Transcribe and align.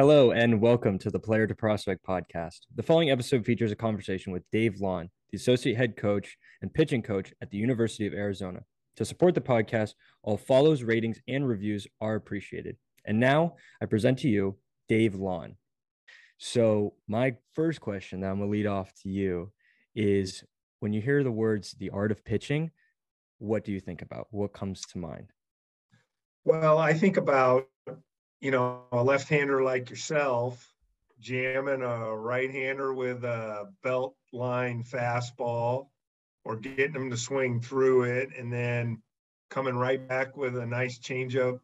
Hello 0.00 0.30
and 0.30 0.62
welcome 0.62 0.98
to 0.98 1.10
the 1.10 1.18
Player 1.18 1.46
to 1.46 1.54
Prospect 1.54 2.02
podcast. 2.02 2.60
The 2.74 2.82
following 2.82 3.10
episode 3.10 3.44
features 3.44 3.70
a 3.70 3.76
conversation 3.76 4.32
with 4.32 4.50
Dave 4.50 4.80
Lawn, 4.80 5.10
the 5.30 5.36
associate 5.36 5.76
head 5.76 5.94
coach 5.94 6.38
and 6.62 6.72
pitching 6.72 7.02
coach 7.02 7.34
at 7.42 7.50
the 7.50 7.58
University 7.58 8.06
of 8.06 8.14
Arizona. 8.14 8.60
To 8.96 9.04
support 9.04 9.34
the 9.34 9.42
podcast, 9.42 9.92
all 10.22 10.38
follows, 10.38 10.82
ratings, 10.82 11.20
and 11.28 11.46
reviews 11.46 11.86
are 12.00 12.14
appreciated. 12.14 12.78
And 13.04 13.20
now 13.20 13.56
I 13.82 13.84
present 13.84 14.20
to 14.20 14.28
you 14.30 14.56
Dave 14.88 15.16
Lawn. 15.16 15.56
So, 16.38 16.94
my 17.06 17.36
first 17.52 17.82
question 17.82 18.20
that 18.20 18.30
I'm 18.30 18.38
going 18.38 18.48
to 18.48 18.52
lead 18.52 18.66
off 18.66 18.94
to 19.02 19.10
you 19.10 19.52
is 19.94 20.42
when 20.78 20.94
you 20.94 21.02
hear 21.02 21.22
the 21.22 21.30
words 21.30 21.72
the 21.72 21.90
art 21.90 22.10
of 22.10 22.24
pitching, 22.24 22.70
what 23.36 23.66
do 23.66 23.72
you 23.72 23.80
think 23.80 24.00
about? 24.00 24.28
What 24.30 24.54
comes 24.54 24.80
to 24.92 24.98
mind? 24.98 25.26
Well, 26.46 26.78
I 26.78 26.94
think 26.94 27.18
about 27.18 27.66
you 28.40 28.50
know, 28.50 28.82
a 28.92 29.02
left-hander 29.02 29.62
like 29.62 29.90
yourself 29.90 30.72
jamming 31.20 31.82
a 31.82 32.16
right-hander 32.16 32.94
with 32.94 33.24
a 33.24 33.70
belt 33.82 34.14
line 34.32 34.82
fastball 34.82 35.88
or 36.44 36.56
getting 36.56 36.92
them 36.92 37.10
to 37.10 37.16
swing 37.16 37.60
through 37.60 38.04
it 38.04 38.30
and 38.38 38.52
then 38.52 39.02
coming 39.50 39.74
right 39.74 40.08
back 40.08 40.36
with 40.36 40.56
a 40.56 40.66
nice 40.66 40.98
changeup 40.98 41.60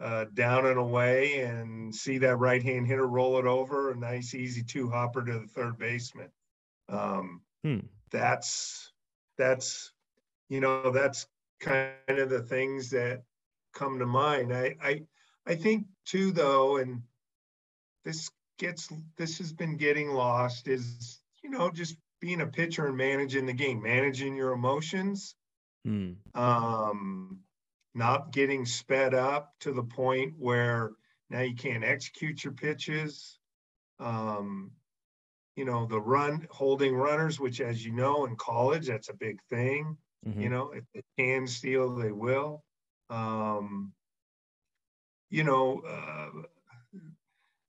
uh, 0.00 0.26
down 0.34 0.66
and 0.66 0.78
away 0.78 1.40
and 1.40 1.94
see 1.94 2.18
that 2.18 2.36
right 2.36 2.62
hand 2.62 2.86
hitter 2.86 3.06
roll 3.06 3.38
it 3.38 3.46
over 3.46 3.90
a 3.90 3.96
nice 3.96 4.34
easy 4.34 4.62
two 4.62 4.88
hopper 4.88 5.24
to 5.24 5.40
the 5.40 5.46
third 5.46 5.78
baseman. 5.78 6.30
Um, 6.88 7.40
hmm. 7.64 7.78
That's 8.10 8.92
that's 9.36 9.92
you 10.48 10.60
know 10.60 10.90
that's 10.90 11.26
kind 11.60 11.92
of 12.08 12.30
the 12.30 12.42
things 12.42 12.90
that 12.90 13.22
come 13.74 13.98
to 13.98 14.06
mind. 14.06 14.54
I 14.54 14.76
I 14.82 15.02
I 15.48 15.54
think 15.54 15.86
too, 16.04 16.30
though, 16.30 16.76
and 16.76 17.02
this 18.04 18.30
gets 18.58 18.92
this 19.16 19.38
has 19.38 19.52
been 19.52 19.76
getting 19.76 20.10
lost 20.10 20.68
is 20.68 21.20
you 21.42 21.48
know 21.50 21.70
just 21.70 21.96
being 22.20 22.42
a 22.42 22.46
pitcher 22.46 22.86
and 22.86 22.96
managing 22.96 23.46
the 23.46 23.52
game, 23.54 23.82
managing 23.82 24.36
your 24.36 24.52
emotions, 24.52 25.34
mm. 25.86 26.16
um, 26.34 27.38
not 27.94 28.32
getting 28.32 28.66
sped 28.66 29.14
up 29.14 29.54
to 29.60 29.72
the 29.72 29.82
point 29.82 30.34
where 30.38 30.90
now 31.30 31.40
you 31.40 31.54
can't 31.54 31.84
execute 31.84 32.44
your 32.44 32.52
pitches. 32.52 33.38
Um, 34.00 34.72
you 35.56 35.64
know 35.64 35.86
the 35.86 36.00
run 36.00 36.46
holding 36.50 36.94
runners, 36.94 37.40
which 37.40 37.62
as 37.62 37.84
you 37.84 37.92
know 37.92 38.26
in 38.26 38.36
college 38.36 38.86
that's 38.86 39.08
a 39.08 39.14
big 39.14 39.40
thing. 39.48 39.96
Mm-hmm. 40.26 40.42
You 40.42 40.50
know 40.50 40.72
if 40.74 40.84
they 40.94 41.02
can 41.18 41.46
steal, 41.46 41.96
they 41.96 42.12
will. 42.12 42.62
Um, 43.08 43.92
you 45.30 45.44
know, 45.44 45.82
uh, 45.88 46.42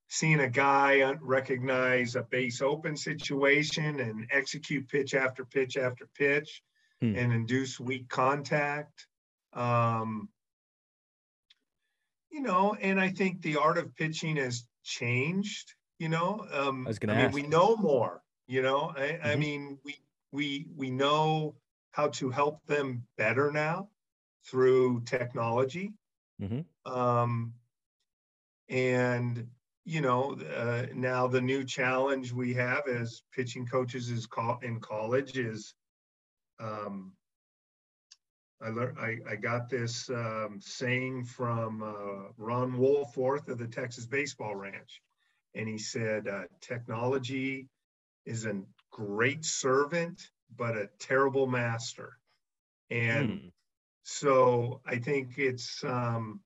seeing 0.08 0.40
a 0.40 0.48
guy 0.48 1.14
recognize 1.20 2.16
a 2.16 2.22
base 2.22 2.60
open 2.60 2.96
situation 2.96 4.00
and 4.00 4.26
execute 4.30 4.88
pitch 4.88 5.14
after 5.14 5.44
pitch 5.44 5.76
after 5.76 6.08
pitch 6.16 6.62
hmm. 7.00 7.14
and 7.16 7.32
induce 7.32 7.78
weak 7.78 8.08
contact. 8.08 9.06
Um, 9.52 10.28
you 12.30 12.42
know, 12.42 12.76
and 12.80 13.00
I 13.00 13.08
think 13.08 13.42
the 13.42 13.56
art 13.56 13.78
of 13.78 13.94
pitching 13.96 14.36
has 14.36 14.64
changed. 14.84 15.74
You 15.98 16.08
know, 16.08 16.46
um, 16.52 16.86
I 16.86 16.90
was 16.90 16.98
going 16.98 17.14
to 17.14 17.22
ask. 17.22 17.34
mean, 17.34 17.44
we 17.44 17.48
know 17.48 17.76
more. 17.76 18.22
You 18.46 18.62
know, 18.62 18.92
I, 18.96 19.00
mm-hmm. 19.00 19.26
I 19.26 19.36
mean, 19.36 19.78
we 19.84 19.96
we 20.32 20.66
we 20.76 20.90
know 20.90 21.54
how 21.92 22.08
to 22.08 22.30
help 22.30 22.64
them 22.66 23.04
better 23.16 23.50
now 23.52 23.88
through 24.46 25.02
technology. 25.04 25.92
Mm-hmm. 26.40 26.92
Um, 26.92 27.54
and 28.68 29.46
you 29.84 30.00
know, 30.00 30.36
uh, 30.56 30.86
now 30.94 31.26
the 31.26 31.40
new 31.40 31.64
challenge 31.64 32.32
we 32.32 32.54
have 32.54 32.86
as 32.86 33.22
pitching 33.32 33.66
coaches 33.66 34.10
is 34.10 34.26
call, 34.26 34.58
in 34.62 34.78
college 34.78 35.38
is, 35.38 35.74
um, 36.60 37.12
I 38.62 38.68
learned 38.68 38.98
I, 38.98 39.18
I 39.28 39.36
got 39.36 39.70
this 39.70 40.08
um, 40.10 40.58
saying 40.60 41.24
from 41.24 41.82
uh, 41.82 42.28
Ron 42.36 42.72
Wolforth 42.72 43.48
of 43.48 43.58
the 43.58 43.66
Texas 43.66 44.06
Baseball 44.06 44.54
Ranch, 44.54 45.00
and 45.54 45.66
he 45.66 45.78
said, 45.78 46.28
uh, 46.28 46.42
"Technology 46.60 47.68
is 48.26 48.44
a 48.44 48.60
great 48.92 49.44
servant, 49.46 50.20
but 50.56 50.76
a 50.76 50.90
terrible 50.98 51.46
master." 51.46 52.12
And 52.90 53.30
mm. 53.30 53.52
So 54.10 54.80
I 54.84 54.96
think 54.96 55.38
it's 55.38 55.84
um, 55.84 56.40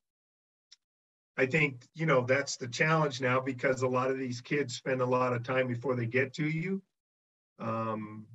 I 1.37 1.47
think, 1.47 1.87
you 1.95 2.07
know, 2.07 2.23
that's 2.23 2.57
the 2.57 2.69
challenge 2.69 3.21
now 3.21 3.41
because 3.41 3.83
a 3.83 3.89
lot 3.89 4.11
of 4.11 4.19
these 4.19 4.41
kids 4.41 4.75
spend 4.75 5.01
a 5.01 5.07
lot 5.07 5.33
of 5.33 5.43
time 5.43 5.67
before 5.67 5.97
they 5.97 6.07
get 6.07 6.35
to 6.35 6.47
you 6.47 6.81
um, 7.59 8.27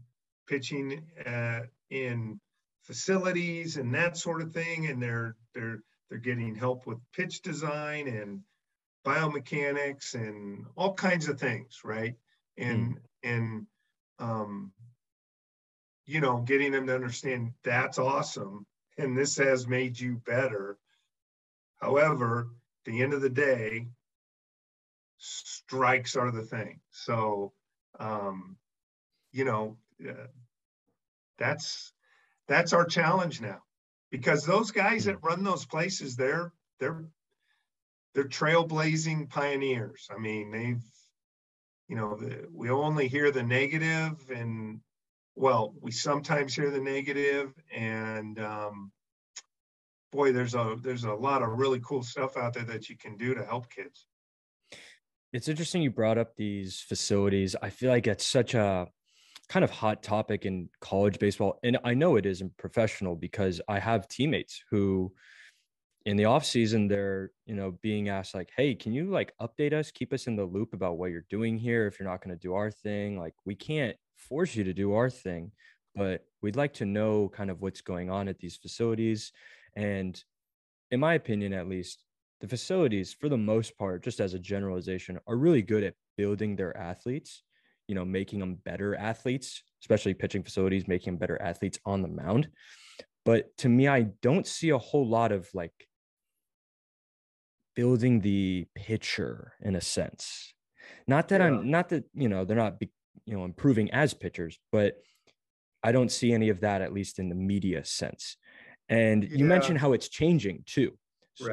pitching 0.48 1.04
at, 1.26 1.68
in 1.90 2.40
facilities 2.84 3.78
and 3.78 3.94
that 3.96 4.18
sort 4.18 4.42
of 4.42 4.52
thing. 4.52 4.88
And 4.88 5.02
they're, 5.02 5.38
they're, 5.56 5.80
they're 6.10 6.20
getting 6.20 6.56
help 6.56 6.88
with 6.88 6.98
pitch 7.14 7.42
design 7.42 8.08
and 8.08 8.42
biomechanics 9.06 10.14
and 10.16 10.66
all 10.76 10.94
kinds 10.94 11.30
of 11.30 11.40
things. 11.40 11.80
Right. 11.86 12.16
And, 12.58 12.96
mm. 12.96 13.00
and, 13.24 13.68
um, 14.20 14.74
you 16.06 16.20
know, 16.20 16.40
getting 16.40 16.74
them 16.74 16.88
to 16.88 16.96
understand 16.96 17.54
that's 17.64 18.00
awesome. 18.00 18.66
And 19.00 19.18
this 19.18 19.38
has 19.38 19.68
made 19.68 20.00
you 20.00 20.22
better. 20.26 20.78
However, 21.78 22.50
the 22.86 23.02
end 23.02 23.14
of 23.14 23.22
the 23.22 23.30
day, 23.30 23.88
strikes 25.18 26.16
are 26.16 26.32
the 26.32 26.44
thing. 26.44 26.82
So, 26.92 27.54
um, 28.00 28.58
you 29.32 29.46
know, 29.46 29.78
uh, 30.08 30.28
that's 31.38 31.94
that's 32.48 32.74
our 32.74 32.86
challenge 32.86 33.40
now, 33.42 33.62
because 34.12 34.44
those 34.44 34.72
guys 34.72 35.06
that 35.06 35.24
run 35.24 35.44
those 35.44 35.66
places, 35.66 36.16
they're 36.16 36.52
they're 36.80 37.06
they're 38.14 38.26
trailblazing 38.26 39.30
pioneers. 39.30 40.10
I 40.14 40.20
mean, 40.20 40.52
they've 40.52 40.84
you 41.88 41.96
know, 41.96 42.16
the, 42.16 42.48
we 42.54 42.70
only 42.70 43.08
hear 43.08 43.32
the 43.32 43.44
negative, 43.44 44.30
and 44.30 44.82
well, 45.36 45.74
we 45.82 45.92
sometimes 45.92 46.54
hear 46.54 46.70
the 46.70 46.80
negative, 46.80 47.54
and 47.74 48.40
um, 48.40 48.92
boy, 50.12 50.32
there's 50.32 50.56
a 50.56 50.78
there's 50.82 51.04
a 51.04 51.14
lot 51.14 51.42
of 51.42 51.50
really 51.58 51.80
cool 51.82 52.04
stuff 52.04 52.38
out 52.38 52.54
there 52.54 52.64
that 52.64 52.90
you 52.90 52.98
can 52.98 53.16
do 53.16 53.34
to 53.34 53.46
help 53.46 53.70
kids. 53.70 54.06
It's 55.32 55.48
interesting 55.48 55.82
you 55.82 55.92
brought 55.92 56.18
up 56.18 56.36
these 56.36 56.82
facilities. 56.82 57.56
I 57.62 57.70
feel 57.70 57.92
like 57.92 58.08
it's 58.08 58.26
such 58.26 58.56
a 58.56 58.88
kind 59.48 59.64
of 59.64 59.70
hot 59.72 60.02
topic 60.04 60.46
in 60.46 60.70
college 60.80 61.18
baseball 61.18 61.58
and 61.64 61.80
I 61.84 61.96
know 61.96 62.18
it 62.18 62.28
is 62.28 62.42
in 62.42 62.52
professional 62.60 63.16
because 63.16 63.60
I 63.68 63.80
have 63.80 64.08
teammates 64.08 64.64
who 64.70 65.12
in 66.06 66.18
the 66.18 66.26
off 66.26 66.46
season 66.46 66.88
they're, 66.88 67.32
you 67.46 67.56
know, 67.56 67.72
being 67.82 68.10
asked 68.10 68.34
like, 68.36 68.50
"Hey, 68.56 68.74
can 68.76 68.94
you 68.94 69.10
like 69.10 69.34
update 69.42 69.74
us, 69.74 69.92
keep 69.92 70.14
us 70.14 70.28
in 70.28 70.36
the 70.36 70.46
loop 70.46 70.74
about 70.74 70.98
what 70.98 71.12
you're 71.12 71.26
doing 71.30 71.58
here 71.58 71.88
if 71.88 72.00
you're 72.00 72.10
not 72.10 72.24
going 72.24 72.36
to 72.36 72.42
do 72.42 72.54
our 72.54 72.72
thing? 72.72 73.20
Like 73.20 73.34
we 73.46 73.56
can't 73.56 73.98
force 74.20 74.56
you 74.56 74.64
to 74.66 74.74
do 74.74 74.94
our 74.94 75.10
thing, 75.10 75.52
but 75.96 76.26
we'd 76.42 76.56
like 76.56 76.74
to 76.76 76.86
know 76.86 77.30
kind 77.30 77.50
of 77.50 77.62
what's 77.62 77.82
going 77.82 78.10
on 78.10 78.28
at 78.28 78.40
these 78.40 78.58
facilities 78.58 79.32
and 79.76 80.24
in 80.92 81.00
my 81.00 81.14
opinion, 81.14 81.54
at 81.54 81.68
least, 81.68 82.04
the 82.42 82.48
facilities, 82.48 83.14
for 83.14 83.30
the 83.30 83.38
most 83.38 83.78
part, 83.78 84.04
just 84.04 84.20
as 84.20 84.34
a 84.34 84.40
generalization, 84.40 85.20
are 85.28 85.36
really 85.36 85.62
good 85.62 85.84
at 85.84 85.94
building 86.18 86.56
their 86.56 86.76
athletes, 86.76 87.44
you 87.88 87.96
know, 87.96 88.06
making 88.06 88.40
them 88.40 88.56
better 88.64 88.96
athletes, 88.96 89.62
especially 89.82 90.14
pitching 90.14 90.44
facilities, 90.44 90.88
making 90.88 91.14
them 91.14 91.18
better 91.20 91.42
athletes 91.42 91.80
on 91.86 92.02
the 92.02 92.08
mound. 92.08 92.48
But 93.26 93.56
to 93.58 93.70
me, 93.70 93.88
I 93.88 94.04
don't 94.22 94.48
see 94.48 94.70
a 94.70 94.78
whole 94.78 95.08
lot 95.08 95.32
of 95.32 95.50
like 95.54 95.88
building 97.76 98.22
the 98.22 98.66
pitcher 98.74 99.54
in 99.62 99.76
a 99.76 99.82
sense. 99.82 100.54
Not 101.08 101.28
that 101.30 101.42
yeah. 101.42 101.48
I'm 101.48 101.70
not 101.70 101.90
that, 101.90 102.06
you 102.14 102.30
know, 102.30 102.46
they're 102.46 102.58
not, 102.58 102.80
you 103.30 103.38
know, 103.38 103.46
improving 103.46 103.92
as 103.92 104.14
pitchers, 104.14 104.60
but 104.72 104.96
I 105.84 105.92
don't 105.92 106.12
see 106.12 106.34
any 106.34 106.50
of 106.50 106.62
that, 106.62 106.82
at 106.82 106.94
least 106.94 107.20
in 107.20 107.30
the 107.30 107.36
media 107.36 107.86
sense. 107.86 108.38
And 108.90 109.24
you 109.24 109.46
mentioned 109.46 109.78
how 109.78 109.94
it's 109.94 110.10
changing 110.10 110.64
too. 110.66 110.98
So 111.36 111.46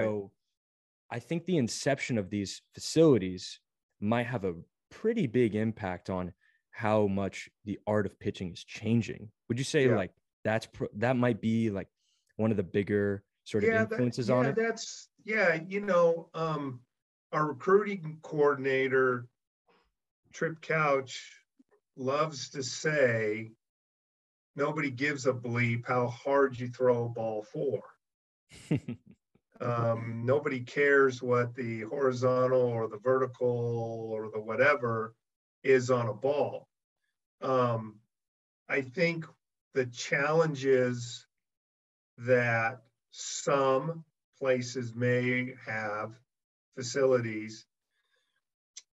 right. 1.11 1.19
I 1.19 1.19
think 1.21 1.45
the 1.45 1.59
inception 1.59 2.17
of 2.17 2.31
these 2.31 2.63
facilities 2.73 3.61
might 4.01 4.27
have 4.27 4.45
a 4.45 4.55
pretty 4.91 5.27
big 5.27 5.55
impact 5.55 6.09
on 6.09 6.33
how 6.71 7.07
much 7.07 7.51
the 7.67 7.79
art 7.87 8.07
of 8.07 8.19
pitching 8.19 8.53
is 8.53 8.65
changing. 8.65 9.31
Would 9.49 9.59
you 9.59 9.65
say 9.65 9.87
yeah. 9.87 9.97
like 9.97 10.13
that's 10.45 10.67
that 10.97 11.17
might 11.17 11.43
be 11.43 11.69
like 11.69 11.89
one 12.37 12.51
of 12.51 12.57
the 12.57 12.63
bigger 12.63 13.23
sort 13.45 13.65
of 13.65 13.71
influences 13.71 14.29
that, 14.29 14.35
on 14.35 14.47
it? 14.47 14.57
That's 14.57 15.09
yeah, 15.27 15.61
you 15.69 15.81
know, 15.81 16.31
um, 16.33 16.81
our 17.33 17.49
recruiting 17.49 18.19
coordinator 18.23 19.27
Trip 20.33 20.61
Couch 20.63 21.33
loves 21.97 22.51
to 22.51 22.63
say 22.63 23.53
nobody 24.55 24.91
gives 24.91 25.27
a 25.27 25.33
bleep 25.33 25.87
how 25.87 26.09
hard 26.09 26.59
you 26.59 26.69
throw 26.69 27.05
a 27.05 27.09
ball 27.09 27.45
for. 27.53 27.83
Um, 29.61 30.23
nobody 30.25 30.61
cares 30.61 31.23
what 31.23 31.55
the 31.55 31.83
horizontal 31.83 32.61
or 32.61 32.89
the 32.89 32.99
vertical 32.99 34.09
or 34.13 34.31
the 34.31 34.41
whatever 34.41 35.15
is 35.63 35.91
on 35.91 36.09
a 36.09 36.15
ball. 36.15 36.69
Um, 37.41 37.97
I 38.69 38.83
think 38.83 39.25
the 39.75 39.87
challenge 39.87 40.67
is 40.67 41.27
that 42.19 42.83
some 43.11 44.05
places 44.39 44.95
may 44.95 45.55
have 45.65 46.13
facilities 46.77 47.65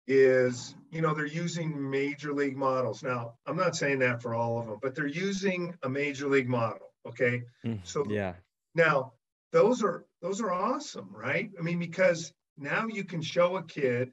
is 0.07 0.75
you 0.91 1.01
know 1.01 1.15
they're 1.15 1.27
using 1.27 1.91
major 1.91 2.33
league 2.33 2.57
models. 2.57 3.03
Now 3.03 3.35
i'm 3.47 3.57
not 3.57 3.77
saying 3.77 3.99
that 4.01 4.23
for 4.23 4.35
all 4.35 4.61
of 4.61 4.67
them 4.67 4.79
but 4.81 4.95
they're 4.95 5.07
using 5.07 5.75
a 5.83 5.89
major 5.89 6.29
league 6.29 6.49
model 6.49 6.93
okay? 7.07 7.43
Mm, 7.65 7.81
so 7.85 8.05
yeah. 8.09 8.35
now 8.75 9.13
those 9.53 9.83
are 9.83 10.05
those 10.23 10.41
are 10.41 10.53
awesome 10.53 11.09
right? 11.11 11.51
I 11.59 11.63
mean 11.63 11.79
because 11.79 12.33
now 12.59 12.87
you 12.87 13.05
can 13.05 13.23
show 13.23 13.57
a 13.57 13.63
kid 13.63 14.13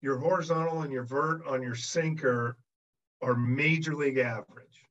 your 0.00 0.18
horizontal 0.18 0.82
and 0.82 0.92
your 0.92 1.04
vert 1.04 1.46
on 1.46 1.62
your 1.62 1.76
sinker 1.76 2.56
are 3.20 3.36
major 3.36 3.94
league 3.94 4.18
average. 4.18 4.88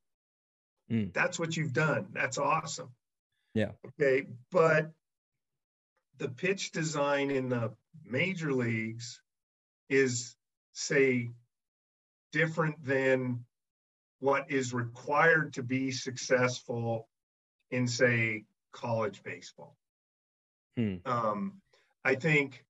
Mm. 0.89 1.13
that's 1.13 1.39
what 1.39 1.55
you've 1.55 1.73
done. 1.73 2.07
That's 2.13 2.37
awesome. 2.37 2.89
Yeah. 3.53 3.71
Okay 3.99 4.27
but 4.51 4.91
the 6.17 6.29
pitch 6.29 6.71
design 6.71 7.31
in 7.31 7.49
the 7.49 7.73
major 8.05 8.53
leagues 8.53 9.21
is, 9.91 10.35
say, 10.71 11.29
different 12.31 12.83
than 12.83 13.43
what 14.19 14.49
is 14.49 14.73
required 14.73 15.53
to 15.53 15.63
be 15.63 15.91
successful 15.91 17.09
in, 17.71 17.87
say, 17.87 18.45
college 18.71 19.21
baseball. 19.21 19.75
Hmm. 20.77 20.95
Um, 21.05 21.61
I 22.05 22.15
think, 22.15 22.65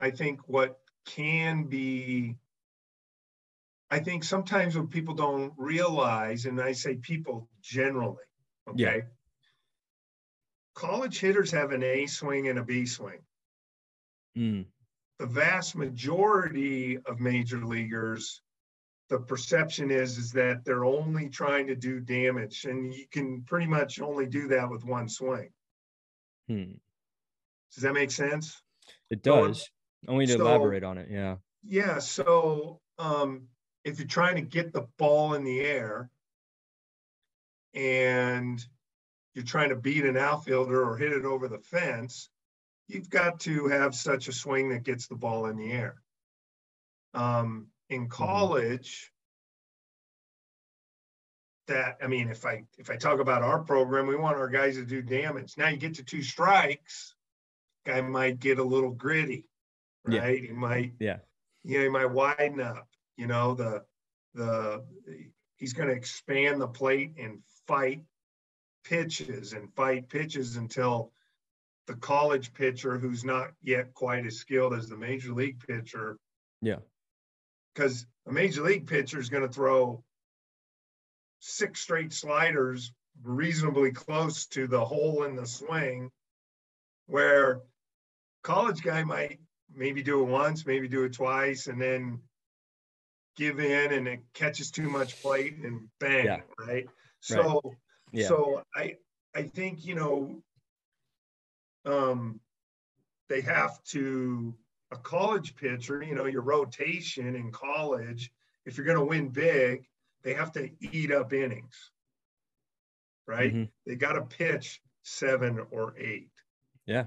I 0.00 0.10
think 0.10 0.40
what 0.48 0.78
can 1.04 1.64
be, 1.64 2.36
I 3.90 3.98
think 3.98 4.24
sometimes 4.24 4.78
what 4.78 4.90
people 4.90 5.14
don't 5.14 5.52
realize, 5.58 6.46
and 6.46 6.58
I 6.58 6.72
say 6.72 6.96
people 6.96 7.48
generally, 7.60 8.24
okay, 8.66 8.76
yeah. 8.78 9.00
college 10.74 11.20
hitters 11.20 11.50
have 11.50 11.72
an 11.72 11.82
A 11.82 12.06
swing 12.06 12.48
and 12.48 12.58
a 12.58 12.64
B 12.64 12.86
swing. 12.86 13.18
Mm 14.38 14.64
the 15.20 15.26
vast 15.26 15.76
majority 15.76 16.96
of 17.04 17.20
major 17.20 17.62
leaguers 17.62 18.40
the 19.10 19.18
perception 19.18 19.90
is 19.90 20.16
is 20.16 20.32
that 20.32 20.64
they're 20.64 20.86
only 20.86 21.28
trying 21.28 21.66
to 21.66 21.76
do 21.76 22.00
damage 22.00 22.64
and 22.64 22.94
you 22.94 23.04
can 23.12 23.42
pretty 23.42 23.66
much 23.66 24.00
only 24.00 24.24
do 24.24 24.48
that 24.48 24.70
with 24.70 24.84
one 24.84 25.08
swing. 25.08 25.50
Hmm. 26.48 26.72
does 27.74 27.82
that 27.82 27.92
make 27.92 28.10
sense? 28.10 28.62
It 29.10 29.22
does. 29.22 29.68
So, 30.06 30.12
only 30.12 30.26
to 30.26 30.32
so, 30.32 30.40
elaborate 30.40 30.84
on 30.84 30.96
it 30.96 31.08
yeah. 31.10 31.36
Yeah 31.62 31.98
so 31.98 32.80
um, 32.98 33.42
if 33.84 33.98
you're 33.98 34.08
trying 34.08 34.36
to 34.36 34.42
get 34.42 34.72
the 34.72 34.86
ball 34.96 35.34
in 35.34 35.44
the 35.44 35.60
air 35.60 36.08
and 37.74 38.64
you're 39.34 39.44
trying 39.44 39.68
to 39.68 39.76
beat 39.76 40.06
an 40.06 40.16
outfielder 40.16 40.82
or 40.82 40.96
hit 40.96 41.12
it 41.12 41.26
over 41.26 41.46
the 41.46 41.58
fence 41.58 42.30
you've 42.90 43.10
got 43.10 43.40
to 43.40 43.68
have 43.68 43.94
such 43.94 44.28
a 44.28 44.32
swing 44.32 44.70
that 44.70 44.82
gets 44.82 45.06
the 45.06 45.14
ball 45.14 45.46
in 45.46 45.56
the 45.56 45.70
air. 45.70 46.02
Um, 47.14 47.68
in 47.88 48.02
mm-hmm. 48.02 48.10
college, 48.10 49.12
that 51.68 51.98
I 52.02 52.08
mean, 52.08 52.28
if 52.28 52.44
I 52.44 52.64
if 52.78 52.90
I 52.90 52.96
talk 52.96 53.20
about 53.20 53.42
our 53.42 53.60
program, 53.60 54.06
we 54.06 54.16
want 54.16 54.36
our 54.36 54.48
guys 54.48 54.76
to 54.76 54.84
do 54.84 55.02
damage. 55.02 55.54
Now 55.56 55.68
you 55.68 55.76
get 55.76 55.94
to 55.94 56.04
two 56.04 56.22
strikes, 56.22 57.14
guy 57.86 58.00
might 58.00 58.40
get 58.40 58.58
a 58.58 58.64
little 58.64 58.90
gritty, 58.90 59.48
right? 60.04 60.42
Yeah. 60.42 60.48
He 60.48 60.52
might, 60.52 60.92
yeah, 60.98 61.18
you 61.62 61.78
know, 61.78 61.84
he 61.84 61.90
might 61.90 62.10
widen 62.10 62.60
up. 62.60 62.88
You 63.16 63.28
know, 63.28 63.54
the 63.54 63.84
the 64.34 64.84
he's 65.56 65.72
going 65.72 65.88
to 65.88 65.94
expand 65.94 66.60
the 66.60 66.68
plate 66.68 67.14
and 67.18 67.40
fight 67.66 68.02
pitches 68.84 69.52
and 69.52 69.72
fight 69.74 70.08
pitches 70.08 70.56
until 70.56 71.12
the 71.90 71.96
college 71.96 72.54
pitcher 72.54 72.98
who's 72.98 73.24
not 73.24 73.50
yet 73.64 73.92
quite 73.94 74.24
as 74.24 74.36
skilled 74.36 74.74
as 74.74 74.88
the 74.88 74.96
major 74.96 75.32
league 75.32 75.58
pitcher. 75.66 76.16
Yeah. 76.62 76.76
Because 77.74 78.06
a 78.28 78.32
major 78.32 78.62
league 78.62 78.86
pitcher 78.86 79.18
is 79.18 79.28
going 79.28 79.42
to 79.42 79.52
throw 79.52 80.04
six 81.40 81.80
straight 81.80 82.12
sliders 82.12 82.92
reasonably 83.24 83.90
close 83.90 84.46
to 84.46 84.68
the 84.68 84.84
hole 84.84 85.24
in 85.24 85.34
the 85.34 85.46
swing, 85.46 86.10
where 87.06 87.60
college 88.44 88.82
guy 88.82 89.02
might 89.02 89.40
maybe 89.74 90.00
do 90.00 90.20
it 90.20 90.28
once, 90.28 90.64
maybe 90.64 90.86
do 90.86 91.02
it 91.02 91.14
twice, 91.14 91.66
and 91.66 91.82
then 91.82 92.20
give 93.36 93.58
in 93.58 93.92
and 93.92 94.06
it 94.06 94.20
catches 94.32 94.70
too 94.70 94.88
much 94.88 95.20
plate 95.22 95.56
and 95.64 95.88
bang, 95.98 96.24
yeah. 96.24 96.40
right? 96.56 96.86
So, 97.18 97.60
right. 97.64 97.74
Yeah. 98.12 98.28
so 98.28 98.62
I 98.76 98.96
I 99.34 99.42
think 99.42 99.84
you 99.84 99.96
know 99.96 100.40
um, 101.84 102.40
they 103.28 103.40
have 103.42 103.82
to 103.84 104.54
a 104.90 104.96
college 104.96 105.54
pitcher, 105.54 106.02
you 106.02 106.14
know, 106.14 106.26
your 106.26 106.42
rotation 106.42 107.36
in 107.36 107.52
college, 107.52 108.32
if 108.66 108.76
you're 108.76 108.86
going 108.86 108.98
to 108.98 109.04
win 109.04 109.28
big, 109.28 109.86
they 110.22 110.34
have 110.34 110.52
to 110.52 110.68
eat 110.80 111.12
up 111.12 111.32
innings, 111.32 111.90
right? 113.26 113.54
Mm-hmm. 113.54 113.64
They 113.86 113.94
got 113.94 114.14
to 114.14 114.22
pitch 114.22 114.80
seven 115.02 115.64
or 115.70 115.94
eight. 115.96 116.30
Yeah. 116.86 117.04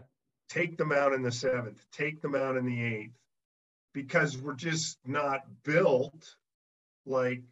Take 0.50 0.78
them 0.78 0.92
out 0.92 1.14
in 1.14 1.24
the 1.24 1.32
seventh, 1.32 1.84
take 1.92 2.22
them 2.22 2.36
out 2.36 2.58
in 2.58 2.66
the 2.66 2.82
eighth, 2.82 3.18
because 3.94 4.38
we're 4.38 4.54
just 4.54 4.98
not 5.06 5.42
built 5.64 6.36
like 7.06 7.44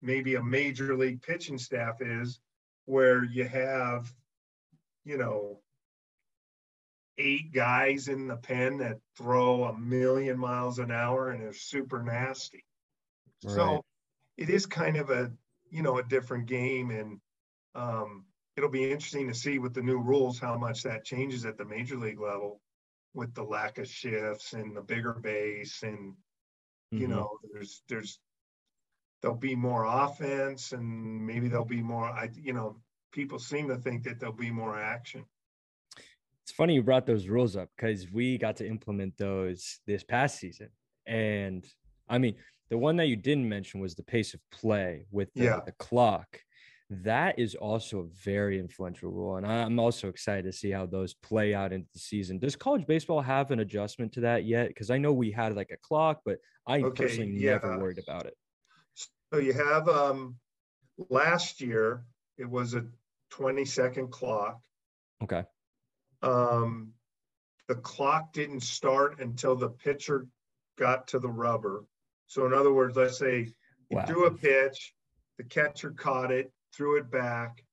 maybe 0.00 0.36
a 0.36 0.42
major 0.42 0.96
league 0.96 1.22
pitching 1.22 1.58
staff 1.58 2.00
is, 2.00 2.40
where 2.84 3.24
you 3.24 3.44
have, 3.44 4.12
you 5.04 5.18
know, 5.18 5.60
eight 7.22 7.52
guys 7.52 8.08
in 8.08 8.26
the 8.26 8.36
pen 8.36 8.78
that 8.78 8.98
throw 9.16 9.64
a 9.64 9.78
million 9.78 10.38
miles 10.38 10.78
an 10.78 10.90
hour 10.90 11.30
and 11.30 11.42
are 11.44 11.52
super 11.52 12.02
nasty. 12.02 12.64
Right. 13.44 13.54
So 13.54 13.84
it 14.36 14.50
is 14.50 14.66
kind 14.66 14.96
of 14.96 15.10
a 15.10 15.30
you 15.70 15.82
know 15.82 15.98
a 15.98 16.02
different 16.02 16.46
game, 16.46 16.90
and 16.90 17.20
um, 17.74 18.24
it'll 18.56 18.70
be 18.70 18.90
interesting 18.90 19.28
to 19.28 19.34
see 19.34 19.58
with 19.58 19.74
the 19.74 19.82
new 19.82 19.98
rules 19.98 20.38
how 20.38 20.56
much 20.58 20.82
that 20.82 21.04
changes 21.04 21.44
at 21.44 21.56
the 21.56 21.64
major 21.64 21.96
league 21.96 22.20
level 22.20 22.60
with 23.14 23.34
the 23.34 23.42
lack 23.42 23.78
of 23.78 23.88
shifts 23.88 24.52
and 24.52 24.76
the 24.76 24.80
bigger 24.80 25.12
base 25.12 25.82
and 25.82 25.98
mm-hmm. 25.98 26.98
you 26.98 27.08
know 27.08 27.28
there's 27.52 27.82
there's 27.88 28.18
there'll 29.20 29.36
be 29.36 29.54
more 29.54 29.84
offense 29.84 30.72
and 30.72 31.26
maybe 31.26 31.48
there'll 31.48 31.64
be 31.64 31.82
more 31.82 32.06
I 32.06 32.30
you 32.34 32.52
know 32.52 32.76
people 33.12 33.38
seem 33.38 33.68
to 33.68 33.76
think 33.76 34.04
that 34.04 34.18
there'll 34.18 34.34
be 34.34 34.50
more 34.50 34.78
action 34.78 35.24
it's 36.42 36.52
funny 36.52 36.74
you 36.74 36.82
brought 36.82 37.06
those 37.06 37.28
rules 37.28 37.56
up 37.56 37.68
because 37.76 38.10
we 38.10 38.36
got 38.36 38.56
to 38.56 38.66
implement 38.66 39.16
those 39.16 39.78
this 39.86 40.02
past 40.02 40.38
season. 40.38 40.68
And 41.06 41.64
I 42.08 42.18
mean, 42.18 42.34
the 42.68 42.78
one 42.78 42.96
that 42.96 43.06
you 43.06 43.16
didn't 43.16 43.48
mention 43.48 43.80
was 43.80 43.94
the 43.94 44.02
pace 44.02 44.34
of 44.34 44.40
play 44.50 45.06
with 45.10 45.32
the, 45.34 45.44
yeah. 45.44 45.60
the 45.64 45.72
clock. 45.72 46.40
That 46.90 47.38
is 47.38 47.54
also 47.54 48.00
a 48.00 48.06
very 48.24 48.58
influential 48.58 49.10
rule. 49.10 49.36
And 49.36 49.46
I'm 49.46 49.78
also 49.78 50.08
excited 50.08 50.44
to 50.44 50.52
see 50.52 50.70
how 50.70 50.84
those 50.84 51.14
play 51.14 51.54
out 51.54 51.72
into 51.72 51.88
the 51.94 52.00
season. 52.00 52.38
Does 52.38 52.56
college 52.56 52.86
baseball 52.86 53.22
have 53.22 53.50
an 53.50 53.60
adjustment 53.60 54.12
to 54.14 54.20
that 54.22 54.44
yet? 54.44 54.68
Because 54.68 54.90
I 54.90 54.98
know 54.98 55.12
we 55.12 55.30
had 55.30 55.54
like 55.54 55.70
a 55.70 55.78
clock, 55.78 56.20
but 56.24 56.38
I 56.66 56.80
okay, 56.80 57.04
personally 57.04 57.30
yeah. 57.32 57.52
never 57.52 57.78
worried 57.78 57.98
about 57.98 58.26
it. 58.26 58.34
So 59.32 59.38
you 59.38 59.54
have 59.54 59.88
um 59.88 60.36
last 61.08 61.62
year 61.62 62.04
it 62.36 62.50
was 62.50 62.74
a 62.74 62.84
20 63.30 63.64
second 63.64 64.10
clock. 64.10 64.60
Okay 65.22 65.44
um, 66.22 66.92
the 67.68 67.74
clock 67.76 68.32
didn't 68.32 68.62
start 68.62 69.20
until 69.20 69.56
the 69.56 69.68
pitcher 69.68 70.26
got 70.78 71.08
to 71.08 71.18
the 71.18 71.28
rubber. 71.28 71.84
So 72.26 72.46
in 72.46 72.52
other 72.52 72.72
words, 72.72 72.96
let's 72.96 73.18
say 73.18 73.52
you 73.88 73.96
wow. 73.96 74.06
threw 74.06 74.26
a 74.26 74.30
pitch, 74.30 74.94
the 75.38 75.44
catcher 75.44 75.90
caught 75.90 76.30
it, 76.30 76.52
threw 76.74 76.98
it 76.98 77.10
back. 77.10 77.64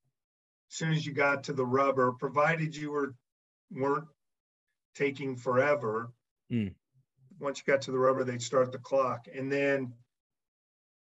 As 0.72 0.77
soon 0.77 0.91
as 0.91 1.06
you 1.06 1.13
got 1.13 1.46
to 1.46 1.53
the 1.53 1.65
rubber, 1.65 2.12
provided 2.12 2.75
you 2.75 2.91
were 2.91 3.15
weren't 3.72 4.08
taking 4.96 5.36
forever, 5.36 6.12
mm. 6.51 6.74
once 7.39 7.60
you 7.60 7.72
got 7.72 7.84
to 7.84 7.91
the 7.91 8.00
rubber, 8.00 8.24
they'd 8.24 8.41
start 8.41 8.72
the 8.72 8.79
clock. 8.79 9.27
And 9.34 9.51
then 9.51 9.94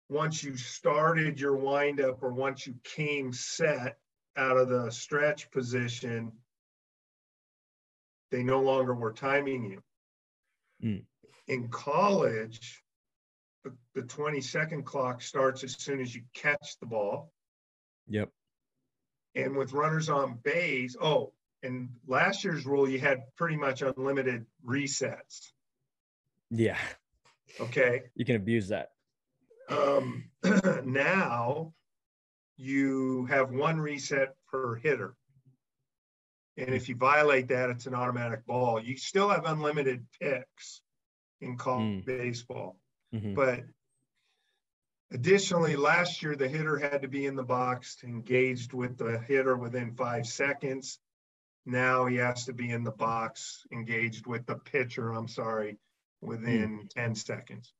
once 0.09 0.43
you 0.43 0.57
started 0.57 1.39
your 1.39 1.55
windup 1.55 2.21
or 2.21 2.31
once 2.31 2.65
you 2.65 2.75
came 2.83 3.31
set 3.31 3.97
out 4.35 4.57
of 4.57 4.69
the 4.69 4.89
stretch 4.89 5.51
position, 5.51 6.31
they 8.31 8.43
no 8.43 8.61
longer 8.61 8.93
were 8.93 9.13
timing 9.13 9.65
you. 9.65 9.81
Mm. 10.83 11.03
In 11.47 11.67
college, 11.69 12.83
the, 13.63 13.73
the 13.95 14.03
20 14.03 14.41
second 14.41 14.83
clock 14.83 15.21
starts 15.21 15.63
as 15.63 15.73
soon 15.73 15.99
as 15.99 16.13
you 16.13 16.21
catch 16.33 16.77
the 16.79 16.85
ball. 16.85 17.31
Yep. 18.07 18.29
And 19.35 19.55
with 19.55 19.73
runners 19.73 20.09
on 20.09 20.39
base, 20.43 20.95
oh, 21.01 21.33
and 21.61 21.89
last 22.07 22.43
year's 22.43 22.65
rule, 22.65 22.89
you 22.89 22.99
had 22.99 23.23
pretty 23.35 23.57
much 23.57 23.81
unlimited 23.81 24.45
resets. 24.65 25.51
Yeah. 26.49 26.77
Okay. 27.59 28.03
You 28.15 28.25
can 28.25 28.35
abuse 28.35 28.69
that. 28.69 28.91
Um, 29.69 30.25
now 30.85 31.73
you 32.57 33.25
have 33.25 33.51
one 33.51 33.79
reset 33.79 34.35
per 34.51 34.75
hitter. 34.75 35.15
And 36.59 36.75
if 36.75 36.89
you 36.89 36.95
violate 36.95 37.47
that, 37.49 37.69
it's 37.69 37.85
an 37.85 37.95
automatic 37.95 38.45
ball. 38.45 38.81
You 38.81 38.97
still 38.97 39.29
have 39.29 39.45
unlimited 39.45 40.05
picks 40.19 40.81
in 41.41 41.57
college 41.57 42.03
mm. 42.03 42.05
baseball. 42.05 42.77
Mm-hmm. 43.13 43.33
But 43.33 43.63
additionally, 45.11 45.75
last 45.75 46.21
year, 46.21 46.35
the 46.35 46.47
hitter 46.47 46.77
had 46.77 47.03
to 47.03 47.07
be 47.07 47.25
in 47.25 47.35
the 47.35 47.43
box 47.43 47.97
engaged 48.03 48.73
with 48.73 48.97
the 48.97 49.19
hitter 49.19 49.55
within 49.55 49.93
five 49.93 50.25
seconds. 50.25 50.99
Now 51.65 52.07
he 52.07 52.17
has 52.17 52.45
to 52.45 52.53
be 52.53 52.71
in 52.71 52.83
the 52.83 52.91
box 52.91 53.65
engaged 53.71 54.27
with 54.27 54.45
the 54.45 54.55
pitcher, 54.55 55.11
I'm 55.13 55.27
sorry, 55.27 55.77
within 56.21 56.81
mm. 56.83 56.89
10 56.89 57.15
seconds. 57.15 57.73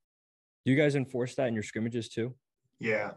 Do 0.65 0.71
you 0.71 0.77
guys 0.77 0.95
enforce 0.95 1.35
that 1.35 1.47
in 1.47 1.53
your 1.53 1.63
scrimmages 1.63 2.09
too? 2.09 2.35
Yeah, 2.79 3.11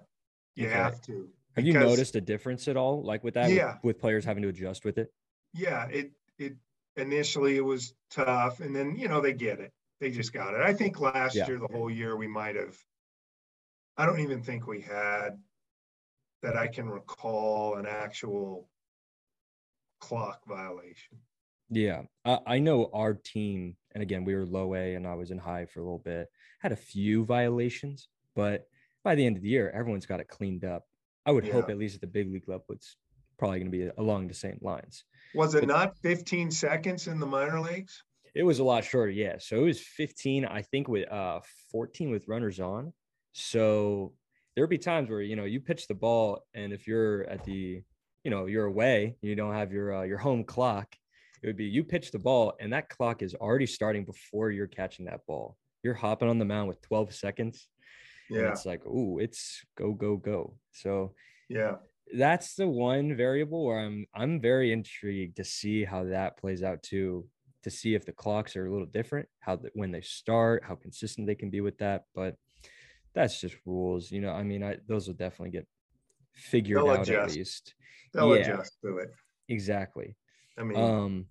you 0.57 0.66
okay. 0.66 0.75
have 0.75 1.00
to. 1.02 1.28
Have 1.57 1.66
you 1.66 1.75
noticed 1.75 2.16
a 2.16 2.21
difference 2.21 2.66
at 2.66 2.76
all, 2.76 3.02
like 3.04 3.23
with 3.23 3.35
that? 3.35 3.50
Yeah. 3.50 3.75
With, 3.75 3.85
with, 3.85 4.00
players 4.00 4.25
having 4.25 4.42
to 4.42 4.49
adjust 4.49 4.85
with 4.85 4.99
it. 4.99 5.12
Yeah, 5.53 5.87
it 5.87 6.13
it 6.39 6.55
initially 6.97 7.57
it 7.57 7.65
was 7.65 7.95
tough, 8.11 8.61
and 8.61 8.75
then 8.75 8.97
you 8.97 9.09
know 9.09 9.21
they 9.21 9.33
get 9.33 9.61
it. 9.61 9.73
They 10.01 10.11
just 10.11 10.33
got 10.33 10.55
it. 10.55 10.61
I 10.61 10.73
think 10.73 11.01
last 11.01 11.37
yeah. 11.37 11.47
year, 11.47 11.59
the 11.59 11.73
whole 11.73 11.91
year, 11.91 12.17
we 12.17 12.27
might 12.27 12.57
have. 12.57 12.77
I 13.97 14.07
don't 14.07 14.21
even 14.21 14.43
think 14.43 14.67
we 14.67 14.81
had 14.81 15.39
that 16.43 16.57
I 16.57 16.67
can 16.67 16.89
recall 16.89 17.77
an 17.77 17.87
actual 17.87 18.69
clock 20.01 20.41
violation. 20.47 21.19
Yeah, 21.71 22.03
I, 22.25 22.39
I 22.47 22.59
know 22.59 22.91
our 22.93 23.15
team, 23.15 23.77
and 23.95 24.03
again, 24.03 24.25
we 24.25 24.35
were 24.35 24.45
low 24.45 24.75
A, 24.75 24.95
and 24.95 25.07
I 25.07 25.15
was 25.15 25.31
in 25.31 25.39
high 25.39 25.67
for 25.67 25.81
a 25.81 25.85
little 25.85 26.03
bit. 26.05 26.29
Had 26.61 26.73
a 26.73 26.77
few 26.77 27.25
violations, 27.25 28.09
but 28.35 28.67
by 29.05 29.15
the 29.15 29.25
end 29.25 29.37
of 29.37 29.43
the 29.43 29.49
year, 29.49 29.71
everyone's 29.71 30.07
got 30.07 30.21
it 30.21 30.29
cleaned 30.29 30.65
up. 30.65 30.85
I 31.25 31.31
would 31.31 31.47
yeah. 31.47 31.53
hope 31.53 31.71
at 31.71 31.79
least 31.79 31.95
at 31.95 32.01
the 32.01 32.07
big 32.07 32.33
league 32.33 32.49
level, 32.49 32.67
it's 32.71 32.97
probably 33.43 33.59
going 33.59 33.73
to 33.73 33.77
be 33.77 33.91
along 33.99 34.29
the 34.29 34.35
same 34.35 34.57
lines. 34.61 35.03
Was 35.35 35.57
it 35.57 35.67
but, 35.67 35.69
not 35.69 35.99
15 35.99 36.53
seconds 36.53 37.09
in 37.09 37.19
the 37.19 37.27
minor 37.27 37.59
leagues? 37.59 38.05
It 38.37 38.45
was 38.45 38.61
a 38.61 38.65
lot 38.65 38.85
shorter, 38.85 39.11
yeah. 39.11 39.35
So 39.41 39.57
it 39.57 39.65
was 39.65 39.81
15, 39.81 40.45
I 40.45 40.63
think, 40.63 40.87
with 40.87 41.11
uh 41.11 41.41
14 41.73 42.13
with 42.13 42.29
runners 42.29 42.61
on. 42.61 42.93
So 43.33 44.13
there'd 44.55 44.71
be 44.71 44.79
times 44.79 45.11
where 45.11 45.23
you 45.23 45.35
know 45.35 45.43
you 45.43 45.59
pitch 45.59 45.89
the 45.89 45.95
ball, 45.95 46.45
and 46.55 46.73
if 46.73 46.87
you're 46.87 47.25
at 47.25 47.43
the, 47.43 47.83
you 48.23 48.31
know, 48.31 48.47
you're 48.47 48.67
away, 48.67 49.17
you 49.23 49.35
don't 49.35 49.55
have 49.55 49.73
your 49.73 49.93
uh, 49.97 50.03
your 50.05 50.19
home 50.19 50.45
clock. 50.45 50.95
It 51.43 51.49
would 51.49 51.57
be 51.57 51.65
you 51.65 51.83
pitch 51.83 52.13
the 52.13 52.21
ball, 52.21 52.55
and 52.61 52.73
that 52.73 52.91
clock 52.91 53.23
is 53.23 53.35
already 53.35 53.67
starting 53.67 54.05
before 54.05 54.53
you're 54.53 54.69
catching 54.69 55.07
that 55.07 55.27
ball. 55.27 55.57
You're 55.83 55.95
hopping 55.95 56.29
on 56.29 56.39
the 56.39 56.45
mound 56.45 56.69
with 56.69 56.81
12 56.83 57.13
seconds 57.13 57.67
yeah. 58.33 58.51
it's 58.51 58.67
like, 58.67 58.83
oh, 58.87 59.19
it's 59.19 59.65
go, 59.77 59.93
go, 59.93 60.17
go. 60.17 60.55
So 60.73 61.15
yeah, 61.49 61.77
that's 62.16 62.54
the 62.54 62.69
one 62.69 63.16
variable 63.16 63.64
where 63.64 63.78
I'm 63.78 64.07
I'm 64.14 64.40
very 64.40 64.73
intrigued 64.73 65.37
to 65.37 65.45
see 65.45 65.85
how 65.85 66.04
that 66.04 66.37
plays 66.37 66.62
out 66.62 66.83
too, 66.83 67.26
to 67.62 67.71
see 67.71 67.95
if 67.95 68.04
the 68.04 68.12
clocks 68.12 68.57
are 68.57 68.66
a 68.66 68.73
little 68.73 68.87
different, 68.87 69.28
how 69.40 69.57
the, 69.57 69.71
when 69.75 69.90
they 69.90 70.00
start, 70.02 70.64
how 70.66 70.75
consistent 70.75 71.26
they 71.26 71.35
can 71.35 71.50
be 71.50 71.61
with 71.61 71.78
that. 71.78 72.04
But 72.14 72.37
that's 73.14 73.40
just 73.40 73.57
rules, 73.66 74.11
you 74.11 74.21
know. 74.21 74.33
I 74.33 74.42
mean, 74.42 74.62
I 74.62 74.76
those 74.87 75.07
will 75.07 75.14
definitely 75.14 75.50
get 75.50 75.66
figured 76.35 76.78
They'll 76.78 76.90
out 76.90 77.09
adjust. 77.09 77.31
at 77.31 77.37
least. 77.37 77.75
They'll 78.12 78.37
yeah, 78.37 78.42
adjust 78.42 78.76
to 78.85 78.99
it. 78.99 79.11
Exactly. 79.49 80.16
I 80.59 80.64
mean, 80.64 80.78
um, 80.78 81.26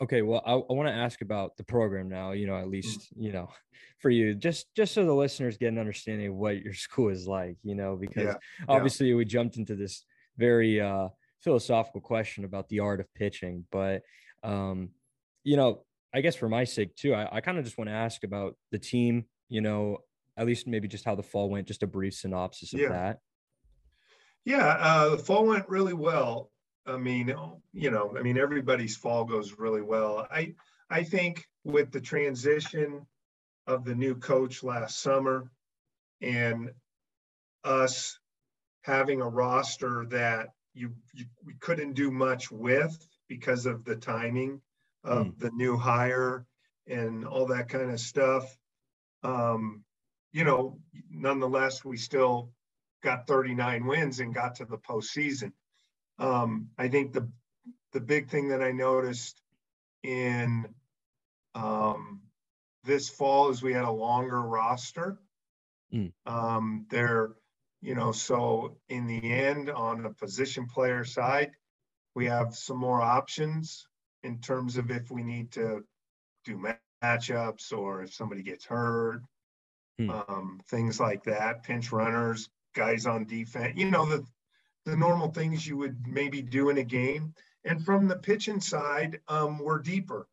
okay 0.00 0.22
well 0.22 0.42
i, 0.46 0.52
I 0.52 0.72
want 0.72 0.88
to 0.88 0.94
ask 0.94 1.20
about 1.20 1.56
the 1.56 1.64
program 1.64 2.08
now 2.08 2.32
you 2.32 2.46
know 2.46 2.56
at 2.56 2.66
mm. 2.66 2.72
least 2.72 3.08
you 3.16 3.32
know 3.32 3.48
for 3.98 4.10
you 4.10 4.34
just 4.34 4.74
just 4.74 4.94
so 4.94 5.04
the 5.04 5.12
listeners 5.12 5.58
get 5.58 5.68
an 5.68 5.78
understanding 5.78 6.28
of 6.28 6.34
what 6.34 6.60
your 6.60 6.74
school 6.86 7.10
is 7.10 7.26
like 7.26 7.56
you 7.62 7.74
know 7.74 7.96
because 7.96 8.24
yeah. 8.24 8.34
obviously 8.68 9.08
yeah. 9.08 9.16
we 9.16 9.24
jumped 9.24 9.56
into 9.56 9.74
this 9.74 10.04
very 10.36 10.80
uh 10.80 11.08
philosophical 11.42 12.00
question 12.00 12.44
about 12.44 12.68
the 12.68 12.80
art 12.80 13.00
of 13.00 13.12
pitching 13.14 13.64
but 13.70 14.02
um 14.42 14.90
you 15.42 15.56
know 15.56 15.82
i 16.14 16.20
guess 16.20 16.36
for 16.36 16.48
my 16.48 16.64
sake 16.64 16.94
too 16.96 17.14
i, 17.14 17.36
I 17.36 17.40
kind 17.40 17.58
of 17.58 17.64
just 17.64 17.78
want 17.78 17.88
to 17.88 17.94
ask 17.94 18.24
about 18.24 18.56
the 18.70 18.78
team 18.78 19.24
you 19.48 19.60
know 19.60 19.98
at 20.36 20.46
least 20.46 20.66
maybe 20.66 20.88
just 20.88 21.04
how 21.04 21.14
the 21.14 21.22
fall 21.22 21.50
went 21.50 21.66
just 21.66 21.82
a 21.82 21.86
brief 21.86 22.14
synopsis 22.14 22.72
of 22.72 22.80
yeah. 22.80 22.88
that 22.88 23.18
yeah 24.44 24.76
uh 24.80 25.08
the 25.10 25.18
fall 25.18 25.46
went 25.46 25.68
really 25.68 25.94
well 25.94 26.49
I 26.86 26.96
mean, 26.96 27.34
you 27.72 27.90
know, 27.90 28.14
I 28.18 28.22
mean, 28.22 28.38
everybody's 28.38 28.96
fall 28.96 29.24
goes 29.24 29.58
really 29.58 29.82
well. 29.82 30.26
I 30.30 30.54
I 30.88 31.04
think 31.04 31.46
with 31.64 31.92
the 31.92 32.00
transition 32.00 33.06
of 33.66 33.84
the 33.84 33.94
new 33.94 34.16
coach 34.16 34.62
last 34.62 35.00
summer 35.00 35.50
and 36.20 36.70
us 37.62 38.18
having 38.82 39.20
a 39.20 39.28
roster 39.28 40.06
that 40.06 40.48
you, 40.74 40.92
you 41.12 41.26
we 41.44 41.54
couldn't 41.60 41.92
do 41.92 42.10
much 42.10 42.50
with 42.50 42.96
because 43.28 43.66
of 43.66 43.84
the 43.84 43.96
timing 43.96 44.60
of 45.04 45.26
mm. 45.26 45.38
the 45.38 45.50
new 45.50 45.76
hire 45.76 46.46
and 46.86 47.26
all 47.26 47.46
that 47.46 47.68
kind 47.68 47.90
of 47.90 48.00
stuff. 48.00 48.44
Um, 49.22 49.84
you 50.32 50.44
know, 50.44 50.78
nonetheless, 51.10 51.84
we 51.84 51.96
still 51.96 52.50
got 53.02 53.26
39 53.26 53.86
wins 53.86 54.20
and 54.20 54.34
got 54.34 54.56
to 54.56 54.64
the 54.64 54.78
postseason. 54.78 55.52
Um, 56.20 56.68
I 56.78 56.88
think 56.88 57.12
the 57.12 57.28
the 57.92 58.00
big 58.00 58.28
thing 58.28 58.48
that 58.48 58.62
I 58.62 58.70
noticed 58.70 59.40
in 60.04 60.66
um, 61.54 62.20
this 62.84 63.08
fall 63.08 63.50
is 63.50 63.62
we 63.62 63.72
had 63.72 63.84
a 63.84 63.90
longer 63.90 64.40
roster. 64.40 65.18
Mm. 65.92 66.12
Um, 66.26 66.86
there, 66.88 67.30
you 67.82 67.94
know, 67.94 68.12
so 68.12 68.76
in 68.88 69.06
the 69.06 69.32
end, 69.32 69.70
on 69.70 70.02
the 70.02 70.10
position 70.10 70.66
player 70.66 71.04
side, 71.04 71.50
we 72.14 72.26
have 72.26 72.54
some 72.54 72.76
more 72.76 73.00
options 73.00 73.86
in 74.22 74.38
terms 74.38 74.76
of 74.76 74.90
if 74.90 75.10
we 75.10 75.22
need 75.22 75.50
to 75.52 75.84
do 76.44 76.62
matchups 77.02 77.72
or 77.72 78.02
if 78.02 78.14
somebody 78.14 78.42
gets 78.42 78.64
hurt, 78.64 79.22
mm. 80.00 80.10
um, 80.28 80.60
things 80.68 81.00
like 81.00 81.24
that, 81.24 81.62
pinch 81.64 81.90
runners, 81.90 82.48
guys 82.74 83.06
on 83.06 83.24
defense. 83.24 83.76
You 83.76 83.90
know, 83.90 84.06
the 84.06 84.24
the 84.86 84.96
normal 84.96 85.30
things 85.30 85.66
you 85.66 85.76
would 85.76 86.06
maybe 86.06 86.42
do 86.42 86.70
in 86.70 86.78
a 86.78 86.84
game. 86.84 87.34
And 87.64 87.84
from 87.84 88.08
the 88.08 88.16
pitching 88.16 88.60
side, 88.60 89.20
um, 89.28 89.58
we're 89.58 89.78
deeper. 89.78 90.26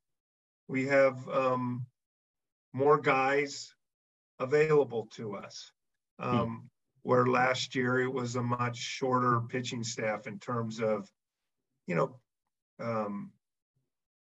We 0.68 0.88
have 0.88 1.28
um, 1.30 1.86
more 2.74 3.00
guys 3.00 3.74
available 4.40 5.08
to 5.16 5.36
us. 5.36 5.72
Hmm. 6.20 6.30
Um, 6.30 6.48
hmm. 6.48 6.56
Where 7.04 7.26
last 7.26 7.74
year 7.76 8.02
it 8.02 8.12
was 8.12 8.36
a 8.36 8.44
much 8.44 8.76
shorter 8.76 9.40
pitching 9.40 9.84
staff 9.84 10.28
in 10.28 10.40
terms 10.40 10.82
of, 10.82 11.10
you 11.86 11.96
know, 11.96 12.20
um, 12.82 13.32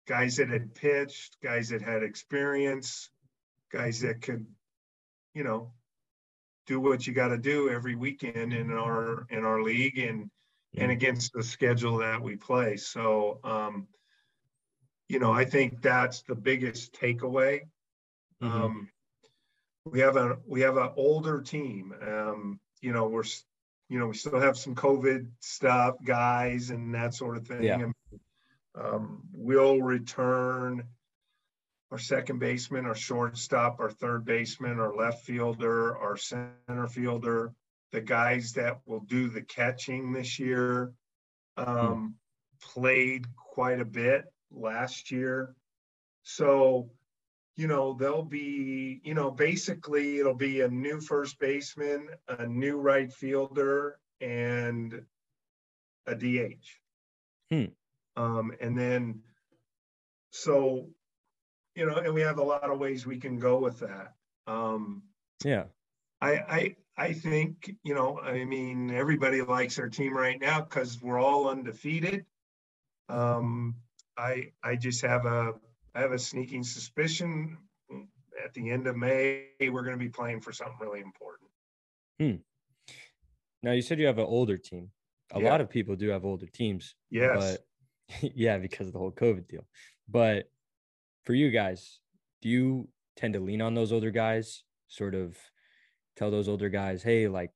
guys 0.06 0.36
that 0.36 0.50
had 0.50 0.74
pitched, 0.74 1.36
guys 1.42 1.70
that 1.70 1.82
had 1.82 2.04
experience, 2.04 3.10
guys 3.72 4.00
that 4.02 4.22
could, 4.22 4.46
you 5.34 5.42
know, 5.42 5.72
do 6.70 6.78
what 6.78 7.04
you 7.04 7.12
got 7.12 7.28
to 7.28 7.36
do 7.36 7.68
every 7.68 7.96
weekend 7.96 8.52
in 8.52 8.70
our 8.70 9.26
in 9.30 9.44
our 9.44 9.60
league 9.60 9.98
and 9.98 10.30
and 10.76 10.92
against 10.92 11.32
the 11.32 11.42
schedule 11.42 11.98
that 11.98 12.22
we 12.22 12.36
play. 12.36 12.76
So, 12.76 13.40
um, 13.42 13.88
you 15.08 15.18
know, 15.18 15.32
I 15.32 15.44
think 15.44 15.82
that's 15.82 16.22
the 16.22 16.36
biggest 16.36 16.94
takeaway. 16.94 17.62
Mm-hmm. 18.40 18.62
Um, 18.62 18.88
we 19.84 19.98
have 19.98 20.14
a 20.14 20.38
we 20.46 20.60
have 20.60 20.76
an 20.76 20.90
older 20.96 21.40
team. 21.40 21.92
Um, 22.00 22.60
you 22.80 22.92
know, 22.92 23.08
we're 23.08 23.24
you 23.88 23.98
know 23.98 24.06
we 24.06 24.14
still 24.14 24.38
have 24.38 24.56
some 24.56 24.76
COVID 24.76 25.26
stuff, 25.40 25.96
guys, 26.04 26.70
and 26.70 26.94
that 26.94 27.14
sort 27.14 27.36
of 27.36 27.48
thing. 27.48 27.64
Yeah. 27.64 27.80
And, 27.80 27.94
um, 28.76 29.22
we'll 29.32 29.82
return 29.82 30.84
our 31.90 31.98
second 31.98 32.38
baseman, 32.38 32.86
our 32.86 32.94
shortstop, 32.94 33.80
our 33.80 33.90
third 33.90 34.24
baseman, 34.24 34.78
our 34.78 34.94
left 34.94 35.24
fielder, 35.24 35.96
our 35.96 36.16
center 36.16 36.86
fielder, 36.88 37.52
the 37.90 38.00
guys 38.00 38.52
that 38.52 38.78
will 38.86 39.00
do 39.00 39.28
the 39.28 39.42
catching 39.42 40.12
this 40.12 40.38
year 40.38 40.92
um, 41.56 42.14
played 42.60 43.26
quite 43.34 43.80
a 43.80 43.84
bit 43.84 44.24
last 44.52 45.10
year. 45.10 45.54
So, 46.22 46.90
you 47.56 47.66
know, 47.66 47.94
they'll 47.94 48.22
be, 48.22 49.00
you 49.02 49.14
know, 49.14 49.30
basically 49.30 50.18
it'll 50.18 50.34
be 50.34 50.60
a 50.60 50.68
new 50.68 51.00
first 51.00 51.40
baseman, 51.40 52.08
a 52.28 52.46
new 52.46 52.76
right 52.76 53.12
fielder, 53.12 53.98
and 54.20 55.02
a 56.06 56.14
DH. 56.14 56.78
Hmm. 57.50 57.64
Um, 58.16 58.52
and 58.60 58.78
then, 58.78 59.22
so 60.30 60.88
you 61.80 61.86
know, 61.86 61.94
and 61.94 62.12
we 62.12 62.20
have 62.20 62.36
a 62.36 62.42
lot 62.42 62.70
of 62.70 62.78
ways 62.78 63.06
we 63.06 63.16
can 63.16 63.38
go 63.38 63.58
with 63.58 63.78
that. 63.78 64.12
Um, 64.46 65.02
yeah. 65.42 65.64
I, 66.20 66.32
I, 66.32 66.76
I 66.98 67.12
think, 67.14 67.74
you 67.82 67.94
know, 67.94 68.20
I 68.20 68.44
mean, 68.44 68.90
everybody 68.90 69.40
likes 69.40 69.78
our 69.78 69.88
team 69.88 70.14
right 70.14 70.38
now 70.38 70.60
because 70.60 71.00
we're 71.00 71.18
all 71.18 71.48
undefeated. 71.48 72.26
um, 73.08 73.76
I 74.18 74.52
I 74.62 74.76
just 74.76 75.00
have 75.00 75.24
a 75.24 75.54
I 75.94 76.00
have 76.00 76.12
a 76.12 76.18
sneaking 76.18 76.64
suspicion 76.64 77.56
at 78.44 78.52
the 78.52 78.70
end 78.70 78.86
of 78.86 78.94
May 78.96 79.46
we're 79.60 79.82
going 79.82 79.98
to 79.98 80.04
be 80.04 80.10
playing 80.10 80.42
for 80.42 80.52
something 80.52 80.76
really 80.78 81.00
important. 81.00 81.50
Hmm. 82.20 82.94
Now 83.62 83.72
you 83.72 83.80
said 83.80 83.98
you 83.98 84.06
have 84.06 84.18
an 84.18 84.26
older 84.26 84.58
team. 84.58 84.90
A 85.32 85.40
yeah. 85.40 85.50
lot 85.50 85.62
of 85.62 85.70
people 85.70 85.96
do 85.96 86.10
have 86.10 86.26
older 86.26 86.46
teams. 86.46 86.94
Yes. 87.10 87.56
But 88.20 88.32
yeah, 88.34 88.58
because 88.58 88.88
of 88.88 88.92
the 88.92 88.98
whole 88.98 89.12
COVID 89.12 89.48
deal. 89.48 89.66
But 90.06 90.50
for 91.24 91.34
you 91.34 91.50
guys, 91.50 92.00
do 92.42 92.48
you 92.48 92.88
tend 93.16 93.34
to 93.34 93.40
lean 93.40 93.62
on 93.62 93.74
those 93.74 93.92
older 93.92 94.10
guys? 94.10 94.64
Sort 94.88 95.14
of 95.14 95.36
tell 96.16 96.30
those 96.30 96.48
older 96.48 96.68
guys, 96.68 97.02
hey, 97.02 97.28
like 97.28 97.52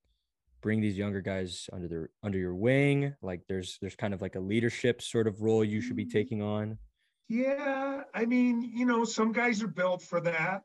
bring 0.61 0.81
these 0.81 0.97
younger 0.97 1.21
guys 1.21 1.69
under 1.73 1.89
their 1.89 2.11
under 2.23 2.39
your 2.39 2.55
wing. 2.55 3.15
Like 3.23 3.43
there's 3.49 3.79
there's 3.81 3.97
kind 3.97 4.15
of 4.15 4.23
like 4.23 4.35
a 4.35 4.41
leadership 4.41 5.03
sort 5.03 5.27
of 5.27 5.43
role 5.43 5.65
you 5.65 5.81
should 5.81 5.97
be 5.97 6.07
mm. 6.07 6.13
taking 6.13 6.43
on. 6.43 6.79
Yeah, 7.29 8.03
I 8.15 8.27
mean, 8.27 8.71
you 8.75 8.87
know, 8.87 9.05
some 9.05 9.33
guys 9.33 9.63
are 9.63 9.69
built 9.69 10.03
for 10.03 10.21
that, 10.21 10.63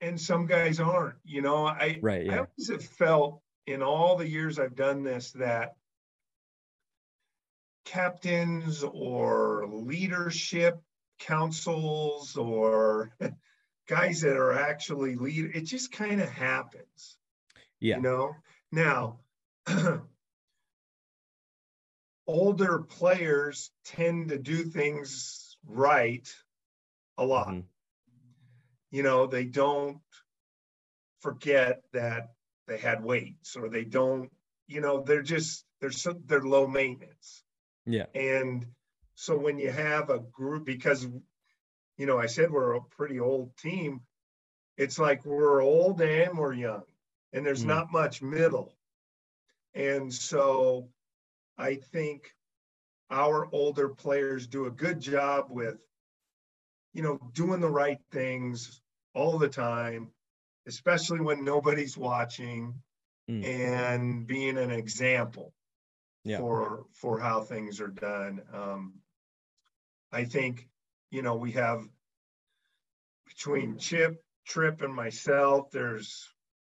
and 0.00 0.20
some 0.20 0.46
guys 0.46 0.80
aren't. 0.80 1.16
You 1.24 1.42
know, 1.42 1.66
I 1.66 1.98
right. 2.02 2.26
Yeah. 2.26 2.32
I 2.32 2.38
always 2.38 2.70
have 2.70 2.84
felt 2.84 3.42
in 3.66 3.82
all 3.82 4.16
the 4.16 4.28
years 4.28 4.58
I've 4.58 4.76
done 4.76 5.02
this 5.02 5.32
that 5.32 5.74
captains 7.84 8.84
or 8.84 9.66
leadership 9.68 10.80
councils 11.18 12.36
or 12.36 13.12
guys 13.88 14.22
that 14.22 14.36
are 14.36 14.52
actually 14.52 15.16
lead 15.16 15.50
it 15.54 15.62
just 15.62 15.92
kind 15.92 16.20
of 16.20 16.28
happens. 16.28 17.16
Yeah. 17.80 17.96
You 17.96 18.02
know? 18.02 18.34
Now 18.70 19.20
older 22.26 22.80
players 22.80 23.70
tend 23.84 24.28
to 24.30 24.38
do 24.38 24.64
things 24.64 25.56
right 25.66 26.28
a 27.18 27.24
lot. 27.24 27.48
Mm-hmm. 27.48 27.64
you 28.90 29.02
know 29.02 29.26
they 29.26 29.44
don't 29.44 30.00
forget 31.20 31.82
that 31.92 32.30
they 32.66 32.78
had 32.78 33.04
weights 33.04 33.54
or 33.56 33.68
they 33.68 33.84
don't 33.84 34.30
you 34.66 34.80
know 34.80 35.02
they're 35.02 35.22
just 35.22 35.64
they're 35.80 35.90
so 35.90 36.14
they're 36.26 36.40
low 36.40 36.66
maintenance. 36.66 37.42
Yeah. 37.84 38.06
And 38.14 38.66
so 39.14 39.36
when 39.36 39.58
you 39.58 39.70
have 39.70 40.10
a 40.10 40.18
group 40.18 40.64
because 40.64 41.06
you 41.96 42.06
know 42.06 42.18
i 42.18 42.26
said 42.26 42.50
we're 42.50 42.74
a 42.74 42.82
pretty 42.82 43.20
old 43.20 43.56
team 43.56 44.00
it's 44.76 44.98
like 44.98 45.24
we're 45.24 45.62
old 45.62 46.00
and 46.00 46.38
we're 46.38 46.52
young 46.52 46.84
and 47.32 47.44
there's 47.44 47.64
mm. 47.64 47.68
not 47.68 47.92
much 47.92 48.22
middle 48.22 48.74
and 49.74 50.12
so 50.12 50.88
i 51.58 51.74
think 51.74 52.34
our 53.10 53.48
older 53.52 53.88
players 53.90 54.46
do 54.46 54.66
a 54.66 54.70
good 54.70 55.00
job 55.00 55.46
with 55.50 55.76
you 56.94 57.02
know 57.02 57.18
doing 57.34 57.60
the 57.60 57.70
right 57.70 58.00
things 58.10 58.80
all 59.14 59.38
the 59.38 59.48
time 59.48 60.10
especially 60.66 61.20
when 61.20 61.44
nobody's 61.44 61.96
watching 61.96 62.74
mm. 63.28 63.44
and 63.44 64.26
being 64.26 64.56
an 64.56 64.70
example 64.70 65.52
yeah. 66.24 66.38
for 66.38 66.84
for 66.92 67.18
how 67.18 67.40
things 67.40 67.80
are 67.80 67.88
done 67.88 68.40
um, 68.52 68.94
i 70.12 70.24
think 70.24 70.68
you 71.10 71.22
know 71.22 71.36
we 71.36 71.52
have 71.52 71.80
between 73.26 73.78
chip 73.78 74.22
trip 74.46 74.82
and 74.82 74.94
myself 74.94 75.70
there's 75.70 76.28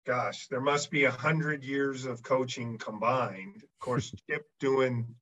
gosh 0.07 0.47
there 0.49 0.61
must 0.61 0.91
be 0.91 1.05
a 1.05 1.11
hundred 1.11 1.65
years 1.65 2.05
of 2.05 2.23
coaching 2.23 2.79
combined 2.79 3.63
of 3.63 3.79
course 3.81 4.15
chip 4.31 4.47
doing 4.61 5.15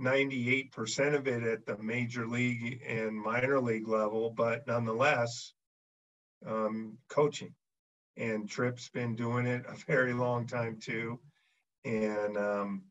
98% 0.00 1.14
of 1.14 1.28
it 1.28 1.42
at 1.42 1.66
the 1.66 1.76
major 1.76 2.26
league 2.26 2.80
and 2.88 3.14
minor 3.14 3.60
league 3.60 3.86
level 3.86 4.30
but 4.30 4.66
nonetheless 4.66 5.52
um, 6.46 6.96
coaching 7.08 7.54
and 8.16 8.48
Trip's 8.48 8.88
been 8.88 9.16
doing 9.16 9.46
it 9.46 9.64
a 9.66 9.74
very 9.86 10.12
long 10.12 10.46
time 10.46 10.78
too. 10.78 11.18
And 11.84 12.36
um, 12.36 12.82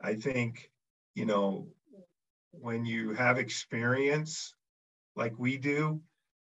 I 0.00 0.14
think, 0.14 0.70
you 1.14 1.26
know, 1.26 1.68
when 2.52 2.84
you 2.84 3.12
have 3.12 3.38
experience 3.38 4.54
like 5.16 5.38
we 5.38 5.56
do, 5.56 6.00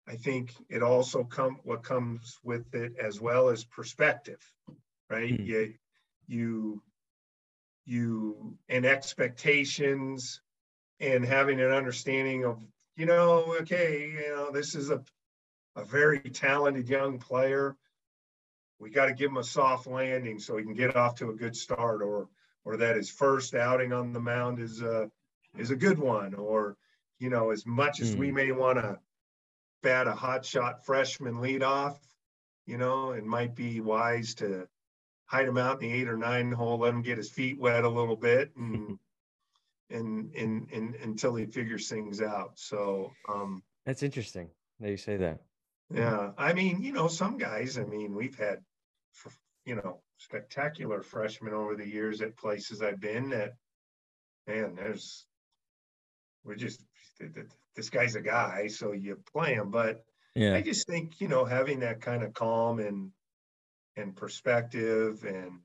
I 0.07 0.15
think 0.15 0.53
it 0.69 0.83
also 0.83 1.23
come 1.23 1.59
what 1.63 1.83
comes 1.83 2.39
with 2.43 2.73
it 2.75 2.93
as 3.01 3.19
well 3.19 3.49
as 3.49 3.63
perspective, 3.63 4.39
right? 5.09 5.33
Mm. 5.33 5.45
You, 5.45 5.73
you, 6.27 6.81
you, 7.85 8.57
and 8.69 8.85
expectations, 8.85 10.41
and 10.99 11.25
having 11.25 11.59
an 11.59 11.71
understanding 11.71 12.45
of, 12.45 12.59
you 12.95 13.05
know, 13.05 13.55
okay, 13.61 14.09
you 14.09 14.29
know, 14.29 14.51
this 14.51 14.75
is 14.75 14.89
a, 14.89 15.03
a 15.75 15.83
very 15.83 16.19
talented 16.19 16.87
young 16.87 17.19
player 17.19 17.75
we 18.79 18.89
got 18.89 19.05
to 19.05 19.13
give 19.13 19.31
him 19.31 19.37
a 19.37 19.43
soft 19.43 19.87
landing 19.87 20.39
so 20.39 20.57
he 20.57 20.63
can 20.63 20.73
get 20.73 20.95
off 20.95 21.15
to 21.15 21.29
a 21.29 21.35
good 21.35 21.55
start 21.55 22.01
or 22.01 22.27
or 22.63 22.77
that 22.77 22.95
his 22.95 23.09
first 23.09 23.53
outing 23.53 23.93
on 23.93 24.11
the 24.11 24.19
mound 24.19 24.59
is 24.59 24.81
a 24.81 25.09
is 25.57 25.71
a 25.71 25.75
good 25.75 25.99
one 25.99 26.33
or 26.33 26.77
you 27.19 27.29
know 27.29 27.51
as 27.51 27.65
much 27.65 28.01
as 28.01 28.15
mm. 28.15 28.19
we 28.19 28.29
hmm. 28.29 28.35
may 28.35 28.51
want 28.51 28.77
to 28.77 28.97
bat 29.83 30.07
a 30.07 30.13
hot 30.13 30.45
shot 30.45 30.85
freshman 30.85 31.41
lead 31.41 31.63
off 31.63 31.99
you 32.65 32.77
know 32.77 33.11
it 33.11 33.25
might 33.25 33.55
be 33.55 33.79
wise 33.81 34.35
to 34.35 34.67
hide 35.25 35.47
him 35.47 35.57
out 35.57 35.81
in 35.81 35.89
the 35.89 35.95
eight 35.95 36.07
or 36.07 36.17
nine 36.17 36.51
hole 36.51 36.79
let 36.79 36.93
him 36.93 37.01
get 37.01 37.17
his 37.17 37.29
feet 37.29 37.59
wet 37.59 37.83
a 37.83 37.89
little 37.89 38.15
bit 38.15 38.51
and 38.55 38.97
and, 39.91 40.33
and 40.35 40.67
and 40.71 40.95
until 40.95 41.35
he 41.35 41.45
figures 41.45 41.87
things 41.87 42.21
out 42.21 42.51
so 42.55 43.11
um 43.29 43.61
that's 43.85 44.01
interesting 44.01 44.49
that 44.79 44.89
you 44.89 44.97
say 44.97 45.15
that 45.15 45.39
yeah, 45.91 46.31
I 46.37 46.53
mean, 46.53 46.81
you 46.81 46.91
know, 46.91 47.07
some 47.07 47.37
guys. 47.37 47.77
I 47.77 47.83
mean, 47.83 48.15
we've 48.15 48.37
had, 48.37 48.59
you 49.65 49.75
know, 49.75 50.01
spectacular 50.17 51.01
freshmen 51.01 51.53
over 51.53 51.75
the 51.75 51.87
years 51.87 52.21
at 52.21 52.37
places 52.37 52.81
I've 52.81 52.99
been. 52.99 53.29
That, 53.29 53.53
man, 54.47 54.75
there's, 54.75 55.25
we're 56.45 56.55
just 56.55 56.83
this 57.75 57.89
guy's 57.89 58.15
a 58.15 58.21
guy, 58.21 58.67
so 58.67 58.91
you 58.91 59.17
play 59.33 59.53
him. 59.53 59.71
But 59.71 60.03
yeah. 60.35 60.55
I 60.55 60.61
just 60.61 60.87
think 60.87 61.19
you 61.19 61.27
know 61.27 61.45
having 61.45 61.79
that 61.81 62.01
kind 62.01 62.23
of 62.23 62.33
calm 62.33 62.79
and 62.79 63.11
and 63.97 64.15
perspective 64.15 65.23
and 65.23 65.59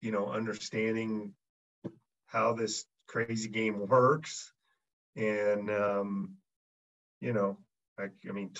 you 0.00 0.12
know 0.12 0.28
understanding 0.28 1.34
how 2.26 2.54
this 2.54 2.84
crazy 3.06 3.48
game 3.48 3.86
works 3.86 4.52
and 5.16 5.70
um, 5.70 6.36
you 7.20 7.32
know 7.32 7.58
I, 7.98 8.08
I 8.28 8.32
mean, 8.32 8.50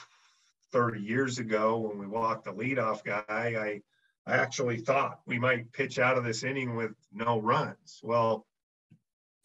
30 0.72 1.00
years 1.00 1.38
ago 1.38 1.78
when 1.78 1.98
we 1.98 2.06
walked 2.06 2.44
the 2.44 2.52
leadoff 2.52 3.04
guy, 3.04 3.24
I, 3.28 3.80
I 4.26 4.36
actually 4.36 4.78
thought 4.78 5.20
we 5.26 5.38
might 5.38 5.72
pitch 5.72 5.98
out 5.98 6.16
of 6.16 6.24
this 6.24 6.44
inning 6.44 6.76
with 6.76 6.92
no 7.12 7.40
runs. 7.40 8.00
Well, 8.02 8.46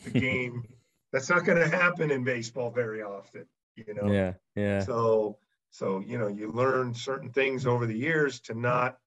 the 0.04 0.12
game, 0.20 0.64
that's 1.12 1.30
not 1.30 1.46
going 1.46 1.58
to 1.58 1.68
happen 1.68 2.12
in 2.12 2.24
baseball 2.24 2.72
very 2.72 3.02
often, 3.02 3.46
you 3.76 3.94
know? 3.94 4.12
Yeah. 4.12 4.34
Yeah. 4.56 4.82
So, 4.82 5.38
so, 5.70 6.00
you 6.06 6.18
know, 6.18 6.28
you 6.28 6.52
learn 6.52 6.94
certain 6.94 7.30
things 7.30 7.66
over 7.66 7.86
the 7.86 7.98
years 7.98 8.40
to 8.42 8.54
not 8.54 8.98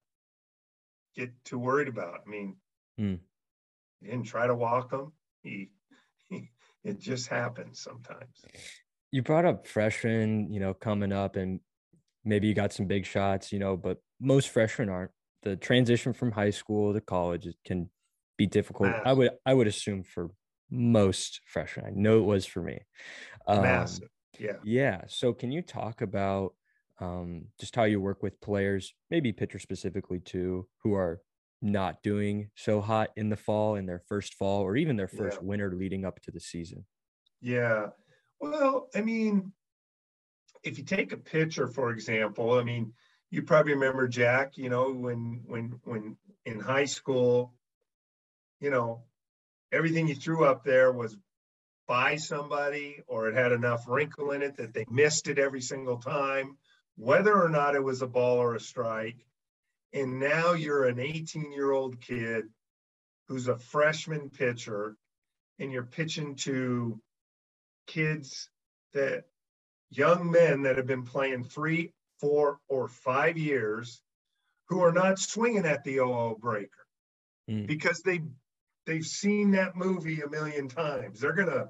get 1.16 1.32
too 1.44 1.58
worried 1.58 1.88
about. 1.88 2.20
I 2.26 2.30
mean, 2.30 2.56
mm. 2.98 3.18
he 4.00 4.06
didn't 4.06 4.26
try 4.26 4.46
to 4.46 4.54
walk 4.54 4.92
him 4.92 5.12
He, 5.42 5.70
he, 6.28 6.50
it 6.84 6.98
just 6.98 7.28
happens 7.28 7.80
sometimes 7.80 8.44
you 9.12 9.22
brought 9.22 9.44
up 9.44 9.66
freshmen, 9.66 10.52
you 10.52 10.60
know, 10.60 10.74
coming 10.74 11.12
up 11.12 11.36
and 11.36 11.60
maybe 12.24 12.46
you 12.46 12.54
got 12.54 12.72
some 12.72 12.86
big 12.86 13.04
shots, 13.04 13.52
you 13.52 13.58
know, 13.58 13.76
but 13.76 13.98
most 14.20 14.48
freshmen 14.50 14.88
aren't. 14.88 15.10
The 15.42 15.56
transition 15.56 16.12
from 16.12 16.32
high 16.32 16.50
school 16.50 16.92
to 16.92 17.00
college 17.00 17.48
can 17.64 17.88
be 18.36 18.46
difficult. 18.46 18.92
I 19.04 19.12
would 19.14 19.30
I 19.46 19.54
would 19.54 19.66
assume 19.66 20.02
for 20.02 20.28
most 20.70 21.40
freshmen. 21.44 21.86
I 21.86 21.90
know 21.94 22.18
it 22.18 22.24
was 22.24 22.46
for 22.46 22.62
me. 22.62 22.80
Um, 23.46 23.62
Massive. 23.62 24.08
Yeah. 24.38 24.56
Yeah. 24.64 25.02
So 25.08 25.32
can 25.32 25.52
you 25.52 25.62
talk 25.62 26.00
about 26.00 26.54
um, 27.00 27.46
just 27.58 27.74
how 27.74 27.84
you 27.84 28.00
work 28.00 28.22
with 28.22 28.40
players, 28.40 28.94
maybe 29.10 29.32
pitcher 29.32 29.58
specifically 29.58 30.20
too, 30.20 30.66
who 30.82 30.94
are 30.94 31.20
not 31.62 32.02
doing 32.02 32.50
so 32.54 32.80
hot 32.80 33.10
in 33.16 33.28
the 33.28 33.36
fall 33.36 33.74
in 33.74 33.86
their 33.86 34.02
first 34.08 34.34
fall 34.34 34.62
or 34.62 34.76
even 34.76 34.96
their 34.96 35.08
first 35.08 35.38
yeah. 35.40 35.46
winter 35.46 35.74
leading 35.74 36.04
up 36.04 36.20
to 36.22 36.30
the 36.30 36.40
season? 36.40 36.86
Yeah. 37.40 37.88
Well, 38.40 38.88
I 38.94 39.02
mean, 39.02 39.52
if 40.62 40.78
you 40.78 40.84
take 40.84 41.12
a 41.12 41.16
pitcher, 41.16 41.68
for 41.68 41.90
example, 41.90 42.52
I 42.52 42.64
mean, 42.64 42.92
you 43.30 43.42
probably 43.42 43.74
remember 43.74 44.08
Jack, 44.08 44.56
you 44.56 44.68
know, 44.68 44.92
when 44.92 45.42
when 45.46 45.80
when 45.84 46.16
in 46.44 46.58
high 46.58 46.86
school, 46.86 47.54
you 48.60 48.70
know, 48.70 49.04
everything 49.72 50.08
you 50.08 50.14
threw 50.14 50.44
up 50.44 50.64
there 50.64 50.92
was 50.92 51.16
by 51.86 52.16
somebody 52.16 53.02
or 53.08 53.28
it 53.28 53.34
had 53.34 53.52
enough 53.52 53.88
wrinkle 53.88 54.30
in 54.30 54.42
it 54.42 54.56
that 54.56 54.72
they 54.72 54.84
missed 54.90 55.28
it 55.28 55.38
every 55.38 55.60
single 55.60 55.96
time, 55.96 56.56
whether 56.96 57.34
or 57.34 57.48
not 57.48 57.74
it 57.74 57.82
was 57.82 58.02
a 58.02 58.06
ball 58.06 58.38
or 58.38 58.54
a 58.54 58.60
strike. 58.60 59.26
And 59.92 60.20
now 60.20 60.52
you're 60.52 60.84
an 60.84 61.00
18 61.00 61.50
year 61.50 61.72
old 61.72 62.00
kid 62.00 62.44
who's 63.26 63.48
a 63.48 63.58
freshman 63.58 64.30
pitcher 64.30 64.96
and 65.58 65.72
you're 65.72 65.82
pitching 65.82 66.36
to 66.36 67.00
kids 67.86 68.50
that 68.92 69.24
young 69.90 70.30
men 70.30 70.62
that 70.62 70.76
have 70.76 70.86
been 70.86 71.04
playing 71.04 71.44
three, 71.44 71.92
four, 72.20 72.58
or 72.68 72.88
five 72.88 73.36
years 73.36 74.00
who 74.68 74.80
are 74.80 74.92
not 74.92 75.18
swinging 75.18 75.66
at 75.66 75.82
the 75.82 75.98
OO 75.98 76.36
breaker 76.40 76.86
mm. 77.48 77.66
because 77.66 78.00
they 78.02 78.20
they've 78.90 79.06
seen 79.06 79.52
that 79.52 79.76
movie 79.76 80.20
a 80.20 80.28
million 80.28 80.68
times. 80.68 81.20
They're 81.20 81.32
gonna 81.32 81.68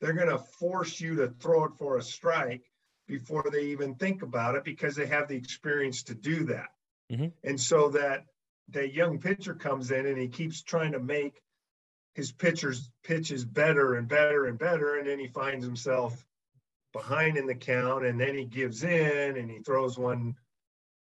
they're 0.00 0.14
gonna 0.14 0.38
force 0.38 0.98
you 1.00 1.16
to 1.16 1.28
throw 1.28 1.64
it 1.64 1.72
for 1.78 1.98
a 1.98 2.02
strike 2.02 2.64
before 3.06 3.44
they 3.52 3.66
even 3.66 3.94
think 3.94 4.22
about 4.22 4.54
it 4.54 4.64
because 4.64 4.96
they 4.96 5.06
have 5.06 5.28
the 5.28 5.36
experience 5.36 6.04
to 6.04 6.14
do 6.14 6.44
that. 6.44 6.70
Mm-hmm. 7.12 7.26
And 7.44 7.60
so 7.60 7.90
that 7.90 8.24
that 8.70 8.94
young 8.94 9.18
pitcher 9.18 9.54
comes 9.54 9.90
in 9.90 10.06
and 10.06 10.16
he 10.16 10.28
keeps 10.28 10.62
trying 10.62 10.92
to 10.92 10.98
make 10.98 11.42
his 12.14 12.32
pitcher's 12.32 12.90
pitches 13.04 13.44
better 13.44 13.94
and 13.94 14.08
better 14.08 14.46
and 14.46 14.58
better, 14.58 14.96
and 14.96 15.06
then 15.06 15.18
he 15.18 15.28
finds 15.28 15.64
himself 15.64 16.24
behind 16.94 17.36
in 17.36 17.46
the 17.46 17.54
count, 17.54 18.06
and 18.06 18.18
then 18.18 18.34
he 18.34 18.46
gives 18.46 18.82
in 18.82 19.36
and 19.36 19.50
he 19.50 19.58
throws 19.58 19.98
one 19.98 20.36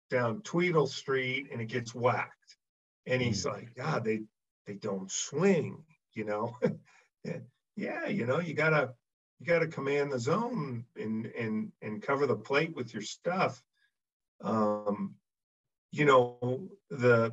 down 0.09 0.41
Tweedle 0.43 0.87
Street 0.87 1.49
and 1.51 1.61
it 1.61 1.67
gets 1.67 1.93
whacked. 1.93 2.57
And 3.07 3.21
he's 3.21 3.45
mm. 3.45 3.53
like, 3.53 3.75
God, 3.75 4.05
they 4.05 4.21
they 4.69 4.75
don't 4.75 5.11
swing, 5.11 5.83
you 6.13 6.25
know. 6.25 6.57
yeah, 7.75 8.07
you 8.07 8.27
know, 8.27 8.39
you 8.39 8.53
gotta 8.53 8.93
you 9.41 9.47
gotta 9.47 9.67
command 9.67 10.13
the 10.13 10.19
zone 10.19 10.85
and 10.95 11.27
and 11.27 11.73
and 11.81 12.03
cover 12.03 12.27
the 12.27 12.37
plate 12.37 12.77
with 12.77 12.93
your 12.93 13.03
stuff. 13.03 13.61
Um, 14.43 15.15
you 15.91 16.05
know, 16.05 16.69
the 16.91 17.33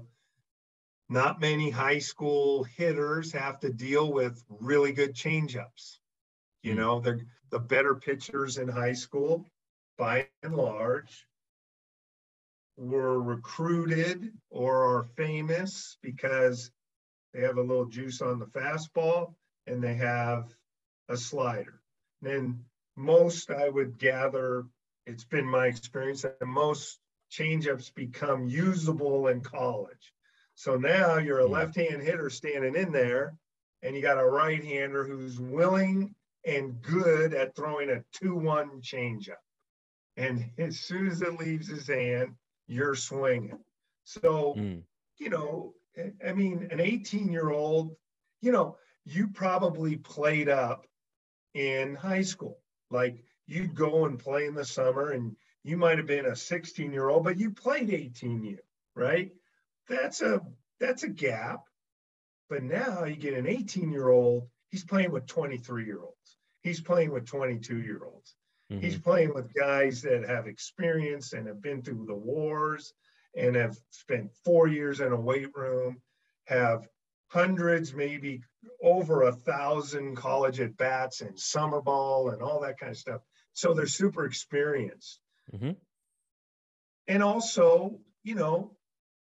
not 1.09 1.41
many 1.41 1.69
high 1.69 1.99
school 1.99 2.63
hitters 2.63 3.33
have 3.33 3.59
to 3.59 3.69
deal 3.69 4.11
with 4.11 4.41
really 4.49 4.93
good 4.93 5.13
changeups. 5.13 5.97
You 6.63 6.73
mm. 6.73 6.77
know, 6.77 6.99
they're 7.01 7.19
the 7.51 7.59
better 7.59 7.95
pitchers 7.95 8.57
in 8.57 8.69
high 8.69 8.93
school, 8.93 9.45
by 9.97 10.29
and 10.41 10.55
large, 10.55 11.27
were 12.77 13.21
recruited 13.21 14.31
or 14.49 14.99
are 14.99 15.03
famous 15.17 15.97
because 16.01 16.71
they 17.35 17.41
have 17.41 17.57
a 17.57 17.61
little 17.61 17.85
juice 17.85 18.21
on 18.21 18.39
the 18.39 18.45
fastball 18.45 19.33
and 19.67 19.83
they 19.83 19.95
have 19.95 20.55
a 21.09 21.17
slider. 21.17 21.81
And 22.21 22.31
then 22.31 22.59
most, 22.95 23.51
I 23.51 23.67
would 23.67 23.97
gather, 23.97 24.63
it's 25.05 25.25
been 25.25 25.45
my 25.45 25.67
experience 25.67 26.21
that 26.21 26.45
most 26.45 26.97
changeups 27.31 27.93
become 27.93 28.47
usable 28.47 29.27
in 29.27 29.41
college. 29.41 30.13
So 30.55 30.77
now 30.77 31.17
you're 31.17 31.39
a 31.39 31.47
left 31.47 31.75
hand 31.75 32.01
hitter 32.01 32.29
standing 32.29 32.75
in 32.75 32.93
there, 32.93 33.35
and 33.83 33.95
you 33.95 34.01
got 34.01 34.17
a 34.17 34.25
right 34.25 34.63
hander 34.63 35.03
who's 35.03 35.37
willing 35.37 36.15
and 36.45 36.81
good 36.81 37.33
at 37.33 37.55
throwing 37.55 37.89
a 37.89 38.03
2 38.13 38.35
1 38.35 38.81
changeup. 38.81 39.43
And 40.15 40.51
as 40.57 40.79
soon 40.79 41.07
as 41.07 41.21
it 41.21 41.37
leaves 41.37 41.67
his 41.67 41.87
hand, 41.87 42.35
you're 42.67 42.95
swinging. 42.95 43.59
So, 44.05 44.55
mm. 44.57 44.83
you 45.17 45.29
know, 45.29 45.73
I 46.25 46.33
mean, 46.33 46.67
an 46.71 46.79
18 46.79 47.31
year 47.31 47.49
old, 47.49 47.95
you 48.41 48.51
know, 48.51 48.77
you 49.05 49.27
probably 49.27 49.97
played 49.97 50.49
up 50.49 50.85
in 51.53 51.95
high 51.95 52.23
school. 52.23 52.59
Like 52.91 53.23
you'd 53.47 53.75
go 53.75 54.05
and 54.05 54.19
play 54.19 54.45
in 54.45 54.55
the 54.55 54.65
summer 54.65 55.11
and 55.11 55.35
you 55.63 55.77
might 55.77 55.97
have 55.97 56.07
been 56.07 56.25
a 56.25 56.35
16 56.35 56.91
year 56.91 57.09
old, 57.09 57.23
but 57.23 57.37
you 57.37 57.51
played 57.51 57.89
18 57.91 58.43
year, 58.43 58.63
right? 58.95 59.31
That's 59.89 60.21
a 60.21 60.41
that's 60.79 61.03
a 61.03 61.09
gap. 61.09 61.61
But 62.49 62.63
now 62.63 63.05
you 63.05 63.15
get 63.15 63.33
an 63.33 63.47
18 63.47 63.91
year 63.91 64.09
old, 64.09 64.47
he's 64.69 64.83
playing 64.83 65.11
with 65.11 65.25
23 65.25 65.85
year 65.85 66.01
olds. 66.01 66.37
He's 66.61 66.81
playing 66.81 67.11
with 67.11 67.25
22 67.25 67.81
year 67.81 68.01
olds. 68.03 68.35
Mm-hmm. 68.71 68.81
He's 68.81 68.97
playing 68.97 69.33
with 69.33 69.53
guys 69.53 70.01
that 70.01 70.27
have 70.27 70.47
experience 70.47 71.33
and 71.33 71.47
have 71.47 71.61
been 71.61 71.81
through 71.81 72.05
the 72.07 72.15
wars 72.15 72.93
and 73.35 73.55
have 73.55 73.77
spent 73.89 74.31
four 74.43 74.67
years 74.67 74.99
in 74.99 75.11
a 75.11 75.19
weight 75.19 75.55
room, 75.55 76.01
have 76.45 76.87
hundreds, 77.27 77.93
maybe 77.93 78.41
over 78.81 79.23
a 79.23 79.31
thousand 79.31 80.15
college 80.15 80.59
at 80.59 80.77
bats 80.77 81.21
and 81.21 81.39
summer 81.39 81.81
ball 81.81 82.29
and 82.29 82.41
all 82.41 82.61
that 82.61 82.79
kind 82.79 82.91
of 82.91 82.97
stuff. 82.97 83.21
So 83.53 83.73
they're 83.73 83.87
super 83.87 84.25
experienced. 84.25 85.19
Mm-hmm. 85.53 85.71
And 87.07 87.23
also, 87.23 87.99
you 88.23 88.35
know, 88.35 88.75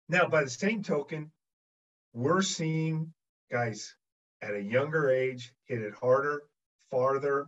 now 0.08 0.28
by 0.28 0.44
the 0.44 0.50
same 0.50 0.82
token, 0.82 1.30
we're 2.12 2.42
seeing 2.42 3.12
guys 3.50 3.96
at 4.42 4.54
a 4.54 4.62
younger 4.62 5.10
age 5.10 5.52
hit 5.64 5.80
it 5.80 5.94
harder, 5.94 6.42
farther, 6.90 7.46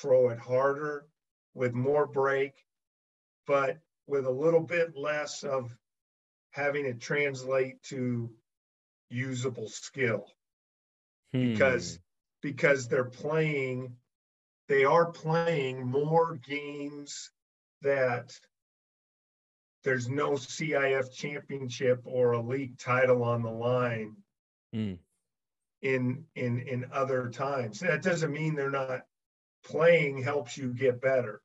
throw 0.00 0.30
it 0.30 0.38
harder, 0.38 1.06
with 1.54 1.74
more 1.74 2.06
break, 2.06 2.52
but 3.46 3.78
with 4.06 4.24
a 4.26 4.30
little 4.30 4.60
bit 4.60 4.96
less 4.96 5.42
of 5.42 5.76
having 6.58 6.86
it 6.86 7.00
translate 7.00 7.80
to 7.84 8.30
usable 9.10 9.68
skill 9.68 10.26
hmm. 11.32 11.52
because 11.52 11.98
because 12.42 12.88
they're 12.88 13.04
playing 13.04 13.94
they 14.68 14.84
are 14.84 15.06
playing 15.06 15.86
more 15.86 16.38
games 16.46 17.30
that 17.82 18.32
there's 19.84 20.08
no 20.08 20.32
CIF 20.32 21.12
championship 21.12 22.02
or 22.04 22.32
a 22.32 22.42
league 22.42 22.76
title 22.78 23.22
on 23.22 23.42
the 23.42 23.50
line 23.50 24.16
hmm. 24.72 24.94
in 25.80 26.24
in 26.34 26.58
in 26.58 26.86
other 26.92 27.30
times. 27.30 27.80
That 27.80 28.02
doesn't 28.02 28.32
mean 28.32 28.54
they're 28.54 28.70
not 28.70 29.02
playing 29.64 30.22
helps 30.22 30.56
you 30.56 30.74
get 30.74 31.00
better 31.00 31.40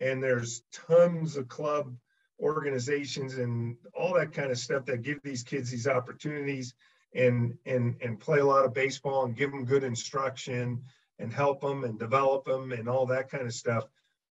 and 0.00 0.22
there's 0.22 0.62
tons 0.72 1.36
of 1.36 1.48
club 1.48 1.94
organizations 2.40 3.38
and 3.38 3.76
all 3.94 4.14
that 4.14 4.32
kind 4.32 4.50
of 4.50 4.58
stuff 4.58 4.84
that 4.86 5.02
give 5.02 5.22
these 5.22 5.42
kids 5.42 5.70
these 5.70 5.86
opportunities 5.86 6.74
and 7.14 7.56
and 7.64 7.96
and 8.02 8.18
play 8.18 8.40
a 8.40 8.44
lot 8.44 8.64
of 8.64 8.74
baseball 8.74 9.24
and 9.24 9.36
give 9.36 9.50
them 9.50 9.64
good 9.64 9.84
instruction 9.84 10.82
and 11.18 11.32
help 11.32 11.60
them 11.60 11.84
and 11.84 11.98
develop 11.98 12.44
them 12.44 12.72
and 12.72 12.88
all 12.88 13.06
that 13.06 13.30
kind 13.30 13.46
of 13.46 13.54
stuff. 13.54 13.84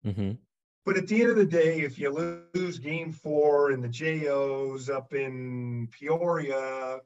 Mm-hmm. 0.04 0.33
But 0.85 0.98
at 0.98 1.07
the 1.07 1.22
end 1.22 1.30
of 1.30 1.37
the 1.37 1.46
day, 1.46 1.80
if 1.80 1.98
you 1.98 2.11
lose 2.54 2.78
game 2.78 3.12
four 3.12 3.70
in 3.70 3.80
the 3.80 3.88
JOs 3.88 4.90
up 4.90 5.14
in 5.14 5.88
Peoria, 5.92 6.98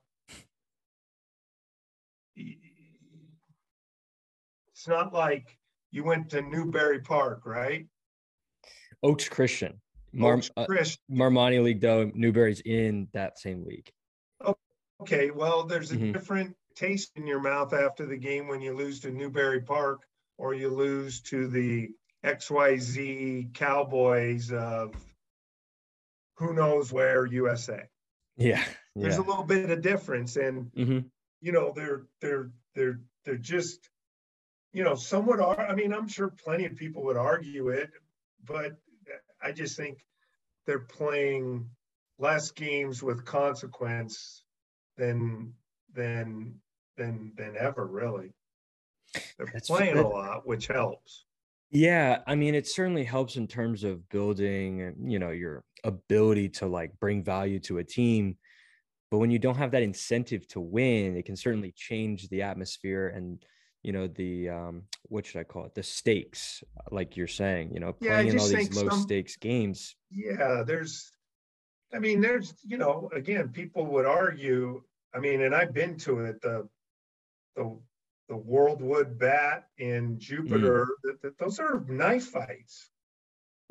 it's 2.35 2.59
not 4.88 5.12
like 5.12 5.59
you 5.92 6.03
went 6.03 6.31
to 6.31 6.42
Newbury 6.42 7.01
Park, 7.01 7.42
right? 7.44 7.87
Oaks 9.03 9.29
Christian. 9.29 9.81
Mar- 10.12 10.40
uh, 10.57 10.66
Marmonte 11.11 11.62
League, 11.62 11.81
though, 11.81 12.11
Newbury's 12.14 12.61
in 12.61 13.09
that 13.12 13.38
same 13.38 13.64
league. 13.64 13.90
Okay, 15.01 15.31
well, 15.31 15.64
there's 15.64 15.92
a 15.92 15.97
mm-hmm. 15.97 16.12
different 16.12 16.57
taste 16.75 17.12
in 17.14 17.27
your 17.27 17.40
mouth 17.40 17.73
after 17.73 18.05
the 18.07 18.16
game 18.16 18.49
when 18.49 18.61
you 18.61 18.75
lose 18.75 19.01
to 19.01 19.11
Newbury 19.11 19.61
Park 19.61 20.03
or 20.38 20.55
you 20.55 20.68
lose 20.68 21.21
to 21.23 21.47
the 21.49 21.90
XYZ 22.25 23.55
Cowboys 23.55 24.53
of 24.53 24.94
who 26.37 26.53
knows 26.53 26.92
where 26.92 27.27
USA. 27.27 27.83
Yeah. 28.37 28.62
There's 28.97 29.16
yeah. 29.16 29.23
a 29.23 29.27
little 29.27 29.44
bit 29.44 29.71
of 29.71 29.83
difference. 29.83 30.37
And 30.37 30.71
mm-hmm. 30.73 30.99
you 31.40 31.53
know, 31.53 31.73
they're 31.75 32.03
they're 32.21 32.51
they're 32.75 33.01
they're 33.25 33.37
just, 33.37 33.88
you 34.73 34.83
know, 34.85 34.94
some 34.94 35.27
would 35.27 35.40
are 35.40 35.61
I 35.61 35.75
mean, 35.75 35.92
I'm 35.92 36.09
sure 36.09 36.29
plenty 36.29 36.66
of 36.66 36.77
people 36.77 37.05
would 37.05 37.16
argue 37.16 37.68
it, 37.68 37.90
but 38.44 38.73
I 39.42 39.53
just 39.53 39.77
think 39.77 39.98
they're 40.66 40.81
playing 40.81 41.68
less 42.18 42.51
games 42.51 43.03
with 43.03 43.24
consequence 43.24 44.44
than 44.96 45.55
than 45.94 46.55
than 46.96 47.33
than 47.37 47.57
ever 47.59 47.87
really. 47.87 48.35
They're 49.37 49.51
That's 49.53 49.68
playing 49.68 49.96
a 49.96 50.07
lot, 50.07 50.46
which 50.46 50.66
helps. 50.66 51.24
Yeah, 51.70 52.20
I 52.27 52.35
mean, 52.35 52.55
it 52.55 52.66
certainly 52.66 53.05
helps 53.05 53.37
in 53.37 53.46
terms 53.46 53.85
of 53.85 54.09
building, 54.09 54.94
you 55.05 55.18
know, 55.18 55.31
your 55.31 55.64
ability 55.85 56.48
to 56.48 56.66
like 56.66 56.98
bring 56.98 57.22
value 57.22 57.59
to 57.61 57.79
a 57.79 57.85
team. 57.85 58.37
But 59.11 59.18
when 59.18 59.31
you 59.31 59.38
don't 59.38 59.57
have 59.57 59.70
that 59.70 59.83
incentive 59.83 60.46
to 60.48 60.61
win, 60.61 61.16
it 61.16 61.24
can 61.24 61.37
certainly 61.37 61.72
change 61.77 62.29
the 62.29 62.42
atmosphere 62.42 63.09
and 63.09 63.42
you 63.83 63.93
know 63.93 64.07
the 64.07 64.49
um 64.49 64.83
what 65.05 65.27
should 65.27 65.41
i 65.41 65.45
call 65.45 65.64
it? 65.64 65.75
The 65.75 65.83
stakes 65.83 66.62
like 66.91 67.17
you're 67.17 67.27
saying 67.27 67.71
you 67.73 67.81
know 67.81 67.93
playing 67.93 68.29
in 68.29 68.38
all 68.38 68.49
these 68.49 68.75
low 68.75 68.88
some, 68.88 69.01
stakes 69.01 69.37
games. 69.37 69.97
Yeah 70.11 70.62
there's 70.67 71.12
i 71.95 71.99
mean 71.99 72.21
there's 72.21 72.55
you 72.64 72.79
know 72.79 73.09
again 73.14 73.49
people 73.49 73.87
would 73.87 74.05
argue 74.05 74.83
i 75.14 75.19
mean 75.19 75.41
and 75.41 75.55
i've 75.55 75.73
been 75.73 75.97
to 75.97 76.21
it 76.21 76.41
the 76.43 76.69
the 77.57 77.79
the 78.29 78.37
World 78.37 78.83
Wood 78.83 79.19
Bat 79.19 79.69
in 79.79 80.19
jupiter 80.19 80.85
mm. 80.85 80.88
th- 81.03 81.23
th- 81.23 81.35
those 81.38 81.59
are 81.59 81.83
knife 81.88 82.27
fights. 82.27 82.91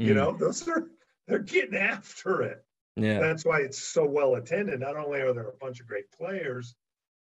Mm. 0.01 0.05
you 0.05 0.13
know 0.13 0.31
those 0.31 0.67
are 0.67 0.87
they're 1.27 1.39
getting 1.39 1.75
after 1.75 2.41
it. 2.41 2.63
Yeah. 2.95 3.19
That's 3.19 3.45
why 3.45 3.59
it's 3.59 3.77
so 3.77 4.05
well 4.05 4.35
attended. 4.35 4.79
Not 4.79 4.95
only 4.95 5.19
are 5.19 5.33
there 5.33 5.49
a 5.49 5.57
bunch 5.57 5.81
of 5.81 5.87
great 5.87 6.09
players 6.11 6.73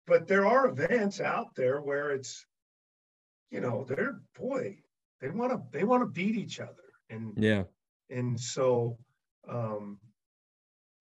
but 0.08 0.26
there 0.26 0.48
are 0.48 0.68
events 0.68 1.20
out 1.20 1.54
there 1.56 1.82
where 1.82 2.12
it's 2.12 2.46
you 3.52 3.62
know, 3.62 3.86
they're 3.88 4.20
boy, 4.38 4.78
they 5.22 5.30
want 5.30 5.52
to 5.52 5.62
they 5.78 5.84
want 5.84 6.02
to 6.02 6.08
beat 6.08 6.36
each 6.36 6.60
other, 6.60 6.74
and 7.10 7.34
yeah, 7.38 7.64
and 8.10 8.40
so 8.40 8.98
um, 9.50 10.00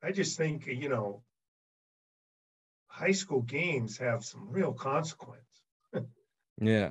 I 0.03 0.13
just 0.13 0.37
think 0.37 0.67
you 0.67 0.89
know, 0.89 1.23
high 2.89 3.13
school 3.13 3.43
games 3.43 3.99
have 3.99 4.25
some 4.25 4.49
real 4.49 4.73
consequence. 4.73 5.41
yeah, 6.61 6.91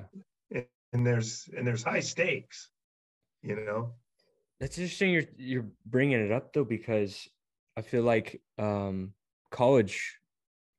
and, 0.52 0.65
and 0.94 1.06
there's 1.06 1.50
and 1.56 1.65
there's 1.65 1.84
high 1.84 2.02
stakes, 2.02 2.70
you 3.41 3.56
know. 3.56 3.94
That's 4.60 4.78
interesting. 4.78 5.12
You're 5.12 5.26
you're 5.38 5.68
bringing 5.86 6.20
it 6.20 6.32
up 6.32 6.54
though 6.54 6.63
because 6.63 7.28
I 7.78 7.82
feel 7.82 8.04
like 8.04 8.41
um, 8.58 9.13
college, 9.52 10.18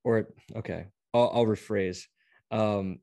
or 0.05 0.29
okay, 0.55 0.87
I'll, 1.12 1.31
I'll 1.35 1.47
rephrase. 1.47 2.05
Um, 2.51 3.01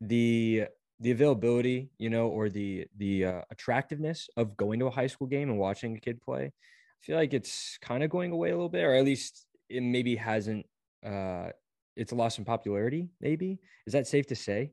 the 0.00 0.66
the 1.00 1.10
availability, 1.10 1.90
you 1.98 2.10
know, 2.10 2.28
or 2.28 2.48
the 2.48 2.86
the 2.96 3.24
uh, 3.24 3.42
attractiveness 3.50 4.28
of 4.36 4.56
going 4.56 4.80
to 4.80 4.86
a 4.86 4.90
high 4.90 5.06
school 5.06 5.26
game 5.26 5.48
and 5.48 5.58
watching 5.58 5.96
a 5.96 6.00
kid 6.00 6.20
play, 6.20 6.46
I 6.46 7.00
feel 7.02 7.16
like 7.16 7.34
it's 7.34 7.78
kind 7.80 8.02
of 8.02 8.10
going 8.10 8.32
away 8.32 8.50
a 8.50 8.54
little 8.54 8.68
bit, 8.68 8.84
or 8.84 8.94
at 8.94 9.04
least 9.04 9.46
it 9.68 9.82
maybe 9.82 10.16
hasn't. 10.16 10.66
Uh, 11.04 11.50
it's 11.96 12.12
lost 12.12 12.38
in 12.38 12.44
popularity. 12.44 13.08
Maybe 13.20 13.58
is 13.86 13.92
that 13.92 14.06
safe 14.06 14.26
to 14.28 14.36
say? 14.36 14.72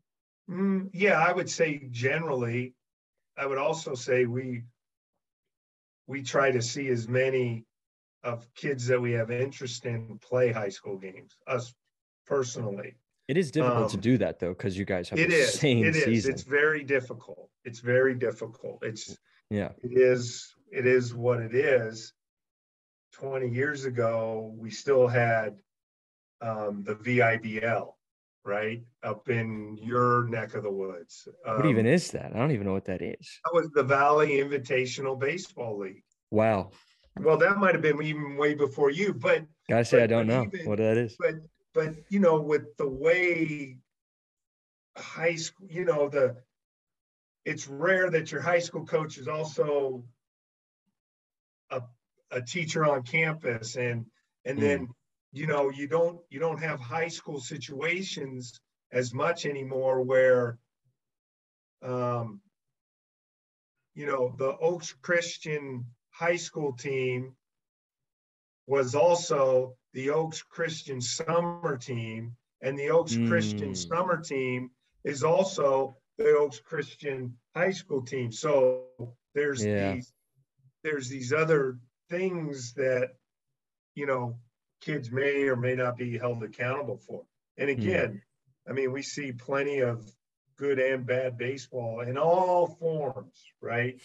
Mm, 0.50 0.90
yeah, 0.94 1.20
I 1.20 1.32
would 1.32 1.50
say 1.50 1.88
generally. 1.92 2.74
I 3.38 3.46
would 3.46 3.58
also 3.58 3.96
say 3.96 4.26
we 4.26 4.64
we 6.08 6.22
try 6.22 6.52
to 6.52 6.62
see 6.62 6.88
as 6.90 7.08
many 7.08 7.66
of 8.24 8.48
kids 8.56 8.88
that 8.88 9.02
we 9.02 9.12
have 9.14 9.30
interest 9.32 9.86
in 9.86 10.20
play 10.20 10.52
high 10.52 10.70
school 10.70 10.98
games. 10.98 11.36
Us 11.48 11.74
personally, 12.26 12.96
it 13.28 13.38
is 13.38 13.52
difficult 13.52 13.84
um, 13.84 13.90
to 13.90 13.98
do 13.98 14.18
that 14.20 14.40
though, 14.40 14.50
because 14.50 14.78
you 14.78 14.86
guys 14.86 15.10
have 15.10 15.20
it 15.20 15.32
is, 15.32 15.56
it 15.56 15.58
season. 15.58 16.12
Is. 16.14 16.26
It's 16.26 16.44
very 16.44 16.84
difficult. 16.84 17.50
It's 17.64 17.80
very 17.80 18.16
difficult. 18.16 18.80
It's 18.84 19.18
yeah. 19.50 19.70
It 19.84 19.98
is. 19.98 20.54
It 20.72 20.86
is 20.86 21.14
what 21.14 21.40
it 21.40 21.56
is. 21.56 22.14
Twenty 23.14 23.50
years 23.50 23.86
ago, 23.86 24.54
we 24.58 24.70
still 24.70 25.08
had 25.08 25.56
um, 26.42 26.84
the 26.84 26.96
VIBL, 26.96 27.94
right 28.46 28.84
up 29.04 29.30
in 29.30 29.78
your 29.82 30.28
neck 30.28 30.54
of 30.54 30.64
the 30.64 30.72
woods. 30.72 31.28
Um, 31.46 31.58
what 31.58 31.66
even 31.66 31.86
is 31.86 32.12
that? 32.12 32.32
I 32.34 32.38
don't 32.38 32.52
even 32.52 32.68
know 32.68 32.74
what 32.74 32.86
that 32.86 33.02
is. 33.02 33.40
That 33.44 33.54
was 33.54 33.70
the 33.74 33.84
Valley 33.84 34.38
Invitational 34.38 35.20
Baseball 35.20 35.80
League. 35.80 36.04
Wow. 36.32 36.72
Well, 37.20 37.38
that 37.38 37.58
might 37.58 37.74
have 37.74 37.82
been 37.82 38.02
even 38.02 38.38
way 38.38 38.54
before 38.54 38.92
you, 38.92 39.14
but 39.14 39.44
gotta 39.70 39.86
say 39.86 39.98
but, 39.98 40.04
I 40.04 40.08
don't 40.08 40.28
know 40.28 40.48
even, 40.54 40.70
what 40.70 40.78
that 40.80 40.98
is. 40.98 41.16
But 41.18 41.36
but 41.76 41.94
you 42.10 42.20
know, 42.20 42.40
with 42.42 42.76
the 42.78 42.88
way 42.88 43.78
high 44.98 45.36
school, 45.36 45.68
you 45.70 45.84
know, 45.84 46.08
the 46.08 46.38
it's 47.44 47.68
rare 47.68 48.10
that 48.10 48.32
your 48.32 48.42
high 48.42 48.60
school 48.60 48.86
coach 48.86 49.18
is 49.18 49.28
also 49.28 50.04
a, 51.70 51.82
a 52.32 52.42
teacher 52.42 52.86
on 52.86 53.04
campus 53.04 53.76
and 53.76 54.06
and 54.46 54.58
mm. 54.58 54.62
then 54.62 54.88
you 55.34 55.46
know 55.46 55.70
you 55.70 55.88
don't 55.88 56.20
you 56.30 56.40
don't 56.40 56.62
have 56.62 56.80
high 56.80 57.10
school 57.10 57.40
situations 57.40 58.60
as 58.92 59.14
much 59.14 59.46
anymore 59.46 60.02
where 60.02 60.58
um 61.84 62.40
you 63.94 64.06
know 64.06 64.34
the 64.40 64.58
oaks 64.58 64.96
christian 65.02 65.86
high 66.10 66.36
school 66.36 66.74
team 66.74 67.36
was 68.66 68.96
also 68.96 69.76
the 69.96 70.10
Oaks 70.10 70.44
Christian 70.44 71.00
summer 71.00 71.78
team, 71.78 72.36
and 72.62 72.78
the 72.78 72.90
Oaks 72.90 73.16
mm. 73.16 73.30
Christian 73.30 73.74
summer 73.74 74.22
team 74.22 74.70
is 75.06 75.24
also 75.24 75.96
the 76.18 76.36
Oaks 76.36 76.60
Christian 76.60 77.36
high 77.56 77.72
school 77.72 78.02
team. 78.02 78.32
So 78.32 78.84
there's 79.34 79.66
yeah. 79.66 79.94
these 79.94 80.14
there's 80.84 81.08
these 81.08 81.32
other 81.32 81.80
things 82.10 82.74
that 82.74 83.12
you 83.96 84.06
know 84.06 84.38
kids 84.82 85.12
may 85.12 85.44
or 85.44 85.56
may 85.56 85.76
not 85.76 85.98
be 85.98 86.18
held 86.18 86.44
accountable 86.44 86.98
for. 86.98 87.24
And 87.58 87.70
hmm. 87.70 87.82
again, 87.82 88.22
mm. 88.68 88.70
I 88.70 88.74
mean, 88.74 88.92
we 88.92 89.02
see 89.02 89.32
plenty 89.32 89.80
of 89.80 90.06
good 90.58 90.78
and 90.78 91.06
bad 91.06 91.38
baseball 91.38 92.02
in 92.02 92.18
all 92.18 92.68
forms, 92.68 93.42
right? 93.62 94.00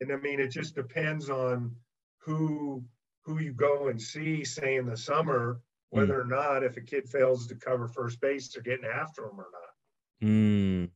And 0.00 0.12
I 0.12 0.16
mean, 0.16 0.40
it 0.40 0.48
just 0.48 0.74
depends 0.74 1.30
on 1.30 1.76
who 2.18 2.84
who 3.28 3.40
you 3.40 3.52
go 3.52 3.88
and 3.88 4.00
see, 4.00 4.42
say 4.44 4.76
in 4.76 4.86
the 4.86 4.96
summer, 4.96 5.60
whether 5.90 6.14
mm. 6.14 6.24
or 6.24 6.24
not 6.24 6.64
if 6.64 6.76
a 6.76 6.80
kid 6.80 7.08
fails 7.08 7.46
to 7.46 7.54
cover 7.54 7.86
first 7.86 8.20
base, 8.20 8.48
they're 8.48 8.62
getting 8.62 8.86
after 8.86 9.24
him 9.24 9.38
or 9.38 9.46
not. 9.52 10.28
Mm. 10.28 10.90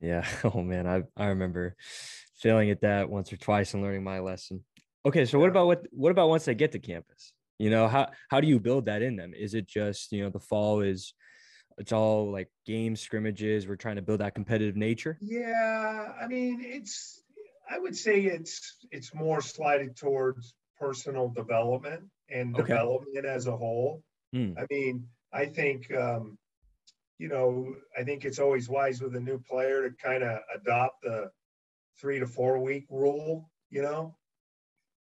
Yeah. 0.00 0.26
Oh 0.44 0.62
man, 0.62 0.86
I 0.86 1.02
I 1.16 1.26
remember 1.26 1.76
failing 2.34 2.70
at 2.70 2.80
that 2.80 3.10
once 3.10 3.32
or 3.32 3.36
twice 3.36 3.74
and 3.74 3.82
learning 3.82 4.04
my 4.04 4.20
lesson. 4.20 4.64
Okay, 5.04 5.24
so 5.26 5.36
yeah. 5.36 5.42
what 5.42 5.50
about 5.50 5.66
what 5.66 5.86
what 5.90 6.10
about 6.10 6.28
once 6.28 6.44
they 6.44 6.54
get 6.54 6.72
to 6.72 6.78
campus? 6.78 7.32
You 7.58 7.70
know, 7.70 7.88
how 7.88 8.08
how 8.30 8.40
do 8.40 8.46
you 8.46 8.58
build 8.58 8.86
that 8.86 9.02
in 9.02 9.16
them? 9.16 9.32
Is 9.34 9.54
it 9.54 9.66
just, 9.66 10.12
you 10.12 10.22
know, 10.22 10.30
the 10.30 10.40
fall 10.40 10.80
is 10.80 11.12
it's 11.76 11.92
all 11.92 12.30
like 12.32 12.48
game 12.66 12.96
scrimmages, 12.96 13.68
we're 13.68 13.76
trying 13.76 13.96
to 13.96 14.02
build 14.02 14.20
that 14.20 14.34
competitive 14.34 14.76
nature? 14.76 15.18
Yeah, 15.20 16.12
I 16.20 16.26
mean, 16.26 16.60
it's 16.64 17.22
I 17.70 17.78
would 17.78 17.96
say 17.96 18.22
it's 18.22 18.76
it's 18.90 19.14
more 19.14 19.40
slided 19.40 19.96
towards 19.96 20.54
personal 20.78 21.28
development 21.28 22.04
and 22.30 22.54
okay. 22.54 22.68
development 22.68 23.26
as 23.26 23.46
a 23.46 23.56
whole. 23.56 24.02
Mm. 24.34 24.58
I 24.58 24.66
mean, 24.70 25.08
I 25.32 25.46
think, 25.46 25.92
um, 25.94 26.38
you 27.18 27.28
know, 27.28 27.74
I 27.98 28.04
think 28.04 28.24
it's 28.24 28.38
always 28.38 28.68
wise 28.68 29.00
with 29.00 29.14
a 29.16 29.20
new 29.20 29.38
player 29.38 29.88
to 29.88 29.94
kind 29.96 30.22
of 30.22 30.38
adopt 30.54 31.02
the 31.02 31.30
three 32.00 32.20
to 32.20 32.26
four 32.26 32.58
week 32.58 32.86
rule, 32.90 33.50
you 33.70 33.82
know, 33.82 34.16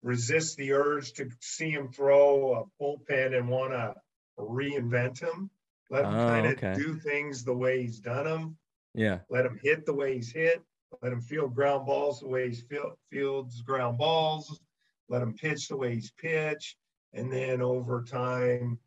resist 0.03 0.57
the 0.57 0.73
urge 0.73 1.13
to 1.15 1.31
see 1.41 1.71
him 1.71 1.91
throw 1.91 2.55
a 2.55 2.83
bullpen 2.83 3.37
and 3.37 3.49
want 3.49 3.73
to 3.73 3.95
reinvent 4.39 5.21
him. 5.21 5.51
Let 5.91 6.05
him 6.05 6.15
oh, 6.15 6.29
kind 6.29 6.47
of 6.47 6.53
okay. 6.53 6.75
do 6.75 6.95
things 6.95 7.45
the 7.45 7.55
way 7.55 7.83
he's 7.83 8.01
done 8.01 8.25
them. 8.25 8.57
Yeah. 8.95 9.21
Let 9.29 9.47
him 9.47 9.59
hit 9.63 9.85
the 9.87 9.95
way 9.95 10.15
he's 10.15 10.33
hit. 10.33 10.63
Let 11.03 11.13
him 11.13 11.21
field 11.21 11.55
ground 11.55 11.87
balls 11.87 12.21
the 12.21 12.29
way 12.29 12.51
he 12.51 12.63
fields 13.11 13.61
ground 13.63 13.99
balls 13.99 14.61
let 15.09 15.23
him 15.23 15.35
pitch 15.35 15.69
the 15.69 15.77
way 15.77 15.95
he's 15.95 16.11
pitched. 16.13 16.77
And 17.13 17.33
then 17.33 17.63
over 17.63 18.03
time, 18.03 18.79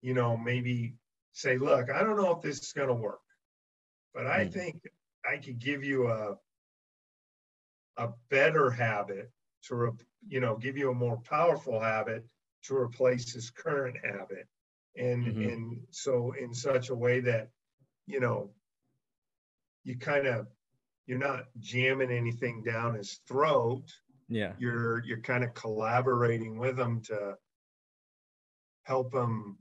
you 0.00 0.14
know, 0.14 0.36
maybe 0.36 0.94
say, 1.32 1.58
look, 1.58 1.90
I 1.90 2.02
don't 2.02 2.16
know 2.16 2.32
if 2.32 2.42
this 2.42 2.58
is 2.58 2.72
going 2.72 2.88
to 2.88 2.94
work, 2.94 3.20
but 4.14 4.26
I 4.26 4.44
mm-hmm. 4.44 4.58
think 4.58 4.82
I 5.28 5.38
could 5.38 5.58
give 5.58 5.84
you 5.84 6.08
a, 6.08 6.36
a 7.96 8.10
better 8.30 8.70
habit 8.70 9.30
to, 9.64 9.74
re- 9.74 9.90
you 10.28 10.40
know, 10.40 10.56
give 10.56 10.76
you 10.76 10.90
a 10.90 10.94
more 10.94 11.20
powerful 11.28 11.80
habit 11.80 12.24
to 12.64 12.76
replace 12.76 13.32
his 13.32 13.50
current 13.50 13.96
habit. 14.04 14.46
And, 14.96 15.26
mm-hmm. 15.26 15.42
and 15.42 15.80
so 15.90 16.32
in 16.40 16.54
such 16.54 16.90
a 16.90 16.94
way 16.94 17.20
that, 17.20 17.50
you 18.06 18.20
know, 18.20 18.50
you 19.84 19.96
kind 19.96 20.26
of, 20.26 20.46
you're 21.06 21.18
not 21.18 21.44
jamming 21.58 22.10
anything 22.10 22.62
down 22.62 22.94
his 22.94 23.20
throat 23.26 23.84
yeah. 24.28 24.52
you're 24.58 25.02
you're 25.04 25.20
kind 25.20 25.44
of 25.44 25.54
collaborating 25.54 26.58
with 26.58 26.76
them 26.76 27.00
to 27.02 27.34
help 28.84 29.12
them 29.12 29.58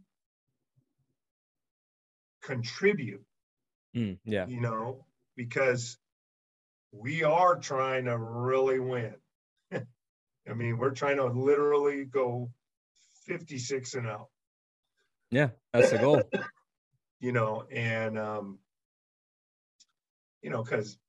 contribute. 2.43 3.23
Mm, 3.95 4.17
yeah. 4.25 4.47
You 4.47 4.61
know 4.61 5.05
because 5.35 5.97
we 6.91 7.23
are 7.23 7.55
trying 7.57 8.05
to 8.05 8.17
really 8.17 8.79
win. 8.79 9.15
I 9.73 10.53
mean 10.53 10.77
we're 10.77 10.91
trying 10.91 11.17
to 11.17 11.25
literally 11.25 12.05
go 12.05 12.49
56 13.25 13.95
and 13.95 14.07
out 14.07 14.27
yeah 15.31 15.49
that's 15.73 15.91
the 15.91 15.97
goal. 15.97 16.21
You 17.19 17.31
know 17.31 17.63
and 17.71 18.19
um 18.19 18.59
you 20.43 20.51
know 20.51 20.61
because 20.61 20.99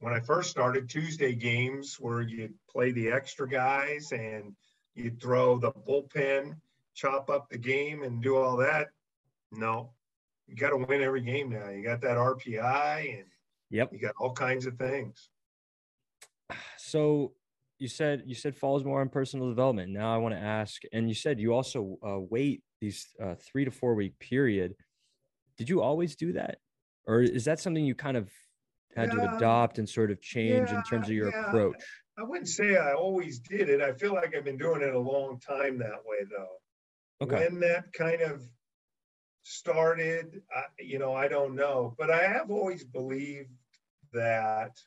when 0.00 0.12
I 0.12 0.20
first 0.20 0.50
started, 0.50 0.88
Tuesday 0.88 1.34
games 1.34 1.96
where 1.98 2.22
you'd 2.22 2.54
play 2.68 2.92
the 2.92 3.10
extra 3.10 3.48
guys 3.48 4.12
and 4.12 4.54
you'd 4.94 5.20
throw 5.20 5.58
the 5.58 5.72
bullpen, 5.72 6.56
chop 6.94 7.30
up 7.30 7.48
the 7.48 7.58
game, 7.58 8.02
and 8.02 8.22
do 8.22 8.36
all 8.36 8.56
that. 8.58 8.88
No, 9.50 9.92
you 10.46 10.56
got 10.56 10.70
to 10.70 10.76
win 10.76 11.02
every 11.02 11.20
game 11.20 11.50
now. 11.50 11.70
You 11.70 11.82
got 11.82 12.00
that 12.02 12.16
RPI, 12.16 13.18
and 13.18 13.24
yep, 13.70 13.90
you 13.92 13.98
got 13.98 14.14
all 14.18 14.32
kinds 14.32 14.66
of 14.66 14.76
things. 14.76 15.28
So 16.76 17.32
you 17.78 17.88
said 17.88 18.22
you 18.26 18.34
said 18.34 18.54
falls 18.54 18.84
more 18.84 19.00
on 19.00 19.08
personal 19.08 19.48
development. 19.48 19.92
Now 19.92 20.14
I 20.14 20.18
want 20.18 20.34
to 20.34 20.40
ask, 20.40 20.82
and 20.92 21.08
you 21.08 21.14
said 21.14 21.40
you 21.40 21.54
also 21.54 21.98
uh, 22.06 22.18
wait 22.18 22.62
these 22.80 23.06
uh, 23.22 23.34
three 23.40 23.64
to 23.64 23.70
four 23.70 23.94
week 23.94 24.18
period. 24.18 24.74
Did 25.56 25.68
you 25.68 25.82
always 25.82 26.16
do 26.16 26.32
that, 26.32 26.58
or 27.06 27.20
is 27.20 27.44
that 27.44 27.60
something 27.60 27.84
you 27.84 27.94
kind 27.94 28.16
of 28.16 28.30
had 28.96 29.12
yeah, 29.12 29.26
to 29.26 29.36
adopt 29.36 29.78
and 29.78 29.88
sort 29.88 30.10
of 30.10 30.20
change 30.20 30.70
yeah, 30.70 30.76
in 30.76 30.82
terms 30.84 31.08
of 31.08 31.14
your 31.14 31.30
yeah. 31.30 31.46
approach? 31.46 31.82
I 32.18 32.22
wouldn't 32.22 32.48
say 32.48 32.76
I 32.76 32.92
always 32.92 33.40
did 33.40 33.68
it. 33.68 33.80
I 33.80 33.92
feel 33.92 34.14
like 34.14 34.34
I've 34.36 34.44
been 34.44 34.58
doing 34.58 34.82
it 34.82 34.94
a 34.94 34.98
long 34.98 35.40
time 35.40 35.78
that 35.78 36.04
way, 36.04 36.18
though. 36.30 37.26
Okay. 37.26 37.48
When 37.48 37.60
that 37.60 37.92
kind 37.92 38.22
of 38.22 38.42
started, 39.42 40.42
I, 40.54 40.62
you 40.78 40.98
know, 40.98 41.14
I 41.14 41.28
don't 41.28 41.54
know, 41.54 41.94
but 41.98 42.10
I 42.10 42.26
have 42.28 42.50
always 42.50 42.84
believed 42.84 43.50
that 44.12 44.78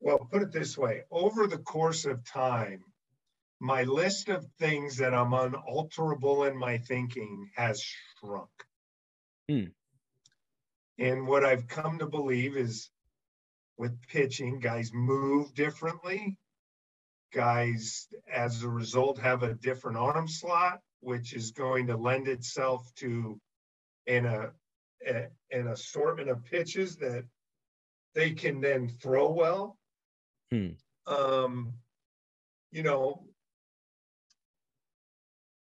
well, 0.00 0.18
put 0.30 0.42
it 0.42 0.52
this 0.52 0.78
way 0.78 1.02
over 1.10 1.46
the 1.46 1.58
course 1.58 2.04
of 2.04 2.24
time, 2.24 2.84
my 3.60 3.82
list 3.82 4.28
of 4.28 4.46
things 4.58 4.96
that 4.98 5.14
I'm 5.14 5.32
unalterable 5.32 6.44
in 6.44 6.56
my 6.56 6.78
thinking 6.78 7.50
has 7.56 7.82
shrunk. 7.82 8.50
Hmm. 9.48 9.64
And 10.98 11.26
what 11.26 11.44
I've 11.44 11.68
come 11.68 11.98
to 11.98 12.06
believe 12.06 12.56
is 12.56 12.90
with 13.76 14.00
pitching, 14.08 14.58
guys 14.58 14.90
move 14.92 15.54
differently. 15.54 16.36
Guys, 17.32 18.08
as 18.32 18.62
a 18.62 18.68
result, 18.68 19.18
have 19.18 19.42
a 19.42 19.54
different 19.54 19.98
arm 19.98 20.26
slot, 20.26 20.80
which 21.00 21.34
is 21.34 21.52
going 21.52 21.86
to 21.88 21.96
lend 21.96 22.26
itself 22.26 22.90
to 22.96 23.38
in 24.06 24.24
a, 24.26 24.50
a 25.06 25.26
an 25.52 25.68
assortment 25.68 26.30
of 26.30 26.44
pitches 26.44 26.96
that 26.96 27.24
they 28.14 28.32
can 28.32 28.60
then 28.60 28.88
throw 28.88 29.30
well 29.30 29.78
Hmm. 30.50 30.68
Um, 31.06 31.74
you 32.70 32.82
know, 32.82 33.24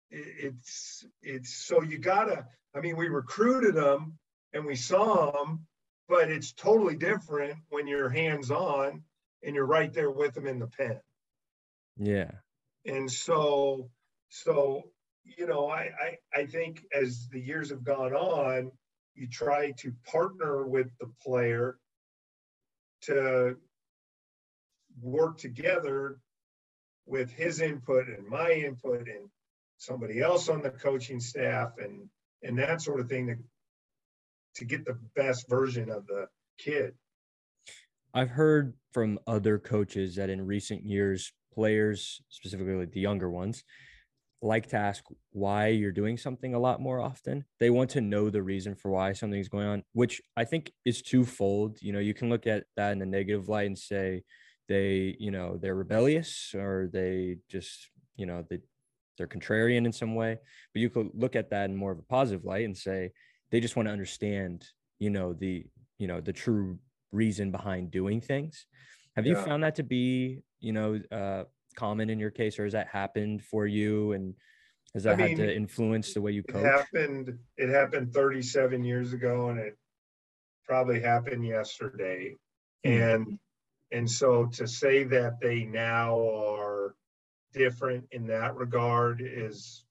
it, 0.10 0.54
it's 0.54 1.06
it's 1.22 1.66
so 1.66 1.82
you 1.82 1.98
gotta. 1.98 2.46
I 2.76 2.82
mean, 2.82 2.98
we 2.98 3.08
recruited 3.08 3.76
them 3.76 4.19
and 4.54 4.66
we 4.66 4.76
saw 4.76 5.32
them, 5.32 5.66
but 6.08 6.30
it's 6.30 6.54
totally 6.54 6.96
different 6.96 7.58
when 7.70 7.88
you're 7.88 8.10
hands 8.10 8.52
on 8.52 9.04
and 9.44 9.56
you're 9.56 9.66
right 9.66 9.94
there 9.94 10.12
with 10.12 10.34
them 10.34 10.48
in 10.48 10.60
the 10.60 10.68
pen. 10.68 11.00
Yeah. 11.98 12.32
And 12.86 13.12
so, 13.12 13.90
so 14.30 14.84
you 15.38 15.48
know, 15.48 15.70
I, 15.70 15.92
I 16.02 16.42
I 16.42 16.46
think 16.46 16.84
as 16.94 17.28
the 17.32 17.40
years 17.40 17.70
have 17.70 17.84
gone 17.84 18.14
on, 18.14 18.72
you 19.16 19.28
try 19.28 19.72
to 19.80 19.94
partner 20.06 20.66
with 20.66 20.88
the 21.00 21.12
player 21.22 21.78
to 23.02 23.58
work 25.02 25.38
together 25.38 26.20
with 27.06 27.32
his 27.32 27.62
input 27.62 28.08
and 28.08 28.28
my 28.28 28.52
input 28.52 29.08
and 29.08 29.30
somebody 29.78 30.22
else 30.22 30.50
on 30.50 30.62
the 30.62 30.70
coaching 30.70 31.20
staff 31.20 31.74
and 31.78 32.10
and 32.44 32.58
that 32.58 32.82
sort 32.82 33.00
of 33.00 33.10
thing 33.10 33.28
to 33.28 33.36
to 34.60 34.66
get 34.66 34.86
the 34.86 34.98
best 35.16 35.50
version 35.50 35.90
of 35.90 36.06
the 36.08 36.28
kid. 36.58 36.94
I've 38.14 38.30
heard 38.30 38.74
from 38.94 39.20
other 39.28 39.60
coaches 39.60 40.16
that 40.16 40.30
in 40.30 40.46
recent 40.46 40.86
years, 40.86 41.32
players, 41.54 42.22
specifically 42.30 42.86
the 42.86 43.00
younger 43.00 43.30
ones, 43.30 43.64
like 44.42 44.68
to 44.70 44.78
ask 44.78 45.04
why 45.32 45.68
you're 45.68 45.92
doing 45.92 46.18
something 46.18 46.54
a 46.54 46.60
lot 46.60 46.82
more 46.82 47.02
often. 47.02 47.46
They 47.60 47.70
want 47.70 47.90
to 47.92 48.02
know 48.02 48.30
the 48.30 48.42
reason 48.42 48.74
for 48.76 48.90
why 48.90 49.14
something's 49.14 49.50
going 49.50 49.68
on, 49.68 49.84
which 49.94 50.22
I 50.38 50.46
think 50.46 50.72
is 50.86 51.02
twofold. 51.02 51.78
You 51.82 51.94
know, 51.94 52.00
you 52.00 52.14
can 52.14 52.30
look 52.30 52.48
at 52.48 52.64
that 52.78 52.94
in 52.94 53.02
a 53.02 53.06
negative 53.06 53.50
light 53.50 53.68
and 53.68 53.78
say, 53.78 54.24
they 54.70 55.18
you 55.20 55.32
know 55.32 55.58
they're 55.58 55.76
rebellious 55.76 56.54
or 56.56 56.90
they 56.94 57.38
just 57.50 57.90
you 58.16 58.26
know 58.26 58.46
they 58.50 58.60
they're 59.18 59.28
contrarian 59.28 59.86
in 59.86 59.92
some 59.92 60.16
way 60.16 60.38
but 60.74 60.80
you 60.80 60.90
could 60.90 61.10
look 61.14 61.36
at 61.36 61.50
that 61.50 61.70
in 61.70 61.76
more 61.76 61.92
of 61.92 62.00
a 62.00 62.04
positive 62.04 62.46
light 62.46 62.64
and 62.64 62.78
say 62.78 63.12
they 63.52 63.60
just 63.60 63.76
want 63.76 63.88
to 63.88 63.92
understand 63.92 64.68
you 65.00 65.10
know 65.10 65.34
the 65.34 65.66
you 65.98 66.08
know 66.08 66.22
the 66.22 66.34
true 66.34 66.78
reason 67.12 67.52
behind 67.52 67.92
doing 67.92 68.22
things 68.22 68.66
have 69.16 69.26
yeah. 69.26 69.34
you 69.34 69.46
found 69.46 69.64
that 69.64 69.76
to 69.76 69.84
be 69.84 70.44
you 70.60 70.74
know 70.74 71.00
uh 71.12 71.44
common 71.76 72.10
in 72.10 72.20
your 72.20 72.32
case 72.32 72.60
or 72.60 72.64
has 72.66 72.74
that 72.74 72.88
happened 72.88 73.44
for 73.44 73.66
you 73.66 74.12
and 74.12 74.34
has 74.94 75.04
that 75.04 75.14
I 75.14 75.28
mean, 75.28 75.38
had 75.38 75.38
to 75.38 75.56
influence 75.56 76.14
the 76.14 76.22
way 76.22 76.32
you 76.32 76.44
coach 76.44 76.64
it 76.64 76.66
happened 76.66 77.38
it 77.58 77.70
happened 77.70 78.14
37 78.14 78.84
years 78.84 79.14
ago 79.14 79.50
and 79.50 79.60
it 79.60 79.78
probably 80.66 81.00
happened 81.00 81.46
yesterday 81.46 82.36
mm-hmm. 82.86 83.02
and 83.02 83.40
and 83.92 84.10
so 84.10 84.46
to 84.46 84.68
say 84.68 85.04
that 85.06 85.40
they 85.42 85.64
now 85.64 86.20
are 86.20 86.96
different 87.54 88.06
in 88.12 88.28
that 88.28 88.56
regard 88.56 89.22
is 89.26 89.86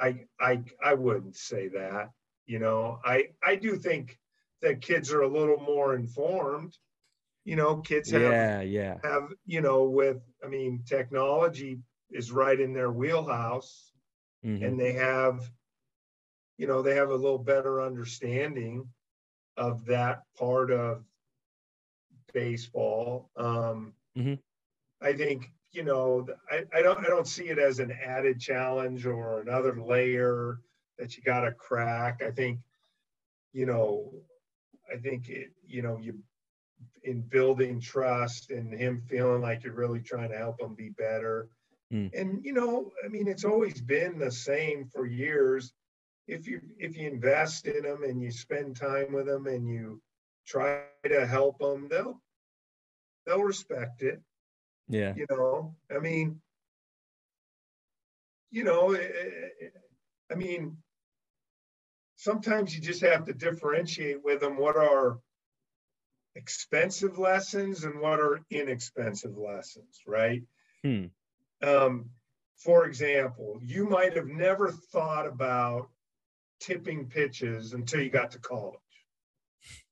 I 0.00 0.24
I 0.40 0.62
I 0.82 0.94
wouldn't 0.94 1.36
say 1.36 1.68
that. 1.68 2.10
You 2.48 2.58
know, 2.58 2.98
I 3.04 3.28
I 3.42 3.56
do 3.56 3.76
think 3.76 4.18
that 4.62 4.80
kids 4.80 5.12
are 5.12 5.20
a 5.20 5.28
little 5.28 5.58
more 5.58 5.94
informed. 5.94 6.76
You 7.44 7.56
know, 7.56 7.76
kids 7.76 8.10
have 8.10 8.22
yeah, 8.22 8.62
yeah. 8.62 8.96
have, 9.04 9.32
you 9.46 9.60
know, 9.60 9.84
with 9.84 10.20
I 10.44 10.48
mean, 10.48 10.82
technology 10.84 11.78
is 12.10 12.32
right 12.32 12.58
in 12.58 12.72
their 12.72 12.90
wheelhouse 12.90 13.92
mm-hmm. 14.44 14.64
and 14.64 14.80
they 14.80 14.94
have 14.94 15.48
you 16.56 16.66
know, 16.66 16.82
they 16.82 16.96
have 16.96 17.10
a 17.10 17.14
little 17.14 17.38
better 17.38 17.80
understanding 17.80 18.88
of 19.56 19.84
that 19.86 20.22
part 20.36 20.72
of 20.72 21.04
baseball. 22.32 23.30
Um, 23.36 23.92
mm-hmm. 24.16 24.34
I 25.00 25.12
think 25.12 25.52
you 25.72 25.84
know 25.84 26.26
I, 26.50 26.64
I 26.74 26.82
don't 26.82 26.98
I 26.98 27.08
don't 27.08 27.26
see 27.26 27.44
it 27.44 27.58
as 27.58 27.78
an 27.78 27.92
added 27.92 28.40
challenge 28.40 29.06
or 29.06 29.40
another 29.40 29.80
layer 29.80 30.60
that 30.98 31.16
you 31.16 31.22
got 31.22 31.40
to 31.40 31.52
crack. 31.52 32.22
I 32.26 32.30
think 32.30 32.60
you 33.52 33.66
know 33.66 34.12
I 34.92 34.96
think 34.98 35.28
it 35.28 35.50
you 35.66 35.82
know 35.82 35.98
you 35.98 36.18
in 37.04 37.22
building 37.22 37.80
trust 37.80 38.50
and 38.50 38.72
him 38.72 39.02
feeling 39.08 39.40
like 39.40 39.64
you're 39.64 39.72
really 39.72 40.00
trying 40.00 40.30
to 40.30 40.36
help 40.36 40.60
him 40.60 40.74
be 40.74 40.90
better. 40.90 41.48
Mm. 41.92 42.10
And 42.14 42.44
you 42.44 42.52
know, 42.52 42.92
I 43.04 43.08
mean, 43.08 43.28
it's 43.28 43.44
always 43.44 43.80
been 43.80 44.18
the 44.18 44.30
same 44.30 44.86
for 44.92 45.06
years. 45.06 45.72
If 46.26 46.46
you 46.46 46.60
if 46.78 46.96
you 46.96 47.08
invest 47.08 47.66
in 47.66 47.82
them 47.82 48.02
and 48.02 48.22
you 48.22 48.30
spend 48.30 48.76
time 48.76 49.12
with 49.12 49.26
them 49.26 49.46
and 49.46 49.66
you 49.66 50.00
try 50.46 50.82
to 51.08 51.26
help 51.26 51.58
them, 51.58 51.88
they'll 51.90 52.20
they'll 53.26 53.42
respect 53.42 54.02
it. 54.02 54.20
Yeah. 54.88 55.14
You 55.16 55.26
know, 55.30 55.74
I 55.94 55.98
mean, 55.98 56.40
you 58.50 58.64
know, 58.64 58.92
eh, 58.92 58.98
eh, 58.98 59.48
eh, 59.62 59.68
I 60.30 60.34
mean, 60.34 60.76
sometimes 62.18 62.74
you 62.74 62.82
just 62.82 63.00
have 63.00 63.24
to 63.24 63.32
differentiate 63.32 64.22
with 64.24 64.40
them 64.40 64.58
what 64.58 64.76
are 64.76 65.18
expensive 66.34 67.16
lessons 67.16 67.84
and 67.84 68.00
what 68.00 68.18
are 68.18 68.40
inexpensive 68.50 69.38
lessons, 69.38 70.00
right? 70.04 70.42
Hmm. 70.82 71.06
Um, 71.62 72.10
for 72.56 72.86
example, 72.86 73.60
you 73.62 73.88
might 73.88 74.16
have 74.16 74.26
never 74.26 74.68
thought 74.70 75.28
about 75.28 75.90
tipping 76.58 77.06
pitches 77.06 77.72
until 77.72 78.00
you 78.00 78.10
got 78.10 78.32
to 78.32 78.40
college, 78.40 78.80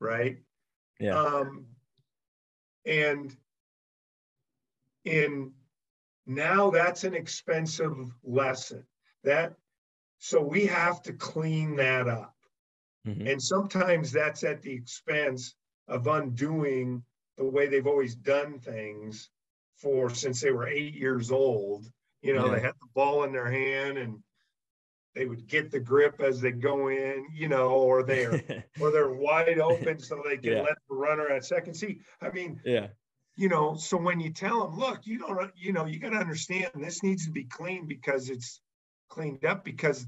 right? 0.01 0.39
Yeah. 0.99 1.17
Um, 1.17 1.67
and 2.85 3.37
in 5.05 5.53
now 6.27 6.71
that's 6.71 7.05
an 7.05 7.15
expensive 7.15 8.13
lesson 8.25 8.85
that 9.23 9.55
so 10.19 10.41
we 10.41 10.67
have 10.67 11.03
to 11.03 11.13
clean 11.13 11.77
that 11.77 12.09
up 12.09 12.35
mm-hmm. 13.07 13.27
and 13.27 13.43
sometimes 13.43 14.13
that's 14.13 14.45
at 14.45 14.63
the 14.63 14.73
expense 14.73 15.55
of 15.89 16.07
undoing 16.07 17.03
the 17.39 17.45
way 17.45 17.67
they've 17.67 17.87
always 17.87 18.15
done 18.15 18.59
things 18.59 19.29
for 19.77 20.09
since 20.11 20.41
they 20.41 20.51
were 20.51 20.67
eight 20.67 20.95
years 20.95 21.31
old 21.31 21.87
you 22.23 22.35
know 22.35 22.47
yeah. 22.47 22.55
they 22.55 22.61
had 22.61 22.75
the 22.81 22.89
ball 22.95 23.25
in 23.25 23.33
their 23.33 23.51
hand 23.51 23.99
and 23.99 24.19
they 25.17 25.25
would 25.25 25.49
get 25.49 25.71
the 25.71 25.81
grip 25.81 26.21
as 26.21 26.43
they 26.43 26.53
go 26.53 26.89
in, 26.89 27.27
you 27.33 27.49
know, 27.49 27.71
or 27.71 28.03
they're 28.03 28.65
or 28.81 28.91
they're 28.91 29.15
wide 29.15 29.59
open 29.59 29.99
so 29.99 30.23
they 30.23 30.37
can 30.37 30.53
yeah. 30.53 30.61
let 30.61 30.77
the 30.89 30.95
runner 30.95 31.29
at 31.29 31.45
second. 31.45 31.75
See, 31.75 32.01
I 32.21 32.29
mean, 32.29 32.61
yeah, 32.65 32.89
you 33.35 33.49
know, 33.49 33.77
so 33.77 33.97
when 33.97 34.21
you 34.21 34.33
tell 34.33 34.67
them, 34.67 34.79
look, 34.79 35.07
you 35.07 35.19
don't, 35.19 35.51
you 35.57 35.73
know, 35.73 35.87
you 35.87 35.99
got 35.99 36.11
to 36.11 36.17
understand 36.17 36.71
this 36.75 37.03
needs 37.03 37.25
to 37.27 37.33
be 37.33 37.45
clean 37.45 37.87
because 37.87 38.31
it's 38.31 38.61
cleaned 39.09 39.45
up 39.45 39.65
because 39.65 40.07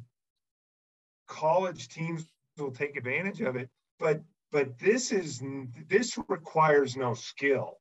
college 1.26 1.88
teams 1.88 2.24
will 2.56 2.72
take 2.72 2.96
advantage 2.96 3.40
of 3.40 3.56
it, 3.56 3.68
but 3.98 4.22
but 4.50 4.78
this 4.78 5.12
is 5.12 5.42
this 5.88 6.18
requires 6.29 6.96
no 6.96 7.14
skill. 7.14 7.79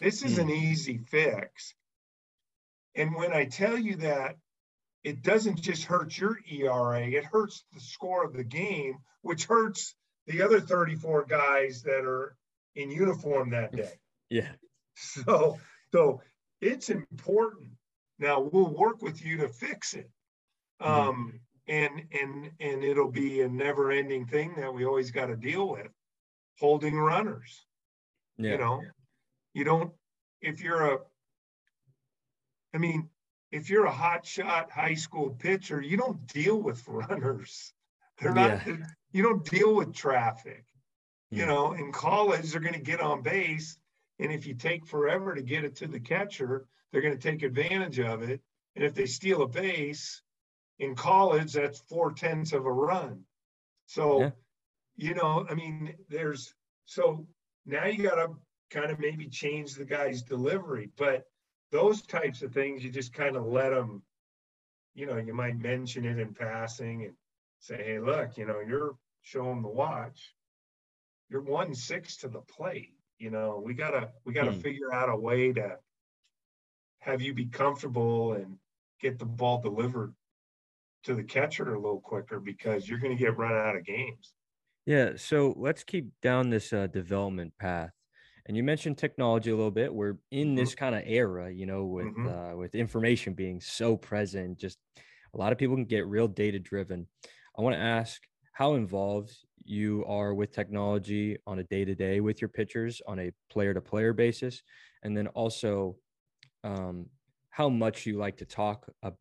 This 0.00 0.22
is 0.22 0.38
an 0.38 0.48
hmm. 0.48 0.54
easy 0.54 0.98
fix. 0.98 1.74
And 2.94 3.14
when 3.14 3.32
I 3.32 3.46
tell 3.46 3.76
you 3.76 3.96
that 3.96 4.36
it 5.02 5.22
doesn't 5.22 5.60
just 5.60 5.84
hurt 5.84 6.16
your 6.16 6.38
ERA, 6.50 7.06
it 7.06 7.24
hurts 7.24 7.64
the 7.72 7.80
score 7.80 8.24
of 8.24 8.32
the 8.32 8.44
game, 8.44 8.98
which 9.22 9.44
hurts 9.46 9.94
the 10.26 10.42
other 10.42 10.60
34 10.60 11.24
guys 11.24 11.82
that 11.82 12.04
are 12.04 12.36
in 12.74 12.90
uniform 12.90 13.50
that 13.50 13.72
day. 13.76 13.92
Yeah. 14.30 14.50
So, 14.96 15.58
so 15.92 16.22
it's 16.60 16.88
important. 16.88 17.70
Now 18.18 18.40
we'll 18.40 18.72
work 18.72 19.02
with 19.02 19.24
you 19.24 19.38
to 19.38 19.48
fix 19.48 19.94
it. 19.94 20.08
Mm-hmm. 20.82 21.08
Um, 21.08 21.40
and 21.66 22.02
and 22.12 22.50
and 22.60 22.84
it'll 22.84 23.10
be 23.10 23.40
a 23.40 23.48
never-ending 23.48 24.26
thing 24.26 24.54
that 24.56 24.72
we 24.72 24.84
always 24.84 25.10
got 25.10 25.26
to 25.26 25.36
deal 25.36 25.68
with. 25.68 25.88
Holding 26.58 26.96
runners. 26.96 27.66
Yeah. 28.36 28.52
You 28.52 28.58
know, 28.58 28.82
you 29.54 29.64
don't 29.64 29.92
if 30.40 30.60
you're 30.60 30.94
a 30.94 30.98
I 32.74 32.78
mean, 32.78 33.08
if 33.52 33.70
you're 33.70 33.86
a 33.86 33.92
hot 33.92 34.26
shot 34.26 34.70
high 34.70 34.94
school 34.94 35.30
pitcher, 35.30 35.80
you 35.80 35.96
don't 35.96 36.26
deal 36.26 36.60
with 36.60 36.82
runners. 36.88 37.72
They're 38.18 38.34
not, 38.34 38.66
yeah. 38.66 38.76
you 39.12 39.22
don't 39.22 39.44
deal 39.44 39.74
with 39.74 39.94
traffic. 39.94 40.64
You 41.30 41.42
hmm. 41.42 41.48
know, 41.48 41.72
in 41.72 41.92
college, 41.92 42.50
they're 42.50 42.60
going 42.60 42.74
to 42.74 42.80
get 42.80 43.00
on 43.00 43.22
base. 43.22 43.78
And 44.18 44.32
if 44.32 44.46
you 44.46 44.54
take 44.54 44.86
forever 44.86 45.34
to 45.34 45.42
get 45.42 45.64
it 45.64 45.76
to 45.76 45.86
the 45.86 46.00
catcher, 46.00 46.66
they're 46.90 47.02
going 47.02 47.16
to 47.16 47.30
take 47.30 47.42
advantage 47.42 47.98
of 48.00 48.22
it. 48.22 48.40
And 48.76 48.84
if 48.84 48.94
they 48.94 49.06
steal 49.06 49.42
a 49.42 49.48
base 49.48 50.22
in 50.78 50.94
college, 50.94 51.52
that's 51.52 51.80
four 51.80 52.12
tenths 52.12 52.52
of 52.52 52.66
a 52.66 52.72
run. 52.72 53.24
So, 53.86 54.20
yeah. 54.20 54.30
you 54.96 55.14
know, 55.14 55.46
I 55.48 55.54
mean, 55.54 55.94
there's 56.08 56.54
so 56.86 57.26
now 57.66 57.86
you 57.86 58.02
got 58.02 58.16
to 58.16 58.34
kind 58.70 58.90
of 58.90 58.98
maybe 58.98 59.28
change 59.28 59.74
the 59.74 59.84
guy's 59.84 60.22
delivery. 60.22 60.90
But 60.96 61.24
those 61.70 62.02
types 62.02 62.42
of 62.42 62.52
things, 62.52 62.84
you 62.84 62.90
just 62.90 63.12
kind 63.12 63.36
of 63.36 63.44
let 63.46 63.70
them, 63.70 64.02
you 64.94 65.06
know, 65.06 65.16
you 65.16 65.34
might 65.34 65.58
mention 65.58 66.04
it 66.04 66.18
in 66.18 66.34
passing 66.34 67.04
and 67.04 67.14
say, 67.60 67.76
hey, 67.76 67.98
look, 67.98 68.36
you 68.36 68.46
know, 68.46 68.60
you're 68.60 68.96
showing 69.22 69.62
the 69.62 69.68
watch. 69.68 70.34
You're 71.30 71.42
one 71.42 71.74
six 71.74 72.16
to 72.18 72.28
the 72.28 72.40
plate. 72.40 72.92
You 73.18 73.30
know, 73.30 73.62
we 73.64 73.74
gotta 73.74 74.10
we 74.24 74.32
gotta 74.32 74.52
hmm. 74.52 74.60
figure 74.60 74.92
out 74.92 75.08
a 75.08 75.16
way 75.16 75.52
to 75.52 75.78
have 76.98 77.22
you 77.22 77.32
be 77.32 77.46
comfortable 77.46 78.34
and 78.34 78.58
get 79.00 79.18
the 79.18 79.24
ball 79.24 79.60
delivered 79.60 80.14
to 81.04 81.14
the 81.14 81.22
catcher 81.22 81.74
a 81.74 81.80
little 81.80 82.00
quicker 82.00 82.40
because 82.40 82.88
you're 82.88 82.98
going 82.98 83.16
to 83.16 83.22
get 83.22 83.36
run 83.36 83.52
out 83.52 83.76
of 83.76 83.84
games. 83.84 84.34
Yeah. 84.86 85.12
So 85.16 85.54
let's 85.56 85.84
keep 85.84 86.08
down 86.20 86.50
this 86.50 86.72
uh, 86.72 86.86
development 86.88 87.52
path. 87.58 87.90
And 88.46 88.56
you 88.56 88.62
mentioned 88.62 88.98
technology 88.98 89.50
a 89.50 89.56
little 89.56 89.70
bit. 89.70 89.94
We're 89.94 90.16
in 90.30 90.48
mm-hmm. 90.48 90.56
this 90.56 90.74
kind 90.74 90.94
of 90.94 91.02
era, 91.06 91.50
you 91.50 91.64
know, 91.64 91.84
with 91.84 92.06
mm-hmm. 92.06 92.28
uh, 92.28 92.56
with 92.56 92.74
information 92.74 93.32
being 93.32 93.60
so 93.60 93.96
present. 93.96 94.58
Just 94.58 94.78
a 95.34 95.38
lot 95.38 95.52
of 95.52 95.58
people 95.58 95.76
can 95.76 95.86
get 95.86 96.06
real 96.06 96.28
data 96.28 96.58
driven. 96.58 97.06
I 97.58 97.62
want 97.62 97.74
to 97.74 97.80
ask 97.80 98.20
how 98.52 98.74
involved 98.74 99.34
you 99.64 100.04
are 100.06 100.34
with 100.34 100.52
technology 100.52 101.38
on 101.46 101.58
a 101.58 101.64
day 101.64 101.86
to 101.86 101.94
day 101.94 102.20
with 102.20 102.42
your 102.42 102.50
pitchers 102.50 103.00
on 103.06 103.18
a 103.18 103.30
player 103.50 103.72
to 103.72 103.80
player 103.80 104.12
basis, 104.12 104.62
and 105.02 105.16
then 105.16 105.28
also 105.28 105.96
um, 106.64 107.06
how 107.48 107.70
much 107.70 108.04
you 108.04 108.18
like 108.18 108.36
to 108.36 108.44
talk 108.44 108.86
about 109.02 109.16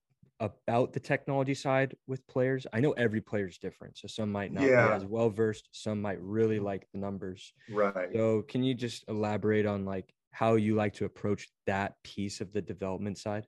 the 0.67 0.99
technology 0.99 1.53
side 1.53 1.95
with 2.07 2.25
players. 2.27 2.65
I 2.73 2.79
know 2.79 2.91
every 2.93 3.21
player 3.21 3.47
is 3.47 3.57
different, 3.57 3.97
so 3.97 4.07
some 4.07 4.31
might 4.31 4.51
not 4.51 4.63
yeah. 4.63 4.87
be 4.87 4.93
as 4.93 5.05
well 5.05 5.29
versed. 5.29 5.69
Some 5.71 6.01
might 6.01 6.21
really 6.21 6.59
like 6.59 6.87
the 6.93 6.99
numbers. 6.99 7.53
Right. 7.69 8.09
So, 8.13 8.41
can 8.43 8.63
you 8.63 8.73
just 8.73 9.05
elaborate 9.07 9.65
on 9.65 9.85
like 9.85 10.13
how 10.31 10.55
you 10.55 10.75
like 10.75 10.93
to 10.95 11.05
approach 11.05 11.49
that 11.67 11.95
piece 12.03 12.41
of 12.41 12.51
the 12.53 12.61
development 12.61 13.17
side? 13.17 13.47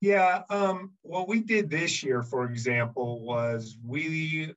Yeah. 0.00 0.42
Um, 0.50 0.92
what 1.02 1.28
we 1.28 1.40
did 1.40 1.70
this 1.70 2.02
year, 2.02 2.22
for 2.22 2.44
example, 2.44 3.22
was 3.22 3.78
we 3.84 4.54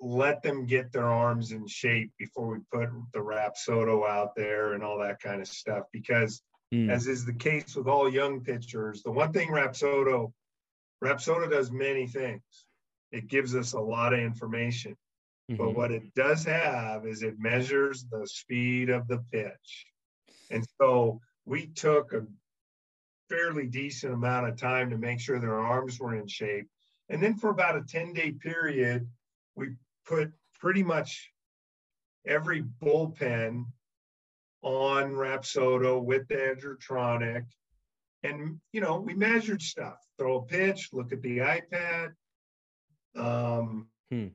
let 0.00 0.42
them 0.42 0.66
get 0.66 0.92
their 0.92 1.06
arms 1.06 1.52
in 1.52 1.66
shape 1.66 2.12
before 2.18 2.48
we 2.48 2.58
put 2.72 2.88
the 3.12 3.18
Rapsodo 3.18 4.08
out 4.08 4.34
there 4.34 4.74
and 4.74 4.82
all 4.82 4.98
that 4.98 5.20
kind 5.20 5.40
of 5.40 5.48
stuff. 5.48 5.84
Because, 5.92 6.42
mm. 6.74 6.90
as 6.90 7.06
is 7.06 7.24
the 7.24 7.32
case 7.32 7.76
with 7.76 7.86
all 7.86 8.08
young 8.08 8.40
pitchers, 8.40 9.02
the 9.02 9.10
one 9.10 9.32
thing 9.32 9.48
Rapsodo 9.48 10.32
Rapsodo 11.02 11.50
does 11.50 11.72
many 11.72 12.06
things. 12.06 12.42
It 13.10 13.28
gives 13.28 13.54
us 13.54 13.72
a 13.72 13.80
lot 13.80 14.14
of 14.14 14.20
information. 14.20 14.96
Mm-hmm. 15.50 15.56
But 15.56 15.74
what 15.74 15.90
it 15.90 16.14
does 16.14 16.44
have 16.44 17.06
is 17.06 17.22
it 17.22 17.34
measures 17.38 18.06
the 18.10 18.26
speed 18.26 18.88
of 18.88 19.08
the 19.08 19.18
pitch. 19.32 19.86
And 20.50 20.64
so 20.80 21.20
we 21.44 21.66
took 21.66 22.12
a 22.12 22.26
fairly 23.28 23.66
decent 23.66 24.14
amount 24.14 24.48
of 24.48 24.56
time 24.56 24.90
to 24.90 24.98
make 24.98 25.20
sure 25.20 25.40
their 25.40 25.58
arms 25.58 25.98
were 25.98 26.14
in 26.14 26.28
shape. 26.28 26.68
And 27.08 27.22
then 27.22 27.34
for 27.34 27.50
about 27.50 27.76
a 27.76 27.82
10 27.82 28.12
day 28.12 28.32
period, 28.32 29.08
we 29.56 29.70
put 30.06 30.32
pretty 30.60 30.82
much 30.82 31.32
every 32.26 32.62
bullpen 32.62 33.64
on 34.62 35.12
Rapsodo 35.12 36.02
with 36.02 36.28
the 36.28 36.36
Edgertronic 36.36 37.46
and 38.22 38.60
you 38.72 38.80
know 38.80 39.00
we 39.00 39.14
measured 39.14 39.62
stuff 39.62 39.98
throw 40.22 40.36
a 40.36 40.42
pitch 40.42 40.90
look 40.92 41.12
at 41.12 41.20
the 41.20 41.38
ipad 41.38 42.12
um, 43.16 43.88
hmm. 44.08 44.28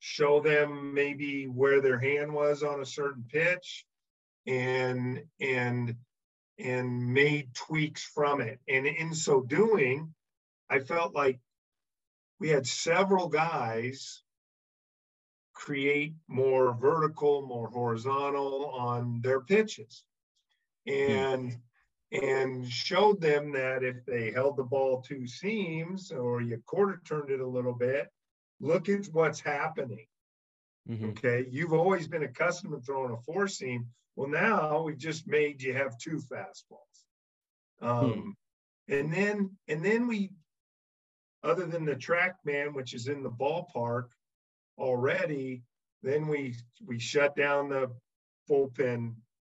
show 0.00 0.40
them 0.40 0.92
maybe 0.92 1.44
where 1.44 1.80
their 1.80 1.98
hand 1.98 2.32
was 2.32 2.64
on 2.64 2.80
a 2.80 2.86
certain 2.86 3.24
pitch 3.28 3.86
and 4.48 5.22
and 5.40 5.94
and 6.58 7.14
made 7.14 7.54
tweaks 7.54 8.02
from 8.02 8.40
it 8.40 8.58
and 8.68 8.86
in 8.86 9.14
so 9.14 9.40
doing 9.40 10.12
i 10.68 10.80
felt 10.80 11.14
like 11.14 11.38
we 12.40 12.48
had 12.48 12.66
several 12.66 13.28
guys 13.28 14.22
create 15.54 16.14
more 16.26 16.74
vertical 16.74 17.46
more 17.46 17.68
horizontal 17.68 18.72
on 18.76 19.20
their 19.22 19.40
pitches 19.40 20.02
hmm. 20.84 20.94
and 20.94 21.56
and 22.10 22.66
showed 22.66 23.20
them 23.20 23.52
that 23.52 23.82
if 23.82 24.04
they 24.06 24.30
held 24.30 24.56
the 24.56 24.64
ball 24.64 25.02
two 25.02 25.26
seams 25.26 26.10
or 26.10 26.40
you 26.40 26.60
quarter 26.66 27.00
turned 27.04 27.30
it 27.30 27.40
a 27.40 27.46
little 27.46 27.74
bit, 27.74 28.08
look 28.60 28.88
at 28.88 29.06
what's 29.12 29.40
happening. 29.40 30.06
Mm-hmm. 30.88 31.10
Okay. 31.10 31.46
You've 31.50 31.74
always 31.74 32.08
been 32.08 32.22
accustomed 32.22 32.72
to 32.72 32.80
throwing 32.80 33.12
a 33.12 33.18
four 33.18 33.46
seam. 33.46 33.86
Well, 34.16 34.28
now 34.28 34.82
we 34.82 34.96
just 34.96 35.26
made 35.26 35.62
you 35.62 35.74
have 35.74 35.98
two 35.98 36.20
fastballs. 36.32 36.78
Um, 37.80 38.10
hmm. 38.10 38.30
And 38.92 39.12
then, 39.12 39.50
and 39.68 39.84
then 39.84 40.08
we, 40.08 40.30
other 41.44 41.66
than 41.66 41.84
the 41.84 41.94
TrackMan, 41.94 42.74
which 42.74 42.94
is 42.94 43.06
in 43.06 43.22
the 43.22 43.30
ballpark 43.30 44.06
already, 44.78 45.62
then 46.02 46.26
we 46.26 46.54
we 46.84 46.98
shut 46.98 47.36
down 47.36 47.68
the 47.68 47.90
bullpen 48.50 49.14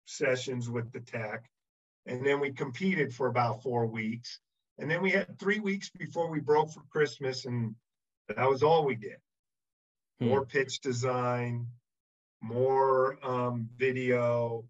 sessions 0.06 0.70
with 0.70 0.90
the 0.92 1.00
tech 1.00 1.44
and 2.06 2.24
then 2.24 2.40
we 2.40 2.52
competed 2.52 3.14
for 3.14 3.26
about 3.26 3.62
four 3.62 3.86
weeks. 3.86 4.40
And 4.78 4.90
then 4.90 5.02
we 5.02 5.10
had 5.10 5.38
three 5.38 5.60
weeks 5.60 5.90
before 5.90 6.30
we 6.30 6.40
broke 6.40 6.72
for 6.72 6.82
Christmas, 6.90 7.44
and 7.44 7.74
that 8.28 8.48
was 8.48 8.62
all 8.62 8.84
we 8.84 8.94
did. 8.94 9.16
Hmm. 10.20 10.28
More 10.28 10.46
pitch 10.46 10.80
design, 10.80 11.66
more 12.40 13.18
um, 13.22 13.68
video. 13.76 14.64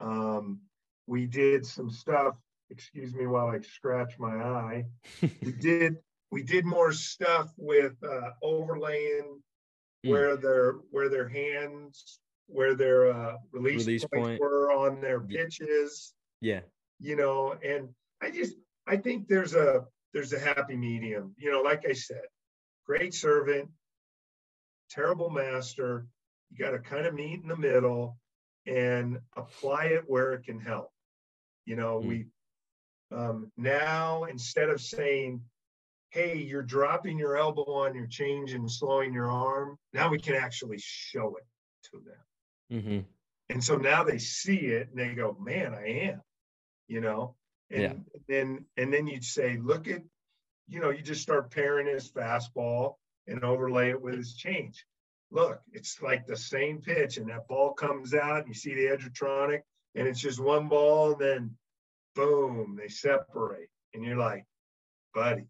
Um, 0.00 0.60
we 1.06 1.26
did 1.26 1.66
some 1.66 1.90
stuff. 1.90 2.36
Excuse 2.70 3.14
me 3.14 3.26
while 3.26 3.48
I 3.48 3.60
scratch 3.60 4.18
my 4.18 4.36
eye. 4.36 4.84
we 5.42 5.52
did 5.60 5.96
we 6.30 6.42
did 6.42 6.64
more 6.64 6.92
stuff 6.92 7.52
with 7.56 7.94
uh, 8.02 8.30
overlaying 8.42 9.40
hmm. 10.02 10.10
where 10.10 10.36
their 10.36 10.74
where 10.90 11.08
their 11.08 11.28
hands 11.28 12.20
where 12.46 12.74
their 12.74 13.10
uh, 13.10 13.36
release, 13.52 13.86
release 13.86 14.04
points 14.12 14.28
point. 14.28 14.40
were 14.40 14.70
on 14.70 15.00
their 15.00 15.20
pitches. 15.20 16.12
Yeah 16.40 16.60
you 17.04 17.16
know, 17.16 17.54
and 17.62 17.90
I 18.22 18.30
just 18.30 18.54
I 18.86 18.96
think 18.96 19.28
there's 19.28 19.54
a 19.54 19.84
there's 20.14 20.32
a 20.32 20.38
happy 20.38 20.74
medium. 20.74 21.34
You 21.36 21.52
know, 21.52 21.60
like 21.60 21.84
I 21.86 21.92
said, 21.92 22.22
great 22.86 23.12
servant, 23.12 23.68
terrible 24.90 25.28
master. 25.28 26.06
You 26.50 26.64
got 26.64 26.70
to 26.70 26.78
kind 26.78 27.04
of 27.04 27.14
meet 27.14 27.42
in 27.42 27.48
the 27.48 27.56
middle 27.56 28.16
and 28.66 29.18
apply 29.36 29.86
it 29.86 30.04
where 30.06 30.32
it 30.32 30.44
can 30.44 30.58
help. 30.58 30.90
You 31.66 31.76
know, 31.76 32.00
mm. 32.00 32.08
we 32.08 32.26
um, 33.14 33.52
now 33.58 34.24
instead 34.24 34.70
of 34.70 34.80
saying, 34.80 35.42
"Hey, 36.08 36.38
you're 36.38 36.62
dropping 36.62 37.18
your 37.18 37.36
elbow 37.36 37.70
on 37.70 37.94
your 37.94 38.06
change 38.06 38.54
and 38.54 38.70
slowing 38.70 39.12
your 39.12 39.30
arm," 39.30 39.76
now 39.92 40.08
we 40.08 40.18
can 40.18 40.36
actually 40.36 40.78
show 40.80 41.36
it 41.36 41.46
to 41.90 42.02
them. 42.06 42.80
Mm-hmm. 42.80 43.00
And 43.50 43.62
so 43.62 43.76
now 43.76 44.04
they 44.04 44.16
see 44.16 44.68
it 44.68 44.88
and 44.88 44.98
they 44.98 45.14
go, 45.14 45.36
"Man, 45.38 45.74
I 45.74 45.86
am." 46.08 46.22
You 46.88 47.00
know? 47.00 47.34
And 47.70 47.82
yeah. 47.82 47.92
then 48.28 48.64
and 48.76 48.92
then 48.92 49.06
you'd 49.06 49.24
say 49.24 49.58
look 49.62 49.88
at 49.88 50.02
you 50.68 50.80
know 50.80 50.90
you 50.90 51.02
just 51.02 51.22
start 51.22 51.50
pairing 51.50 51.86
his 51.86 52.10
fastball 52.10 52.94
and 53.26 53.42
overlay 53.42 53.90
it 53.90 54.00
with 54.00 54.14
his 54.16 54.34
change. 54.34 54.84
Look 55.30 55.60
it's 55.72 56.00
like 56.02 56.26
the 56.26 56.36
same 56.36 56.80
pitch 56.80 57.16
and 57.16 57.28
that 57.30 57.48
ball 57.48 57.72
comes 57.72 58.14
out 58.14 58.38
and 58.38 58.48
you 58.48 58.54
see 58.54 58.74
the 58.74 58.86
edgertronic 58.86 59.62
and 59.94 60.06
it's 60.06 60.20
just 60.20 60.40
one 60.40 60.68
ball 60.68 61.12
and 61.12 61.20
then 61.20 61.56
boom 62.14 62.78
they 62.80 62.88
separate. 62.88 63.68
And 63.94 64.04
you're 64.04 64.16
like 64.16 64.44
buddy 65.14 65.46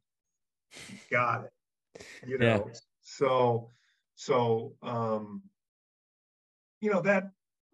you 0.90 0.98
got 1.10 1.44
it 1.44 2.06
you 2.26 2.38
know? 2.38 2.64
Yeah. 2.66 2.74
so 3.02 3.70
so 4.14 4.74
um 4.82 5.42
you 6.80 6.90
know 6.90 7.00
that 7.00 7.30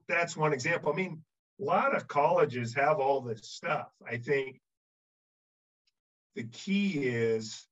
that's 0.08 0.36
one 0.36 0.52
example. 0.52 0.92
I 0.92 0.96
mean 0.96 1.22
a 1.60 1.64
lot 1.64 1.94
of 1.94 2.08
colleges 2.08 2.74
have 2.74 2.98
all 2.98 3.20
this 3.20 3.40
stuff. 3.42 3.88
I 4.08 4.16
think 4.16 4.60
the 6.34 6.44
key 6.44 7.06
is 7.06 7.66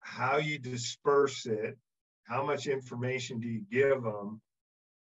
how 0.00 0.36
you 0.36 0.58
disperse 0.58 1.46
it, 1.46 1.78
how 2.24 2.44
much 2.44 2.66
information 2.66 3.40
do 3.40 3.48
you 3.48 3.62
give 3.70 4.02
them, 4.02 4.40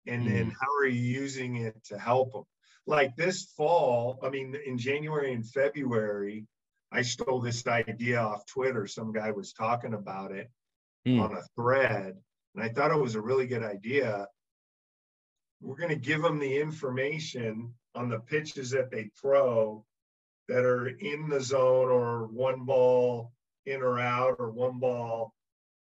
and 0.08 0.28
then 0.28 0.52
mm. 0.52 0.54
how 0.60 0.68
are 0.80 0.88
you 0.88 1.02
using 1.02 1.58
it 1.58 1.76
to 1.86 1.98
help 1.98 2.32
them? 2.32 2.44
Like 2.86 3.16
this 3.16 3.52
fall, 3.58 4.20
I 4.24 4.30
mean, 4.30 4.56
in 4.66 4.78
January 4.78 5.34
and 5.34 5.48
February, 5.48 6.46
I 6.92 7.02
stole 7.02 7.42
this 7.42 7.66
idea 7.66 8.20
off 8.20 8.46
Twitter. 8.46 8.88
Some 8.88 9.12
guy 9.12 9.32
was 9.32 9.54
talking 9.54 9.94
about 9.94 10.32
it 10.32 10.50
mm. 11.08 11.20
on 11.22 11.34
a 11.34 11.42
thread, 11.56 12.16
and 12.56 12.64
I 12.64 12.70
thought 12.70 12.92
it 12.92 13.02
was 13.02 13.16
a 13.16 13.22
really 13.22 13.48
good 13.48 13.64
idea 13.64 14.28
we're 15.64 15.78
going 15.78 15.90
to 15.90 15.96
give 15.96 16.22
them 16.22 16.40
the 16.40 16.58
information 16.60 17.74
on 17.96 18.10
the 18.10 18.20
pitches 18.20 18.70
that 18.72 18.92
they 18.92 19.10
throw 19.20 19.86
that 20.50 20.66
are 20.66 20.88
in 20.88 21.30
the 21.30 21.40
zone 21.40 21.90
or 21.90 22.28
one 22.28 22.66
ball 22.66 23.32
in 23.66 23.82
or 23.82 23.98
out 23.98 24.36
or 24.40 24.52
one 24.52 24.78
ball 24.78 25.34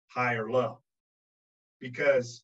high 0.09 0.35
or 0.35 0.51
low 0.51 0.79
because 1.79 2.43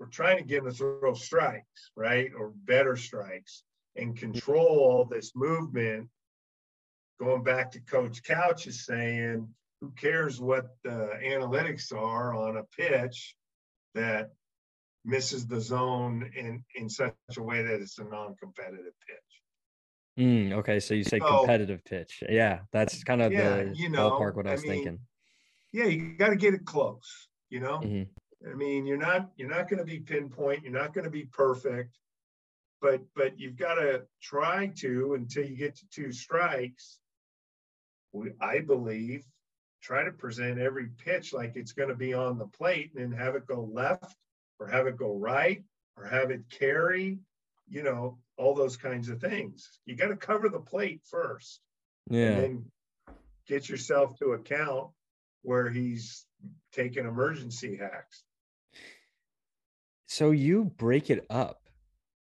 we're 0.00 0.06
trying 0.06 0.38
to 0.38 0.44
get 0.44 0.64
them 0.64 0.72
to 0.72 0.76
throw 0.76 1.12
strikes, 1.12 1.90
right? 1.94 2.30
Or 2.36 2.52
better 2.64 2.96
strikes 2.96 3.62
and 3.94 4.16
control 4.16 4.78
all 4.78 5.04
this 5.04 5.32
movement. 5.36 6.08
Going 7.20 7.44
back 7.44 7.70
to 7.72 7.80
Coach 7.80 8.22
Couch 8.22 8.66
is 8.66 8.86
saying, 8.86 9.46
who 9.80 9.90
cares 9.90 10.40
what 10.40 10.76
the 10.82 11.10
analytics 11.22 11.92
are 11.94 12.34
on 12.34 12.56
a 12.56 12.64
pitch 12.64 13.36
that 13.94 14.30
misses 15.04 15.46
the 15.46 15.60
zone 15.60 16.30
in, 16.36 16.64
in 16.74 16.88
such 16.88 17.14
a 17.36 17.42
way 17.42 17.62
that 17.62 17.80
it's 17.80 17.98
a 17.98 18.04
non-competitive 18.04 18.94
pitch. 19.06 20.24
Mm, 20.24 20.52
okay, 20.52 20.80
so 20.80 20.94
you 20.94 21.04
say 21.04 21.18
so, 21.18 21.38
competitive 21.38 21.84
pitch. 21.84 22.22
Yeah, 22.28 22.60
that's 22.72 23.02
kind 23.02 23.20
of 23.20 23.32
yeah, 23.32 23.64
the 23.64 23.72
you 23.74 23.88
know, 23.88 24.12
ballpark 24.12 24.36
what 24.36 24.46
I 24.46 24.52
was 24.52 24.62
mean, 24.62 24.70
thinking. 24.70 24.98
Yeah, 25.72 25.86
you 25.86 26.16
got 26.16 26.28
to 26.28 26.36
get 26.36 26.54
it 26.54 26.64
close. 26.64 27.28
You 27.50 27.60
know, 27.60 27.78
mm-hmm. 27.78 28.48
I 28.48 28.54
mean, 28.54 28.86
you're 28.86 28.96
not 28.96 29.30
you're 29.36 29.50
not 29.50 29.68
going 29.68 29.80
to 29.80 29.84
be 29.84 29.98
pinpoint. 29.98 30.62
You're 30.62 30.72
not 30.72 30.94
going 30.94 31.04
to 31.04 31.10
be 31.10 31.24
perfect, 31.24 31.98
but 32.80 33.00
but 33.16 33.38
you've 33.40 33.56
got 33.56 33.74
to 33.74 34.02
try 34.22 34.68
to 34.76 35.14
until 35.14 35.44
you 35.44 35.56
get 35.56 35.76
to 35.76 35.86
two 35.90 36.12
strikes. 36.12 36.98
I 38.40 38.60
believe 38.60 39.24
try 39.82 40.04
to 40.04 40.12
present 40.12 40.60
every 40.60 40.88
pitch 41.04 41.32
like 41.32 41.56
it's 41.56 41.72
going 41.72 41.88
to 41.88 41.96
be 41.96 42.14
on 42.14 42.38
the 42.38 42.46
plate 42.46 42.92
and 42.94 43.12
then 43.12 43.18
have 43.18 43.34
it 43.34 43.46
go 43.46 43.68
left 43.70 44.16
or 44.58 44.68
have 44.68 44.86
it 44.86 44.96
go 44.96 45.16
right 45.16 45.62
or 45.96 46.06
have 46.06 46.30
it 46.30 46.42
carry, 46.50 47.18
you 47.68 47.82
know, 47.82 48.18
all 48.36 48.54
those 48.54 48.76
kinds 48.76 49.08
of 49.08 49.20
things. 49.20 49.68
You 49.86 49.96
got 49.96 50.08
to 50.08 50.16
cover 50.16 50.48
the 50.48 50.60
plate 50.60 51.02
first. 51.04 51.60
Yeah. 52.10 52.28
And 52.30 52.42
then 52.42 52.64
get 53.46 53.68
yourself 53.68 54.18
to 54.18 54.32
account 54.32 54.88
where 55.42 55.70
he's 55.70 56.24
taking 56.72 57.06
emergency 57.06 57.76
hacks. 57.76 58.24
So 60.06 60.30
you 60.30 60.64
break 60.64 61.10
it 61.10 61.26
up, 61.30 61.60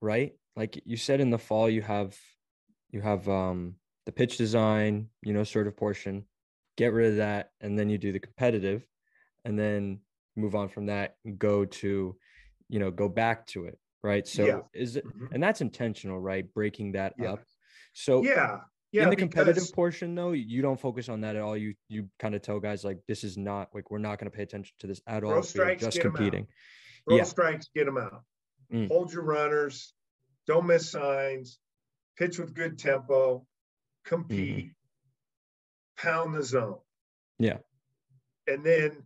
right? 0.01 0.33
Like 0.55 0.81
you 0.85 0.97
said 0.97 1.21
in 1.21 1.29
the 1.29 1.37
fall 1.37 1.69
you 1.69 1.81
have 1.81 2.17
you 2.89 3.01
have 3.01 3.27
um 3.27 3.75
the 4.05 4.11
pitch 4.11 4.37
design, 4.37 5.09
you 5.23 5.33
know, 5.33 5.43
sort 5.43 5.67
of 5.67 5.77
portion 5.77 6.25
get 6.77 6.93
rid 6.93 7.11
of 7.11 7.17
that, 7.17 7.51
and 7.59 7.77
then 7.77 7.89
you 7.89 7.97
do 7.97 8.11
the 8.11 8.19
competitive, 8.19 8.85
and 9.45 9.57
then 9.57 9.99
move 10.35 10.55
on 10.55 10.69
from 10.69 10.87
that 10.87 11.15
and 11.25 11.37
go 11.37 11.65
to, 11.65 12.15
you 12.71 12.79
know, 12.79 12.91
go 12.91 13.07
back 13.07 13.45
to 13.47 13.65
it, 13.65 13.77
right? 14.03 14.27
So 14.27 14.45
yeah. 14.45 14.59
is 14.73 14.95
it, 14.95 15.05
mm-hmm. 15.05 15.33
and 15.33 15.43
that's 15.43 15.61
intentional, 15.61 16.19
right? 16.19 16.45
Breaking 16.53 16.93
that 16.93 17.13
yeah. 17.19 17.33
up. 17.33 17.43
So 17.93 18.23
yeah, 18.23 18.59
yeah. 18.91 19.03
In 19.03 19.09
the 19.09 19.15
competitive 19.15 19.55
because... 19.55 19.71
portion, 19.71 20.15
though, 20.15 20.31
you 20.31 20.61
don't 20.61 20.79
focus 20.79 21.09
on 21.09 21.21
that 21.21 21.35
at 21.35 21.41
all. 21.41 21.57
You 21.57 21.75
you 21.87 22.09
kind 22.19 22.35
of 22.35 22.41
tell 22.41 22.59
guys 22.59 22.83
like, 22.83 22.99
this 23.07 23.23
is 23.23 23.37
not 23.37 23.69
like 23.73 23.91
we're 23.91 23.99
not 23.99 24.17
going 24.19 24.31
to 24.31 24.35
pay 24.35 24.43
attention 24.43 24.73
to 24.79 24.87
this 24.87 25.01
at 25.07 25.23
all. 25.23 25.43
Strikes, 25.43 25.83
just 25.83 26.01
competing. 26.01 26.47
Throw 27.07 27.17
yeah. 27.17 27.23
strikes, 27.23 27.69
get 27.75 27.85
them 27.85 27.97
out. 27.97 28.23
Mm. 28.73 28.87
Hold 28.87 29.11
your 29.13 29.23
runners. 29.23 29.93
Don't 30.47 30.65
miss 30.65 30.89
signs. 30.89 31.59
Pitch 32.17 32.39
with 32.39 32.53
good 32.53 32.79
tempo. 32.79 33.45
Compete. 34.05 34.57
Mm-hmm 34.57 34.67
pound 36.01 36.33
the 36.35 36.43
zone. 36.43 36.77
Yeah. 37.39 37.57
And 38.47 38.63
then 38.63 39.03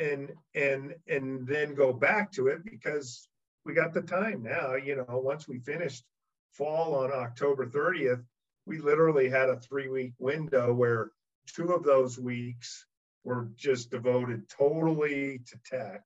and 0.00 0.32
and 0.54 0.94
and 1.06 1.46
then 1.46 1.74
go 1.74 1.92
back 1.92 2.32
to 2.32 2.48
it 2.48 2.64
because 2.64 3.28
we 3.64 3.74
got 3.74 3.92
the 3.92 4.02
time 4.02 4.42
now. 4.42 4.74
You 4.74 4.96
know, 4.96 5.18
once 5.18 5.46
we 5.46 5.58
finished 5.58 6.04
fall 6.52 6.94
on 6.94 7.12
October 7.12 7.66
30th, 7.66 8.24
we 8.66 8.78
literally 8.78 9.28
had 9.28 9.48
a 9.48 9.60
three 9.60 9.88
week 9.88 10.14
window 10.18 10.72
where 10.72 11.10
two 11.46 11.72
of 11.72 11.84
those 11.84 12.18
weeks 12.18 12.86
were 13.24 13.50
just 13.56 13.90
devoted 13.90 14.48
totally 14.48 15.40
to 15.46 15.58
tech. 15.64 16.02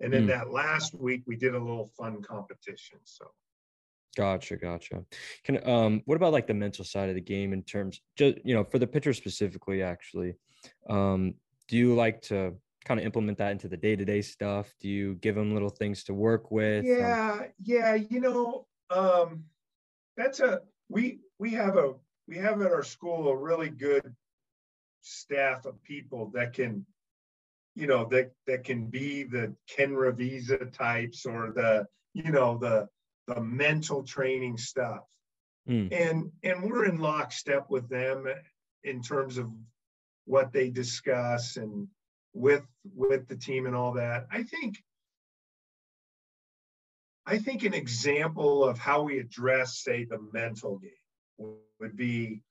And 0.00 0.12
then 0.12 0.24
mm. 0.24 0.28
that 0.28 0.50
last 0.50 0.94
week 0.94 1.22
we 1.26 1.36
did 1.36 1.54
a 1.54 1.58
little 1.58 1.92
fun 1.96 2.22
competition. 2.22 2.98
So 3.04 3.26
Gotcha, 4.16 4.56
gotcha. 4.56 5.04
Can 5.42 5.66
um, 5.66 6.02
what 6.04 6.16
about 6.16 6.32
like 6.32 6.46
the 6.46 6.54
mental 6.54 6.84
side 6.84 7.08
of 7.08 7.14
the 7.14 7.20
game 7.20 7.52
in 7.52 7.62
terms, 7.62 8.00
just 8.16 8.36
you 8.44 8.54
know, 8.54 8.62
for 8.62 8.78
the 8.78 8.86
pitcher 8.86 9.14
specifically? 9.14 9.82
Actually, 9.82 10.34
um, 10.88 11.34
do 11.66 11.78
you 11.78 11.94
like 11.94 12.20
to 12.22 12.54
kind 12.84 13.00
of 13.00 13.06
implement 13.06 13.38
that 13.38 13.52
into 13.52 13.68
the 13.68 13.76
day 13.76 13.96
to 13.96 14.04
day 14.04 14.22
stuff? 14.22 14.72
Do 14.80 14.88
you 14.88 15.14
give 15.16 15.34
them 15.34 15.52
little 15.52 15.70
things 15.70 16.04
to 16.04 16.14
work 16.14 16.50
with? 16.50 16.84
Yeah, 16.84 17.32
um, 17.32 17.46
yeah. 17.62 17.94
You 17.94 18.20
know, 18.20 18.66
um, 18.90 19.44
that's 20.16 20.40
a 20.40 20.62
we 20.88 21.20
we 21.38 21.50
have 21.52 21.76
a 21.76 21.94
we 22.28 22.36
have 22.38 22.60
at 22.62 22.72
our 22.72 22.82
school 22.82 23.28
a 23.28 23.36
really 23.36 23.70
good 23.70 24.14
staff 25.02 25.64
of 25.66 25.82
people 25.82 26.30
that 26.34 26.52
can 26.52 26.86
you 27.74 27.86
know 27.86 28.04
that 28.06 28.32
that 28.46 28.64
can 28.64 28.86
be 28.86 29.24
the 29.24 29.54
ken 29.68 29.92
ravizza 29.92 30.70
types 30.72 31.26
or 31.26 31.52
the 31.54 31.86
you 32.14 32.30
know 32.30 32.58
the 32.58 32.88
the 33.26 33.40
mental 33.40 34.02
training 34.02 34.56
stuff. 34.56 35.04
Mm. 35.68 35.92
And 35.92 36.32
and 36.42 36.62
we're 36.62 36.86
in 36.86 36.98
lockstep 36.98 37.70
with 37.70 37.88
them 37.88 38.26
in 38.84 39.02
terms 39.02 39.38
of 39.38 39.50
what 40.24 40.52
they 40.52 40.70
discuss 40.70 41.56
and 41.56 41.86
with 42.34 42.62
with 42.94 43.28
the 43.28 43.36
team 43.36 43.66
and 43.66 43.76
all 43.76 43.94
that. 43.94 44.26
I 44.30 44.42
think 44.42 44.78
I 47.26 47.38
think 47.38 47.64
an 47.64 47.74
example 47.74 48.64
of 48.64 48.78
how 48.78 49.02
we 49.02 49.18
address, 49.18 49.78
say, 49.78 50.04
the 50.04 50.18
mental 50.32 50.78
game 50.78 51.54
would 51.80 51.96
be 51.96 52.42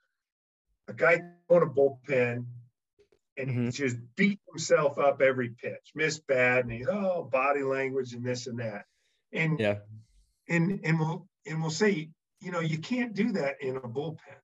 a 0.88 0.94
guy 0.94 1.22
on 1.50 1.64
a 1.64 1.68
bullpen 1.68 2.46
and 3.38 3.50
mm-hmm. 3.50 3.66
he 3.66 3.72
just 3.72 3.98
beat 4.16 4.40
himself 4.50 4.98
up 4.98 5.22
every 5.22 5.50
pitch, 5.50 5.92
missed 5.96 6.26
bad, 6.28 6.66
and 6.66 6.74
he's 6.74 6.88
oh 6.88 7.24
body 7.24 7.64
language 7.64 8.14
and 8.14 8.26
this 8.26 8.48
and 8.48 8.60
that. 8.60 8.86
And 9.34 9.60
yeah, 9.60 9.80
and 10.48 10.82
and 10.84 11.00
we'll 11.00 11.28
and 11.46 11.62
we'll 11.62 11.72
say, 11.72 12.10
you 12.42 12.52
know, 12.52 12.60
you 12.60 12.78
can't 12.78 13.14
do 13.14 13.34
that 13.34 13.62
in 13.62 13.78
a 13.78 13.82
bullpen. 13.82 14.41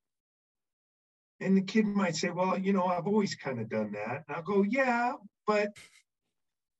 And 1.40 1.56
the 1.56 1.62
kid 1.62 1.86
might 1.86 2.16
say, 2.16 2.30
well, 2.30 2.58
you 2.58 2.74
know, 2.74 2.86
I've 2.86 3.08
always 3.08 3.36
kind 3.36 3.60
of 3.60 3.70
done 3.70 3.92
that. 3.92 4.24
And 4.28 4.36
I'll 4.36 4.44
go, 4.44 4.64
yeah, 4.64 5.14
but 5.46 5.70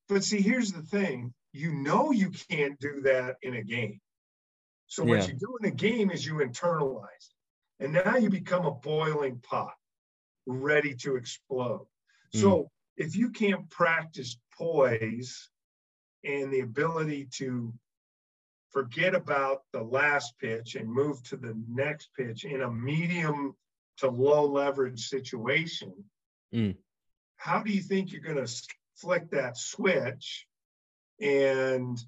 but 0.10 0.24
see, 0.24 0.42
here's 0.42 0.72
the 0.72 0.82
thing. 0.82 1.34
You 1.54 1.74
know 1.74 2.12
you 2.12 2.32
can't 2.50 2.80
do 2.80 3.02
that 3.02 3.38
in 3.42 3.56
a 3.56 3.64
game. 3.64 4.00
So 4.88 5.04
what 5.04 5.20
yeah. 5.20 5.28
you 5.28 5.34
do 5.34 5.58
in 5.62 5.68
a 5.68 5.76
game 5.76 6.12
is 6.12 6.26
you 6.26 6.36
internalize 6.36 7.04
it. 7.06 7.84
And 7.84 7.94
now 7.94 8.16
you 8.16 8.30
become 8.30 8.66
a 8.66 8.72
boiling 8.72 9.40
pot, 9.40 9.74
ready 10.46 10.96
to 10.96 11.16
explode. 11.16 11.88
Mm. 12.34 12.42
So 12.42 12.72
if 12.96 13.16
you 13.16 13.30
can't 13.30 13.70
practice 13.70 14.38
poise 14.58 15.50
and 16.24 16.52
the 16.52 16.62
ability 16.62 17.28
to 17.34 17.74
forget 18.72 19.14
about 19.14 19.64
the 19.74 19.82
last 19.82 20.38
pitch 20.40 20.76
and 20.76 20.92
move 20.92 21.22
to 21.24 21.38
the 21.38 21.54
next 21.70 22.10
pitch 22.18 22.46
in 22.46 22.62
a 22.62 22.72
medium 22.72 23.56
to 23.98 24.10
low 24.10 24.46
leverage 24.46 25.08
situation, 25.08 25.94
mm. 26.54 26.76
how 27.38 27.62
do 27.62 27.72
you 27.72 27.82
think 27.82 28.12
you're 28.12 28.22
going 28.22 28.46
to 28.46 28.68
flick 28.96 29.30
that 29.32 29.58
switch 29.58 30.48
and 31.22 32.00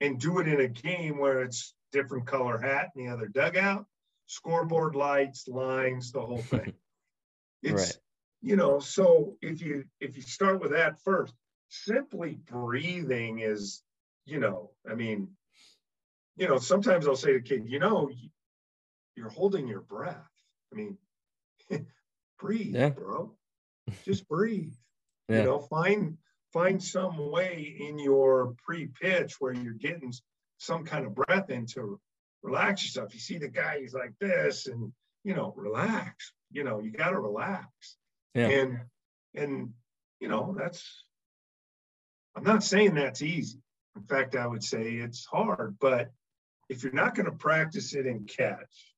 and 0.00 0.20
do 0.20 0.38
it 0.38 0.48
in 0.48 0.60
a 0.60 0.68
game 0.68 1.18
where 1.18 1.42
it's 1.42 1.74
different 1.92 2.26
color 2.26 2.58
hat 2.58 2.90
in 2.94 3.06
the 3.06 3.12
other 3.12 3.26
dugout, 3.26 3.86
scoreboard 4.26 4.94
lights, 4.94 5.48
lines, 5.48 6.12
the 6.12 6.20
whole 6.20 6.38
thing. 6.38 6.74
It's 7.62 7.72
right. 7.72 7.96
you 8.42 8.54
know, 8.54 8.78
so 8.78 9.38
if 9.40 9.62
you 9.62 9.84
if 9.98 10.14
you 10.14 10.22
start 10.22 10.60
with 10.60 10.72
that 10.72 11.00
first, 11.00 11.32
simply 11.68 12.38
breathing 12.46 13.40
is, 13.40 13.82
you 14.26 14.38
know, 14.38 14.70
I 14.88 14.94
mean, 14.94 15.30
you 16.36 16.46
know, 16.46 16.58
sometimes 16.58 17.08
I'll 17.08 17.16
say 17.16 17.32
to 17.32 17.40
kid, 17.40 17.64
you 17.66 17.78
know, 17.78 18.10
you're 19.16 19.30
holding 19.30 19.66
your 19.66 19.80
breath. 19.80 20.35
I 20.72 20.76
mean, 20.76 20.98
breathe, 22.38 22.74
yeah. 22.74 22.90
bro. 22.90 23.32
Just 24.04 24.28
breathe. 24.28 24.72
Yeah. 25.28 25.38
You 25.38 25.44
know, 25.46 25.58
find 25.58 26.18
find 26.52 26.80
some 26.80 27.32
way 27.32 27.76
in 27.80 27.98
your 27.98 28.54
pre-pitch 28.64 29.40
where 29.40 29.52
you're 29.52 29.72
getting 29.72 30.12
some 30.58 30.84
kind 30.84 31.04
of 31.04 31.16
breath 31.16 31.50
in 31.50 31.66
to 31.74 31.98
relax 32.44 32.84
yourself. 32.84 33.12
You 33.12 33.18
see 33.18 33.38
the 33.38 33.48
guy, 33.48 33.80
he's 33.80 33.92
like 33.92 34.12
this, 34.20 34.68
and 34.68 34.92
you 35.24 35.34
know, 35.34 35.52
relax. 35.56 36.32
You 36.52 36.62
know, 36.62 36.78
you 36.78 36.92
got 36.92 37.10
to 37.10 37.18
relax. 37.18 37.66
Yeah. 38.34 38.50
And 38.50 38.80
and 39.34 39.70
you 40.20 40.28
know, 40.28 40.54
that's. 40.56 41.04
I'm 42.36 42.44
not 42.44 42.62
saying 42.62 42.94
that's 42.94 43.22
easy. 43.22 43.58
In 43.96 44.02
fact, 44.02 44.36
I 44.36 44.46
would 44.46 44.62
say 44.62 44.92
it's 44.92 45.24
hard, 45.24 45.76
but 45.80 46.12
if 46.68 46.82
you're 46.82 46.92
not 46.92 47.14
going 47.14 47.26
to 47.26 47.32
practice 47.32 47.94
it 47.94 48.06
in 48.06 48.26
catch, 48.26 48.94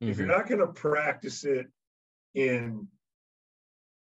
mm-hmm. 0.00 0.10
if 0.10 0.18
you're 0.18 0.26
mm-hmm. 0.26 0.36
not 0.36 0.48
going 0.48 0.60
to 0.60 0.66
practice 0.68 1.44
it 1.44 1.66
in 2.34 2.88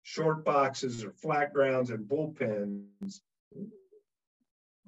short 0.03 0.45
boxes 0.45 1.03
or 1.03 1.11
flat 1.11 1.53
grounds 1.53 1.89
and 1.89 2.07
bullpens, 2.07 3.19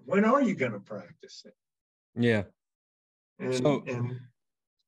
when 0.06 0.26
are 0.26 0.42
you 0.42 0.56
going 0.56 0.74
to 0.74 0.80
practice 0.80 1.44
it? 1.46 1.56
Yeah. 2.16 2.44
And, 3.40 3.56
so, 3.56 3.84
and, 3.86 4.20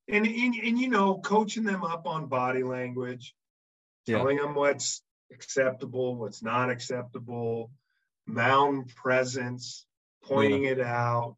and, 0.08 0.26
and, 0.26 0.54
and, 0.54 0.78
you 0.78 0.88
know, 0.88 1.18
coaching 1.18 1.64
them 1.64 1.84
up 1.84 2.06
on 2.06 2.26
body 2.26 2.62
language, 2.62 3.34
telling 4.06 4.38
yeah. 4.38 4.44
them 4.44 4.54
what's 4.54 5.02
acceptable, 5.32 6.16
what's 6.16 6.42
not 6.42 6.70
acceptable, 6.70 7.70
mound 8.26 8.94
presence, 8.94 9.86
pointing 10.24 10.64
yeah. 10.64 10.70
it 10.70 10.80
out. 10.80 11.36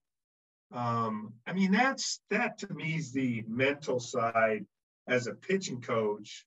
Um, 0.72 1.34
I 1.46 1.52
mean, 1.52 1.72
that's 1.72 2.20
that 2.30 2.58
to 2.58 2.72
me 2.72 2.96
is 2.96 3.12
the 3.12 3.44
mental 3.46 4.00
side 4.00 4.64
as 5.06 5.26
a 5.26 5.34
pitching 5.34 5.80
coach 5.80 6.46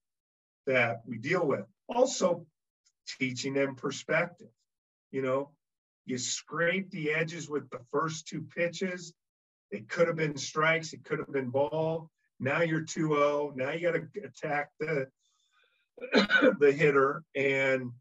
that 0.65 1.01
we 1.05 1.17
deal 1.17 1.45
with. 1.45 1.65
Also, 1.87 2.45
teaching 3.19 3.53
them 3.53 3.75
perspective. 3.75 4.49
You 5.11 5.21
know, 5.21 5.51
you 6.05 6.17
scrape 6.17 6.89
the 6.91 7.11
edges 7.11 7.49
with 7.49 7.69
the 7.69 7.79
first 7.91 8.27
two 8.27 8.41
pitches. 8.41 9.13
It 9.71 9.89
could 9.89 10.07
have 10.07 10.17
been 10.17 10.37
strikes, 10.37 10.93
it 10.93 11.03
could 11.03 11.19
have 11.19 11.31
been 11.31 11.49
ball. 11.49 12.09
Now 12.39 12.61
you're 12.61 12.81
2 12.81 13.07
0. 13.09 13.53
Now 13.55 13.71
you 13.71 13.91
got 13.91 13.99
to 13.99 14.21
attack 14.23 14.69
the 14.79 15.07
the 16.59 16.71
hitter, 16.71 17.23
and 17.35 17.91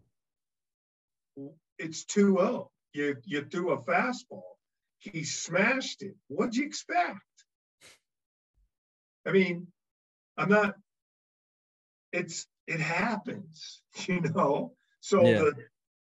it's 1.78 2.04
2 2.04 2.36
0. 2.36 2.70
You, 2.92 3.16
you 3.24 3.44
threw 3.44 3.72
a 3.72 3.82
fastball. 3.82 4.53
He 4.98 5.24
smashed 5.24 6.02
it. 6.02 6.14
What'd 6.28 6.56
you 6.56 6.64
expect? 6.64 7.20
I 9.26 9.32
mean, 9.32 9.66
I'm 10.36 10.48
not, 10.48 10.74
it's, 12.12 12.46
it 12.66 12.80
happens, 12.80 13.82
you 14.06 14.20
know? 14.20 14.72
So 15.00 15.26
yeah. 15.26 15.38
the, 15.38 15.52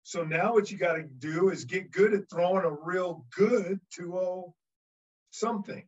so 0.02 0.24
now 0.24 0.54
what 0.54 0.70
you 0.70 0.78
got 0.78 0.94
to 0.94 1.02
do 1.02 1.50
is 1.50 1.64
get 1.64 1.90
good 1.90 2.14
at 2.14 2.30
throwing 2.30 2.64
a 2.64 2.70
real 2.70 3.26
good 3.36 3.80
2-0 3.98 4.52
something. 5.30 5.86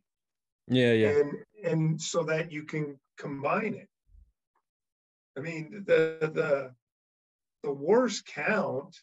Yeah, 0.67 0.93
yeah. 0.93 1.09
And 1.09 1.33
and 1.63 2.01
so 2.01 2.23
that 2.23 2.51
you 2.51 2.63
can 2.63 2.99
combine 3.17 3.73
it. 3.73 3.89
I 5.37 5.41
mean, 5.41 5.83
the 5.85 6.17
the 6.21 6.71
the 7.63 7.73
worst 7.73 8.25
count 8.25 8.95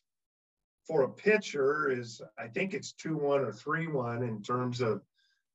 for 0.89 1.03
a 1.03 1.09
pitcher 1.09 1.91
is 1.91 2.23
I 2.39 2.49
think 2.49 2.73
it's 2.73 2.93
two 2.93 3.17
one 3.17 3.43
or 3.43 3.53
three 3.53 3.87
one 3.87 4.23
in 4.23 4.43
terms 4.43 4.81
of 4.81 5.03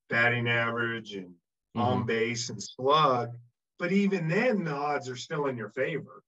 batting 0.10 0.48
average 0.48 1.16
and 1.16 1.30
mm-hmm. 1.76 1.82
on 1.82 2.06
base 2.06 2.50
and 2.50 2.62
slug. 2.62 3.32
But 3.80 3.92
even 3.92 4.28
then, 4.28 4.64
the 4.64 4.72
odds 4.72 5.10
are 5.10 5.16
still 5.16 5.48
in 5.48 5.58
your 5.58 5.70
favor. 5.70 6.24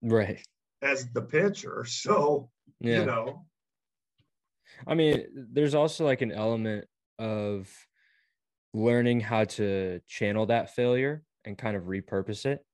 Right. 0.00 0.40
As 0.80 1.08
the 1.12 1.22
pitcher. 1.22 1.84
So, 1.88 2.48
yeah. 2.80 3.00
you 3.00 3.06
know. 3.06 3.44
I 4.86 4.94
mean, 4.94 5.26
there's 5.34 5.74
also 5.74 6.04
like 6.04 6.22
an 6.22 6.32
element 6.32 6.86
of 7.18 7.68
learning 8.72 9.20
how 9.20 9.44
to 9.44 10.00
channel 10.06 10.46
that 10.46 10.74
failure 10.74 11.22
and 11.44 11.58
kind 11.58 11.76
of 11.76 11.84
repurpose 11.84 12.46
it 12.46 12.64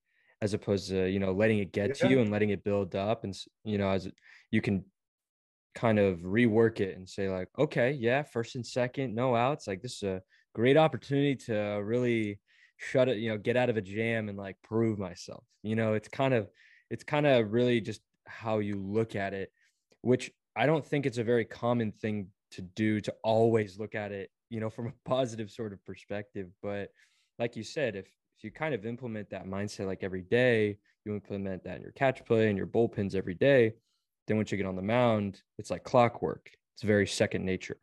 as 0.40 0.54
opposed 0.54 0.90
to, 0.90 1.08
you 1.08 1.18
know, 1.18 1.32
letting 1.32 1.58
it 1.58 1.72
get 1.72 1.88
yeah. 1.88 1.94
to 1.94 2.08
you 2.08 2.20
and 2.20 2.30
letting 2.30 2.50
it 2.50 2.62
build 2.62 2.94
up. 2.94 3.24
And, 3.24 3.36
you 3.64 3.78
know, 3.78 3.90
as 3.90 4.08
you 4.50 4.60
can 4.60 4.84
kind 5.74 5.98
of 5.98 6.20
rework 6.20 6.80
it 6.80 6.96
and 6.96 7.08
say 7.08 7.28
like 7.28 7.48
okay 7.58 7.92
yeah 7.92 8.22
first 8.22 8.56
and 8.56 8.66
second 8.66 9.14
no 9.14 9.34
outs. 9.34 9.66
Like 9.66 9.82
this 9.82 9.96
is 9.96 10.02
a 10.02 10.22
great 10.54 10.76
opportunity 10.76 11.36
to 11.46 11.54
really 11.82 12.40
shut 12.78 13.08
it 13.08 13.18
you 13.18 13.28
know 13.28 13.38
get 13.38 13.56
out 13.56 13.70
of 13.70 13.76
a 13.76 13.82
jam 13.82 14.28
and 14.28 14.38
like 14.38 14.56
prove 14.62 14.98
myself 14.98 15.44
you 15.62 15.76
know? 15.76 15.94
It's 15.94 16.08
kind 16.08 16.34
of 16.34 16.48
it's 16.90 17.04
kind 17.04 17.26
of 17.26 17.52
really 17.52 17.80
just 17.80 18.00
how 18.26 18.58
you 18.58 18.76
look 18.76 19.16
at 19.16 19.32
it 19.32 19.50
which 20.02 20.30
i 20.54 20.66
don't 20.66 20.84
think 20.84 21.06
it's 21.06 21.18
a 21.18 21.24
very 21.24 21.44
common 21.44 21.92
thing 21.92 22.28
to 22.50 22.62
do 22.62 23.00
to 23.00 23.12
always 23.22 23.78
look 23.78 23.94
at 23.94 24.12
it 24.12 24.30
you 24.50 24.60
know 24.60 24.70
from 24.76 24.88
a 24.88 25.08
positive 25.08 25.50
sort 25.50 25.72
of 25.72 25.84
perspective 25.84 26.48
but 26.62 26.90
like 27.38 27.56
you 27.56 27.62
said 27.62 27.96
if 27.96 28.06
if 28.36 28.44
you 28.44 28.52
kind 28.52 28.74
of 28.74 28.86
implement 28.86 29.28
that 29.30 29.46
mindset 29.46 29.86
like 29.86 30.02
every 30.02 30.22
day 30.22 30.78
you 31.04 31.12
implement 31.12 31.64
that 31.64 31.76
in 31.76 31.82
your 31.82 31.92
catch 31.92 32.24
play 32.24 32.48
and 32.48 32.56
your 32.56 32.66
bullpens 32.66 33.14
every 33.14 33.34
day 33.34 33.72
then 34.28 34.36
once 34.36 34.52
you 34.52 34.58
get 34.58 34.66
on 34.66 34.76
the 34.76 34.82
mound, 34.82 35.42
it's 35.58 35.70
like 35.70 35.82
clockwork. 35.82 36.50
It's 36.74 36.82
very 36.84 37.06
second 37.06 37.44
nature. 37.44 37.78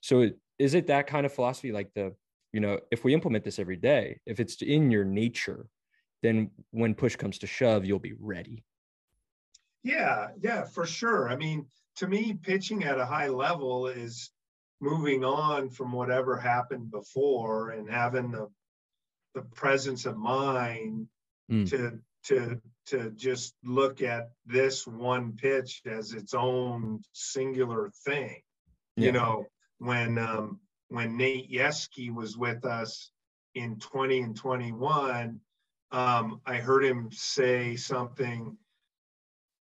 So 0.00 0.30
is 0.58 0.74
it 0.74 0.86
that 0.86 1.06
kind 1.06 1.26
of 1.26 1.32
philosophy 1.32 1.72
like 1.72 1.90
the, 1.94 2.14
you 2.52 2.60
know, 2.60 2.80
if 2.90 3.04
we 3.04 3.12
implement 3.12 3.44
this 3.44 3.58
every 3.58 3.76
day, 3.76 4.20
if 4.24 4.40
it's 4.40 4.62
in 4.62 4.90
your 4.90 5.04
nature, 5.04 5.66
then 6.22 6.50
when 6.70 6.94
push 6.94 7.16
comes 7.16 7.38
to 7.38 7.46
shove, 7.46 7.84
you'll 7.84 7.98
be 7.98 8.14
ready. 8.18 8.64
Yeah, 9.82 10.28
yeah, 10.40 10.64
for 10.64 10.86
sure. 10.86 11.28
I 11.28 11.36
mean, 11.36 11.66
to 11.96 12.06
me, 12.06 12.38
pitching 12.40 12.84
at 12.84 12.98
a 12.98 13.06
high 13.06 13.28
level 13.28 13.88
is 13.88 14.30
moving 14.80 15.24
on 15.24 15.70
from 15.70 15.92
whatever 15.92 16.38
happened 16.38 16.90
before 16.90 17.70
and 17.70 17.90
having 17.90 18.30
the 18.30 18.48
the 19.34 19.42
presence 19.42 20.06
of 20.06 20.16
mind 20.16 21.06
mm. 21.50 21.68
to 21.70 22.00
to 22.24 22.60
to 22.86 23.10
just 23.10 23.54
look 23.64 24.02
at 24.02 24.30
this 24.46 24.86
one 24.86 25.32
pitch 25.32 25.82
as 25.86 26.12
its 26.12 26.34
own 26.34 27.02
singular 27.12 27.90
thing. 28.04 28.40
Yeah. 28.96 29.06
You 29.06 29.12
know, 29.12 29.46
when 29.78 30.18
um, 30.18 30.60
when 30.88 31.16
Nate 31.16 31.50
Yeskie 31.50 32.12
was 32.12 32.36
with 32.36 32.64
us 32.64 33.10
in 33.54 33.78
20 33.78 34.20
and 34.20 34.36
21, 34.36 35.40
um, 35.92 36.40
I 36.44 36.56
heard 36.56 36.84
him 36.84 37.10
say 37.12 37.76
something. 37.76 38.56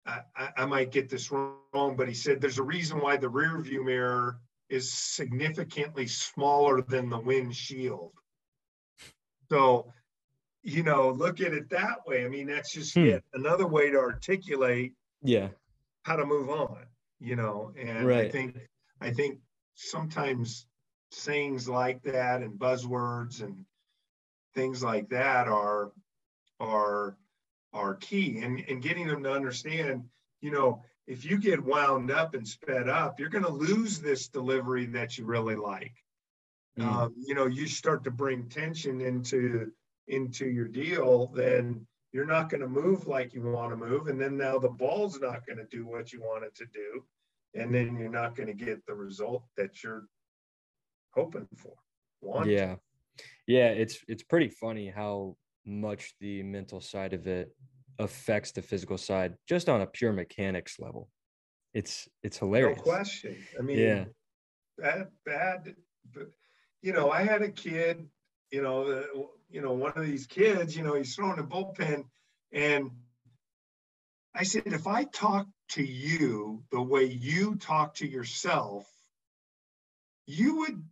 I, 0.05 0.21
I, 0.35 0.49
I 0.57 0.65
might 0.65 0.91
get 0.91 1.09
this 1.09 1.31
wrong, 1.31 1.95
but 1.97 2.07
he 2.07 2.13
said 2.13 2.39
there's 2.39 2.59
a 2.59 2.63
reason 2.63 2.99
why 2.99 3.17
the 3.17 3.29
rear 3.29 3.59
view 3.61 3.83
mirror 3.83 4.39
is 4.69 4.91
significantly 4.91 6.07
smaller 6.07 6.81
than 6.81 7.09
the 7.09 7.19
windshield. 7.19 8.13
So 9.49 9.93
you 10.63 10.83
know, 10.83 11.09
look 11.09 11.41
at 11.41 11.53
it 11.53 11.69
that 11.69 12.05
way. 12.05 12.25
I 12.25 12.27
mean, 12.27 12.47
that's 12.47 12.73
just 12.73 12.93
hmm. 12.93 13.05
yet 13.05 13.23
another 13.33 13.67
way 13.67 13.89
to 13.89 13.97
articulate 13.97 14.93
yeah 15.23 15.49
how 16.03 16.15
to 16.15 16.25
move 16.25 16.49
on, 16.49 16.85
you 17.19 17.35
know. 17.35 17.71
And 17.79 18.07
right. 18.07 18.25
I 18.25 18.29
think 18.29 18.57
I 19.01 19.11
think 19.11 19.39
sometimes 19.75 20.65
sayings 21.11 21.69
like 21.69 22.01
that 22.03 22.41
and 22.41 22.59
buzzwords 22.59 23.41
and 23.41 23.65
things 24.55 24.83
like 24.83 25.09
that 25.09 25.47
are 25.47 25.91
are 26.59 27.17
are 27.73 27.95
key 27.95 28.39
and, 28.39 28.63
and 28.67 28.81
getting 28.81 29.07
them 29.07 29.23
to 29.23 29.31
understand, 29.31 30.03
you 30.41 30.51
know, 30.51 30.81
if 31.05 31.23
you 31.23 31.37
get 31.37 31.63
wound 31.63 32.11
up 32.11 32.33
and 32.33 32.47
sped 32.47 32.89
up, 32.89 33.19
you're 33.19 33.29
going 33.29 33.43
to 33.43 33.51
lose 33.51 33.99
this 33.99 34.27
delivery 34.27 34.85
that 34.87 35.17
you 35.17 35.25
really 35.25 35.55
like. 35.55 35.93
Mm. 36.79 36.85
Um, 36.85 37.13
you 37.17 37.35
know, 37.35 37.45
you 37.45 37.67
start 37.67 38.03
to 38.05 38.11
bring 38.11 38.49
tension 38.49 39.01
into 39.01 39.71
into 40.07 40.47
your 40.47 40.67
deal, 40.67 41.27
then 41.35 41.85
you're 42.13 42.25
not 42.25 42.49
going 42.49 42.61
to 42.61 42.67
move 42.67 43.07
like 43.07 43.33
you 43.33 43.41
want 43.41 43.71
to 43.71 43.75
move. 43.75 44.07
And 44.07 44.19
then 44.19 44.37
now 44.37 44.57
the 44.57 44.69
ball's 44.69 45.19
not 45.19 45.45
going 45.45 45.57
to 45.57 45.65
do 45.65 45.85
what 45.85 46.13
you 46.13 46.21
want 46.21 46.45
it 46.45 46.55
to 46.55 46.65
do. 46.73 47.03
And 47.53 47.73
then 47.73 47.97
you're 47.97 48.09
not 48.09 48.35
going 48.35 48.47
to 48.47 48.53
get 48.53 48.85
the 48.85 48.93
result 48.93 49.43
that 49.57 49.83
you're 49.83 50.05
hoping 51.13 51.47
for. 51.57 51.73
Want 52.21 52.49
yeah. 52.49 52.75
Yeah. 53.45 53.69
It's, 53.69 53.99
it's 54.07 54.23
pretty 54.23 54.49
funny 54.49 54.89
how 54.89 55.35
much 55.65 56.13
the 56.19 56.43
mental 56.43 56.79
side 56.79 57.13
of 57.13 57.27
it 57.27 57.55
affects 57.99 58.51
the 58.51 58.61
physical 58.61 58.97
side 58.97 59.35
just 59.47 59.69
on 59.69 59.81
a 59.81 59.87
pure 59.87 60.13
mechanics 60.13 60.79
level. 60.79 61.09
It's, 61.73 62.07
it's 62.23 62.37
hilarious. 62.37 62.77
No 62.77 62.83
question. 62.83 63.35
I 63.59 63.61
mean, 63.61 63.79
yeah. 63.79 64.05
bad, 64.77 65.07
bad, 65.25 65.75
but, 66.13 66.27
you 66.81 66.93
know, 66.93 67.11
I 67.11 67.23
had 67.23 67.41
a 67.41 67.51
kid, 67.51 68.07
you 68.51 68.61
know, 68.61 69.29
you 69.49 69.61
know, 69.61 69.73
one 69.73 69.93
of 69.95 70.05
these 70.05 70.27
kids, 70.27 70.75
you 70.75 70.83
know, 70.83 70.95
he's 70.95 71.15
throwing 71.15 71.39
a 71.39 71.43
bullpen. 71.43 72.05
And 72.51 72.91
I 74.35 74.43
said, 74.43 74.63
if 74.65 74.87
I 74.87 75.05
talk 75.05 75.47
to 75.69 75.83
you 75.83 76.63
the 76.71 76.81
way 76.81 77.05
you 77.05 77.55
talk 77.55 77.95
to 77.95 78.07
yourself, 78.07 78.85
you 80.25 80.57
would 80.57 80.83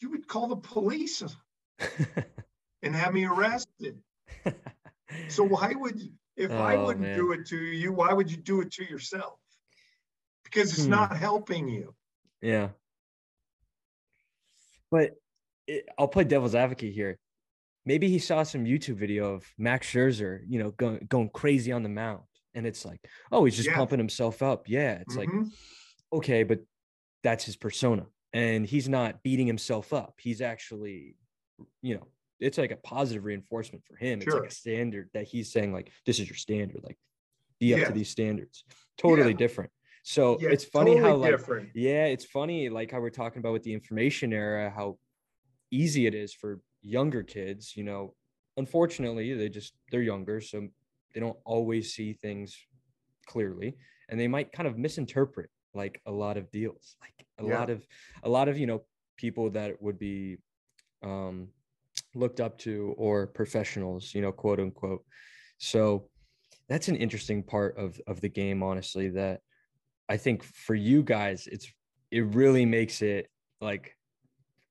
you 0.00 0.10
would 0.10 0.28
call 0.28 0.48
the 0.48 0.56
police 0.56 1.22
and 2.82 2.94
have 2.94 3.12
me 3.12 3.24
arrested. 3.24 4.00
so 5.28 5.42
why 5.42 5.72
would 5.74 6.00
you, 6.00 6.12
if 6.36 6.52
oh, 6.52 6.56
I 6.56 6.76
wouldn't 6.76 7.04
man. 7.04 7.16
do 7.16 7.32
it 7.32 7.46
to 7.48 7.56
you, 7.56 7.92
why 7.92 8.12
would 8.12 8.30
you 8.30 8.36
do 8.36 8.60
it 8.60 8.70
to 8.72 8.84
yourself? 8.84 9.40
Because 10.44 10.72
it's 10.72 10.84
hmm. 10.84 10.90
not 10.90 11.16
helping 11.16 11.68
you. 11.68 11.94
Yeah. 12.40 12.68
But 14.90 15.16
it, 15.66 15.88
I'll 15.98 16.08
play 16.08 16.24
devil's 16.24 16.54
advocate 16.54 16.94
here 16.94 17.18
maybe 17.88 18.08
he 18.08 18.18
saw 18.18 18.42
some 18.42 18.66
YouTube 18.66 18.96
video 18.96 19.32
of 19.32 19.44
Max 19.56 19.90
Scherzer, 19.90 20.40
you 20.46 20.62
know, 20.62 20.70
going 20.72 21.06
going 21.08 21.30
crazy 21.30 21.72
on 21.72 21.82
the 21.82 21.88
mound, 21.88 22.22
and 22.54 22.66
it's 22.66 22.84
like, 22.84 23.00
oh, 23.32 23.46
he's 23.46 23.56
just 23.56 23.70
yeah. 23.70 23.76
pumping 23.76 23.98
himself 23.98 24.42
up. 24.42 24.68
Yeah, 24.68 24.98
it's 25.00 25.16
mm-hmm. 25.16 25.38
like, 25.38 25.48
okay, 26.12 26.42
but 26.42 26.60
that's 27.24 27.44
his 27.44 27.56
persona, 27.56 28.06
and 28.34 28.66
he's 28.66 28.88
not 28.88 29.22
beating 29.22 29.46
himself 29.46 29.92
up. 29.94 30.16
He's 30.20 30.42
actually, 30.42 31.16
you 31.80 31.94
know, 31.94 32.06
it's 32.38 32.58
like 32.58 32.72
a 32.72 32.76
positive 32.76 33.24
reinforcement 33.24 33.82
for 33.84 33.96
him. 33.96 34.20
Sure. 34.20 34.28
It's 34.28 34.42
like 34.42 34.50
a 34.50 34.54
standard 34.54 35.08
that 35.14 35.26
he's 35.26 35.50
saying, 35.50 35.72
like, 35.72 35.90
this 36.04 36.20
is 36.20 36.28
your 36.28 36.36
standard, 36.36 36.82
like, 36.84 36.98
be 37.58 37.72
up 37.72 37.80
yeah. 37.80 37.86
to 37.86 37.92
these 37.92 38.10
standards. 38.10 38.64
Totally 38.98 39.30
yeah. 39.30 39.38
different. 39.38 39.70
So 40.04 40.38
yeah, 40.40 40.50
it's 40.50 40.64
funny 40.64 40.94
totally 40.94 41.10
how 41.10 41.16
like 41.16 41.30
different. 41.32 41.70
yeah, 41.74 42.04
it's 42.04 42.24
funny 42.24 42.68
like 42.68 42.90
how 42.90 43.00
we're 43.00 43.10
talking 43.10 43.40
about 43.40 43.52
with 43.52 43.62
the 43.62 43.74
information 43.74 44.32
era, 44.32 44.70
how 44.74 44.98
easy 45.70 46.06
it 46.06 46.14
is 46.14 46.32
for 46.32 46.60
younger 46.88 47.22
kids, 47.22 47.76
you 47.76 47.84
know, 47.84 48.14
unfortunately 48.56 49.34
they 49.34 49.48
just 49.48 49.74
they're 49.90 50.02
younger, 50.02 50.40
so 50.40 50.66
they 51.14 51.20
don't 51.20 51.38
always 51.44 51.94
see 51.94 52.12
things 52.12 52.56
clearly 53.26 53.76
and 54.08 54.18
they 54.18 54.28
might 54.28 54.52
kind 54.52 54.66
of 54.66 54.78
misinterpret 54.78 55.50
like 55.74 56.00
a 56.06 56.10
lot 56.10 56.36
of 56.36 56.50
deals 56.50 56.96
like 57.00 57.26
a 57.38 57.48
yeah. 57.48 57.58
lot 57.58 57.70
of 57.70 57.86
a 58.22 58.28
lot 58.28 58.48
of 58.48 58.58
you 58.58 58.66
know 58.66 58.82
people 59.16 59.50
that 59.50 59.80
would 59.80 59.98
be 59.98 60.38
um 61.02 61.48
looked 62.14 62.40
up 62.40 62.58
to 62.58 62.94
or 62.96 63.26
professionals 63.26 64.14
you 64.14 64.22
know 64.22 64.32
quote 64.32 64.58
unquote 64.58 65.04
so 65.58 66.08
that's 66.68 66.88
an 66.88 66.96
interesting 66.96 67.42
part 67.42 67.76
of 67.76 68.00
of 68.06 68.20
the 68.20 68.28
game 68.28 68.62
honestly 68.62 69.08
that 69.10 69.40
i 70.08 70.16
think 70.16 70.42
for 70.42 70.74
you 70.74 71.02
guys 71.02 71.46
it's 71.52 71.70
it 72.10 72.24
really 72.34 72.64
makes 72.64 73.02
it 73.02 73.28
like 73.60 73.94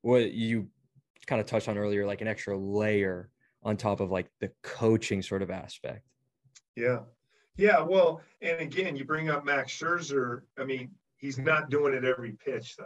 what 0.01 0.31
you 0.31 0.67
kind 1.27 1.39
of 1.39 1.45
touched 1.45 1.67
on 1.67 1.77
earlier 1.77 2.05
like 2.05 2.21
an 2.21 2.27
extra 2.27 2.57
layer 2.57 3.29
on 3.63 3.77
top 3.77 3.99
of 3.99 4.09
like 4.09 4.27
the 4.39 4.49
coaching 4.63 5.21
sort 5.21 5.41
of 5.41 5.51
aspect 5.51 6.03
yeah 6.75 6.99
yeah, 7.57 7.81
well, 7.81 8.21
and 8.41 8.61
again, 8.61 8.95
you 8.95 9.03
bring 9.03 9.29
up 9.29 9.43
Max 9.43 9.71
Scherzer. 9.73 10.41
I 10.57 10.63
mean, 10.63 10.91
he's 11.17 11.39
not 11.39 11.69
doing 11.69 11.93
it 11.95 12.05
every 12.05 12.33
pitch, 12.33 12.75
though. 12.77 12.85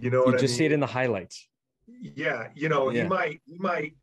You 0.00 0.10
know, 0.10 0.26
you 0.26 0.32
just 0.32 0.44
I 0.44 0.46
mean? 0.48 0.56
see 0.56 0.64
it 0.66 0.72
in 0.72 0.80
the 0.80 0.86
highlights. 0.86 1.48
Yeah, 1.86 2.48
you 2.54 2.68
know, 2.68 2.90
yeah. 2.90 3.04
he 3.04 3.08
might, 3.08 3.40
he 3.46 3.58
might, 3.58 3.96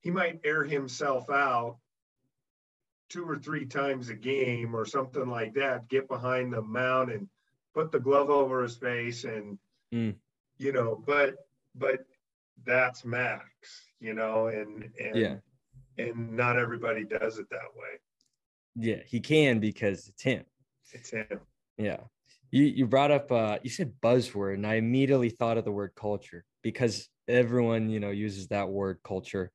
he 0.00 0.10
might 0.10 0.40
air 0.44 0.64
himself 0.64 1.28
out 1.28 1.78
two 3.10 3.28
or 3.28 3.36
three 3.36 3.66
times 3.66 4.08
a 4.08 4.14
game 4.14 4.74
or 4.74 4.86
something 4.86 5.28
like 5.28 5.54
that. 5.54 5.88
Get 5.88 6.08
behind 6.08 6.52
the 6.52 6.62
mound 6.62 7.10
and 7.10 7.28
put 7.74 7.90
the 7.90 8.00
glove 8.00 8.30
over 8.30 8.62
his 8.62 8.76
face, 8.76 9.24
and 9.24 9.58
mm. 9.92 10.14
you 10.56 10.72
know, 10.72 11.02
but 11.04 11.34
but 11.74 12.06
that's 12.64 13.04
Max, 13.04 13.44
you 14.00 14.14
know, 14.14 14.48
and 14.48 14.90
and 14.98 15.16
yeah. 15.16 15.34
and 15.98 16.32
not 16.32 16.58
everybody 16.58 17.04
does 17.04 17.38
it 17.38 17.48
that 17.50 17.68
way. 17.74 18.00
Yeah, 18.76 19.02
he 19.06 19.20
can 19.20 19.58
because 19.60 20.08
it's 20.08 20.22
him. 20.22 20.44
It's 20.92 21.10
him. 21.10 21.40
Yeah. 21.78 21.98
You 22.50 22.64
you 22.64 22.86
brought 22.86 23.10
up 23.10 23.32
uh 23.32 23.58
you 23.62 23.70
said 23.70 23.92
buzzword 24.02 24.54
and 24.54 24.66
I 24.66 24.74
immediately 24.74 25.30
thought 25.30 25.58
of 25.58 25.64
the 25.64 25.72
word 25.72 25.92
culture 25.96 26.44
because 26.62 27.08
everyone, 27.28 27.90
you 27.90 28.00
know, 28.00 28.10
uses 28.10 28.48
that 28.48 28.68
word 28.68 28.98
culture. 29.02 29.50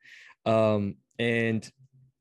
Um 0.45 0.95
and 1.19 1.69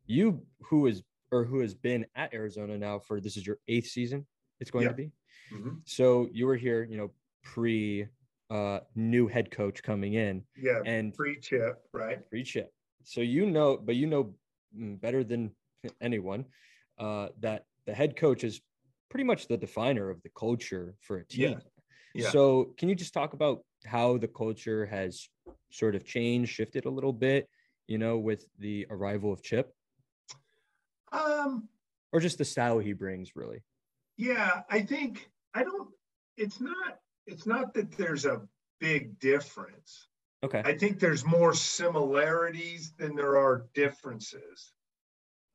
you 0.07 0.43
who 0.63 0.87
is 0.87 1.03
or 1.33 1.45
who 1.45 1.61
has 1.61 1.75
been 1.75 2.07
at 2.15 2.35
Arizona 2.35 2.77
now 2.77 2.99
for 2.99 3.21
this 3.21 3.37
is 3.37 3.47
your 3.47 3.59
eighth 3.69 3.89
season, 3.89 4.27
it's 4.59 4.71
going 4.71 4.85
yeah. 4.85 4.91
to 4.91 4.95
be. 4.95 5.13
Mm-hmm. 5.53 5.71
So 5.85 6.29
you 6.33 6.47
were 6.47 6.57
here, 6.57 6.85
you 6.85 6.97
know, 6.97 7.11
pre 7.43 8.07
uh 8.51 8.81
new 8.95 9.29
head 9.29 9.51
coach 9.51 9.83
coming 9.83 10.15
in. 10.15 10.43
Yeah. 10.57 10.81
And 10.85 11.15
free 11.15 11.39
chip, 11.41 11.83
right? 11.93 12.19
Free 12.31 12.45
chip. 12.45 12.73
So 13.05 13.21
you 13.21 13.47
know, 13.47 13.77
but 13.77 13.97
you 13.97 14.07
know 14.07 14.35
mm, 14.77 15.01
better 15.01 15.25
than 15.25 15.53
anyone 16.01 16.45
uh, 16.99 17.29
that 17.41 17.65
the 17.87 17.95
head 17.95 18.17
coach 18.17 18.45
is 18.45 18.61
pretty 19.09 19.25
much 19.25 19.49
the 19.49 19.57
definer 19.57 20.11
of 20.11 20.23
the 20.23 20.31
culture 20.39 20.95
for 21.01 21.19
a 21.19 21.27
team. 21.27 21.53
Yeah. 21.53 21.59
Yeah. 22.13 22.31
So, 22.31 22.75
can 22.77 22.89
you 22.89 22.97
just 22.97 23.15
talk 23.15 23.35
about 23.35 23.63
how 23.87 24.19
the 24.19 24.27
culture 24.27 24.85
has 24.87 25.29
sort 25.71 25.95
of 25.95 26.05
changed, 26.05 26.53
shifted 26.53 26.85
a 26.85 26.91
little 26.91 27.13
bit, 27.13 27.49
you 27.87 27.99
know, 27.99 28.19
with 28.19 28.45
the 28.59 28.87
arrival 28.91 29.33
of 29.33 29.43
Chip? 29.43 29.73
Um, 31.13 31.69
or 32.13 32.19
just 32.19 32.39
the 32.39 32.45
style 32.45 32.81
he 32.81 32.95
brings, 32.95 33.37
really. 33.37 33.63
Yeah, 34.17 34.63
I 34.69 34.81
think 34.83 35.31
I 35.55 35.63
don't. 35.63 35.89
It's 36.37 36.61
not. 36.61 36.99
It's 37.31 37.47
not 37.47 37.75
that 37.75 37.93
there's 37.93 38.25
a 38.25 38.43
big 38.81 39.19
difference. 39.19 40.09
Okay. 40.43 40.63
I 40.65 40.77
think 40.77 40.99
there's 40.99 41.25
more 41.25 41.55
similarities 41.55 42.93
than 42.99 43.15
there 43.15 43.39
are 43.39 43.67
differences. 43.75 44.73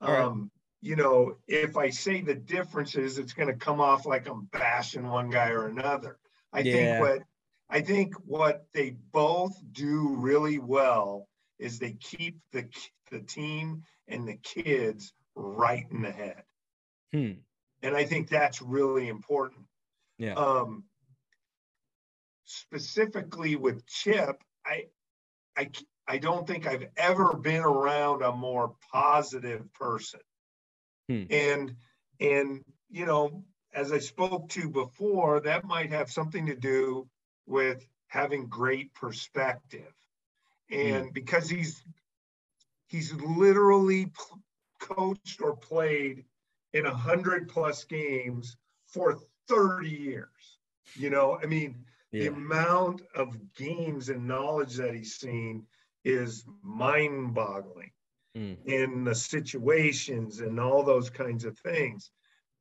All 0.01 0.15
um, 0.15 0.51
you 0.81 0.95
know, 0.95 1.37
if 1.47 1.77
I 1.77 1.89
say 1.89 2.21
the 2.21 2.35
differences, 2.35 3.17
it's 3.17 3.33
going 3.33 3.47
to 3.47 3.55
come 3.55 3.81
off 3.81 4.05
like 4.05 4.27
I'm 4.27 4.47
bashing 4.51 5.07
one 5.07 5.29
guy 5.31 5.49
or 5.49 5.67
another. 5.67 6.19
I 6.53 6.59
yeah. 6.59 6.73
think 6.73 7.01
what 7.01 7.23
I 7.69 7.81
think 7.81 8.13
what 8.25 8.67
they 8.73 8.91
both 9.11 9.59
do 9.71 10.15
really 10.15 10.59
well 10.59 11.27
is 11.57 11.79
they 11.79 11.93
keep 11.93 12.37
the 12.51 12.67
the 13.09 13.21
team 13.21 13.83
and 14.07 14.27
the 14.27 14.37
kids 14.37 15.13
right 15.35 15.85
in 15.89 16.03
the 16.03 16.11
head. 16.11 16.43
Hmm. 17.11 17.31
And 17.81 17.95
I 17.95 18.05
think 18.05 18.29
that's 18.29 18.61
really 18.61 19.07
important. 19.07 19.65
Yeah. 20.17 20.33
Um, 20.33 20.83
specifically 22.45 23.55
with 23.55 23.85
Chip, 23.87 24.41
I, 24.65 24.85
I, 25.57 25.69
I 26.07 26.17
don't 26.17 26.47
think 26.47 26.67
I've 26.67 26.87
ever 26.97 27.33
been 27.35 27.63
around 27.63 28.21
a 28.21 28.31
more 28.31 28.75
positive 28.91 29.71
person. 29.73 30.21
Hmm. 31.09 31.23
And 31.29 31.75
and 32.19 32.63
you 32.89 33.05
know, 33.05 33.43
as 33.73 33.91
I 33.91 33.99
spoke 33.99 34.49
to 34.49 34.69
before, 34.69 35.41
that 35.41 35.65
might 35.65 35.91
have 35.91 36.09
something 36.11 36.45
to 36.47 36.55
do 36.55 37.07
with 37.45 37.85
having 38.07 38.47
great 38.47 38.93
perspective. 38.93 39.93
And 40.71 41.05
hmm. 41.05 41.13
because 41.13 41.49
he's 41.49 41.83
he's 42.87 43.13
literally 43.13 44.11
coached 44.79 45.41
or 45.41 45.55
played 45.55 46.25
in 46.73 46.85
a 46.85 46.93
hundred 46.93 47.49
plus 47.49 47.83
games 47.83 48.57
for 48.87 49.17
30 49.47 49.89
years. 49.89 50.57
You 50.95 51.09
know, 51.09 51.39
I 51.41 51.45
mean, 51.45 51.85
yeah. 52.15 52.23
the 52.23 52.27
amount 52.29 53.01
of 53.15 53.35
games 53.55 54.09
and 54.09 54.27
knowledge 54.27 54.75
that 54.75 54.95
he's 54.95 55.15
seen 55.15 55.65
is 56.03 56.45
mind 56.63 57.33
boggling 57.33 57.91
mm. 58.37 58.57
in 58.65 59.03
the 59.03 59.15
situations 59.15 60.39
and 60.39 60.59
all 60.59 60.83
those 60.83 61.09
kinds 61.09 61.45
of 61.45 61.57
things. 61.59 62.11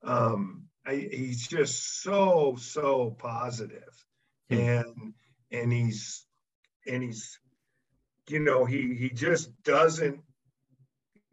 Um, 0.03 0.65
I, 0.87 0.97
he's 0.97 1.47
just 1.49 2.03
so 2.03 2.57
so 2.59 3.17
positive. 3.19 4.05
Mm. 4.51 4.81
and 4.81 5.15
and 5.51 5.73
he's 5.73 6.27
and 6.87 7.03
he's 7.03 7.39
you 8.29 8.41
know 8.41 8.65
he 8.65 8.95
he 8.95 9.11
just 9.11 9.51
doesn't 9.63 10.21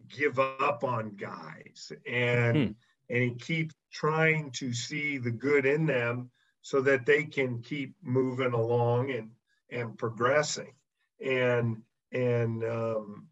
give 0.08 0.40
up 0.40 0.84
on 0.84 1.16
guys 1.16 1.92
and 2.10 2.58
mm. 2.58 2.76
and 3.10 3.24
he 3.24 3.36
keeps 3.36 3.76
trying 3.92 4.52
to 4.52 4.74
see 4.74 5.18
the 5.18 5.32
good 5.32 5.66
in 5.66 5.86
them 5.86 6.30
so 6.62 6.82
that 6.82 7.06
they 7.06 7.24
can 7.24 7.62
keep 7.62 7.96
moving 8.02 8.54
along 8.54 9.12
and 9.12 9.32
and 9.70 9.98
progressing 9.98 10.74
and 11.22 11.82
and 12.12 12.64
um, 12.64 13.28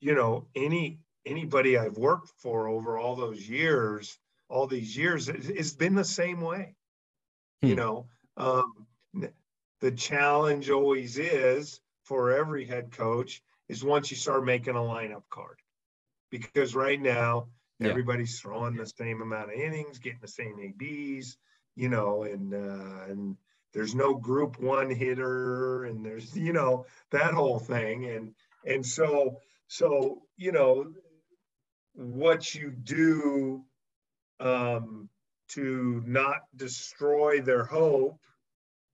you 0.00 0.14
know, 0.14 0.46
any 0.54 0.98
anybody 1.24 1.76
I've 1.76 1.98
worked 1.98 2.30
for 2.38 2.68
over 2.68 2.98
all 2.98 3.16
those 3.16 3.48
years, 3.48 4.18
all 4.48 4.66
these 4.66 4.96
years, 4.96 5.28
it, 5.28 5.50
it's 5.50 5.72
been 5.72 5.94
the 5.94 6.04
same 6.04 6.40
way. 6.40 6.76
Hmm. 7.62 7.68
You 7.68 7.74
know, 7.76 8.06
um, 8.36 8.86
the 9.80 9.90
challenge 9.90 10.70
always 10.70 11.18
is 11.18 11.80
for 12.04 12.32
every 12.32 12.64
head 12.64 12.92
coach 12.92 13.42
is 13.68 13.82
once 13.82 14.10
you 14.10 14.16
start 14.16 14.44
making 14.44 14.76
a 14.76 14.80
lineup 14.80 15.24
card, 15.28 15.58
because 16.30 16.74
right 16.74 17.00
now 17.00 17.48
yeah. 17.80 17.88
everybody's 17.88 18.40
throwing 18.40 18.76
the 18.76 18.86
same 18.86 19.20
amount 19.20 19.52
of 19.52 19.58
innings, 19.58 19.98
getting 19.98 20.20
the 20.22 20.28
same 20.28 20.56
ABs, 20.60 21.36
you 21.76 21.88
know, 21.88 22.24
and 22.24 22.52
uh, 22.52 23.04
and 23.08 23.36
there's 23.72 23.94
no 23.94 24.14
group 24.14 24.58
one 24.58 24.90
hitter, 24.90 25.84
and 25.84 26.04
there's 26.04 26.34
you 26.36 26.52
know 26.52 26.86
that 27.12 27.34
whole 27.34 27.58
thing, 27.60 28.06
and 28.06 28.34
and 28.64 28.84
so 28.84 29.38
so, 29.68 30.22
you 30.36 30.52
know, 30.52 30.92
what 31.94 32.54
you 32.54 32.70
do 32.70 33.64
um, 34.38 35.08
to 35.50 36.02
not 36.06 36.42
destroy 36.54 37.40
their 37.40 37.64
hope 37.64 38.20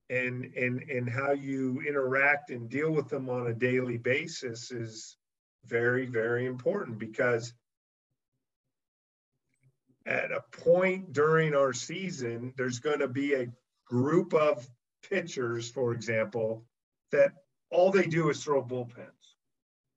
and, 0.09 0.45
and, 0.57 0.83
and 0.83 1.09
how 1.09 1.33
you 1.33 1.83
interact 1.87 2.51
and 2.51 2.68
deal 2.68 2.91
with 2.91 3.09
them 3.09 3.28
on 3.28 3.47
a 3.49 3.55
daily 3.55 3.99
basis 3.99 4.70
is 4.70 5.16
very, 5.66 6.07
very 6.07 6.47
important 6.47 6.99
because 6.99 7.53
at 10.07 10.32
a 10.32 10.42
point 10.53 11.12
during 11.12 11.55
our 11.55 11.72
season, 11.72 12.53
there's 12.57 12.78
going 12.78 12.98
to 12.98 13.09
be 13.09 13.34
a 13.34 13.48
group 13.86 14.34
of 14.34 14.66
pitchers, 15.09 15.70
for 15.70 15.92
example, 15.92 16.64
that 17.11 17.32
all 17.70 17.90
they 17.90 18.07
do 18.07 18.30
is 18.30 18.42
throw 18.42 18.62
bullpens 18.62 19.34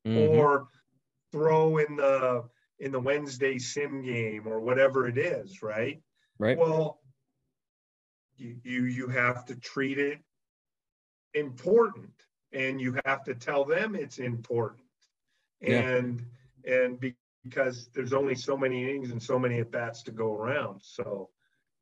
mm-hmm. 0.06 0.38
or 0.38 0.68
throw 1.32 1.78
in 1.78 1.98
the 1.98 2.44
in 2.80 2.92
the 2.92 3.00
Wednesday 3.00 3.58
sim 3.58 4.02
game 4.02 4.48
or 4.48 4.60
whatever 4.60 5.08
it 5.08 5.18
is, 5.18 5.64
right? 5.64 6.02
Right. 6.38 6.58
Well, 6.58 7.00
you 8.38 8.58
you, 8.64 8.86
you 8.86 9.08
have 9.08 9.46
to 9.46 9.56
treat 9.56 9.98
it 9.98 10.20
important 11.34 12.12
and 12.52 12.80
you 12.80 12.98
have 13.06 13.24
to 13.26 13.36
tell 13.36 13.66
them 13.66 13.96
it's 13.96 14.20
important. 14.20 14.84
And 15.62 16.26
yeah. 16.66 16.84
and 16.84 17.14
because 17.48 17.90
there's 17.94 18.14
only 18.14 18.36
so 18.36 18.58
many 18.58 18.84
innings 18.84 19.12
and 19.12 19.22
so 19.22 19.38
many 19.38 19.60
at 19.60 19.72
bats 19.72 20.04
to 20.04 20.12
go 20.12 20.34
around. 20.34 20.82
So 20.82 21.30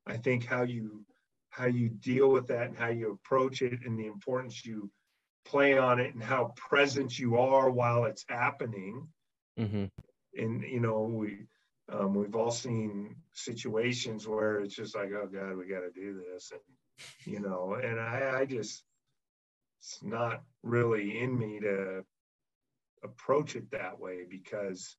I 0.06 0.18
think 0.18 0.46
how 0.46 0.64
you 0.64 1.06
how 1.50 1.66
you 1.66 1.88
deal 1.88 2.30
with 2.30 2.48
that 2.48 2.68
and 2.68 2.78
how 2.78 2.90
you 2.90 3.12
approach 3.12 3.62
it 3.62 3.80
and 3.86 3.98
the 3.98 4.08
importance 4.08 4.66
you 4.66 4.90
play 5.46 5.78
on 5.78 6.00
it 6.00 6.14
and 6.14 6.24
how 6.24 6.52
present 6.56 7.18
you 7.18 7.38
are 7.38 7.70
while 7.70 8.06
it's 8.06 8.26
happening. 8.28 9.08
Mm-hmm. 9.60 9.86
And 10.36 10.64
you 10.64 10.80
know, 10.80 11.02
we 11.04 11.46
um, 11.92 12.14
we've 12.14 12.36
all 12.36 12.52
seen 12.52 13.16
situations 13.34 14.28
where 14.28 14.60
it's 14.60 14.76
just 14.76 14.96
like, 14.96 15.12
oh 15.12 15.28
God, 15.28 15.56
we 15.56 15.68
got 15.68 15.82
to 15.82 15.92
do 15.92 16.22
this, 16.32 16.52
and 16.52 17.34
you 17.34 17.40
know, 17.40 17.78
and 17.82 18.00
I, 18.00 18.40
I 18.42 18.46
just 18.46 18.84
it's 19.80 20.00
not 20.02 20.42
really 20.64 21.20
in 21.20 21.38
me 21.38 21.60
to 21.62 22.04
approach 23.04 23.56
it 23.56 23.72
that 23.72 24.00
way 24.00 24.26
because 24.30 24.96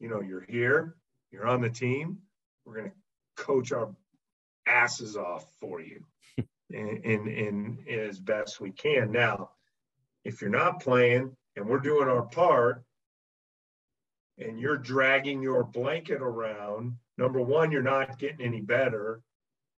you 0.00 0.08
know 0.08 0.20
you're 0.20 0.46
here, 0.48 0.96
you're 1.30 1.46
on 1.46 1.60
the 1.60 1.70
team, 1.70 2.18
we're 2.64 2.76
gonna 2.76 2.92
coach 3.36 3.72
our 3.72 3.94
asses 4.66 5.16
off 5.16 5.46
for 5.60 5.80
you, 5.80 6.04
and, 6.72 7.04
and 7.04 7.28
and 7.28 7.88
as 7.88 8.18
best 8.18 8.60
we 8.60 8.70
can. 8.72 9.12
Now, 9.12 9.50
if 10.24 10.40
you're 10.40 10.50
not 10.50 10.80
playing 10.80 11.36
and 11.54 11.66
we're 11.66 11.78
doing 11.78 12.08
our 12.08 12.22
part 12.22 12.82
and 14.38 14.58
you're 14.58 14.76
dragging 14.76 15.40
your 15.40 15.64
blanket 15.64 16.20
around, 16.20 16.96
number 17.16 17.40
one, 17.40 17.70
you're 17.70 17.82
not 17.82 18.18
getting 18.18 18.44
any 18.44 18.60
better. 18.60 19.22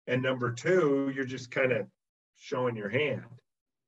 And 0.07 0.23
number 0.23 0.53
two, 0.53 1.13
you're 1.15 1.25
just 1.25 1.51
kind 1.51 1.73
of 1.73 1.87
showing 2.37 2.77
your 2.77 2.89
hand. 2.89 3.25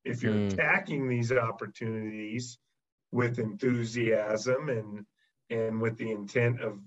If 0.04 0.22
you're 0.22 0.34
mm. 0.34 0.52
attacking 0.52 1.08
these 1.08 1.32
opportunities 1.32 2.58
with 3.12 3.38
enthusiasm 3.38 4.68
and 4.68 5.06
and 5.50 5.80
with 5.80 5.96
the 5.98 6.10
intent 6.10 6.60
of 6.60 6.78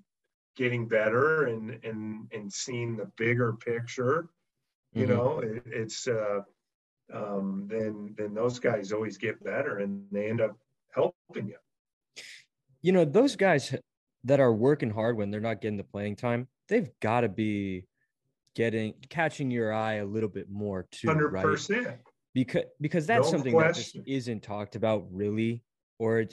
getting 0.56 0.88
better 0.88 1.46
and 1.46 1.80
and 1.84 2.28
and 2.32 2.52
seeing 2.52 2.96
the 2.96 3.10
bigger 3.18 3.54
picture, 3.54 4.30
you 4.94 5.06
mm-hmm. 5.06 5.16
know, 5.16 5.40
it, 5.40 5.64
it's 5.66 6.08
uh, 6.08 6.42
um, 7.14 7.68
then 7.70 8.14
then 8.18 8.34
those 8.34 8.60
guys 8.60 8.92
always 8.92 9.18
get 9.18 9.44
better 9.44 9.80
and 9.80 10.06
they 10.12 10.30
end 10.30 10.42
up 10.42 10.58
helping 10.94 11.48
you. 11.48 11.58
You 12.82 12.92
know, 12.92 13.06
those 13.06 13.36
guys 13.36 13.76
that 14.24 14.40
are 14.40 14.54
working 14.54 14.90
hard 14.90 15.18
when 15.18 15.32
they're 15.32 15.40
not 15.40 15.62
getting 15.62 15.78
the 15.78 15.84
playing 15.84 16.16
time, 16.16 16.48
they've 16.68 16.90
got 17.00 17.22
to 17.22 17.30
be 17.30 17.86
getting 18.56 18.94
catching 19.10 19.52
your 19.52 19.74
eye 19.74 19.96
a 19.96 20.06
little 20.06 20.30
bit 20.30 20.50
more 20.50 20.88
too. 20.92 21.08
Hundred 21.08 21.30
percent. 21.42 21.88
Right? 21.88 21.98
Because 22.34 22.64
because 22.80 23.06
that's 23.06 23.28
no 23.28 23.32
something 23.38 23.54
question. 23.54 24.02
that 24.02 24.06
just 24.06 24.08
isn't 24.08 24.44
talked 24.44 24.76
about 24.76 25.06
really, 25.12 25.64
or 26.00 26.26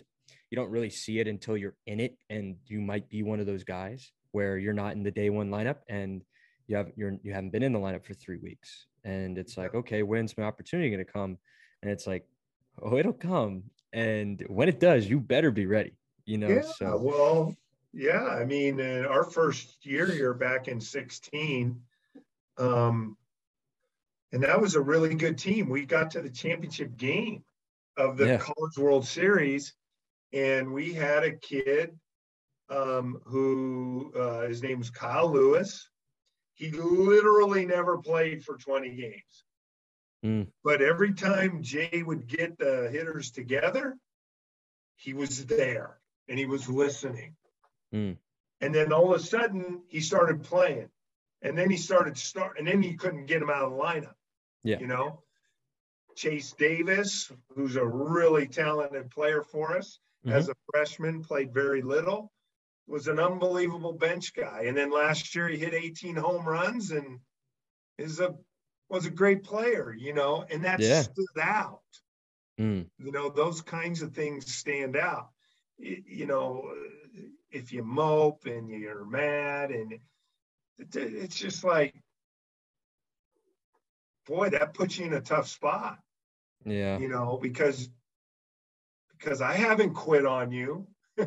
you 0.51 0.57
don't 0.57 0.71
really 0.71 0.91
see 0.91 1.19
it 1.19 1.29
until 1.29 1.57
you're 1.57 1.77
in 1.87 2.01
it, 2.01 2.17
and 2.31 2.57
you 2.67 2.81
might 2.81 3.09
be 3.09 3.23
one 3.23 3.41
of 3.41 3.47
those 3.47 3.65
guys 3.65 4.13
where 4.33 4.59
you're 4.59 4.73
not 4.73 4.93
in 4.93 5.03
the 5.03 5.11
day 5.11 5.31
one 5.31 5.51
lineup 5.51 5.79
and 5.89 6.23
you 6.67 6.77
have 6.77 6.91
you're 6.97 7.17
you 7.23 7.33
haven't 7.33 7.51
been 7.51 7.63
in 7.63 7.73
the 7.73 7.79
lineup 7.79 8.05
for 8.05 8.15
three 8.15 8.39
weeks. 8.39 8.87
And 9.05 9.39
it's 9.39 9.57
like 9.57 9.75
okay 9.75 10.03
when's 10.03 10.37
my 10.37 10.45
opportunity 10.45 10.91
going 10.91 11.05
to 11.05 11.11
come? 11.11 11.39
And 11.83 11.91
it's 11.91 12.07
like 12.07 12.27
oh 12.83 12.99
it'll 12.99 13.15
come. 13.15 13.65
And 13.93 14.45
when 14.49 14.69
it 14.69 14.81
does 14.81 15.09
you 15.09 15.19
better 15.19 15.51
be 15.51 15.65
ready 15.67 15.95
you 16.27 16.37
know 16.37 16.49
yeah, 16.49 16.61
so 16.61 16.99
well 16.99 17.57
yeah 17.95 18.27
i 18.27 18.45
mean 18.45 18.79
in 18.79 19.07
our 19.07 19.25
first 19.25 19.87
year 19.87 20.05
here 20.05 20.35
back 20.35 20.69
in 20.69 20.79
16 20.79 21.81
um 22.59 23.17
and 24.33 24.43
that 24.43 24.61
was 24.61 24.75
a 24.75 24.81
really 24.81 25.15
good 25.15 25.39
team. 25.39 25.69
We 25.69 25.87
got 25.87 26.11
to 26.13 26.21
the 26.21 26.31
championship 26.31 26.97
game 26.97 27.45
of 27.97 28.17
the 28.17 28.27
yeah. 28.27 28.39
college 28.39 28.77
world 28.77 29.07
series 29.07 29.73
and 30.33 30.73
we 30.73 30.93
had 30.93 31.25
a 31.25 31.33
kid 31.33 31.99
um, 32.71 33.21
who 33.25 34.13
uh, 34.17 34.43
his 34.43 34.63
was 34.63 34.91
kyle 34.91 35.31
lewis 35.31 35.89
he 36.59 36.73
literally 36.73 37.65
never 37.65 37.99
played 37.99 38.45
for 38.45 38.57
20 38.57 38.91
games. 38.91 39.45
Mm. 40.25 40.49
But 40.65 40.83
every 40.83 41.13
time 41.15 41.63
Jay 41.63 42.03
would 42.05 42.27
get 42.27 42.59
the 42.59 42.89
hitters 42.91 43.31
together, 43.31 43.97
he 44.97 45.15
was 45.15 45.47
there 45.47 45.99
and 46.29 46.37
he 46.37 46.47
was 46.47 46.69
listening. 46.69 47.37
Mm. 47.95 48.17
And 48.61 48.75
then 48.75 48.93
all 48.93 49.15
of 49.15 49.21
a 49.21 49.23
sudden 49.23 49.83
he 49.87 50.01
started 50.01 50.43
playing. 50.43 50.89
And 51.43 51.57
then 51.57 51.71
he 51.71 51.77
started 51.77 52.19
start 52.19 52.59
and 52.59 52.67
then 52.67 52.83
he 52.83 52.95
couldn't 52.95 53.27
get 53.27 53.41
him 53.41 53.51
out 53.51 53.63
of 53.63 53.71
the 53.71 53.79
lineup. 53.79 54.15
Yeah. 54.65 54.81
You 54.81 54.89
know, 54.89 55.23
Chase 56.17 56.53
Davis, 56.59 57.31
who's 57.55 57.77
a 57.77 57.87
really 57.87 58.49
talented 58.49 59.13
player 59.13 59.43
for 59.43 59.77
us, 59.77 60.01
mm-hmm. 60.27 60.37
as 60.37 60.49
a 60.49 60.55
freshman, 60.73 61.23
played 61.23 61.53
very 61.53 61.83
little 61.83 62.33
was 62.89 63.07
an 63.07 63.21
unbelievable 63.21 63.93
bench 63.93 64.35
guy. 64.35 64.65
And 64.67 64.77
then 64.77 64.91
last 64.91 65.35
year 65.35 65.47
he 65.47 65.59
hit 65.59 65.75
18 65.75 66.17
home 66.17 66.47
runs 66.47 66.91
and 66.91 67.21
is 67.99 68.19
a 68.19 68.35
was 68.89 69.05
a 69.05 69.11
great 69.11 69.45
player, 69.45 69.95
you 69.97 70.15
know, 70.15 70.47
and 70.51 70.65
that 70.65 70.81
yeah. 70.81 71.03
stood 71.03 71.27
out. 71.41 71.83
Mm. 72.59 72.87
You 72.99 73.13
know, 73.13 73.29
those 73.29 73.61
kinds 73.61 74.01
of 74.01 74.15
things 74.15 74.53
stand 74.53 74.97
out. 74.97 75.29
You 75.79 76.27
know, 76.27 76.73
if 77.51 77.73
you 77.73 77.85
mope 77.85 78.47
and 78.47 78.71
you're 78.71 79.05
mad 79.05 79.71
and 79.71 79.99
it's 80.79 81.37
just 81.37 81.63
like 81.63 81.95
boy, 84.27 84.51
that 84.51 84.75
puts 84.75 84.99
you 84.99 85.07
in 85.07 85.13
a 85.13 85.21
tough 85.21 85.49
spot. 85.49 85.99
Yeah. 86.65 86.99
You 86.99 87.09
know, 87.09 87.39
because 87.41 87.89
because 89.19 89.41
I 89.41 89.53
haven't 89.53 89.95
quit 89.95 90.27
on 90.27 90.53
you. 90.53 90.87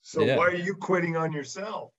So 0.00 0.22
yeah. 0.22 0.36
why 0.36 0.46
are 0.46 0.54
you 0.54 0.74
quitting 0.74 1.16
on 1.16 1.32
yourself? 1.32 1.90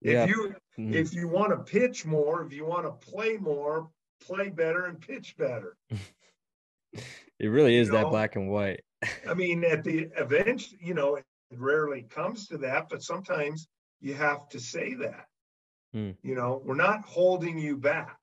Yeah. 0.00 0.24
If 0.24 0.30
you 0.30 0.54
mm-hmm. 0.78 0.94
if 0.94 1.12
you 1.12 1.28
want 1.28 1.50
to 1.50 1.58
pitch 1.58 2.06
more, 2.06 2.42
if 2.42 2.54
you 2.54 2.64
want 2.64 2.86
to 2.86 3.10
play 3.10 3.36
more, 3.36 3.90
play 4.22 4.48
better 4.48 4.86
and 4.86 4.98
pitch 4.98 5.36
better. 5.36 5.76
it 6.92 7.46
really 7.46 7.76
is 7.76 7.88
you 7.88 7.92
know? 7.92 8.04
that 8.04 8.10
black 8.10 8.36
and 8.36 8.48
white. 8.48 8.80
I 9.28 9.34
mean, 9.34 9.62
at 9.64 9.84
the 9.84 10.08
event, 10.16 10.72
you 10.80 10.94
know, 10.94 11.16
it 11.16 11.24
rarely 11.52 12.02
comes 12.02 12.46
to 12.48 12.58
that, 12.58 12.88
but 12.88 13.02
sometimes 13.02 13.68
you 14.00 14.14
have 14.14 14.48
to 14.50 14.58
say 14.58 14.94
that. 14.94 15.26
Mm. 15.94 16.16
You 16.22 16.34
know, 16.34 16.62
we're 16.64 16.74
not 16.74 17.04
holding 17.04 17.58
you 17.58 17.76
back. 17.76 18.16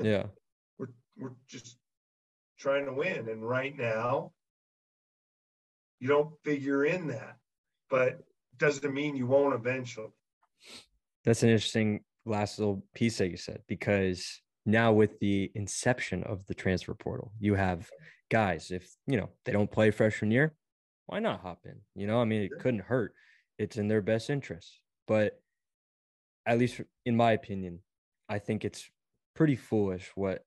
Yeah. 0.00 0.26
we're 0.78 0.90
we're 1.16 1.32
just 1.48 1.78
trying 2.58 2.84
to 2.84 2.92
win. 2.92 3.28
And 3.28 3.48
right 3.48 3.76
now, 3.76 4.32
you 6.00 6.08
don't 6.08 6.32
figure 6.44 6.84
in 6.84 7.06
that 7.06 7.36
but 7.90 8.20
doesn't 8.56 8.94
mean 8.94 9.16
you 9.16 9.26
won't 9.26 9.54
eventually. 9.54 10.08
That's 11.24 11.42
an 11.42 11.50
interesting 11.50 12.00
last 12.24 12.58
little 12.58 12.82
piece 12.94 13.18
that 13.18 13.30
you 13.30 13.36
said 13.36 13.62
because 13.66 14.40
now 14.64 14.92
with 14.92 15.18
the 15.18 15.50
inception 15.54 16.22
of 16.24 16.46
the 16.46 16.54
transfer 16.54 16.94
portal, 16.94 17.32
you 17.38 17.54
have 17.54 17.90
guys, 18.30 18.70
if 18.70 18.88
you 19.06 19.16
know 19.16 19.28
they 19.44 19.52
don't 19.52 19.70
play 19.70 19.90
freshman 19.90 20.30
year, 20.30 20.54
why 21.06 21.18
not 21.18 21.40
hop 21.40 21.60
in? 21.64 21.80
You 21.94 22.06
know, 22.06 22.20
I 22.20 22.24
mean, 22.24 22.42
it 22.42 22.52
couldn't 22.60 22.84
hurt. 22.84 23.12
It's 23.58 23.76
in 23.76 23.88
their 23.88 24.00
best 24.00 24.30
interest. 24.30 24.80
But 25.06 25.40
at 26.46 26.58
least 26.58 26.80
in 27.04 27.16
my 27.16 27.32
opinion, 27.32 27.80
I 28.28 28.38
think 28.38 28.64
it's 28.64 28.88
pretty 29.34 29.56
foolish 29.56 30.10
what 30.14 30.44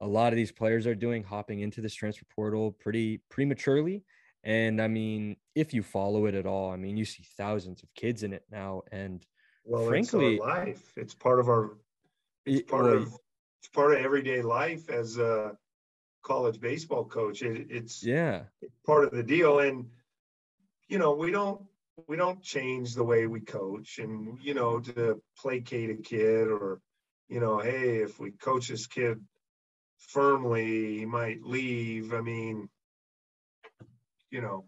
a 0.00 0.06
lot 0.06 0.32
of 0.32 0.36
these 0.36 0.52
players 0.52 0.86
are 0.86 0.94
doing, 0.94 1.22
hopping 1.22 1.60
into 1.60 1.80
this 1.80 1.94
transfer 1.94 2.26
portal 2.34 2.72
pretty 2.72 3.20
prematurely 3.30 4.04
and 4.44 4.80
I 4.80 4.88
mean, 4.88 5.36
if 5.54 5.72
you 5.72 5.82
follow 5.82 6.26
it 6.26 6.34
at 6.34 6.44
all, 6.44 6.70
I 6.70 6.76
mean, 6.76 6.98
you 6.98 7.06
see 7.06 7.24
thousands 7.36 7.82
of 7.82 7.88
kids 7.94 8.22
in 8.22 8.34
it 8.34 8.44
now. 8.52 8.82
And 8.92 9.24
well, 9.64 9.86
frankly, 9.86 10.34
it's 10.34 10.44
life. 10.44 10.92
It's 10.96 11.14
part 11.14 11.40
of 11.40 11.48
our. 11.48 11.78
It's 12.44 12.70
part 12.70 12.84
well, 12.84 12.94
of. 12.94 13.18
It's 13.60 13.68
part 13.72 13.92
of 13.92 13.98
everyday 14.00 14.42
life 14.42 14.90
as 14.90 15.16
a 15.16 15.56
college 16.22 16.60
baseball 16.60 17.06
coach. 17.06 17.40
It, 17.40 17.68
it's 17.70 18.04
yeah, 18.04 18.42
part 18.84 19.04
of 19.04 19.12
the 19.12 19.22
deal. 19.22 19.60
And 19.60 19.86
you 20.88 20.98
know, 20.98 21.14
we 21.14 21.30
don't 21.30 21.62
we 22.06 22.16
don't 22.16 22.42
change 22.42 22.94
the 22.94 23.04
way 23.04 23.26
we 23.26 23.40
coach, 23.40 23.98
and 23.98 24.38
you 24.42 24.52
know, 24.52 24.78
to 24.80 25.22
placate 25.38 25.88
a 25.88 26.02
kid 26.02 26.48
or 26.48 26.80
you 27.28 27.40
know, 27.40 27.60
hey, 27.60 28.02
if 28.02 28.20
we 28.20 28.32
coach 28.32 28.68
this 28.68 28.86
kid 28.86 29.24
firmly, 29.96 30.98
he 30.98 31.06
might 31.06 31.42
leave. 31.42 32.12
I 32.12 32.20
mean 32.20 32.68
you 34.34 34.42
know. 34.42 34.64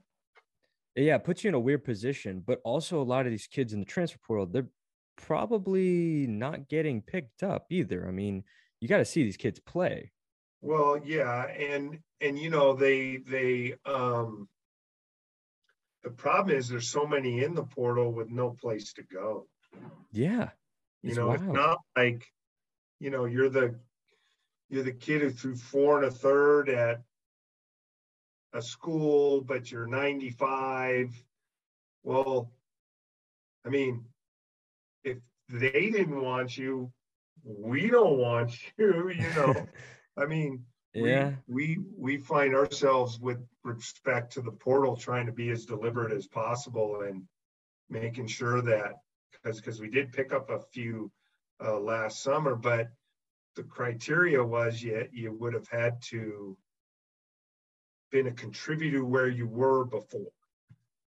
Yeah, 0.94 1.16
it 1.16 1.24
puts 1.24 1.44
you 1.44 1.48
in 1.48 1.54
a 1.54 1.60
weird 1.60 1.84
position, 1.84 2.42
but 2.46 2.60
also 2.64 3.02
a 3.02 3.04
lot 3.04 3.26
of 3.26 3.32
these 3.32 3.48
kids 3.48 3.74
in 3.74 3.80
the 3.80 3.84
transfer 3.84 4.18
portal, 4.24 4.46
they're 4.46 4.68
probably 5.16 6.26
not 6.26 6.68
getting 6.68 7.02
picked 7.02 7.42
up 7.42 7.66
either. 7.68 8.06
I 8.08 8.12
mean, 8.12 8.44
you 8.80 8.88
got 8.88 8.98
to 8.98 9.04
see 9.04 9.24
these 9.24 9.36
kids 9.36 9.58
play. 9.58 10.12
Well, 10.62 10.98
yeah, 11.04 11.46
and 11.48 11.98
and 12.20 12.38
you 12.38 12.48
know 12.48 12.72
they 12.72 13.18
they 13.18 13.74
um 13.84 14.48
the 16.02 16.10
problem 16.10 16.56
is 16.56 16.68
there's 16.68 16.88
so 16.88 17.04
many 17.04 17.42
in 17.42 17.54
the 17.54 17.64
portal 17.64 18.10
with 18.12 18.30
no 18.30 18.50
place 18.50 18.92
to 18.94 19.02
go. 19.02 19.48
Yeah. 20.12 20.50
You 21.02 21.14
know, 21.14 21.28
wild. 21.28 21.40
it's 21.40 21.52
not 21.52 21.78
like, 21.96 22.24
you 23.00 23.10
know, 23.10 23.26
you're 23.26 23.50
the 23.50 23.74
you're 24.70 24.82
the 24.82 24.92
kid 24.92 25.20
who 25.20 25.30
threw 25.30 25.56
four 25.56 25.98
and 25.98 26.06
a 26.06 26.10
third 26.10 26.68
at 26.68 27.02
a 28.56 28.62
school, 28.62 29.42
but 29.42 29.70
you're 29.70 29.86
95. 29.86 31.12
Well, 32.02 32.50
I 33.64 33.68
mean, 33.68 34.04
if 35.04 35.18
they 35.48 35.90
didn't 35.90 36.20
want 36.20 36.56
you, 36.56 36.90
we 37.44 37.88
don't 37.88 38.18
want 38.18 38.56
you, 38.78 39.10
you 39.10 39.34
know. 39.34 39.54
I 40.16 40.24
mean, 40.24 40.64
yeah, 40.94 41.32
we, 41.46 41.76
we 41.76 42.14
we 42.16 42.16
find 42.16 42.54
ourselves 42.54 43.20
with 43.20 43.38
respect 43.62 44.32
to 44.32 44.40
the 44.40 44.52
portal 44.52 44.96
trying 44.96 45.26
to 45.26 45.32
be 45.32 45.50
as 45.50 45.66
deliberate 45.66 46.12
as 46.12 46.26
possible 46.26 47.02
and 47.02 47.22
making 47.90 48.26
sure 48.26 48.62
that 48.62 48.94
because 49.32 49.60
because 49.60 49.80
we 49.80 49.90
did 49.90 50.12
pick 50.12 50.32
up 50.32 50.48
a 50.48 50.60
few 50.72 51.12
uh, 51.62 51.78
last 51.78 52.22
summer, 52.22 52.54
but 52.54 52.88
the 53.56 53.62
criteria 53.62 54.42
was 54.42 54.82
you 54.82 55.06
you 55.12 55.32
would 55.34 55.52
have 55.52 55.68
had 55.68 56.00
to 56.00 56.56
been 58.10 58.26
a 58.26 58.32
contributor 58.32 59.04
where 59.04 59.28
you 59.28 59.46
were 59.46 59.84
before, 59.84 60.32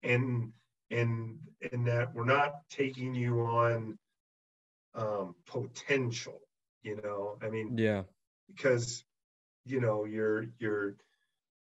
and 0.03 0.51
and 0.91 1.39
and 1.71 1.87
that 1.87 2.13
we're 2.13 2.25
not 2.25 2.55
taking 2.69 3.13
you 3.13 3.41
on 3.41 3.97
um, 4.95 5.35
potential. 5.45 6.39
You 6.83 6.99
know, 7.03 7.37
I 7.41 7.49
mean, 7.49 7.77
yeah, 7.77 8.03
because 8.47 9.03
you 9.65 9.81
know 9.81 10.05
you're 10.05 10.45
you're 10.59 10.95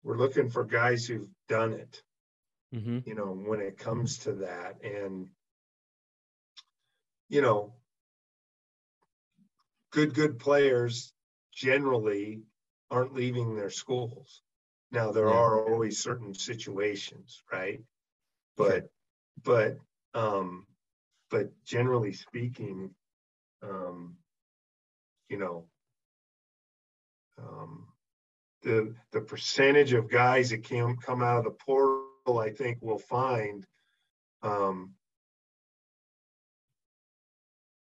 we're 0.03 0.18
looking 0.18 0.51
for 0.51 0.64
guys 0.64 1.07
who've 1.07 1.29
done 1.49 1.72
it. 1.72 2.03
Mm-hmm. 2.75 3.01
You 3.07 3.14
know, 3.14 3.27
when 3.27 3.61
it 3.61 3.79
comes 3.79 4.18
to 4.20 4.33
that, 4.33 4.83
and 4.83 5.29
you 7.29 7.41
know, 7.41 7.75
good 9.91 10.14
good 10.14 10.39
players 10.39 11.12
generally 11.53 12.43
aren't 12.91 13.14
leaving 13.14 13.55
their 13.55 13.70
schools. 13.70 14.43
Now 14.95 15.11
there 15.11 15.26
yeah. 15.26 15.34
are 15.34 15.68
always 15.68 16.01
certain 16.01 16.34
situations, 16.34 17.42
right? 17.53 17.80
But 18.57 18.88
sure. 19.45 19.78
but 20.14 20.18
um 20.18 20.66
but 21.30 21.51
generally 21.64 22.12
speaking, 22.12 22.95
um, 23.61 24.14
you 25.28 25.36
know, 25.36 25.66
um, 27.38 27.88
the 28.62 28.95
the 29.11 29.20
percentage 29.20 29.95
of 29.95 30.09
guys 30.09 30.51
that 30.51 30.62
can 30.62 30.97
come 30.97 31.24
out 31.24 31.38
of 31.38 31.45
the 31.45 31.51
portal, 31.51 32.38
I 32.38 32.51
think 32.51 32.78
we'll 32.80 32.99
find 32.99 33.66
um, 34.42 34.92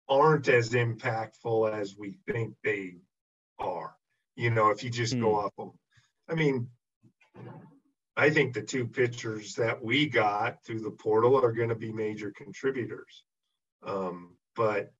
aren't 0.08 0.46
as 0.46 0.70
impactful 0.70 1.72
as 1.72 1.96
we 1.98 2.16
think 2.28 2.54
they 2.62 2.98
are. 3.58 3.96
You 4.36 4.50
know, 4.50 4.70
if 4.70 4.84
you 4.84 4.90
just 4.90 5.18
go 5.18 5.30
hmm. 5.30 5.46
off 5.46 5.56
them. 5.56 5.72
I 6.28 6.36
mean, 6.36 6.68
I 8.16 8.30
think 8.30 8.52
the 8.52 8.62
two 8.62 8.86
pitchers 8.86 9.54
that 9.54 9.82
we 9.82 10.06
got 10.06 10.64
through 10.64 10.80
the 10.80 10.90
portal 10.90 11.42
are 11.42 11.52
going 11.52 11.70
to 11.70 11.74
be 11.74 11.92
major 11.92 12.30
contributors. 12.30 13.24
Um, 13.86 14.36
but 14.54 14.92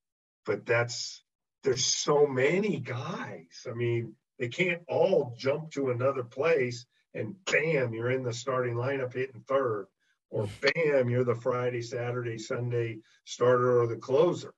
but 0.45 0.65
that's 0.65 1.23
there's 1.63 1.85
so 1.85 2.25
many 2.25 2.79
guys. 2.79 3.67
I 3.69 3.73
mean, 3.73 4.15
they 4.39 4.49
can't 4.49 4.81
all 4.87 5.35
jump 5.37 5.71
to 5.71 5.91
another 5.91 6.23
place 6.23 6.85
and 7.13 7.35
bam, 7.45 7.93
you're 7.93 8.11
in 8.11 8.23
the 8.23 8.33
starting 8.33 8.75
lineup 8.75 9.13
hitting 9.13 9.43
third, 9.47 9.87
or 10.29 10.47
bam, 10.61 11.09
you're 11.09 11.23
the 11.23 11.35
Friday, 11.35 11.81
Saturday, 11.81 12.37
Sunday 12.37 12.99
starter 13.25 13.81
or 13.81 13.87
the 13.87 13.97
closer. 13.97 14.53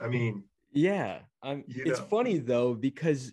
I 0.00 0.08
mean, 0.08 0.44
yeah, 0.72 1.20
um, 1.42 1.64
it's 1.68 2.00
know. 2.00 2.06
funny 2.06 2.38
though 2.38 2.74
because 2.74 3.32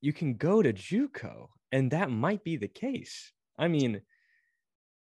you 0.00 0.12
can 0.12 0.34
go 0.34 0.62
to 0.62 0.72
JUCO, 0.72 1.48
and 1.72 1.90
that 1.92 2.10
might 2.10 2.44
be 2.44 2.56
the 2.56 2.68
case. 2.68 3.32
I 3.58 3.68
mean, 3.68 4.00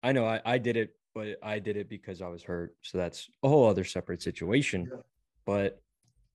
I 0.03 0.13
know 0.13 0.27
I, 0.27 0.41
I 0.45 0.59
did 0.59 0.77
it, 0.77 0.91
but 1.15 1.39
I 1.43 1.59
did 1.59 1.77
it 1.77 1.89
because 1.89 2.21
I 2.21 2.29
was 2.29 2.43
hurt, 2.43 2.77
so 2.83 2.99
that's 2.99 3.29
a 3.43 3.49
whole 3.49 3.69
other 3.69 3.85
separate 3.85 4.23
situation. 4.23 4.89
Yeah. 4.91 5.01
But 5.47 5.81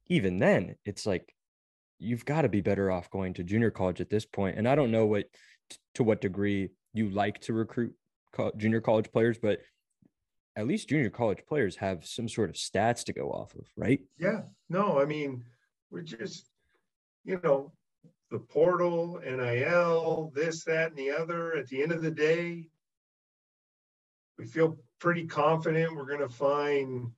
even 0.07 0.39
then, 0.39 0.75
it's 0.85 1.05
like 1.05 1.33
you've 1.99 2.25
got 2.25 2.43
to 2.43 2.49
be 2.49 2.61
better 2.61 2.89
off 2.89 3.11
going 3.11 3.33
to 3.35 3.43
junior 3.43 3.71
college 3.71 4.01
at 4.01 4.09
this 4.09 4.25
point. 4.25 4.57
And 4.57 4.67
I 4.67 4.75
don't 4.75 4.91
know 4.91 5.05
what 5.05 5.25
to 5.95 6.03
what 6.03 6.21
degree 6.21 6.69
you 6.93 7.09
like 7.09 7.41
to 7.41 7.53
recruit 7.53 7.93
junior 8.57 8.81
college 8.81 9.11
players, 9.11 9.37
but 9.37 9.59
at 10.55 10.67
least 10.67 10.89
junior 10.89 11.09
college 11.09 11.39
players 11.47 11.75
have 11.75 12.05
some 12.05 12.27
sort 12.27 12.49
of 12.49 12.55
stats 12.55 13.03
to 13.05 13.13
go 13.13 13.29
off 13.29 13.53
of, 13.55 13.67
right? 13.75 13.99
Yeah. 14.17 14.41
No, 14.69 14.99
I 14.99 15.05
mean, 15.05 15.43
we're 15.91 16.01
just, 16.01 16.47
you 17.23 17.39
know, 17.43 17.71
the 18.31 18.39
portal, 18.39 19.19
NIL, 19.23 20.31
this, 20.35 20.63
that, 20.65 20.89
and 20.89 20.97
the 20.97 21.11
other. 21.11 21.55
At 21.55 21.67
the 21.67 21.81
end 21.81 21.91
of 21.91 22.01
the 22.01 22.11
day, 22.11 22.67
we 24.37 24.45
feel 24.45 24.77
pretty 24.99 25.25
confident 25.25 25.95
we're 25.95 26.05
going 26.05 26.19
to 26.19 26.29
find 26.29 27.11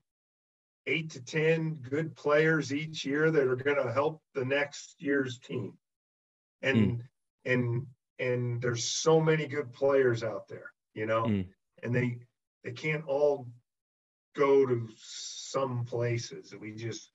eight 0.87 1.11
to 1.11 1.23
10 1.23 1.75
good 1.89 2.15
players 2.15 2.73
each 2.73 3.05
year 3.05 3.29
that 3.29 3.47
are 3.47 3.55
going 3.55 3.83
to 3.83 3.91
help 3.91 4.21
the 4.33 4.45
next 4.45 4.95
year's 4.99 5.37
team. 5.39 5.73
And, 6.61 6.77
mm. 6.77 7.01
and, 7.45 7.87
and 8.19 8.61
there's 8.61 8.85
so 8.85 9.19
many 9.19 9.47
good 9.47 9.73
players 9.73 10.23
out 10.23 10.47
there, 10.47 10.71
you 10.93 11.05
know, 11.05 11.23
mm. 11.23 11.47
and 11.83 11.93
they, 11.93 12.19
they 12.63 12.71
can't 12.71 13.05
all 13.05 13.47
go 14.35 14.65
to 14.65 14.87
some 14.97 15.85
places. 15.85 16.53
We 16.59 16.73
just, 16.73 17.11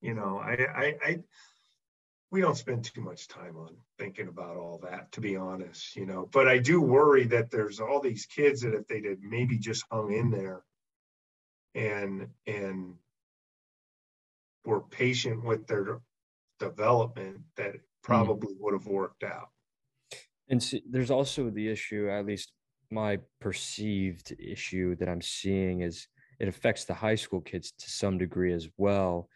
you 0.00 0.14
know, 0.14 0.38
I, 0.38 0.52
I, 0.52 0.94
I, 1.02 1.18
we 2.30 2.40
don't 2.40 2.56
spend 2.56 2.84
too 2.84 3.00
much 3.00 3.26
time 3.28 3.56
on 3.56 3.74
thinking 3.98 4.28
about 4.28 4.56
all 4.56 4.78
that, 4.84 5.10
to 5.12 5.20
be 5.20 5.36
honest, 5.36 5.96
you 5.96 6.06
know. 6.06 6.28
But 6.32 6.46
I 6.46 6.58
do 6.58 6.80
worry 6.80 7.24
that 7.26 7.50
there's 7.50 7.80
all 7.80 8.00
these 8.00 8.26
kids 8.26 8.60
that 8.62 8.74
if 8.74 8.86
they 8.86 9.00
did 9.00 9.22
maybe 9.22 9.58
just 9.58 9.84
hung 9.90 10.12
in 10.12 10.30
there 10.30 10.62
and 11.74 12.28
and 12.46 12.94
were 14.64 14.80
patient 14.80 15.44
with 15.44 15.66
their 15.66 16.00
development 16.58 17.40
that 17.56 17.72
hmm. 17.72 17.78
probably 18.02 18.54
would 18.58 18.74
have 18.74 18.86
worked 18.86 19.24
out. 19.24 19.48
And 20.48 20.62
see, 20.62 20.82
there's 20.88 21.10
also 21.10 21.50
the 21.50 21.68
issue, 21.68 22.08
at 22.10 22.26
least 22.26 22.52
my 22.90 23.18
perceived 23.40 24.34
issue 24.38 24.96
that 24.96 25.08
I'm 25.08 25.22
seeing 25.22 25.82
is 25.82 26.08
it 26.40 26.48
affects 26.48 26.84
the 26.84 26.94
high 26.94 27.14
school 27.14 27.40
kids 27.40 27.72
to 27.78 27.90
some 27.90 28.18
degree 28.18 28.52
as 28.52 28.68
well. 28.76 29.28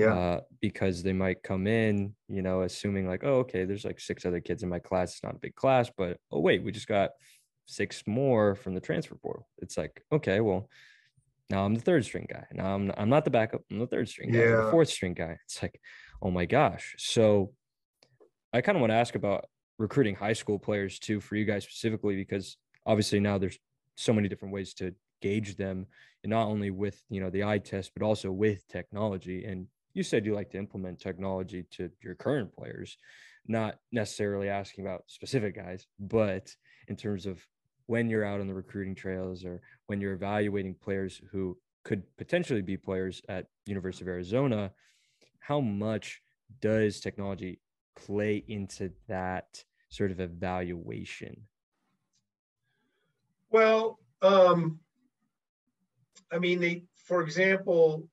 Yeah. 0.00 0.14
Uh, 0.14 0.40
because 0.60 1.02
they 1.02 1.12
might 1.12 1.42
come 1.42 1.66
in, 1.66 2.14
you 2.28 2.42
know, 2.42 2.62
assuming 2.62 3.06
like, 3.06 3.22
oh, 3.24 3.40
okay, 3.40 3.64
there's 3.64 3.84
like 3.84 4.00
six 4.00 4.24
other 4.24 4.40
kids 4.40 4.62
in 4.62 4.68
my 4.68 4.78
class. 4.78 5.12
It's 5.12 5.24
not 5.24 5.36
a 5.36 5.40
big 5.40 5.54
class, 5.54 5.90
but 5.96 6.18
oh, 6.30 6.40
wait, 6.40 6.62
we 6.62 6.72
just 6.72 6.88
got 6.88 7.10
six 7.66 8.02
more 8.06 8.54
from 8.54 8.74
the 8.74 8.80
transfer 8.80 9.14
portal. 9.14 9.48
It's 9.58 9.76
like, 9.78 10.02
okay, 10.12 10.40
well, 10.40 10.68
now 11.50 11.64
I'm 11.64 11.74
the 11.74 11.80
third 11.80 12.04
string 12.04 12.26
guy. 12.30 12.46
Now 12.52 12.74
I'm 12.74 12.92
I'm 12.96 13.08
not 13.08 13.24
the 13.24 13.30
backup. 13.30 13.62
I'm 13.70 13.80
the 13.80 13.86
third 13.86 14.08
string 14.08 14.30
guy. 14.30 14.38
Yeah. 14.38 14.64
the 14.64 14.70
fourth 14.70 14.88
string 14.88 15.14
guy. 15.14 15.36
It's 15.44 15.60
like, 15.60 15.80
oh 16.22 16.30
my 16.30 16.46
gosh. 16.46 16.94
So 16.98 17.52
I 18.52 18.60
kind 18.60 18.76
of 18.76 18.80
want 18.80 18.92
to 18.92 18.96
ask 18.96 19.14
about 19.14 19.46
recruiting 19.78 20.14
high 20.14 20.32
school 20.32 20.58
players 20.58 20.98
too 20.98 21.20
for 21.20 21.36
you 21.36 21.44
guys 21.44 21.64
specifically 21.64 22.14
because 22.14 22.56
obviously 22.86 23.18
now 23.18 23.38
there's 23.38 23.58
so 23.96 24.12
many 24.12 24.28
different 24.28 24.54
ways 24.54 24.74
to 24.74 24.94
gauge 25.22 25.56
them 25.56 25.86
and 26.22 26.30
not 26.30 26.46
only 26.46 26.70
with 26.70 27.02
you 27.08 27.20
know 27.20 27.30
the 27.30 27.44
eye 27.44 27.58
test 27.58 27.90
but 27.96 28.04
also 28.04 28.30
with 28.30 28.66
technology 28.68 29.44
and 29.44 29.66
you 29.94 30.02
said 30.02 30.24
you 30.24 30.34
like 30.34 30.50
to 30.50 30.58
implement 30.58 31.00
technology 31.00 31.64
to 31.70 31.90
your 32.02 32.14
current 32.14 32.54
players 32.54 32.96
not 33.46 33.76
necessarily 33.90 34.48
asking 34.48 34.84
about 34.84 35.04
specific 35.06 35.56
guys 35.56 35.86
but 35.98 36.54
in 36.88 36.96
terms 36.96 37.26
of 37.26 37.44
when 37.90 38.08
you're 38.08 38.24
out 38.24 38.40
on 38.40 38.46
the 38.46 38.54
recruiting 38.54 38.94
trails 38.94 39.44
or 39.44 39.60
when 39.86 40.00
you're 40.00 40.12
evaluating 40.12 40.76
players 40.80 41.20
who 41.32 41.58
could 41.82 42.04
potentially 42.16 42.62
be 42.62 42.76
players 42.76 43.20
at 43.28 43.46
University 43.66 44.04
of 44.04 44.08
Arizona, 44.08 44.70
how 45.40 45.60
much 45.60 46.22
does 46.60 47.00
technology 47.00 47.58
play 47.96 48.44
into 48.46 48.92
that 49.08 49.64
sort 49.88 50.12
of 50.12 50.20
evaluation? 50.20 51.48
Well, 53.50 53.98
um, 54.22 54.78
I 56.30 56.38
mean, 56.38 56.60
they, 56.60 56.84
for 56.94 57.22
example, 57.22 58.08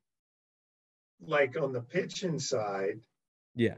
like 1.26 1.59
on 1.59 1.74
the 1.74 1.82
pitching 1.82 2.39
side, 2.39 2.99
yeah, 3.55 3.76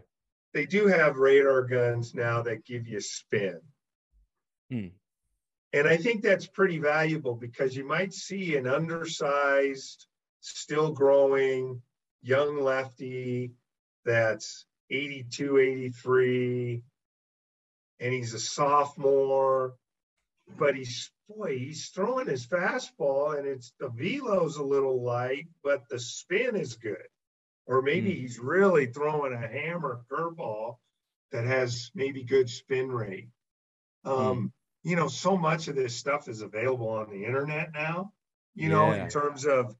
they 0.54 0.66
do 0.66 0.88
have 0.88 1.18
radar 1.18 1.64
guns 1.64 2.14
now 2.14 2.42
that 2.44 2.66
give 2.66 2.88
you 2.88 3.02
spin. 3.02 3.60
Hmm. 4.70 4.88
And 5.72 5.88
I 5.88 5.98
think 5.98 6.24
that's 6.24 6.48
pretty 6.48 6.80
valuable 6.80 7.36
because 7.36 7.76
you 7.76 7.86
might 7.86 8.14
see 8.14 8.56
an 8.56 8.66
undersized, 8.66 10.08
still 10.42 10.92
growing 10.92 11.82
young 12.22 12.62
lefty 12.62 13.52
that's 14.06 14.66
82, 14.90 15.58
83, 15.58 16.84
and 18.00 18.14
he's 18.14 18.34
a 18.34 18.40
sophomore, 18.40 19.76
but 20.58 20.76
he's 20.76 21.12
boy, 21.28 21.58
he's 21.60 21.90
throwing 21.90 22.28
his 22.28 22.48
fastball 22.48 23.38
and 23.38 23.48
it's 23.48 23.72
the 23.80 23.90
velo's 23.90 24.58
a 24.58 24.64
little 24.64 25.04
light, 25.04 25.48
but 25.64 25.88
the 25.90 26.00
spin 26.00 26.56
is 26.56 26.76
good. 26.76 27.08
Or 27.70 27.82
maybe 27.82 28.12
mm. 28.12 28.18
he's 28.18 28.40
really 28.40 28.88
throwing 28.88 29.32
a 29.32 29.48
hammer 29.48 30.02
curveball 30.12 30.76
that 31.32 31.46
has 31.46 31.92
maybe 31.96 32.24
good 32.24 32.50
spin 32.50 32.92
rate. 32.92 33.30
Um, 34.04 34.16
mm 34.16 34.52
you 34.84 34.96
know, 34.96 35.08
so 35.08 35.38
much 35.38 35.68
of 35.68 35.76
this 35.76 35.96
stuff 35.96 36.28
is 36.28 36.42
available 36.42 36.90
on 36.90 37.10
the 37.10 37.26
internet 37.26 37.72
now, 37.74 38.14
you 38.56 38.70
know, 38.70 38.92
in 38.92 39.10
terms 39.10 39.46
of 39.46 39.76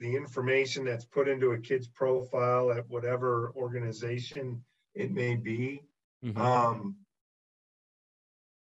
the 0.00 0.16
information 0.16 0.84
that's 0.84 1.04
put 1.04 1.28
into 1.28 1.52
a 1.52 1.58
kid's 1.58 1.88
profile 1.88 2.72
at 2.72 2.88
whatever 2.88 3.52
organization 3.56 4.64
it 4.94 5.12
may 5.12 5.36
be. 5.36 5.82
Mm-hmm. 6.24 6.40
Um, 6.40 6.96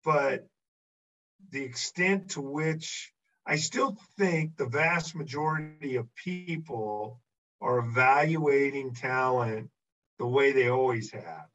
but 0.04 0.48
the 1.52 1.64
extent 1.64 2.32
to 2.32 2.42
which 2.42 3.14
I 3.46 3.58
still 3.58 3.98
think 4.18 4.58
the 4.58 4.68
vast 4.68 5.16
majority 5.16 5.96
of 5.98 6.14
people 6.16 7.22
are 7.64 7.80
evaluating 7.80 8.94
talent 8.94 9.70
the 10.20 10.28
way 10.28 10.52
they 10.52 10.70
always 10.70 11.12
have. 11.12 11.48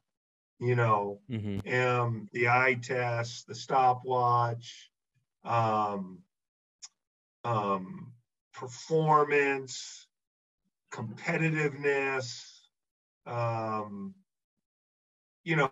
You 0.59 0.75
know, 0.75 1.21
mm-hmm. 1.29 1.73
um, 1.73 2.27
the 2.33 2.49
eye 2.49 2.77
test, 2.81 3.47
the 3.47 3.55
stopwatch, 3.55 4.91
um, 5.45 6.19
um, 7.45 8.11
performance, 8.53 10.07
competitiveness, 10.91 12.43
um, 13.25 14.13
you 15.45 15.55
know, 15.55 15.71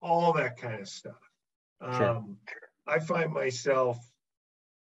all 0.00 0.32
that 0.34 0.58
kind 0.58 0.80
of 0.80 0.88
stuff. 0.88 1.30
Sure. 1.82 2.10
Um, 2.10 2.36
I 2.86 3.00
find 3.00 3.32
myself 3.32 3.98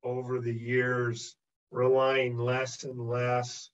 over 0.04 0.40
the 0.40 0.54
years 0.54 1.36
relying 1.72 2.38
less 2.38 2.84
and 2.84 3.00
less 3.00 3.72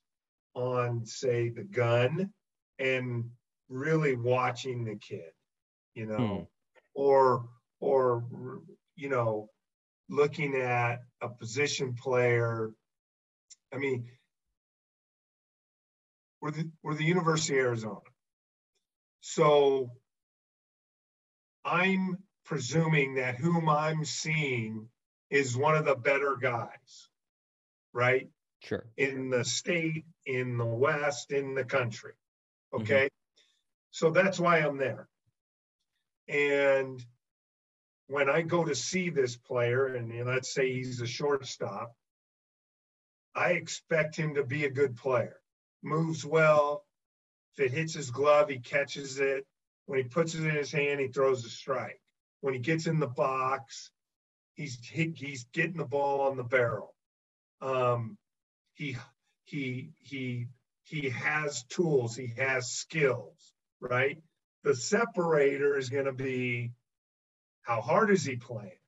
on, 0.56 1.04
say, 1.04 1.50
the 1.50 1.62
gun 1.62 2.32
and 2.78 3.24
really 3.68 4.16
watching 4.16 4.84
the 4.84 4.96
kid, 4.96 5.30
you 5.94 6.06
know, 6.06 6.16
hmm. 6.16 6.42
or 6.94 7.48
or 7.78 8.24
you 8.96 9.08
know, 9.08 9.50
looking 10.08 10.56
at 10.56 11.00
a 11.20 11.28
position 11.28 11.94
player. 11.94 12.72
I 13.72 13.78
mean, 13.78 14.06
we're 16.40 16.52
the 16.52 16.70
we're 16.82 16.94
the 16.94 17.04
University 17.04 17.58
of 17.58 17.66
Arizona, 17.66 18.00
so 19.20 19.90
I'm 21.64 22.18
presuming 22.44 23.16
that 23.16 23.36
whom 23.36 23.68
I'm 23.68 24.04
seeing 24.04 24.88
is 25.30 25.56
one 25.56 25.74
of 25.74 25.84
the 25.84 25.96
better 25.96 26.36
guys, 26.40 27.08
right? 27.92 28.28
Sure. 28.62 28.86
In 28.96 29.30
the 29.30 29.44
state, 29.44 30.04
in 30.24 30.58
the 30.58 30.64
West, 30.64 31.32
in 31.32 31.54
the 31.54 31.64
country. 31.64 32.12
Mm-hmm. 32.74 32.82
Okay. 32.82 33.04
Mm-hmm. 33.06 33.42
So 33.90 34.10
that's 34.10 34.38
why 34.38 34.58
I'm 34.58 34.76
there. 34.76 35.08
And 36.28 37.04
when 38.08 38.28
I 38.28 38.42
go 38.42 38.64
to 38.64 38.74
see 38.74 39.10
this 39.10 39.36
player, 39.36 39.86
and 39.86 40.26
let's 40.26 40.52
say 40.52 40.72
he's 40.72 41.00
a 41.00 41.06
shortstop, 41.06 41.94
I 43.34 43.52
expect 43.52 44.16
him 44.16 44.34
to 44.34 44.44
be 44.44 44.64
a 44.64 44.70
good 44.70 44.96
player. 44.96 45.36
Moves 45.82 46.24
well. 46.24 46.84
If 47.56 47.66
it 47.66 47.72
hits 47.72 47.94
his 47.94 48.10
glove, 48.10 48.48
he 48.48 48.58
catches 48.58 49.18
it. 49.18 49.46
When 49.86 49.98
he 49.98 50.04
puts 50.04 50.34
it 50.34 50.44
in 50.44 50.54
his 50.54 50.72
hand, 50.72 51.00
he 51.00 51.08
throws 51.08 51.44
a 51.44 51.50
strike. 51.50 52.00
When 52.40 52.54
he 52.54 52.60
gets 52.60 52.86
in 52.86 52.98
the 52.98 53.06
box, 53.06 53.90
he's 54.54 54.78
he, 54.82 55.12
he's 55.16 55.44
getting 55.52 55.76
the 55.76 55.84
ball 55.84 56.22
on 56.22 56.36
the 56.36 56.44
barrel. 56.44 56.94
Um, 57.60 58.18
he 58.76 58.96
he 59.44 59.90
he 60.02 60.46
he 60.84 61.10
has 61.10 61.64
tools. 61.64 62.16
He 62.16 62.32
has 62.38 62.70
skills. 62.70 63.52
Right. 63.80 64.18
The 64.62 64.74
separator 64.74 65.76
is 65.76 65.90
going 65.90 66.06
to 66.06 66.12
be 66.12 66.72
how 67.62 67.80
hard 67.80 68.10
is 68.10 68.24
he 68.24 68.36
playing? 68.36 68.78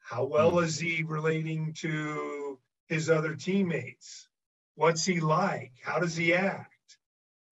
How 0.00 0.24
well 0.24 0.58
is 0.58 0.78
he 0.78 1.04
relating 1.04 1.74
to 1.80 2.58
his 2.88 3.08
other 3.08 3.34
teammates? 3.34 4.28
What's 4.74 5.04
he 5.04 5.20
like? 5.20 5.72
How 5.82 6.00
does 6.00 6.16
he 6.16 6.34
act? 6.34 6.98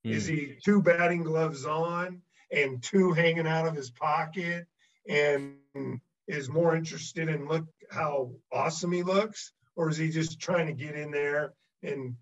Mm. 0.05 0.11
Is 0.12 0.26
he 0.26 0.57
two 0.64 0.82
batting 0.82 1.22
gloves 1.22 1.64
on 1.64 2.22
and 2.50 2.82
two 2.82 3.12
hanging 3.12 3.46
out 3.46 3.66
of 3.66 3.74
his 3.74 3.90
pocket 3.90 4.66
and 5.09 5.55
is 6.28 6.48
more 6.48 6.76
interested 6.76 7.28
in 7.28 7.48
look 7.48 7.66
how 7.90 8.32
awesome 8.53 8.92
he 8.92 9.03
looks, 9.03 9.53
or 9.76 9.88
is 9.88 9.96
he 9.96 10.10
just 10.10 10.40
trying 10.40 10.66
to 10.66 10.72
get 10.72 10.94
in 10.94 11.10
there 11.10 11.54
and 11.82 12.16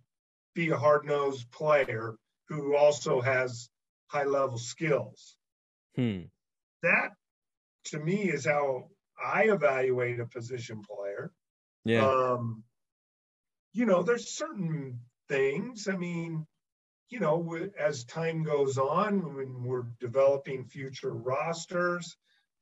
be 0.55 0.71
a 0.71 0.77
hard 0.77 1.05
nosed 1.05 1.51
player 1.51 2.17
who 2.49 2.77
also 2.77 3.21
has 3.21 3.69
high 4.07 4.25
level 4.25 4.59
skills? 4.59 5.37
Hmm. 5.97 6.23
That 6.83 7.11
to 7.87 7.99
me 7.99 8.31
is 8.31 8.45
how 8.45 8.89
I 9.23 9.45
evaluate 9.45 10.21
a 10.21 10.27
position 10.27 10.83
player. 10.83 11.33
Yeah. 11.85 12.07
Um, 12.07 12.65
you 13.73 13.87
know, 13.87 14.03
there's 14.03 14.37
certain 14.37 15.01
things. 15.29 15.89
I 15.89 15.97
mean, 15.97 16.47
you 17.09 17.21
know, 17.21 17.57
as 17.79 18.05
time 18.05 18.45
goes 18.45 18.79
on, 18.79 19.35
when 19.35 19.65
we're 19.65 19.87
developing 20.01 20.65
future 20.65 21.13
rosters, 21.13 22.17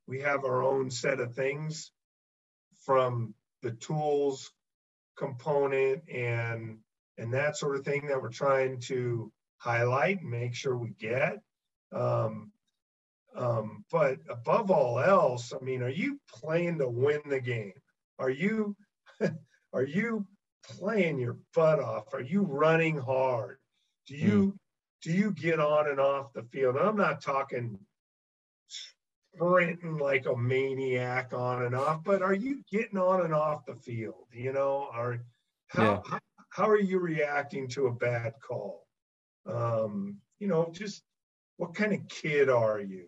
we 0.07 0.21
have 0.21 0.45
our 0.45 0.63
own 0.63 0.91
set 0.91 1.21
of 1.21 1.35
things 1.35 1.93
from 2.85 3.35
the 3.63 3.73
tools 3.73 4.51
component 5.19 6.09
and 6.09 6.79
and 7.19 7.35
that 7.35 7.57
sort 7.57 7.77
of 7.77 7.85
thing 7.85 8.07
that 8.07 8.21
we're 8.21 8.29
trying 8.29 8.79
to 8.79 9.33
highlight 9.59 10.21
and 10.21 10.31
make 10.31 10.55
sure 10.55 10.77
we 10.77 10.91
get. 10.91 11.39
Um, 11.93 12.53
um, 13.37 13.85
but 13.91 14.19
above 14.31 14.71
all 14.71 15.01
else, 15.01 15.53
I 15.53 15.63
mean, 15.65 15.83
are 15.83 15.89
you 15.89 16.19
playing 16.33 16.79
to 16.79 16.89
win 16.89 17.21
the 17.27 17.41
game? 17.41 17.73
Are 18.19 18.31
you 18.31 18.77
are 19.73 19.85
you 19.85 20.27
playing 20.65 21.19
your 21.19 21.39
butt 21.55 21.81
off? 21.81 22.15
Are 22.15 22.23
you 22.23 22.43
running 22.43 22.99
hard? 22.99 23.59
Do 24.07 24.15
you 24.15 24.53
mm. 24.53 24.57
do 25.03 25.13
you 25.13 25.33
get 25.33 25.61
on 25.61 25.89
and 25.89 26.01
off 26.01 26.33
the 26.33 26.43
field? 26.45 26.77
And 26.77 26.89
I'm 26.89 26.97
not 26.97 27.23
talking 27.23 27.79
sprinting 29.35 29.99
like 29.99 30.27
a 30.27 30.37
maniac 30.37 31.33
on 31.33 31.65
and 31.65 31.75
off, 31.75 32.03
but 32.05 32.23
are 32.23 32.35
you 32.35 32.63
getting 32.71 32.99
on 32.99 33.25
and 33.25 33.35
off 33.35 33.67
the 33.67 33.75
field? 33.75 34.27
You 34.33 34.53
know, 34.53 34.89
are 34.93 35.21
how 35.69 35.83
yeah. 35.83 36.01
how, 36.05 36.19
how, 36.51 36.69
are 36.69 36.81
you 36.81 36.99
reacting 36.99 37.69
to 37.69 37.87
a 37.87 37.93
bad 37.93 38.35
call? 38.41 38.87
Um, 39.47 40.17
you 40.39 40.49
know, 40.49 40.71
just 40.73 41.03
what 41.57 41.75
kind 41.75 41.93
of 41.93 42.07
kid 42.09 42.49
are 42.49 42.81
you? 42.81 43.07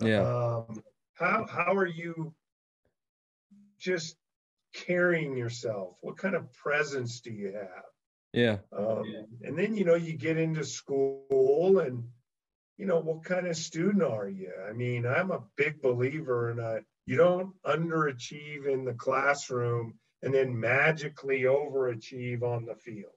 Yeah. 0.00 0.22
Um, 0.22 0.82
how 1.14 1.46
how 1.46 1.74
are 1.74 1.86
you 1.86 2.34
just 3.78 4.16
carrying 4.74 5.36
yourself? 5.36 5.98
What 6.00 6.16
kind 6.16 6.34
of 6.34 6.52
presence 6.52 7.20
do 7.20 7.30
you 7.30 7.52
have? 7.52 7.84
Yeah. 8.32 8.58
Um, 8.76 9.26
and 9.42 9.58
then 9.58 9.74
you 9.76 9.84
know 9.84 9.96
you 9.96 10.14
get 10.16 10.36
into 10.36 10.64
school 10.64 11.80
and 11.80 12.04
you 12.80 12.86
know, 12.86 12.98
what 12.98 13.24
kind 13.24 13.46
of 13.46 13.56
student 13.56 14.02
are 14.02 14.26
you? 14.26 14.50
I 14.66 14.72
mean, 14.72 15.04
I'm 15.04 15.30
a 15.30 15.42
big 15.56 15.82
believer 15.82 16.50
in 16.50 16.58
a, 16.58 16.78
you 17.04 17.18
don't 17.18 17.52
underachieve 17.62 18.66
in 18.66 18.86
the 18.86 18.94
classroom 18.94 19.98
and 20.22 20.32
then 20.32 20.58
magically 20.58 21.42
overachieve 21.42 22.42
on 22.42 22.64
the 22.64 22.74
field. 22.74 23.12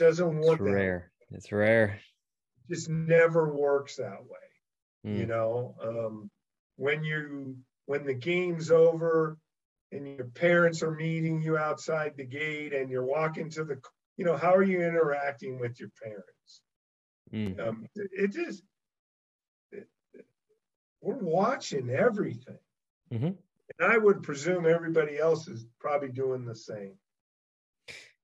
Doesn't 0.00 0.40
work. 0.40 0.54
It's 0.54 0.60
rare. 0.60 1.12
Way. 1.30 1.36
It's 1.36 1.52
rare. 1.52 2.00
Just 2.68 2.88
never 2.88 3.54
works 3.54 3.96
that 3.96 4.18
way. 4.20 5.06
Mm. 5.06 5.18
You 5.18 5.26
know, 5.26 5.76
um, 5.80 6.30
when 6.74 7.04
you 7.04 7.56
when 7.86 8.04
the 8.04 8.14
game's 8.14 8.72
over 8.72 9.38
and 9.92 10.08
your 10.08 10.26
parents 10.26 10.82
are 10.82 10.90
meeting 10.90 11.40
you 11.40 11.56
outside 11.56 12.14
the 12.16 12.24
gate 12.24 12.72
and 12.72 12.90
you're 12.90 13.04
walking 13.04 13.48
to 13.50 13.62
the, 13.62 13.80
you 14.16 14.24
know, 14.24 14.36
how 14.36 14.52
are 14.52 14.64
you 14.64 14.82
interacting 14.82 15.60
with 15.60 15.78
your 15.78 15.90
parents? 16.02 16.62
Mm. 17.32 17.68
Um, 17.68 17.86
it 17.94 18.32
just 18.32 18.62
we're 21.02 21.16
watching 21.16 21.90
everything. 21.90 22.58
Mm-hmm. 23.12 23.26
And 23.26 23.92
I 23.92 23.98
would 23.98 24.22
presume 24.22 24.66
everybody 24.66 25.18
else 25.18 25.48
is 25.48 25.66
probably 25.80 26.08
doing 26.08 26.44
the 26.44 26.54
same. 26.54 26.92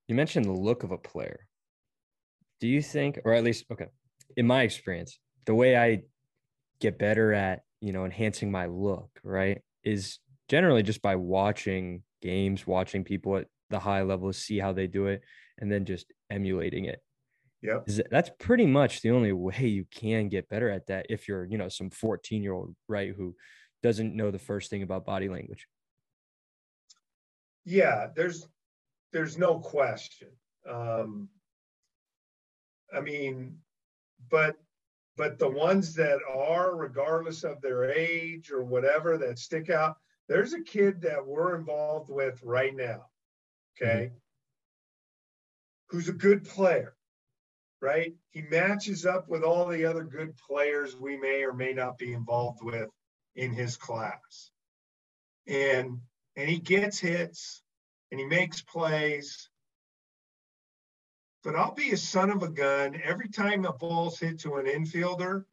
You 0.06 0.14
mentioned 0.14 0.46
the 0.46 0.52
look 0.52 0.84
of 0.84 0.92
a 0.92 0.98
player. 0.98 1.46
Do 2.60 2.68
you 2.68 2.80
think, 2.80 3.20
or 3.24 3.34
at 3.34 3.44
least, 3.44 3.64
okay, 3.70 3.88
in 4.36 4.46
my 4.46 4.62
experience, 4.62 5.18
the 5.44 5.54
way 5.54 5.76
I 5.76 6.02
get 6.80 6.98
better 6.98 7.32
at, 7.32 7.62
you 7.80 7.92
know, 7.92 8.04
enhancing 8.04 8.50
my 8.50 8.66
look, 8.66 9.10
right, 9.22 9.60
is 9.84 10.18
generally 10.48 10.82
just 10.82 11.02
by 11.02 11.16
watching 11.16 12.02
games, 12.22 12.66
watching 12.66 13.04
people 13.04 13.36
at 13.36 13.46
the 13.70 13.78
high 13.78 14.02
level, 14.02 14.32
see 14.32 14.58
how 14.58 14.72
they 14.72 14.86
do 14.86 15.06
it, 15.06 15.22
and 15.58 15.70
then 15.70 15.84
just 15.84 16.12
emulating 16.30 16.86
it. 16.86 17.02
Yeah. 17.62 17.80
That's 18.10 18.30
pretty 18.38 18.66
much 18.66 19.02
the 19.02 19.10
only 19.10 19.32
way 19.32 19.66
you 19.66 19.84
can 19.90 20.28
get 20.28 20.48
better 20.48 20.70
at 20.70 20.86
that 20.86 21.06
if 21.10 21.28
you're, 21.28 21.44
you 21.44 21.58
know, 21.58 21.68
some 21.68 21.90
14 21.90 22.42
year 22.42 22.52
old, 22.52 22.74
right, 22.88 23.12
who 23.16 23.34
doesn't 23.82 24.14
know 24.14 24.30
the 24.30 24.38
first 24.38 24.70
thing 24.70 24.82
about 24.82 25.06
body 25.06 25.28
language. 25.28 25.66
Yeah, 27.64 28.08
there's 28.14 28.48
there's 29.12 29.36
no 29.38 29.58
question. 29.58 30.28
Um 30.68 31.28
I 32.92 33.00
mean, 33.00 33.58
but 34.30 34.56
but 35.16 35.38
the 35.38 35.48
ones 35.48 35.94
that 35.94 36.20
are, 36.32 36.76
regardless 36.76 37.42
of 37.42 37.60
their 37.60 37.90
age 37.90 38.52
or 38.52 38.62
whatever, 38.62 39.18
that 39.18 39.38
stick 39.38 39.68
out, 39.68 39.96
there's 40.28 40.52
a 40.52 40.62
kid 40.62 41.02
that 41.02 41.26
we're 41.26 41.56
involved 41.56 42.08
with 42.08 42.40
right 42.42 42.74
now. 42.74 43.06
Okay. 43.76 44.06
Mm-hmm 44.06 44.16
who's 45.88 46.08
a 46.08 46.12
good 46.12 46.44
player, 46.44 46.94
right? 47.80 48.14
He 48.30 48.42
matches 48.42 49.06
up 49.06 49.28
with 49.28 49.42
all 49.42 49.66
the 49.66 49.84
other 49.84 50.04
good 50.04 50.36
players 50.36 50.96
we 50.96 51.16
may 51.16 51.42
or 51.42 51.52
may 51.52 51.72
not 51.72 51.98
be 51.98 52.12
involved 52.12 52.62
with 52.62 52.88
in 53.36 53.52
his 53.52 53.76
class. 53.76 54.50
And 55.46 56.00
and 56.36 56.48
he 56.48 56.58
gets 56.58 56.98
hits 56.98 57.62
and 58.10 58.20
he 58.20 58.26
makes 58.26 58.62
plays. 58.62 59.48
But 61.42 61.56
I'll 61.56 61.74
be 61.74 61.90
a 61.90 61.96
son 61.96 62.30
of 62.30 62.42
a 62.42 62.48
gun 62.48 63.00
every 63.02 63.28
time 63.28 63.64
a 63.64 63.72
ball's 63.72 64.18
hit 64.18 64.40
to 64.40 64.56
an 64.56 64.66
infielder 64.66 65.44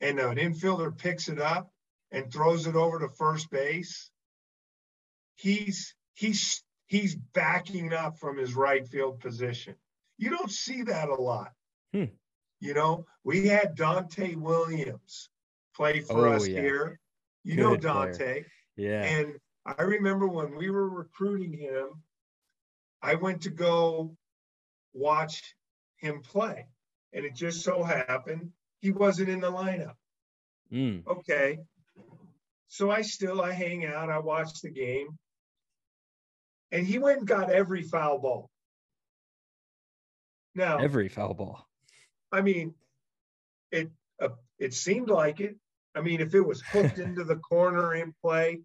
and 0.00 0.18
an 0.18 0.36
infielder 0.36 0.96
picks 0.96 1.28
it 1.28 1.40
up 1.40 1.72
and 2.12 2.32
throws 2.32 2.66
it 2.66 2.76
over 2.76 3.00
to 3.00 3.08
first 3.08 3.50
base. 3.50 4.10
He's 5.36 5.94
he's 6.14 6.62
he's 6.86 7.16
backing 7.16 7.92
up 7.92 8.18
from 8.18 8.36
his 8.36 8.54
right 8.54 8.86
field 8.86 9.20
position. 9.20 9.74
You 10.24 10.30
don't 10.30 10.50
see 10.50 10.80
that 10.84 11.10
a 11.10 11.14
lot. 11.14 11.52
Hmm. 11.92 12.04
You 12.58 12.72
know, 12.72 13.04
we 13.24 13.46
had 13.46 13.76
Donta' 13.76 14.36
Williams 14.36 15.28
play 15.76 16.00
for 16.00 16.28
oh, 16.28 16.32
us 16.32 16.48
yeah. 16.48 16.60
here. 16.62 17.00
You 17.42 17.56
Good 17.56 17.62
know 17.62 17.76
Donta'. 17.76 18.16
Player. 18.16 18.46
Yeah. 18.78 19.02
And 19.02 19.34
I 19.66 19.82
remember 19.82 20.26
when 20.26 20.56
we 20.56 20.70
were 20.70 20.88
recruiting 20.88 21.52
him, 21.52 21.88
I 23.02 23.16
went 23.16 23.42
to 23.42 23.50
go 23.50 24.16
watch 24.94 25.42
him 25.98 26.22
play. 26.22 26.68
And 27.12 27.26
it 27.26 27.34
just 27.34 27.62
so 27.62 27.82
happened 27.82 28.50
he 28.80 28.92
wasn't 28.92 29.28
in 29.28 29.40
the 29.40 29.52
lineup. 29.52 29.96
Mm. 30.72 31.06
Okay. 31.06 31.58
So 32.68 32.90
I 32.90 33.02
still 33.02 33.42
I 33.42 33.52
hang 33.52 33.84
out, 33.84 34.08
I 34.08 34.20
watch 34.20 34.62
the 34.62 34.70
game. 34.70 35.18
And 36.72 36.86
he 36.86 36.98
went 36.98 37.18
and 37.18 37.28
got 37.28 37.50
every 37.50 37.82
foul 37.82 38.20
ball. 38.20 38.50
Now 40.54 40.78
every 40.78 41.08
foul 41.08 41.34
ball. 41.34 41.66
I 42.32 42.40
mean, 42.40 42.74
it 43.70 43.90
uh, 44.20 44.30
it 44.58 44.74
seemed 44.74 45.08
like 45.08 45.40
it. 45.40 45.56
I 45.94 46.00
mean, 46.00 46.20
if 46.20 46.34
it 46.34 46.40
was 46.40 46.60
hooked 46.60 46.98
into 46.98 47.24
the 47.24 47.36
corner 47.36 47.94
in 47.94 48.14
play, 48.20 48.60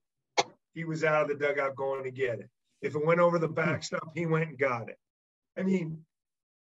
he 0.73 0.83
was 0.83 1.03
out 1.03 1.29
of 1.29 1.39
the 1.39 1.45
dugout 1.45 1.75
going 1.75 2.03
to 2.03 2.11
get 2.11 2.39
it. 2.39 2.49
If 2.81 2.95
it 2.95 3.05
went 3.05 3.19
over 3.19 3.37
the 3.37 3.47
backstop, 3.47 4.11
he 4.15 4.25
went 4.25 4.49
and 4.49 4.57
got 4.57 4.89
it. 4.89 4.97
I 5.57 5.63
mean, 5.63 6.05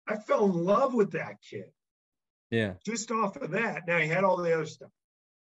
I 0.07 0.17
fell 0.17 0.45
in 0.45 0.53
love 0.53 0.93
with 0.93 1.11
that 1.11 1.37
kid. 1.41 1.71
Yeah. 2.51 2.73
Just 2.85 3.11
off 3.11 3.35
of 3.37 3.51
that. 3.51 3.87
Now 3.87 3.97
he 3.97 4.07
had 4.07 4.23
all 4.23 4.37
the 4.37 4.53
other 4.53 4.65
stuff. 4.65 4.91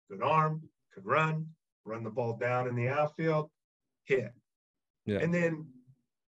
Good 0.09 0.21
arm, 0.23 0.63
could 0.93 1.05
run, 1.05 1.47
run 1.85 2.03
the 2.03 2.09
ball 2.09 2.37
down 2.37 2.67
in 2.67 2.75
the 2.75 2.87
outfield, 2.87 3.49
hit. 4.05 4.31
Yeah. 5.05 5.19
And 5.19 5.33
then, 5.33 5.67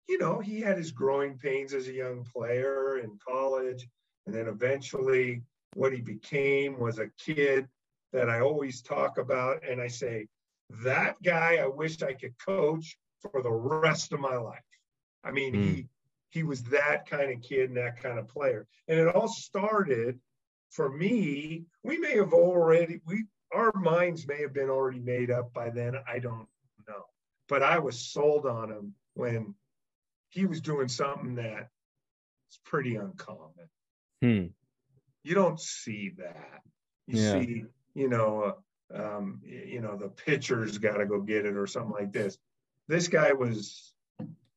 you 0.08 0.18
know, 0.18 0.38
he 0.38 0.60
had 0.60 0.78
his 0.78 0.92
growing 0.92 1.38
pains 1.38 1.72
as 1.72 1.88
a 1.88 1.92
young 1.92 2.24
player 2.24 2.98
in 2.98 3.18
college. 3.26 3.86
And 4.26 4.34
then 4.34 4.48
eventually 4.48 5.42
what 5.74 5.92
he 5.92 6.00
became 6.00 6.78
was 6.78 6.98
a 6.98 7.10
kid 7.18 7.68
that 8.12 8.30
I 8.30 8.40
always 8.40 8.82
talk 8.82 9.18
about. 9.18 9.62
And 9.68 9.80
I 9.80 9.88
say, 9.88 10.28
that 10.82 11.16
guy 11.22 11.56
I 11.56 11.66
wish 11.66 12.02
I 12.02 12.14
could 12.14 12.34
coach 12.38 12.96
for 13.20 13.42
the 13.42 13.50
rest 13.50 14.12
of 14.12 14.20
my 14.20 14.36
life. 14.36 14.60
I 15.22 15.30
mean, 15.30 15.54
mm. 15.54 15.74
he 15.74 15.86
he 16.30 16.42
was 16.42 16.62
that 16.64 17.08
kind 17.08 17.30
of 17.30 17.42
kid 17.42 17.68
and 17.68 17.76
that 17.76 18.02
kind 18.02 18.18
of 18.18 18.28
player. 18.28 18.66
And 18.88 18.98
it 18.98 19.14
all 19.14 19.28
started 19.28 20.18
for 20.70 20.90
me. 20.90 21.64
We 21.82 21.98
may 21.98 22.16
have 22.16 22.32
already 22.32 23.00
we 23.06 23.24
our 23.52 23.72
minds 23.74 24.26
may 24.26 24.40
have 24.40 24.52
been 24.52 24.70
already 24.70 24.98
made 24.98 25.30
up 25.30 25.52
by 25.52 25.70
then. 25.70 25.94
I 26.08 26.18
don't 26.18 26.48
know. 26.88 27.04
But 27.48 27.62
I 27.62 27.78
was 27.78 27.98
sold 28.10 28.46
on 28.46 28.70
him 28.70 28.94
when 29.14 29.54
he 30.34 30.46
was 30.46 30.60
doing 30.60 30.88
something 30.88 31.36
that 31.36 31.68
is 32.50 32.58
pretty 32.64 32.96
uncommon. 32.96 33.68
Hmm. 34.20 34.46
You 35.22 35.34
don't 35.34 35.60
see 35.60 36.12
that. 36.18 36.60
You 37.06 37.20
yeah. 37.20 37.32
see, 37.32 37.64
you 37.94 38.08
know, 38.08 38.56
um, 38.92 39.40
you 39.44 39.80
know, 39.80 39.96
the 39.96 40.08
pitcher's 40.08 40.78
got 40.78 40.96
to 40.96 41.06
go 41.06 41.20
get 41.20 41.46
it 41.46 41.56
or 41.56 41.68
something 41.68 41.92
like 41.92 42.12
this. 42.12 42.36
This 42.88 43.06
guy 43.06 43.32
was 43.32 43.92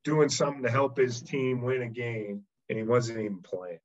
doing 0.03 0.29
something 0.29 0.63
to 0.63 0.71
help 0.71 0.97
his 0.97 1.21
team 1.21 1.61
win 1.61 1.83
a 1.83 1.89
game, 1.89 2.41
and 2.69 2.77
he 2.77 2.83
wasn't 2.83 3.19
even 3.19 3.41
playing. 3.41 3.79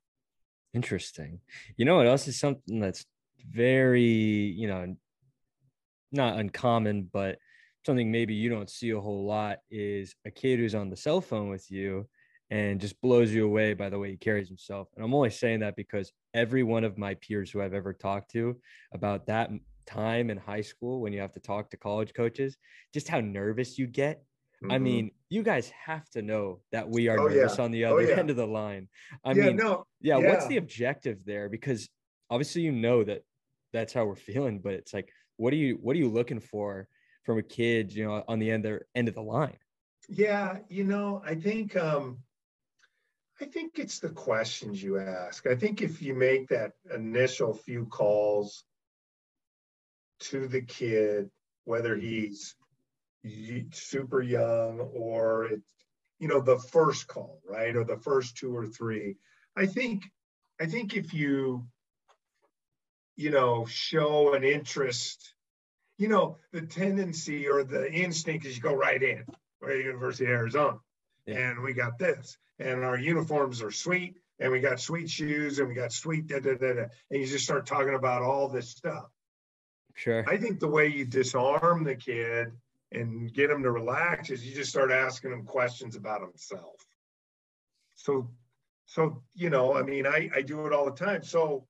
Interesting. 0.72 1.40
You 1.76 1.84
know 1.84 1.96
what 1.96 2.06
else 2.06 2.26
is 2.26 2.40
something 2.40 2.80
that's 2.80 3.04
very, 3.46 4.02
you 4.02 4.66
know, 4.66 4.96
not 6.10 6.38
uncommon, 6.38 7.10
but 7.12 7.38
something 7.84 8.10
maybe 8.10 8.34
you 8.34 8.48
don't 8.48 8.70
see 8.70 8.90
a 8.90 9.00
whole 9.00 9.24
lot 9.26 9.58
is 9.70 10.14
a 10.24 10.30
kid 10.30 10.58
who's 10.58 10.74
on 10.74 10.90
the 10.90 10.96
cell 10.96 11.20
phone 11.20 11.48
with 11.48 11.70
you 11.70 12.08
and 12.50 12.80
just 12.80 13.00
blows 13.00 13.32
you 13.32 13.46
away 13.46 13.74
by 13.74 13.88
the 13.88 13.98
way 13.98 14.10
he 14.10 14.16
carries 14.16 14.48
himself. 14.48 14.88
And 14.94 15.04
I'm 15.04 15.14
only 15.14 15.30
saying 15.30 15.60
that 15.60 15.74
because 15.74 16.12
every 16.34 16.62
one 16.62 16.84
of 16.84 16.98
my 16.98 17.14
peers 17.14 17.50
who 17.50 17.62
I've 17.62 17.74
ever 17.74 17.92
talked 17.92 18.30
to 18.32 18.56
about 18.92 19.26
that 19.26 19.50
time 19.86 20.30
in 20.30 20.36
high 20.36 20.60
school 20.60 21.00
when 21.00 21.12
you 21.12 21.20
have 21.20 21.32
to 21.32 21.40
talk 21.40 21.70
to 21.70 21.76
college 21.76 22.12
coaches, 22.14 22.56
just 22.92 23.08
how 23.08 23.20
nervous 23.20 23.78
you 23.78 23.86
get. 23.86 24.22
Mm-hmm. 24.62 24.72
I 24.72 24.78
mean, 24.78 25.10
you 25.28 25.42
guys 25.42 25.72
have 25.86 26.08
to 26.10 26.22
know 26.22 26.60
that 26.70 26.88
we 26.88 27.08
are 27.08 27.18
oh, 27.18 27.26
nervous 27.26 27.56
yeah. 27.58 27.64
on 27.64 27.70
the 27.70 27.86
oh, 27.86 27.94
other 27.94 28.06
oh, 28.06 28.10
yeah. 28.10 28.18
end 28.18 28.30
of 28.30 28.36
the 28.36 28.46
line. 28.46 28.88
I 29.24 29.32
yeah, 29.32 29.46
mean, 29.46 29.56
no. 29.56 29.86
yeah, 30.00 30.18
yeah, 30.18 30.28
what's 30.28 30.46
the 30.46 30.58
objective 30.58 31.24
there? 31.24 31.48
Because 31.48 31.88
obviously 32.30 32.62
you 32.62 32.72
know 32.72 33.02
that 33.02 33.22
that's 33.72 33.92
how 33.92 34.04
we're 34.04 34.14
feeling, 34.14 34.60
but 34.60 34.74
it's 34.74 34.94
like, 34.94 35.10
what 35.38 35.52
are 35.52 35.56
you 35.56 35.78
what 35.80 35.96
are 35.96 35.98
you 35.98 36.10
looking 36.10 36.38
for 36.38 36.86
from 37.22 37.38
a 37.38 37.42
kid, 37.42 37.92
you 37.92 38.04
know, 38.04 38.24
on 38.28 38.38
the 38.38 38.50
end 38.50 38.64
there 38.64 38.86
end 38.94 39.08
of 39.08 39.14
the 39.14 39.22
line? 39.22 39.56
Yeah, 40.08 40.58
you 40.68 40.84
know, 40.84 41.22
I 41.24 41.34
think 41.34 41.76
um 41.76 42.18
I 43.40 43.46
think 43.46 43.78
it's 43.78 43.98
the 43.98 44.10
questions 44.10 44.82
you 44.82 44.98
ask. 44.98 45.46
I 45.46 45.56
think 45.56 45.82
if 45.82 46.00
you 46.00 46.14
make 46.14 46.48
that 46.48 46.72
initial 46.94 47.54
few 47.54 47.86
calls 47.86 48.64
to 50.20 50.46
the 50.46 50.62
kid, 50.62 51.28
whether 51.64 51.96
he's 51.96 52.54
super 53.72 54.22
young 54.22 54.80
or 54.80 55.46
it's, 55.46 55.72
you 56.18 56.28
know, 56.28 56.40
the 56.40 56.58
first 56.58 57.08
call, 57.08 57.40
right? 57.48 57.74
Or 57.74 57.84
the 57.84 57.96
first 57.96 58.36
two 58.36 58.54
or 58.56 58.66
three. 58.66 59.16
I 59.56 59.66
think, 59.66 60.04
I 60.60 60.66
think 60.66 60.96
if 60.96 61.12
you, 61.12 61.66
you 63.16 63.30
know, 63.30 63.66
show 63.66 64.34
an 64.34 64.44
interest, 64.44 65.34
you 65.98 66.08
know, 66.08 66.38
the 66.52 66.62
tendency 66.62 67.48
or 67.48 67.64
the 67.64 67.90
instinct 67.92 68.46
is 68.46 68.56
you 68.56 68.62
go 68.62 68.74
right 68.74 69.02
in, 69.02 69.24
right? 69.60 69.78
University 69.78 70.24
of 70.24 70.30
Arizona. 70.30 70.78
Yeah. 71.26 71.50
And 71.50 71.62
we 71.62 71.72
got 71.72 71.98
this, 71.98 72.36
and 72.58 72.84
our 72.84 72.98
uniforms 72.98 73.62
are 73.62 73.70
sweet, 73.70 74.16
and 74.40 74.50
we 74.50 74.60
got 74.60 74.80
sweet 74.80 75.08
shoes, 75.08 75.58
and 75.58 75.68
we 75.68 75.74
got 75.74 75.92
sweet 75.92 76.26
da 76.26 76.40
da 76.40 76.54
da 76.56 76.72
da. 76.72 76.84
And 77.10 77.20
you 77.20 77.26
just 77.26 77.44
start 77.44 77.66
talking 77.66 77.94
about 77.94 78.22
all 78.22 78.48
this 78.48 78.70
stuff. 78.70 79.06
Sure. 79.94 80.28
I 80.28 80.36
think 80.36 80.58
the 80.58 80.68
way 80.68 80.88
you 80.88 81.04
disarm 81.04 81.84
the 81.84 81.94
kid 81.94 82.48
and 82.90 83.32
get 83.32 83.50
him 83.50 83.62
to 83.62 83.70
relax 83.70 84.30
is 84.30 84.44
you 84.44 84.54
just 84.54 84.70
start 84.70 84.90
asking 84.90 85.32
him 85.32 85.44
questions 85.44 85.96
about 85.96 86.22
himself. 86.22 86.74
So, 87.96 88.30
so 88.86 89.22
you 89.34 89.50
know, 89.50 89.76
I 89.76 89.82
mean, 89.82 90.06
I 90.06 90.30
I 90.34 90.42
do 90.42 90.66
it 90.66 90.72
all 90.72 90.86
the 90.86 91.04
time. 91.04 91.22
So, 91.22 91.66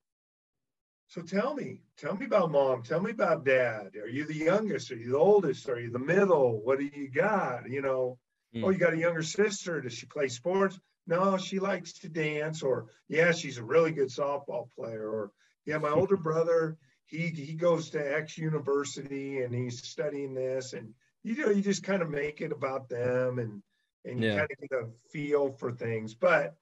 so 1.13 1.21
tell 1.21 1.55
me, 1.55 1.81
tell 1.99 2.17
me 2.17 2.25
about 2.25 2.51
mom. 2.51 2.83
Tell 2.83 3.01
me 3.01 3.11
about 3.11 3.45
dad. 3.45 3.97
Are 4.03 4.09
you 4.09 4.25
the 4.25 4.35
youngest? 4.35 4.91
Are 4.91 4.97
you 4.97 5.11
the 5.11 5.19
oldest? 5.19 5.69
Are 5.69 5.79
you 5.79 5.91
the 5.91 5.99
middle? 5.99 6.63
What 6.65 6.79
do 6.79 6.87
you 6.87 7.11
got? 7.11 7.69
You 7.69 7.83
know, 7.83 8.19
mm. 8.57 8.65
oh, 8.65 8.71
you 8.71 8.79
got 8.79 8.95
a 8.95 8.99
younger 8.99 9.23
sister. 9.23 9.83
Does 9.83 9.93
she 9.93 10.07
play 10.07 10.29
sports? 10.29 10.81
No, 11.07 11.37
she 11.37 11.59
likes 11.59 11.93
to 11.99 12.09
dance. 12.09 12.63
Or 12.63 12.87
yeah, 13.09 13.33
she's 13.33 13.59
a 13.59 13.63
really 13.63 13.93
good 13.93 14.09
softball 14.09 14.71
player. 14.75 15.07
Or 15.07 15.33
yeah, 15.67 15.77
my 15.77 15.91
older 15.91 16.17
brother 16.31 16.79
he 17.13 17.29
he 17.29 17.53
goes 17.53 17.91
to 17.91 18.17
X 18.17 18.39
university 18.39 19.43
and 19.43 19.55
he's 19.55 19.87
studying 19.87 20.33
this, 20.33 20.73
and 20.73 20.95
you 21.23 21.37
know 21.37 21.51
you 21.51 21.61
just 21.61 21.85
kind 21.85 22.01
of 22.01 22.09
make 22.09 22.41
it 22.41 22.53
about 22.53 22.89
them 22.89 23.39
and 23.39 23.63
and 24.07 24.19
you 24.19 24.31
yeah. 24.31 24.39
kind 24.39 24.51
of 24.51 24.71
get 24.71 24.79
a 24.79 24.87
feel 25.11 25.53
for 25.53 25.73
things. 25.73 26.15
But 26.15 26.55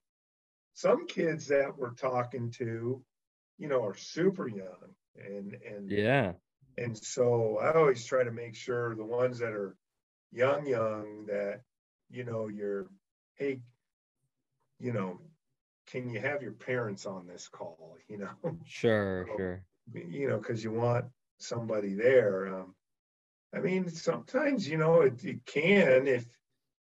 some 0.74 1.06
kids 1.06 1.46
that 1.46 1.78
we're 1.78 1.94
talking 1.94 2.50
to, 2.58 3.00
you 3.60 3.68
know, 3.68 3.84
are 3.84 3.94
super 3.94 4.48
young 4.48 4.94
and 5.16 5.56
and 5.64 5.90
yeah. 5.90 6.32
And 6.78 6.96
so 6.96 7.58
I 7.58 7.74
always 7.74 8.04
try 8.04 8.24
to 8.24 8.32
make 8.32 8.54
sure 8.54 8.94
the 8.94 9.04
ones 9.04 9.38
that 9.40 9.52
are 9.52 9.76
young, 10.32 10.66
young, 10.66 11.26
that 11.26 11.60
you 12.08 12.24
know, 12.24 12.48
you're, 12.48 12.86
hey, 13.34 13.60
you 14.78 14.92
know, 14.92 15.20
can 15.88 16.08
you 16.08 16.20
have 16.20 16.42
your 16.42 16.52
parents 16.52 17.04
on 17.06 17.26
this 17.26 17.48
call? 17.48 17.96
You 18.08 18.18
know, 18.18 18.30
sure, 18.64 19.26
so, 19.28 19.36
sure 19.36 19.62
you 19.94 20.28
know, 20.28 20.38
because 20.38 20.62
you 20.62 20.72
want 20.72 21.06
somebody 21.38 21.94
there. 21.94 22.54
Um, 22.54 22.74
I 23.54 23.58
mean, 23.58 23.88
sometimes 23.90 24.68
you 24.68 24.76
know 24.76 25.02
it, 25.02 25.24
it 25.24 25.44
can 25.44 26.06
if 26.06 26.26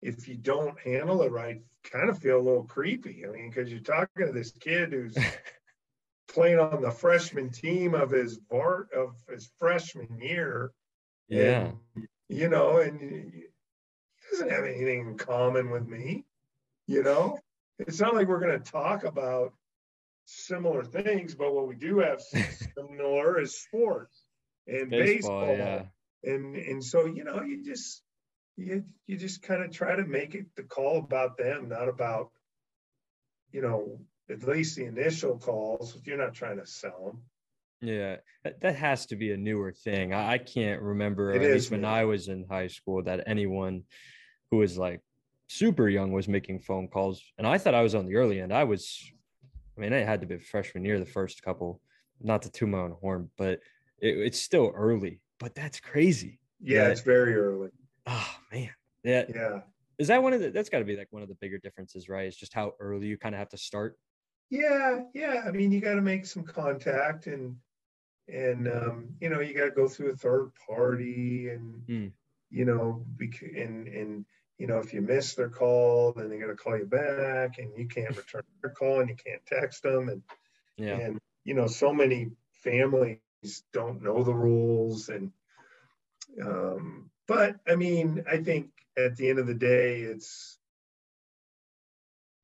if 0.01 0.27
you 0.27 0.35
don't 0.35 0.79
handle 0.79 1.21
it 1.23 1.31
right, 1.31 1.61
kind 1.83 2.09
of 2.09 2.19
feel 2.19 2.37
a 2.37 2.41
little 2.41 2.63
creepy. 2.63 3.25
I 3.25 3.31
mean, 3.31 3.49
because 3.49 3.71
you're 3.71 3.79
talking 3.79 4.27
to 4.27 4.31
this 4.31 4.51
kid 4.51 4.91
who's 4.91 5.17
playing 6.37 6.59
on 6.59 6.83
the 6.83 6.91
freshman 6.91 7.49
team 7.49 7.95
of 7.95 8.11
his 8.11 8.37
Bart 8.37 8.89
of 8.93 9.15
his 9.27 9.49
freshman 9.57 10.19
year. 10.21 10.71
Yeah. 11.27 11.71
And, 11.95 12.07
you 12.29 12.47
know, 12.47 12.77
and 12.77 13.01
he 13.01 13.45
doesn't 14.31 14.51
have 14.51 14.65
anything 14.65 14.99
in 14.99 15.17
common 15.17 15.71
with 15.71 15.87
me, 15.87 16.25
you 16.85 17.01
know. 17.01 17.39
it's 17.79 17.99
not 17.99 18.13
like 18.13 18.27
we're 18.27 18.39
going 18.39 18.61
to 18.61 18.71
talk 18.71 19.03
about 19.03 19.53
similar 20.25 20.83
things, 20.83 21.33
but 21.33 21.55
what 21.55 21.67
we 21.67 21.75
do 21.75 21.97
have 21.99 22.21
similar 22.77 23.39
is 23.39 23.59
sports 23.59 24.21
and 24.67 24.91
baseball. 24.91 25.41
baseball. 25.41 25.57
Yeah. 25.57 25.83
And 26.23 26.55
and 26.55 26.83
so 26.83 27.05
you 27.05 27.23
know 27.23 27.41
you 27.41 27.63
just 27.63 28.03
you 28.57 28.83
you 29.07 29.17
just 29.17 29.41
kind 29.41 29.63
of 29.63 29.71
try 29.71 29.95
to 29.95 30.05
make 30.05 30.35
it 30.35 30.45
the 30.55 30.63
call 30.63 30.99
about 30.99 31.35
them, 31.35 31.69
not 31.69 31.89
about 31.89 32.29
you 33.51 33.61
know 33.61 33.99
at 34.29 34.43
least 34.47 34.75
the 34.75 34.85
initial 34.85 35.37
calls. 35.37 35.95
If 35.95 36.07
you're 36.07 36.17
not 36.17 36.33
trying 36.33 36.57
to 36.57 36.65
sell 36.65 37.05
them. 37.05 37.21
Yeah, 37.79 38.17
that, 38.61 38.75
has 38.75 39.05
to 39.07 39.15
be 39.15 39.31
a 39.31 39.37
newer 39.37 39.71
thing. 39.71 40.11
I, 40.13 40.33
I 40.33 40.37
can't 40.39 40.81
remember, 40.81 41.31
it 41.31 41.43
at 41.43 41.51
least 41.51 41.69
when 41.69 41.85
I 41.85 42.05
was 42.05 42.27
in 42.27 42.45
high 42.49 42.67
school, 42.67 43.03
that 43.03 43.23
anyone 43.27 43.83
who 44.49 44.57
was 44.57 44.79
like 44.79 45.01
super 45.47 45.87
young 45.87 46.11
was 46.11 46.27
making 46.27 46.59
phone 46.61 46.87
calls. 46.87 47.21
And 47.37 47.45
I 47.45 47.59
thought 47.59 47.75
I 47.75 47.83
was 47.83 47.93
on 47.93 48.07
the 48.07 48.15
early 48.15 48.41
end. 48.41 48.51
I 48.51 48.63
was, 48.63 48.99
I 49.77 49.81
mean, 49.81 49.93
it 49.93 50.07
had 50.07 50.21
to 50.21 50.27
be 50.27 50.39
freshman 50.39 50.85
year, 50.85 50.99
the 50.99 51.05
first 51.05 51.43
couple, 51.43 51.79
not 52.19 52.41
to 52.43 52.51
toot 52.51 52.69
my 52.69 52.79
own 52.79 52.95
horn, 52.99 53.29
but 53.37 53.59
it, 53.99 54.17
it's 54.17 54.41
still 54.41 54.71
early. 54.75 55.21
But 55.39 55.53
that's 55.53 55.79
crazy. 55.79 56.39
Yeah, 56.59 56.85
that, 56.85 56.91
it's 56.91 57.01
very 57.01 57.35
early. 57.35 57.69
Oh 58.07 58.35
man, 58.51 58.71
yeah, 59.03 59.25
yeah. 59.29 59.59
Is 59.99 60.07
that 60.07 60.23
one 60.23 60.33
of 60.33 60.41
the? 60.41 60.49
That's 60.49 60.69
got 60.69 60.79
to 60.79 60.85
be 60.85 60.95
like 60.95 61.07
one 61.11 61.21
of 61.21 61.29
the 61.29 61.35
bigger 61.35 61.59
differences, 61.59 62.09
right? 62.09 62.25
It's 62.25 62.37
just 62.37 62.53
how 62.53 62.73
early 62.79 63.05
you 63.05 63.17
kind 63.17 63.35
of 63.35 63.39
have 63.39 63.49
to 63.49 63.57
start. 63.57 63.95
Yeah, 64.49 65.01
yeah. 65.13 65.43
I 65.45 65.51
mean, 65.51 65.71
you 65.71 65.81
got 65.81 65.95
to 65.95 66.01
make 66.01 66.25
some 66.25 66.43
contact, 66.43 67.27
and 67.27 67.57
and 68.27 68.67
um, 68.67 69.09
you 69.19 69.29
know, 69.29 69.39
you 69.39 69.53
got 69.53 69.65
to 69.65 69.71
go 69.71 69.87
through 69.87 70.11
a 70.11 70.15
third 70.15 70.51
party, 70.67 71.49
and 71.49 71.81
mm. 71.87 72.11
you 72.49 72.65
know, 72.65 73.05
and 73.41 73.87
and 73.87 74.25
you 74.57 74.67
know, 74.67 74.77
if 74.77 74.93
you 74.93 75.01
miss 75.01 75.35
their 75.35 75.49
call, 75.49 76.13
then 76.13 76.29
they 76.29 76.37
got 76.37 76.47
to 76.47 76.55
call 76.55 76.77
you 76.77 76.85
back, 76.85 77.59
and 77.59 77.71
you 77.77 77.87
can't 77.87 78.15
return 78.17 78.43
their 78.61 78.71
call, 78.71 79.01
and 79.01 79.09
you 79.09 79.15
can't 79.15 79.45
text 79.45 79.83
them, 79.83 80.09
and 80.09 80.21
yeah, 80.77 80.97
and 80.97 81.19
you 81.43 81.53
know, 81.53 81.67
so 81.67 81.93
many 81.93 82.31
families 82.63 83.19
don't 83.73 84.01
know 84.01 84.23
the 84.23 84.33
rules, 84.33 85.09
and 85.09 85.31
um, 86.41 87.09
but 87.27 87.57
I 87.67 87.75
mean, 87.75 88.23
I 88.29 88.37
think 88.37 88.69
at 88.97 89.17
the 89.17 89.29
end 89.29 89.39
of 89.39 89.47
the 89.47 89.53
day, 89.53 90.01
it's 90.01 90.56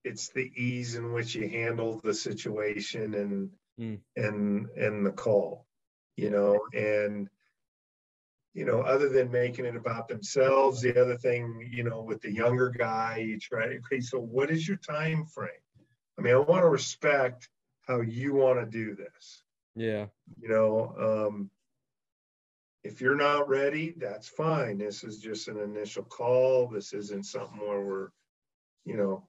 it's 0.03 0.29
the 0.29 0.51
ease 0.55 0.95
in 0.95 1.13
which 1.13 1.35
you 1.35 1.47
handle 1.47 1.99
the 2.03 2.13
situation 2.13 3.13
and 3.13 3.49
mm. 3.79 3.99
and 4.15 4.69
and 4.69 5.05
the 5.05 5.11
call, 5.11 5.65
you 6.15 6.29
know, 6.29 6.59
and 6.73 7.29
you 8.53 8.65
know, 8.65 8.81
other 8.81 9.09
than 9.09 9.31
making 9.31 9.65
it 9.65 9.75
about 9.75 10.07
themselves, 10.07 10.81
the 10.81 11.01
other 11.01 11.17
thing, 11.17 11.67
you 11.71 11.83
know, 11.83 12.01
with 12.01 12.21
the 12.21 12.31
younger 12.31 12.69
guy, 12.69 13.17
you 13.17 13.39
try 13.39 13.79
okay, 13.85 13.99
so 13.99 14.19
what 14.19 14.51
is 14.51 14.67
your 14.67 14.77
time 14.77 15.25
frame? 15.25 15.49
I 16.17 16.21
mean, 16.21 16.35
I 16.35 16.37
want 16.37 16.63
to 16.63 16.69
respect 16.69 17.49
how 17.87 18.01
you 18.01 18.33
want 18.33 18.59
to 18.59 18.65
do 18.65 18.95
this. 18.95 19.43
Yeah. 19.75 20.05
You 20.39 20.49
know, 20.49 21.27
um, 21.27 21.49
if 22.83 23.01
you're 23.01 23.15
not 23.15 23.49
ready, 23.49 23.95
that's 23.97 24.27
fine. 24.27 24.77
This 24.77 25.03
is 25.03 25.19
just 25.19 25.47
an 25.47 25.57
initial 25.57 26.03
call. 26.03 26.67
This 26.67 26.93
isn't 26.93 27.25
something 27.25 27.59
where 27.59 27.81
we're, 27.81 28.09
you 28.85 28.97
know, 28.97 29.27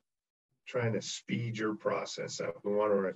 trying 0.67 0.93
to 0.95 1.03
speed 1.03 1.59
your 1.59 1.75
process 1.75 2.41
up. 2.41 2.55
We 2.65 2.73
want 2.73 2.93
to 2.93 2.97
re- 2.97 3.13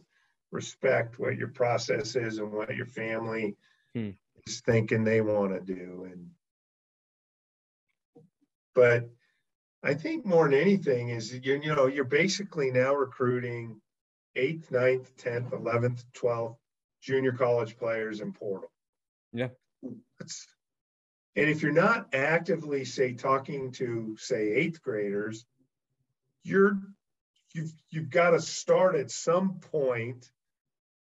respect 0.50 1.18
what 1.18 1.36
your 1.36 1.48
process 1.48 2.16
is 2.16 2.38
and 2.38 2.52
what 2.52 2.74
your 2.74 2.86
family 2.86 3.56
hmm. 3.94 4.10
is 4.46 4.60
thinking 4.60 5.04
they 5.04 5.20
want 5.20 5.52
to 5.52 5.74
do. 5.74 6.08
And 6.10 6.30
but 8.74 9.10
I 9.82 9.94
think 9.94 10.24
more 10.24 10.48
than 10.48 10.58
anything 10.58 11.10
is 11.10 11.32
you 11.32 11.60
you 11.62 11.74
know 11.74 11.86
you're 11.86 12.04
basically 12.04 12.70
now 12.70 12.94
recruiting 12.94 13.80
eighth, 14.36 14.70
ninth, 14.70 15.16
tenth, 15.16 15.52
eleventh, 15.52 16.04
twelfth 16.12 16.58
junior 17.00 17.32
college 17.32 17.76
players 17.76 18.20
in 18.20 18.32
portal. 18.32 18.70
Yeah. 19.32 19.48
That's, 20.18 20.46
and 21.36 21.48
if 21.48 21.62
you're 21.62 21.72
not 21.72 22.14
actively, 22.14 22.84
say, 22.84 23.14
talking 23.14 23.70
to, 23.72 24.16
say, 24.18 24.52
eighth 24.54 24.82
graders, 24.82 25.44
you're 26.42 26.78
you've 27.58 27.72
you've 27.90 28.10
got 28.10 28.30
to 28.30 28.40
start 28.40 28.94
at 28.94 29.10
some 29.10 29.60
point 29.72 30.30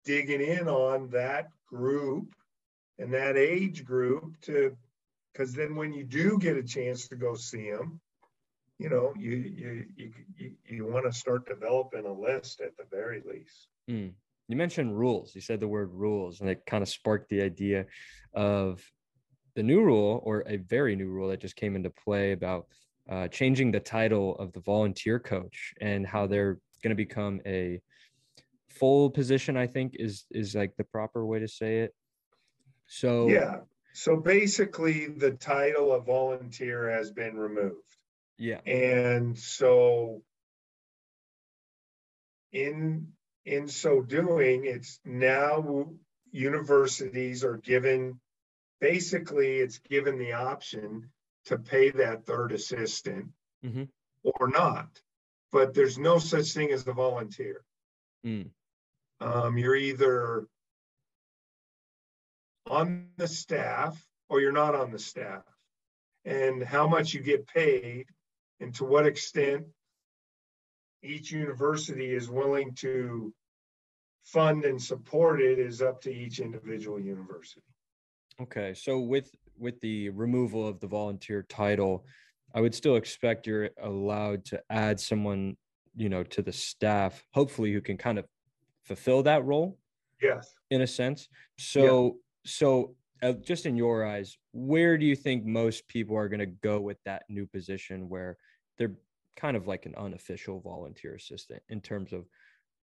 digging 0.05 0.41
in 0.41 0.69
on 0.69 1.11
that 1.11 1.51
group 1.67 2.35
and 2.99 3.13
that 3.13 3.37
age 3.37 3.85
group 3.85 4.41
to 4.43 4.77
because 5.33 5.53
then 5.53 5.77
when 5.77 5.93
you 5.93 6.05
do 6.05 6.39
get 6.39 6.57
a 6.57 6.63
chance 6.63 7.09
to 7.09 7.17
go 7.17 7.35
see 7.35 7.71
them 7.71 8.01
you 8.79 8.89
know 8.89 9.13
you 9.19 9.37
you 9.37 9.85
you 9.97 10.13
you, 10.37 10.53
you 10.67 10.87
want 10.87 11.05
to 11.05 11.13
start 11.13 11.47
developing 11.47 12.07
a 12.07 12.13
list 12.13 12.61
at 12.61 12.77
the 12.77 12.85
very 12.91 13.23
least 13.27 13.69
mm 13.91 14.13
you 14.49 14.57
mentioned 14.57 14.99
rules. 14.99 15.35
You 15.35 15.41
said 15.41 15.61
the 15.61 15.69
word 15.69 15.93
rules, 15.93 16.41
and 16.41 16.49
it 16.49 16.65
kind 16.67 16.83
of 16.83 16.89
sparked 16.89 17.29
the 17.29 17.43
idea 17.43 17.87
of 18.33 18.83
the 19.55 19.63
new 19.63 19.83
rule 19.83 20.23
or 20.25 20.43
a 20.47 20.57
very 20.57 20.97
new 20.97 21.09
rule 21.09 21.29
that 21.29 21.41
just 21.41 21.57
came 21.57 21.77
into 21.77 21.91
play 21.91 22.33
about 22.33 22.67
uh, 23.09 23.29
changing 23.29 23.71
the 23.71 23.81
title 23.81 24.37
of 24.39 24.53
the 24.53 24.61
volunteer 24.61 25.19
coach 25.19 25.75
and 25.81 26.07
how 26.07 26.27
they're 26.27 26.59
going 26.83 26.91
to 26.91 26.95
become 26.95 27.41
a 27.47 27.81
full 28.69 29.11
position. 29.11 29.57
I 29.57 29.67
think 29.67 29.95
is 29.97 30.27
is 30.31 30.55
like 30.55 30.77
the 30.77 30.85
proper 30.85 31.25
way 31.25 31.41
to 31.41 31.49
say 31.49 31.81
it. 31.81 31.95
So 32.87 33.29
yeah. 33.29 33.61
So 33.95 34.17
basically, 34.17 35.09
the 35.09 35.33
title 35.33 35.93
of 35.93 36.07
volunteer 36.07 36.91
has 36.91 37.11
been 37.11 37.37
removed. 37.37 37.97
Yeah. 38.37 38.61
And 38.61 39.37
so 39.37 40.23
in 42.53 43.09
in 43.45 43.69
so 43.69 44.03
doing, 44.03 44.67
it's 44.67 45.01
now 45.05 45.91
universities 46.31 47.45
are 47.45 47.57
given, 47.57 48.21
basically, 48.81 49.57
it's 49.57 49.79
given 49.79 50.19
the 50.19 50.35
option 50.35 51.11
to 51.49 51.59
pay 51.59 51.91
that 51.91 52.27
third 52.27 52.53
assistant 52.53 53.27
mm-hmm. 53.65 53.85
or 54.23 54.49
not. 54.49 54.89
But 55.51 55.73
there's 55.73 55.99
no 55.99 56.19
such 56.19 56.53
thing 56.53 56.71
as 56.73 56.87
a 56.87 56.93
volunteer. 56.93 57.65
Mm. 58.25 58.51
Um, 59.21 59.57
you're 59.57 59.75
either 59.75 60.47
on 62.69 63.09
the 63.17 63.27
staff 63.27 63.99
or 64.29 64.41
you're 64.41 64.53
not 64.53 64.75
on 64.75 64.91
the 64.91 64.99
staff. 64.99 65.43
And 66.27 66.63
how 66.63 66.87
much 66.87 67.15
you 67.15 67.21
get 67.21 67.47
paid 67.47 68.07
and 68.61 68.75
to 68.75 68.85
what 68.85 69.07
extent 69.07 69.65
each 71.03 71.31
university 71.33 72.15
is 72.15 72.29
willing 72.29 72.75
to 72.75 73.33
fund 74.25 74.67
and 74.67 74.83
support 74.83 75.41
it 75.41 75.59
is 75.59 75.81
up 75.81 76.03
to 76.03 76.13
each 76.13 76.41
individual 76.41 77.01
university. 77.01 77.63
Okay, 78.41 78.75
so 78.75 78.99
with 78.99 79.31
with 79.59 79.81
the 79.81 80.11
removal 80.11 80.67
of 80.67 80.81
the 80.81 80.87
volunteer 80.87 81.45
title, 81.49 82.07
I 82.55 82.61
would 82.61 82.75
still 82.75 82.97
expect 82.97 83.47
you're 83.47 83.71
allowed 83.83 84.45
to 84.47 84.63
add 84.71 84.99
someone, 84.99 85.57
you 85.97 86.09
know, 86.09 86.23
to 86.25 86.43
the 86.43 86.53
staff, 86.53 87.23
hopefully 87.33 87.73
who 87.73 87.81
can 87.81 87.97
kind 87.97 88.19
of 88.19 88.27
fulfill 88.85 89.23
that 89.25 89.45
role. 89.45 89.79
Yes. 90.23 90.55
In 90.71 90.83
a 90.83 90.87
sense. 90.87 91.29
So 91.59 92.05
yeah. 92.05 92.11
so 92.45 92.95
uh, 93.23 93.33
just 93.33 93.67
in 93.67 93.77
your 93.77 94.07
eyes, 94.07 94.37
where 94.53 94.97
do 94.97 95.05
you 95.05 95.17
think 95.17 95.45
most 95.45 95.87
people 95.89 96.17
are 96.17 96.29
going 96.29 96.41
to 96.41 96.47
go 96.47 96.81
with 96.81 96.99
that 97.05 97.25
new 97.29 97.47
position 97.47 98.09
where 98.09 98.37
they're 98.79 98.95
kind 99.37 99.57
of 99.57 99.67
like 99.67 99.87
an 99.87 99.95
unofficial 99.97 100.61
volunteer 100.61 101.15
assistant 101.15 101.63
in 101.69 101.81
terms 101.81 102.13
of 102.13 102.27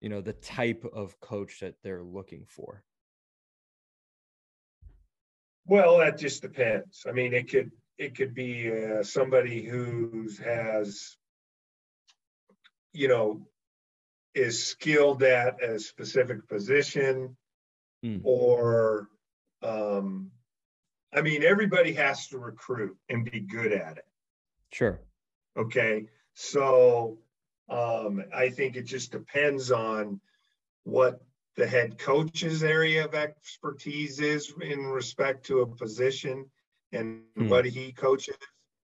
you 0.01 0.09
know 0.09 0.20
the 0.20 0.35
type 0.35 0.85
of 0.93 1.19
coach 1.20 1.61
that 1.61 1.74
they're 1.82 2.03
looking 2.03 2.44
for 2.47 2.85
well 5.67 5.99
that 5.99 6.19
just 6.19 6.43
depends. 6.43 7.05
I 7.09 7.13
mean 7.13 7.33
it 7.33 7.51
could 7.51 7.71
it 7.99 8.17
could 8.17 8.35
be 8.35 8.71
uh, 8.71 9.03
somebody 9.03 9.63
who 9.63 10.29
has 10.45 11.17
you 12.93 13.09
know 13.09 13.47
is 14.35 14.65
skilled 14.65 15.23
at 15.23 15.63
a 15.63 15.79
specific 15.79 16.49
position 16.49 17.37
mm. 18.05 18.21
or 18.25 19.09
um 19.63 20.31
i 21.15 21.21
mean 21.21 21.43
everybody 21.43 21.93
has 21.93 22.29
to 22.29 22.39
recruit 22.39 22.97
and 23.09 23.31
be 23.31 23.41
good 23.41 23.73
at 23.73 23.99
it. 23.99 24.05
Sure. 24.73 25.01
Okay? 25.57 26.07
So 26.35 27.19
um, 27.69 28.25
I 28.35 28.49
think 28.49 28.77
it 28.77 28.85
just 28.85 29.13
depends 29.13 29.71
on 29.71 30.21
what 30.85 31.21
the 31.57 31.66
head 31.66 31.99
coach's 31.99 32.62
area 32.62 33.05
of 33.05 33.15
expertise 33.15 34.20
is 34.20 34.53
in 34.61 34.87
respect 34.87 35.47
to 35.47 35.61
a 35.61 35.66
position 35.66 36.47
and 36.93 37.23
hmm. 37.37 37.49
what 37.49 37.65
he 37.65 37.93
coaches, 37.93 38.37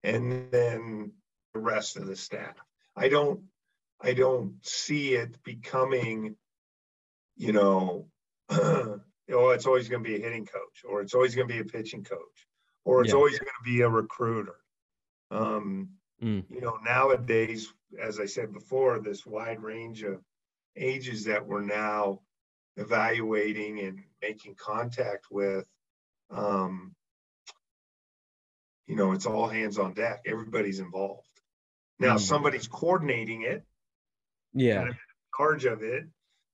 and 0.02 0.51
then 0.51 1.12
the 1.55 1.60
rest 1.60 1.97
of 1.97 2.06
the 2.06 2.16
staff. 2.16 2.55
I 2.97 3.09
don't, 3.09 3.40
I 4.01 4.12
don't 4.12 4.55
see 4.62 5.14
it 5.14 5.43
becoming, 5.43 6.36
you 7.36 7.52
know, 7.52 8.06
oh, 8.51 9.01
it's 9.28 9.66
always 9.66 9.89
going 9.89 10.02
to 10.02 10.09
be 10.09 10.16
a 10.16 10.22
hitting 10.24 10.47
coach, 10.47 10.85
or 10.89 11.01
it's 11.01 11.14
always 11.14 11.35
going 11.35 11.48
to 11.48 11.55
be 11.55 11.60
a 11.60 11.64
pitching 11.64 12.05
coach, 12.05 12.47
or 12.85 13.02
it's 13.02 13.10
yeah. 13.10 13.16
always 13.16 13.39
going 13.39 13.47
to 13.47 13.70
be 13.70 13.80
a 13.82 13.89
recruiter. 13.89 14.56
Um, 15.30 15.90
Mm. 16.22 16.44
You 16.51 16.60
know, 16.60 16.78
nowadays, 16.85 17.72
as 18.01 18.18
I 18.18 18.26
said 18.26 18.52
before, 18.52 18.98
this 18.98 19.24
wide 19.24 19.62
range 19.62 20.02
of 20.02 20.20
ages 20.76 21.24
that 21.24 21.47
we're 21.47 21.64
now 21.64 22.20
evaluating 22.78 23.80
and 23.80 24.00
making 24.22 24.55
contact 24.55 25.26
with, 25.30 25.66
um, 26.30 26.94
you 28.86 28.96
know, 28.96 29.12
it's 29.12 29.26
all 29.26 29.48
hands 29.48 29.78
on 29.78 29.92
deck. 29.92 30.22
Everybody's 30.26 30.78
involved. 30.78 31.28
Now, 31.98 32.16
mm. 32.16 32.20
somebody's 32.20 32.68
coordinating 32.68 33.42
it. 33.42 33.64
Yeah. 34.55 34.78
Kind 34.78 34.88
of 34.90 34.96
charge 35.36 35.64
of 35.66 35.82
it. 35.82 36.05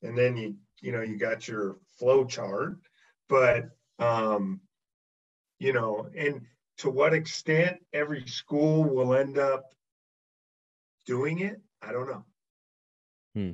And 0.02 0.18
then 0.18 0.36
you, 0.36 0.56
you 0.80 0.92
know, 0.92 1.02
you 1.02 1.16
got 1.16 1.46
your 1.46 1.76
flow 1.98 2.24
chart. 2.24 2.78
But, 3.28 3.70
um, 3.98 4.60
you 5.58 5.72
know, 5.72 6.08
and 6.16 6.42
to 6.78 6.90
what 6.90 7.14
extent 7.14 7.78
every 7.92 8.26
school 8.26 8.84
will 8.84 9.14
end 9.14 9.38
up 9.38 9.72
doing 11.06 11.40
it, 11.40 11.60
I 11.80 11.92
don't 11.92 12.08
know. 12.08 12.24
Hmm. 13.34 13.50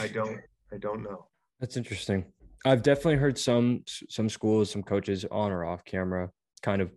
I 0.00 0.08
don't. 0.08 0.40
I 0.72 0.76
don't 0.76 1.02
know. 1.02 1.26
That's 1.60 1.76
interesting. 1.76 2.26
I've 2.64 2.82
definitely 2.82 3.16
heard 3.16 3.38
some 3.38 3.84
some 3.86 4.28
schools, 4.28 4.70
some 4.70 4.82
coaches 4.82 5.24
on 5.30 5.52
or 5.52 5.64
off 5.64 5.84
camera, 5.84 6.30
kind 6.62 6.82
of 6.82 6.90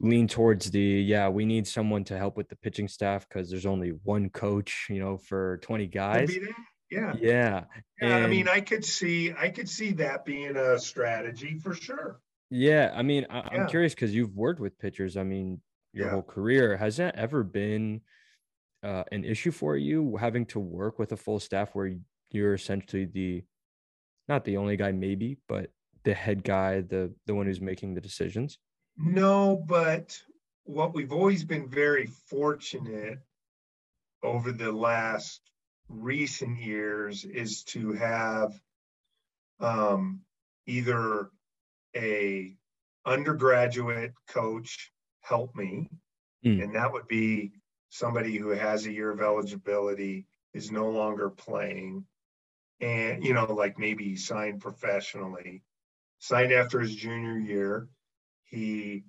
lean 0.00 0.28
towards 0.28 0.70
the 0.70 0.80
yeah, 0.80 1.28
we 1.28 1.44
need 1.44 1.66
someone 1.66 2.04
to 2.04 2.16
help 2.16 2.36
with 2.36 2.48
the 2.48 2.56
pitching 2.56 2.88
staff 2.88 3.28
because 3.28 3.50
there's 3.50 3.66
only 3.66 3.90
one 4.04 4.30
coach, 4.30 4.86
you 4.88 5.00
know, 5.00 5.16
for 5.16 5.58
20 5.58 5.86
guys. 5.86 6.34
Yeah. 6.34 6.46
Yeah. 6.90 7.14
Yeah. 7.20 7.64
And, 8.00 8.24
I 8.24 8.26
mean, 8.28 8.48
I 8.48 8.60
could 8.60 8.84
see 8.84 9.32
I 9.38 9.50
could 9.50 9.68
see 9.68 9.92
that 9.92 10.24
being 10.24 10.56
a 10.56 10.78
strategy 10.78 11.58
for 11.58 11.74
sure. 11.74 12.20
Yeah. 12.50 12.92
I 12.94 13.02
mean, 13.02 13.26
I, 13.28 13.56
am 13.56 13.68
curious 13.68 13.94
because 13.94 14.14
you've 14.14 14.34
worked 14.34 14.60
with 14.60 14.78
pitchers. 14.78 15.16
I 15.16 15.22
mean, 15.24 15.60
your 15.92 16.06
yeah. 16.06 16.12
whole 16.12 16.22
career. 16.22 16.76
Has 16.76 16.96
that 16.96 17.16
ever 17.16 17.42
been 17.42 18.00
uh, 18.82 19.04
an 19.12 19.24
issue 19.24 19.50
for 19.50 19.76
you 19.76 20.16
having 20.16 20.46
to 20.46 20.60
work 20.60 20.98
with 20.98 21.12
a 21.12 21.16
full 21.16 21.40
staff 21.40 21.70
where 21.74 21.94
you're 22.30 22.54
essentially 22.54 23.04
the 23.04 23.42
not 24.28 24.44
the 24.44 24.56
only 24.56 24.76
guy, 24.76 24.92
maybe, 24.92 25.38
but 25.48 25.70
the 26.04 26.14
head 26.14 26.44
guy, 26.44 26.80
the 26.80 27.12
the 27.26 27.34
one 27.34 27.46
who's 27.46 27.60
making 27.60 27.94
the 27.94 28.00
decisions? 28.00 28.58
No, 28.96 29.62
but 29.66 30.20
what 30.64 30.94
we've 30.94 31.12
always 31.12 31.44
been 31.44 31.68
very 31.68 32.06
fortunate 32.06 33.18
over 34.22 34.52
the 34.52 34.72
last 34.72 35.40
recent 35.88 36.58
years 36.58 37.24
is 37.24 37.62
to 37.64 37.92
have 37.92 38.60
um, 39.60 40.20
either 40.66 41.30
a 41.96 42.54
undergraduate 43.06 44.12
coach 44.28 44.92
help 45.20 45.54
me, 45.54 45.88
mm. 46.44 46.62
and 46.62 46.74
that 46.74 46.92
would 46.92 47.08
be 47.08 47.52
somebody 47.88 48.36
who 48.36 48.50
has 48.50 48.86
a 48.86 48.92
year 48.92 49.10
of 49.10 49.20
eligibility 49.20 50.26
is 50.52 50.70
no 50.70 50.90
longer 50.90 51.30
playing 51.30 52.04
and 52.80 53.24
you 53.24 53.34
know 53.34 53.52
like 53.52 53.78
maybe 53.78 54.04
he 54.04 54.16
signed 54.16 54.60
professionally 54.60 55.62
signed 56.20 56.52
after 56.52 56.80
his 56.80 56.94
junior 56.94 57.38
year 57.38 57.88
he 58.44 59.04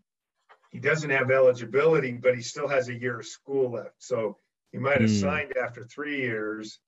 he 0.69 0.79
doesn't 0.79 1.09
have 1.09 1.31
eligibility, 1.31 2.13
but 2.13 2.35
he 2.35 2.41
still 2.41 2.67
has 2.67 2.89
a 2.89 2.99
year 2.99 3.19
of 3.19 3.25
school 3.25 3.71
left. 3.71 3.95
So 3.97 4.37
he 4.71 4.77
might 4.77 5.01
have 5.01 5.09
mm. 5.09 5.21
signed 5.21 5.57
after 5.57 5.83
three 5.83 6.21
years. 6.21 6.79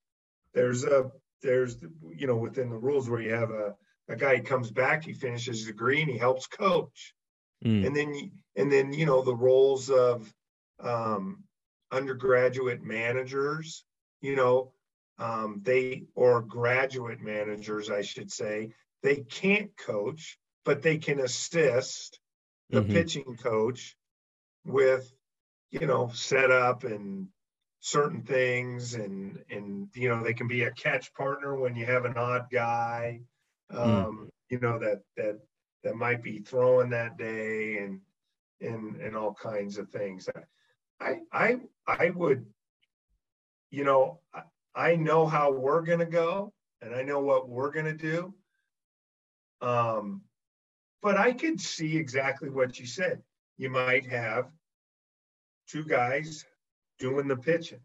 There's 0.53 0.83
a 0.83 1.11
there's 1.41 1.77
you 2.15 2.27
know 2.27 2.35
within 2.35 2.69
the 2.69 2.77
rules 2.77 3.09
where 3.09 3.21
you 3.21 3.33
have 3.33 3.51
a 3.51 3.75
a 4.07 4.15
guy 4.15 4.35
he 4.35 4.41
comes 4.41 4.71
back, 4.71 5.03
he 5.03 5.13
finishes 5.13 5.59
his 5.59 5.67
degree, 5.67 6.01
and 6.01 6.11
he 6.11 6.17
helps 6.17 6.47
coach. 6.47 7.13
Mm. 7.65 7.87
And 7.87 7.95
then 7.95 8.31
and 8.55 8.71
then 8.71 8.93
you 8.93 9.05
know 9.05 9.21
the 9.23 9.35
roles 9.35 9.89
of 9.89 10.31
um, 10.79 11.43
undergraduate 11.91 12.83
managers, 12.83 13.83
you 14.21 14.35
know, 14.35 14.73
um, 15.22 15.61
they 15.64 16.06
or 16.15 16.41
graduate 16.41 17.22
managers, 17.22 17.91
I 17.91 18.02
should 18.02 18.31
say, 18.31 18.73
they 19.03 19.18
can't 19.18 19.69
coach, 19.77 20.39
but 20.65 20.81
they 20.81 20.98
can 20.98 21.19
assist 21.19 22.19
the 22.72 22.81
mm-hmm. 22.81 22.91
pitching 22.91 23.38
coach 23.38 23.95
with 24.65 25.11
you 25.69 25.85
know 25.85 26.10
setup 26.14 26.84
and 26.84 27.27
certain 27.80 28.22
things 28.23 28.95
and 28.95 29.39
and 29.49 29.89
you 29.95 30.10
know 30.10 30.23
they 30.23 30.34
can 30.34 30.48
be 30.48 30.64
a 30.64 30.72
catch 30.72 31.14
partner 31.14 31.56
when 31.56 31.76
you 31.76 31.85
have 31.85 32.06
an 32.06 32.15
odd 32.15 32.45
guy 32.52 33.19
mm. 33.72 33.77
um 33.77 34.18
mm. 34.26 34.30
you 34.49 34.60
know 34.60 34.77
that 34.77 35.02
that 35.18 35.39
that 35.84 35.95
might 35.95 36.22
be 36.22 36.39
throwing 36.39 36.91
that 36.91 37.18
day 37.18 37.77
and 37.77 37.99
and 38.61 38.98
and 38.98 39.15
all 39.15 39.34
kinds 39.34 39.80
of 39.80 39.89
things 39.89 40.30
i 40.99 41.15
i 41.31 41.57
i 41.88 42.11
would 42.11 42.45
you 43.72 43.84
know 43.84 44.19
i, 44.76 44.95
know 44.95 45.26
how 45.26 45.52
we're 45.52 45.81
going 45.81 45.99
to 45.99 46.06
go 46.06 46.53
and 46.81 46.95
i 46.95 47.02
know 47.02 47.19
what 47.19 47.49
we're 47.49 47.72
going 47.72 47.85
to 47.85 47.93
do 47.93 48.34
um 49.61 50.22
but 51.02 51.18
I 51.18 51.31
could 51.31 51.60
see 51.60 51.98
exactly 51.98 52.49
what 52.49 52.80
you 52.80 52.85
said. 52.85 53.22
You 53.57 53.69
might 53.69 54.06
have 54.06 54.49
two 55.68 55.84
guys 55.84 56.45
doing 56.99 57.27
the 57.27 57.35
pitching, 57.35 57.81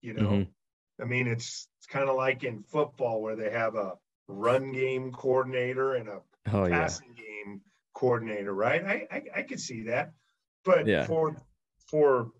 you 0.00 0.14
know. 0.14 0.30
Mm-hmm. 0.30 1.02
I 1.02 1.06
mean, 1.06 1.26
it's 1.26 1.68
it's 1.78 1.86
kind 1.86 2.08
of 2.08 2.16
like 2.16 2.44
in 2.44 2.62
football 2.62 3.22
where 3.22 3.36
they 3.36 3.50
have 3.50 3.74
a 3.74 3.94
run 4.28 4.72
game 4.72 5.12
coordinator 5.12 5.94
and 5.94 6.08
a 6.08 6.20
oh, 6.52 6.68
passing 6.68 7.14
yeah. 7.16 7.22
game 7.24 7.60
coordinator, 7.94 8.54
right? 8.54 8.84
I, 8.84 9.06
I 9.10 9.22
I 9.36 9.42
could 9.42 9.60
see 9.60 9.82
that. 9.84 10.12
But 10.64 10.86
yeah. 10.86 11.04
for 11.06 11.36
for 11.88 12.30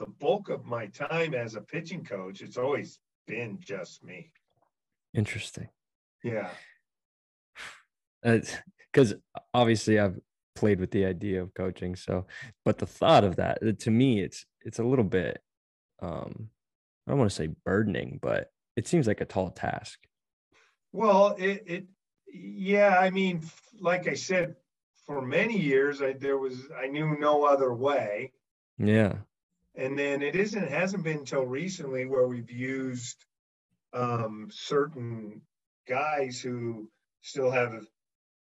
the 0.00 0.06
bulk 0.06 0.48
of 0.48 0.64
my 0.64 0.86
time 0.86 1.34
as 1.34 1.54
a 1.54 1.60
pitching 1.60 2.02
coach, 2.02 2.40
it's 2.40 2.56
always 2.56 2.98
been 3.26 3.58
just 3.60 4.02
me. 4.02 4.32
Interesting. 5.14 5.68
Yeah. 6.24 6.48
Uh, 8.24 8.38
because 8.92 9.14
obviously 9.54 10.00
I've 10.00 10.18
played 10.56 10.80
with 10.80 10.90
the 10.90 11.04
idea 11.04 11.42
of 11.42 11.54
coaching. 11.54 11.94
So, 11.96 12.26
but 12.64 12.78
the 12.78 12.86
thought 12.86 13.24
of 13.24 13.36
that 13.36 13.58
uh, 13.64 13.72
to 13.80 13.90
me, 13.90 14.20
it's 14.20 14.46
it's 14.62 14.78
a 14.78 14.84
little 14.84 15.04
bit, 15.04 15.40
um, 16.02 16.48
I 17.06 17.12
don't 17.12 17.18
want 17.18 17.30
to 17.30 17.36
say 17.36 17.50
burdening, 17.64 18.18
but 18.20 18.50
it 18.76 18.88
seems 18.88 19.06
like 19.06 19.20
a 19.20 19.26
tall 19.26 19.50
task. 19.50 20.00
Well, 20.92 21.36
it, 21.38 21.62
it 21.66 21.86
yeah, 22.32 22.98
I 22.98 23.10
mean, 23.10 23.42
like 23.80 24.08
I 24.08 24.14
said, 24.14 24.56
for 25.06 25.22
many 25.22 25.58
years, 25.58 26.00
I 26.02 26.14
there 26.14 26.38
was 26.38 26.68
I 26.82 26.86
knew 26.88 27.16
no 27.18 27.44
other 27.44 27.74
way. 27.74 28.32
Yeah. 28.78 29.14
And 29.76 29.98
then 29.98 30.22
it 30.22 30.34
isn't 30.34 30.64
it 30.64 30.70
hasn't 30.70 31.04
been 31.04 31.18
until 31.18 31.44
recently 31.44 32.04
where 32.06 32.26
we've 32.26 32.50
used 32.50 33.24
um, 33.92 34.48
certain 34.50 35.42
guys 35.88 36.40
who 36.40 36.88
still 37.22 37.50
have 37.50 37.84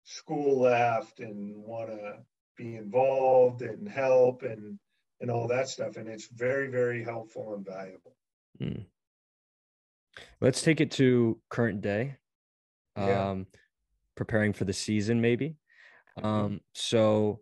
school 0.05 0.61
left 0.61 1.21
and 1.21 1.55
want 1.57 1.91
to 1.91 2.19
be 2.57 2.77
involved 2.77 3.63
and 3.63 3.89
help 3.89 4.43
and 4.43 4.79
and 5.21 5.31
all 5.31 5.49
that 5.49 5.69
stuff. 5.69 5.97
And 5.97 6.09
it's 6.09 6.29
very 6.29 6.69
very 6.69 7.05
helpful 7.05 7.55
and 7.55 7.65
valuable. 7.65 8.17
Mm. 8.61 8.87
let's 10.41 10.63
take 10.63 10.81
it 10.81 10.91
to 10.93 11.39
current 11.49 11.81
day. 11.81 12.17
Yeah. 12.97 13.31
um 13.31 13.47
preparing 14.17 14.53
for 14.53 14.65
the 14.65 14.73
season 14.73 15.21
maybe. 15.21 15.57
Um 16.23 16.61
so 16.73 17.41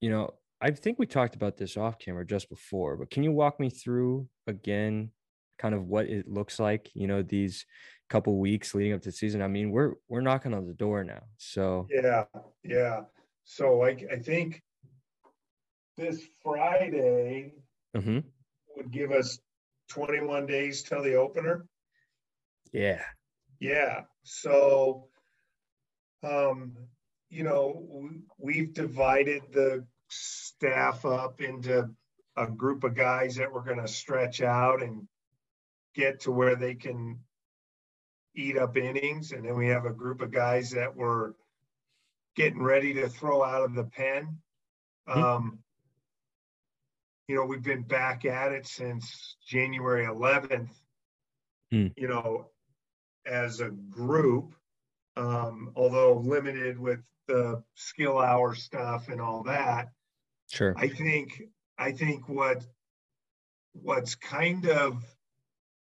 you 0.00 0.10
know 0.10 0.34
i 0.60 0.70
think 0.70 0.98
we 0.98 1.06
talked 1.06 1.34
about 1.34 1.56
this 1.56 1.76
off 1.76 1.98
camera 1.98 2.24
just 2.24 2.48
before 2.48 2.96
but 2.96 3.10
can 3.10 3.22
you 3.22 3.32
walk 3.32 3.58
me 3.60 3.70
through 3.70 4.28
again 4.46 5.10
kind 5.58 5.74
of 5.74 5.86
what 5.86 6.06
it 6.06 6.28
looks 6.28 6.58
like 6.58 6.90
you 6.94 7.06
know 7.06 7.22
these 7.22 7.66
couple 8.10 8.36
weeks 8.38 8.74
leading 8.74 8.92
up 8.92 9.00
to 9.02 9.08
the 9.08 9.16
season. 9.16 9.40
I 9.40 9.48
mean, 9.48 9.70
we're 9.70 9.94
we're 10.08 10.20
knocking 10.20 10.52
on 10.52 10.66
the 10.66 10.74
door 10.74 11.04
now. 11.04 11.22
So 11.38 11.86
yeah, 11.90 12.24
yeah. 12.62 13.02
So 13.44 13.84
I 13.84 13.96
I 14.12 14.18
think 14.18 14.62
this 15.96 16.20
Friday 16.42 17.54
mm-hmm. 17.96 18.18
would 18.76 18.90
give 18.90 19.12
us 19.12 19.38
21 19.90 20.46
days 20.46 20.82
till 20.82 21.02
the 21.02 21.14
opener. 21.14 21.66
Yeah. 22.72 23.02
Yeah. 23.60 24.02
So 24.24 25.08
um 26.22 26.76
you 27.28 27.44
know, 27.44 28.10
we've 28.38 28.74
divided 28.74 29.42
the 29.52 29.86
staff 30.10 31.04
up 31.04 31.40
into 31.40 31.88
a 32.36 32.46
group 32.46 32.84
of 32.84 32.94
guys 32.94 33.36
that 33.36 33.52
we're 33.52 33.64
going 33.64 33.80
to 33.80 33.88
stretch 33.88 34.42
out 34.42 34.82
and 34.82 35.06
get 35.94 36.20
to 36.20 36.30
where 36.30 36.56
they 36.56 36.74
can 36.74 37.20
eat 38.34 38.56
up 38.56 38.76
innings. 38.76 39.32
And 39.32 39.44
then 39.44 39.56
we 39.56 39.68
have 39.68 39.84
a 39.84 39.92
group 39.92 40.20
of 40.20 40.30
guys 40.30 40.70
that 40.70 40.94
were 40.94 41.34
getting 42.36 42.62
ready 42.62 42.94
to 42.94 43.08
throw 43.08 43.42
out 43.42 43.62
of 43.62 43.74
the 43.74 43.84
pen. 43.84 44.38
Mm-hmm. 45.08 45.22
Um, 45.22 45.58
you 47.28 47.36
know, 47.36 47.44
we've 47.44 47.62
been 47.62 47.82
back 47.82 48.24
at 48.24 48.52
it 48.52 48.66
since 48.66 49.36
January 49.46 50.04
11th, 50.04 50.70
mm. 51.72 51.92
you 51.96 52.08
know, 52.08 52.50
as 53.24 53.60
a 53.60 53.68
group, 53.68 54.54
um, 55.16 55.70
although 55.76 56.18
limited 56.18 56.78
with 56.78 57.00
the 57.28 57.62
skill 57.76 58.18
hour 58.18 58.54
stuff 58.54 59.08
and 59.08 59.20
all 59.20 59.44
that. 59.44 59.90
Sure. 60.50 60.74
I 60.76 60.88
think 60.88 61.42
I 61.78 61.92
think 61.92 62.28
what 62.28 62.64
what's 63.72 64.14
kind 64.14 64.66
of 64.66 65.04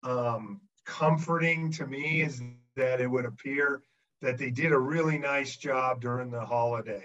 um, 0.03 0.61
comforting 0.85 1.70
to 1.73 1.86
me 1.86 2.23
is 2.23 2.41
that 2.77 3.01
it 3.01 3.11
would 3.11 3.24
appear 3.24 3.82
that 4.23 4.39
they 4.39 4.51
did 4.51 4.73
a 4.73 4.78
really 4.78 5.19
nice 5.19 5.57
job 5.57 6.01
during 6.01 6.31
the 6.31 6.45
holiday 6.45 7.05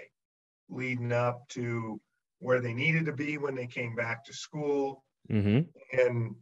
leading 0.70 1.12
up 1.12 1.46
to 1.48 2.00
where 2.38 2.60
they 2.60 2.72
needed 2.72 3.04
to 3.06 3.12
be 3.12 3.36
when 3.36 3.54
they 3.54 3.66
came 3.66 3.94
back 3.94 4.24
to 4.24 4.32
school. 4.32 5.04
Mm-hmm. 5.30 5.60
And, 5.98 6.34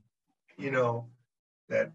you 0.57 0.71
know, 0.71 1.09
that 1.69 1.93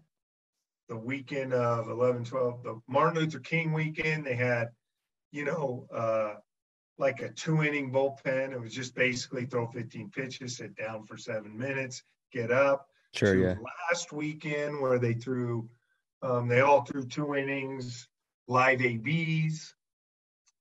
the 0.88 0.96
weekend 0.96 1.54
of 1.54 1.88
11, 1.88 2.24
12, 2.24 2.62
the 2.62 2.80
Martin 2.86 3.20
Luther 3.20 3.38
King 3.38 3.72
weekend, 3.72 4.26
they 4.26 4.34
had, 4.34 4.68
you 5.32 5.44
know, 5.44 5.86
uh, 5.94 6.34
like 6.98 7.20
a 7.20 7.28
two 7.30 7.62
inning 7.62 7.92
bullpen. 7.92 8.52
It 8.52 8.60
was 8.60 8.72
just 8.72 8.94
basically 8.94 9.46
throw 9.46 9.66
15 9.66 10.10
pitches, 10.10 10.56
sit 10.56 10.76
down 10.76 11.04
for 11.04 11.16
seven 11.16 11.56
minutes, 11.56 12.02
get 12.32 12.50
up. 12.50 12.88
Sure, 13.14 13.34
yeah. 13.34 13.54
Last 13.90 14.12
weekend 14.12 14.80
where 14.80 14.98
they 14.98 15.14
threw, 15.14 15.68
um, 16.22 16.48
they 16.48 16.60
all 16.60 16.84
threw 16.84 17.06
two 17.06 17.34
innings, 17.34 18.08
live 18.48 18.80
ABs. 18.82 19.74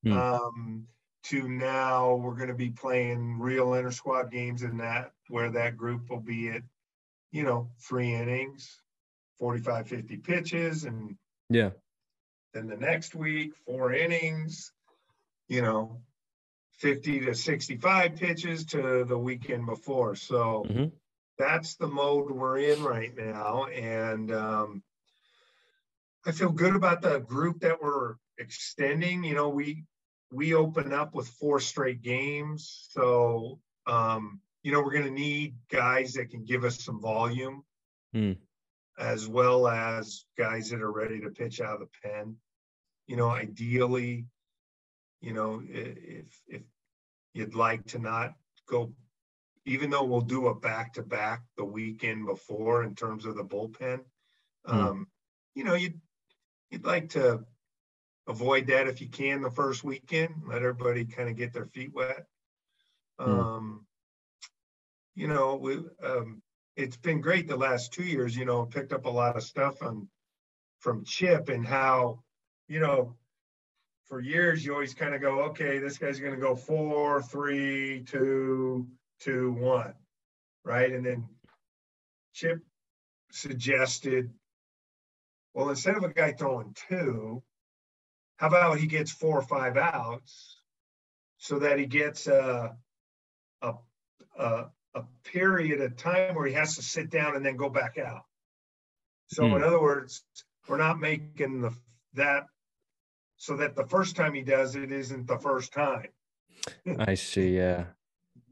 Hmm. 0.03 0.13
Um, 0.13 0.87
to 1.23 1.47
now 1.47 2.15
we're 2.15 2.35
going 2.35 2.49
to 2.49 2.53
be 2.53 2.69
playing 2.69 3.39
real 3.39 3.73
inter 3.75 3.91
squad 3.91 4.29
games 4.29 4.63
in 4.63 4.77
that 4.77 5.13
where 5.29 5.49
that 5.49 5.77
group 5.77 6.09
will 6.09 6.19
be 6.19 6.49
at, 6.49 6.63
you 7.31 7.43
know, 7.43 7.69
three 7.79 8.13
innings, 8.13 8.81
45, 9.39 9.87
50 9.87 10.17
pitches. 10.17 10.83
And 10.83 11.15
yeah, 11.49 11.69
then 12.53 12.67
the 12.67 12.75
next 12.75 13.15
week, 13.15 13.53
four 13.65 13.93
innings, 13.93 14.73
you 15.47 15.61
know, 15.61 16.01
50 16.83 17.21
to 17.21 17.33
65 17.33 18.17
pitches 18.17 18.65
to 18.65 19.05
the 19.07 19.17
weekend 19.17 19.65
before. 19.65 20.15
So 20.15 20.65
mm-hmm. 20.67 20.85
that's 21.37 21.75
the 21.75 21.87
mode 21.87 22.29
we're 22.29 22.59
in 22.59 22.83
right 22.83 23.15
now. 23.15 23.67
And 23.67 24.29
um, 24.33 24.83
I 26.25 26.33
feel 26.33 26.51
good 26.51 26.75
about 26.75 27.01
the 27.01 27.19
group 27.19 27.61
that 27.61 27.81
we're 27.81 28.15
extending. 28.37 29.23
You 29.23 29.33
know, 29.33 29.47
we 29.47 29.85
we 30.29 30.55
open 30.55 30.91
up 30.91 31.15
with 31.15 31.29
four 31.29 31.61
straight 31.61 32.01
games. 32.01 32.89
So 32.91 33.61
um, 33.87 34.41
you 34.61 34.73
know, 34.73 34.81
we're 34.81 34.93
gonna 34.93 35.09
need 35.09 35.55
guys 35.71 36.13
that 36.13 36.31
can 36.31 36.43
give 36.43 36.65
us 36.65 36.83
some 36.83 36.99
volume. 36.99 37.63
Mm. 38.13 38.37
As 38.99 39.25
well 39.25 39.69
as 39.69 40.25
guys 40.37 40.69
that 40.69 40.81
are 40.81 40.91
ready 40.91 41.21
to 41.21 41.29
pitch 41.29 41.61
out 41.61 41.81
of 41.81 41.87
the 41.87 42.09
pen. 42.09 42.35
You 43.07 43.15
know, 43.15 43.29
ideally, 43.29 44.27
you 45.21 45.31
know, 45.31 45.63
if 45.65 46.27
if 46.47 46.61
you'd 47.33 47.55
like 47.55 47.85
to 47.87 47.99
not 47.99 48.33
go, 48.67 48.93
even 49.65 49.89
though 49.89 50.03
we'll 50.03 50.21
do 50.21 50.47
a 50.47 50.55
back 50.55 50.93
to 50.93 51.03
back 51.03 51.43
the 51.57 51.65
weekend 51.65 52.25
before 52.25 52.83
in 52.83 52.95
terms 52.95 53.25
of 53.25 53.35
the 53.35 53.43
bullpen, 53.43 54.01
mm. 54.67 54.73
um, 54.73 55.07
you 55.55 55.63
know, 55.63 55.73
you'd 55.73 55.99
you'd 56.69 56.85
like 56.85 57.09
to 57.09 57.43
avoid 58.27 58.67
that 58.67 58.87
if 58.87 59.01
you 59.01 59.09
can 59.09 59.41
the 59.41 59.51
first 59.51 59.83
weekend. 59.83 60.33
Let 60.47 60.63
everybody 60.63 61.05
kind 61.05 61.29
of 61.29 61.35
get 61.35 61.53
their 61.53 61.65
feet 61.65 61.93
wet. 61.93 62.25
Mm. 63.19 63.27
Um, 63.27 63.85
you 65.15 65.27
know, 65.27 65.55
we, 65.55 65.77
um, 66.03 66.41
it's 66.75 66.97
been 66.97 67.21
great 67.21 67.47
the 67.47 67.55
last 67.55 67.93
two 67.93 68.03
years. 68.03 68.35
You 68.35 68.45
know, 68.45 68.65
picked 68.65 68.93
up 68.93 69.05
a 69.05 69.09
lot 69.09 69.37
of 69.37 69.43
stuff 69.43 69.81
on 69.81 70.07
from 70.79 71.05
Chip 71.05 71.49
and 71.49 71.65
how, 71.65 72.23
you 72.67 72.79
know, 72.79 73.15
for 74.05 74.19
years, 74.19 74.65
you 74.65 74.73
always 74.73 74.93
kind 74.93 75.15
of 75.15 75.21
go, 75.21 75.43
okay, 75.43 75.79
this 75.79 75.97
guy's 75.97 76.19
going 76.19 76.33
to 76.33 76.39
go 76.39 76.55
four, 76.55 77.21
three, 77.21 78.03
two, 78.05 78.87
two, 79.19 79.53
one, 79.53 79.93
right? 80.63 80.91
And 80.91 81.05
then 81.05 81.27
Chip 82.33 82.59
suggested, 83.31 84.29
well, 85.53 85.69
instead 85.69 85.95
of 85.95 86.03
a 86.03 86.09
guy 86.09 86.33
throwing 86.33 86.75
two, 86.89 87.41
how 88.37 88.47
about 88.47 88.79
he 88.79 88.87
gets 88.87 89.11
four 89.11 89.39
or 89.39 89.43
five 89.43 89.77
outs 89.77 90.59
so 91.37 91.59
that 91.59 91.79
he 91.79 91.85
gets 91.85 92.27
a, 92.27 92.75
a, 93.61 93.73
a, 94.37 94.65
a 94.95 95.03
period 95.23 95.81
of 95.81 95.95
time 95.97 96.35
where 96.35 96.47
he 96.47 96.53
has 96.53 96.75
to 96.75 96.81
sit 96.81 97.09
down 97.09 97.35
and 97.35 97.45
then 97.45 97.55
go 97.55 97.69
back 97.69 97.97
out. 97.97 98.23
So, 99.27 99.47
hmm. 99.47 99.55
in 99.55 99.63
other 99.63 99.81
words, 99.81 100.23
we're 100.67 100.77
not 100.77 100.99
making 100.99 101.61
the 101.61 101.73
that 102.15 102.45
so 103.37 103.55
that 103.57 103.75
the 103.75 103.85
first 103.85 104.15
time 104.15 104.33
he 104.33 104.41
does 104.41 104.75
it 104.75 104.91
isn't 104.91 105.27
the 105.27 105.37
first 105.39 105.73
time. 105.73 106.07
I 106.99 107.15
see. 107.15 107.57
Yeah. 107.57 107.85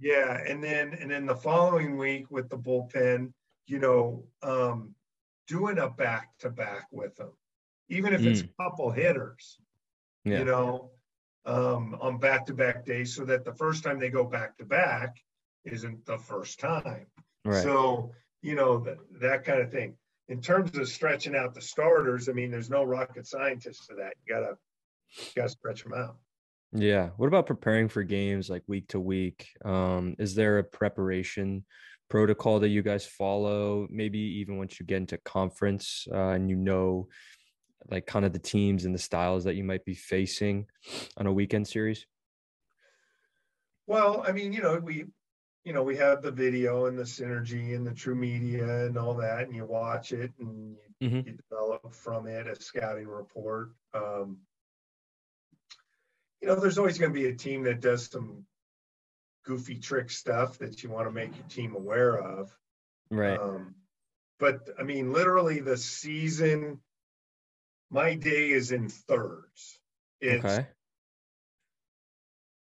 Yeah, 0.01 0.41
and 0.47 0.63
then 0.63 0.95
and 0.99 1.11
then 1.11 1.27
the 1.27 1.35
following 1.35 1.95
week 1.95 2.31
with 2.31 2.49
the 2.49 2.57
bullpen, 2.57 3.33
you 3.67 3.77
know, 3.77 4.23
um, 4.41 4.95
doing 5.47 5.77
a 5.77 5.89
back 5.89 6.29
to 6.39 6.49
back 6.49 6.87
with 6.91 7.15
them, 7.17 7.31
even 7.87 8.11
if 8.11 8.21
mm. 8.21 8.31
it's 8.31 8.41
a 8.41 8.49
couple 8.59 8.89
hitters, 8.89 9.59
yeah. 10.25 10.39
you 10.39 10.45
know, 10.45 10.89
um, 11.45 11.95
on 12.01 12.17
back 12.17 12.47
to 12.47 12.53
back 12.55 12.83
days, 12.83 13.15
so 13.15 13.25
that 13.25 13.45
the 13.45 13.53
first 13.53 13.83
time 13.83 13.99
they 13.99 14.09
go 14.09 14.23
back 14.23 14.57
to 14.57 14.65
back 14.65 15.17
isn't 15.65 16.03
the 16.07 16.17
first 16.17 16.59
time. 16.59 17.05
Right. 17.45 17.61
So 17.61 18.11
you 18.41 18.55
know 18.55 18.79
that 18.79 18.97
that 19.19 19.45
kind 19.45 19.61
of 19.61 19.71
thing. 19.71 19.95
In 20.29 20.41
terms 20.41 20.75
of 20.77 20.87
stretching 20.87 21.35
out 21.35 21.53
the 21.53 21.61
starters, 21.61 22.27
I 22.27 22.31
mean, 22.31 22.49
there's 22.49 22.71
no 22.71 22.83
rocket 22.83 23.27
scientist 23.27 23.85
to 23.89 23.95
that. 23.97 24.13
You 24.25 24.33
gotta 24.33 24.57
got 25.35 25.43
to 25.43 25.49
stretch 25.49 25.83
them 25.83 25.93
out. 25.93 26.17
Yeah. 26.73 27.09
What 27.17 27.27
about 27.27 27.47
preparing 27.47 27.89
for 27.89 28.03
games 28.03 28.49
like 28.49 28.63
week 28.67 28.87
to 28.89 28.99
week? 28.99 29.49
Um, 29.65 30.15
is 30.19 30.35
there 30.35 30.59
a 30.59 30.63
preparation 30.63 31.65
protocol 32.09 32.59
that 32.59 32.69
you 32.69 32.81
guys 32.81 33.05
follow? 33.05 33.87
Maybe 33.89 34.19
even 34.19 34.57
once 34.57 34.79
you 34.79 34.85
get 34.85 34.97
into 34.97 35.17
conference 35.19 36.07
uh, 36.13 36.29
and 36.29 36.49
you 36.49 36.55
know, 36.55 37.07
like 37.89 38.05
kind 38.05 38.25
of 38.25 38.33
the 38.33 38.39
teams 38.39 38.85
and 38.85 38.95
the 38.95 38.99
styles 38.99 39.43
that 39.43 39.55
you 39.55 39.63
might 39.63 39.83
be 39.85 39.95
facing 39.95 40.67
on 41.17 41.25
a 41.25 41.33
weekend 41.33 41.67
series? 41.67 42.05
Well, 43.87 44.23
I 44.25 44.31
mean, 44.31 44.53
you 44.53 44.61
know, 44.61 44.77
we, 44.77 45.05
you 45.65 45.73
know, 45.73 45.83
we 45.83 45.97
have 45.97 46.21
the 46.21 46.31
video 46.31 46.85
and 46.85 46.97
the 46.97 47.03
synergy 47.03 47.75
and 47.75 47.85
the 47.85 47.91
TruMedia 47.91 48.87
and 48.87 48.97
all 48.97 49.13
that, 49.15 49.43
and 49.43 49.55
you 49.55 49.65
watch 49.65 50.13
it 50.13 50.31
and 50.39 50.77
you, 50.99 51.09
mm-hmm. 51.09 51.27
you 51.27 51.37
develop 51.49 51.93
from 51.93 52.27
it 52.27 52.47
a 52.47 52.61
scouting 52.61 53.07
report. 53.07 53.71
Um, 53.93 54.37
you 56.41 56.47
know, 56.47 56.55
there's 56.55 56.77
always 56.77 56.97
going 56.97 57.13
to 57.13 57.19
be 57.19 57.27
a 57.27 57.35
team 57.35 57.63
that 57.63 57.81
does 57.81 58.07
some 58.07 58.45
goofy 59.45 59.75
trick 59.75 60.09
stuff 60.09 60.57
that 60.59 60.83
you 60.83 60.89
want 60.89 61.07
to 61.07 61.11
make 61.11 61.35
your 61.35 61.45
team 61.47 61.75
aware 61.75 62.17
of. 62.17 62.55
Right. 63.09 63.39
Um, 63.39 63.75
but 64.39 64.69
I 64.79 64.83
mean, 64.83 65.13
literally, 65.13 65.59
the 65.59 65.77
season, 65.77 66.79
my 67.89 68.15
day 68.15 68.49
is 68.49 68.71
in 68.71 68.89
thirds. 68.89 69.79
It's 70.19 70.43
okay. 70.43 70.67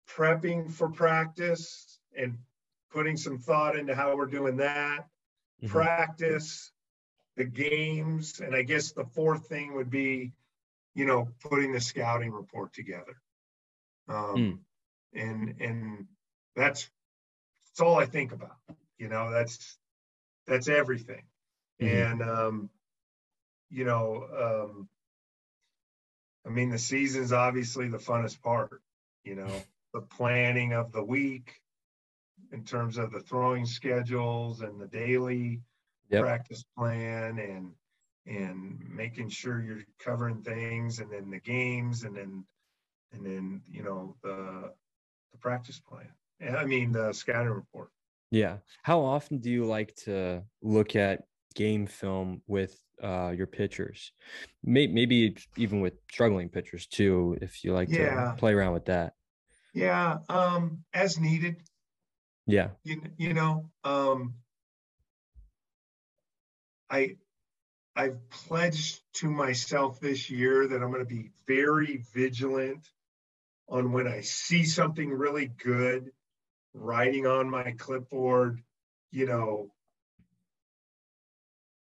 prepping 0.09 0.71
for 0.71 0.89
practice 0.89 1.99
and 2.17 2.39
putting 2.91 3.17
some 3.17 3.37
thought 3.37 3.77
into 3.77 3.95
how 3.95 4.15
we're 4.15 4.25
doing 4.25 4.57
that, 4.57 5.07
mm-hmm. 5.61 5.67
practice, 5.67 6.71
the 7.35 7.45
games. 7.45 8.39
And 8.39 8.55
I 8.55 8.63
guess 8.63 8.91
the 8.91 9.05
fourth 9.05 9.47
thing 9.47 9.75
would 9.75 9.89
be, 9.91 10.33
you 10.95 11.05
know, 11.05 11.29
putting 11.43 11.71
the 11.71 11.81
scouting 11.81 12.31
report 12.31 12.73
together. 12.73 13.15
Um, 14.09 14.35
mm. 14.35 14.57
And 15.13 15.61
and 15.61 16.07
that's 16.55 16.89
that's 17.67 17.81
all 17.81 17.97
I 17.97 18.05
think 18.05 18.31
about. 18.31 18.57
You 18.97 19.07
know, 19.07 19.31
that's 19.31 19.77
that's 20.47 20.67
everything. 20.67 21.23
Mm-hmm. 21.81 21.95
And 21.95 22.21
um, 22.21 22.69
you 23.69 23.85
know, 23.85 24.67
um, 24.67 24.89
I 26.45 26.49
mean, 26.49 26.69
the 26.69 26.79
season's 26.79 27.31
obviously 27.31 27.87
the 27.87 27.97
funnest 27.97 28.41
part. 28.41 28.81
You 29.23 29.35
know, 29.35 29.51
the 29.93 30.01
planning 30.01 30.73
of 30.73 30.91
the 30.91 31.03
week 31.03 31.61
in 32.51 32.63
terms 32.63 32.97
of 32.97 33.11
the 33.11 33.19
throwing 33.19 33.65
schedules 33.65 34.61
and 34.61 34.79
the 34.79 34.87
daily 34.87 35.61
yep. 36.09 36.23
practice 36.23 36.63
plan 36.77 37.39
and 37.39 37.71
and 38.25 38.79
making 38.89 39.29
sure 39.29 39.61
you're 39.61 39.83
covering 39.99 40.41
things 40.41 40.99
and 40.99 41.11
then 41.11 41.29
the 41.29 41.39
games 41.39 42.03
and 42.03 42.15
then 42.15 42.45
and 43.11 43.25
then 43.25 43.61
you 43.67 43.83
know 43.83 44.15
the 44.23 44.71
the 45.31 45.37
practice 45.39 45.79
plan. 45.79 46.09
I 46.55 46.65
mean 46.65 46.91
the 46.91 47.13
scouting 47.13 47.51
report. 47.51 47.89
Yeah. 48.31 48.57
How 48.83 49.01
often 49.01 49.39
do 49.39 49.49
you 49.49 49.65
like 49.65 49.95
to 50.05 50.43
look 50.61 50.95
at 50.95 51.23
game 51.55 51.87
film 51.87 52.41
with 52.47 52.79
uh, 53.01 53.33
your 53.35 53.47
pitchers? 53.47 54.11
Maybe 54.63 55.35
even 55.57 55.81
with 55.81 55.93
struggling 56.11 56.49
pitchers 56.49 56.85
too, 56.85 57.37
if 57.41 57.63
you 57.63 57.73
like 57.73 57.89
yeah. 57.89 58.31
to 58.31 58.35
play 58.37 58.53
around 58.53 58.73
with 58.73 58.85
that. 58.85 59.13
Yeah, 59.73 60.19
um, 60.29 60.83
as 60.93 61.19
needed. 61.19 61.61
Yeah. 62.47 62.69
You, 62.83 63.01
you 63.17 63.33
know, 63.33 63.69
um, 63.83 64.35
I 66.89 67.17
I've 67.95 68.29
pledged 68.29 69.01
to 69.15 69.29
myself 69.29 69.99
this 69.99 70.29
year 70.29 70.67
that 70.67 70.81
I'm 70.81 70.91
going 70.91 70.99
to 70.99 71.05
be 71.05 71.31
very 71.47 72.03
vigilant 72.13 72.87
on 73.69 73.91
when 73.91 74.07
I 74.07 74.21
see 74.21 74.65
something 74.65 75.09
really 75.09 75.47
good 75.47 76.11
writing 76.73 77.27
on 77.27 77.49
my 77.49 77.71
clipboard, 77.77 78.61
you 79.11 79.25
know, 79.25 79.71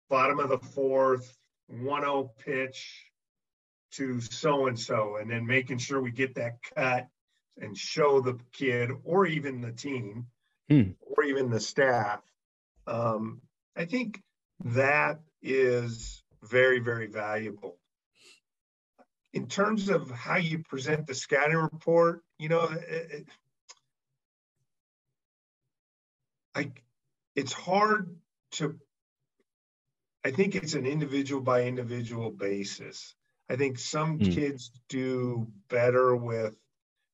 bottom 0.09 0.39
of 0.39 0.49
the 0.49 0.59
fourth, 0.59 1.37
1-0 1.73 2.31
pitch 2.39 3.11
to 3.93 4.21
so 4.21 4.67
and 4.67 4.79
so, 4.79 5.17
and 5.17 5.31
then 5.31 5.47
making 5.47 5.79
sure 5.79 6.01
we 6.01 6.11
get 6.11 6.35
that 6.35 6.59
cut 6.75 7.09
and 7.61 7.77
show 7.77 8.21
the 8.21 8.39
kid 8.53 8.91
or 9.05 9.27
even 9.27 9.61
the 9.61 9.73
team 9.73 10.27
hmm. 10.69 10.91
or 11.01 11.25
even 11.25 11.51
the 11.51 11.61
staff. 11.61 12.21
Um, 12.87 13.41
I 13.77 13.85
think 13.85 14.21
that 14.65 15.21
is 15.43 16.23
very, 16.43 16.81
very 16.81 17.07
valuable. 17.07 17.77
In 19.35 19.49
terms 19.49 19.89
of 19.91 20.11
how 20.13 20.37
you 20.37 20.61
present 20.61 21.09
the 21.09 21.15
scouting 21.15 21.57
report, 21.57 22.23
you 22.39 22.49
know, 22.49 22.69
it, 22.71 23.27
I, 26.55 26.71
it's 27.35 27.53
hard 27.53 28.17
to, 28.53 28.79
I 30.25 30.31
think 30.31 30.55
it's 30.55 30.75
an 30.75 30.87
individual 30.87 31.43
by 31.43 31.65
individual 31.65 32.31
basis. 32.31 33.17
I 33.51 33.57
think 33.57 33.81
some 33.81 34.21
mm. 34.21 34.33
kids 34.33 34.71
do 34.89 35.49
better 35.69 36.15
with, 36.15 36.57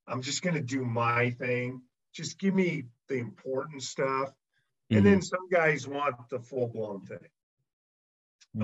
I'm 0.07 0.21
just 0.21 0.43
going 0.43 0.55
to 0.55 0.61
do 0.61 0.85
my 0.85 1.31
thing. 1.31 1.81
Just 2.13 2.39
give 2.39 2.55
me 2.55 2.85
the 3.09 3.17
important 3.17 3.83
stuff. 3.83 4.29
Mm-hmm. 4.29 4.97
And 4.97 5.07
then 5.07 5.15
hmm. 5.15 5.21
some 5.23 5.49
guys 5.51 5.89
want 5.89 6.17
the 6.29 6.41
full 6.41 6.67
blown 6.67 7.01
thing. 7.07 7.19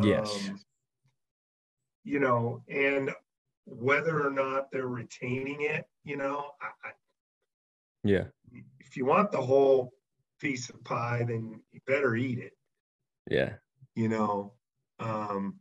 Yes. 0.03 0.49
Um, 0.49 0.61
you 2.05 2.19
know, 2.19 2.62
and 2.69 3.15
whether 3.66 4.24
or 4.24 4.30
not 4.30 4.70
they're 4.70 4.86
retaining 4.86 5.62
it, 5.62 5.84
you 6.05 6.16
know, 6.16 6.52
I, 6.60 6.90
yeah. 8.05 8.24
If 8.78 8.97
you 8.97 9.05
want 9.05 9.32
the 9.32 9.40
whole 9.40 9.93
piece 10.40 10.70
of 10.70 10.82
pie, 10.84 11.24
then 11.26 11.60
you 11.72 11.80
better 11.86 12.14
eat 12.14 12.38
it. 12.38 12.52
Yeah. 13.28 13.55
You 13.97 14.09
know, 14.09 14.52
um, 15.01 15.56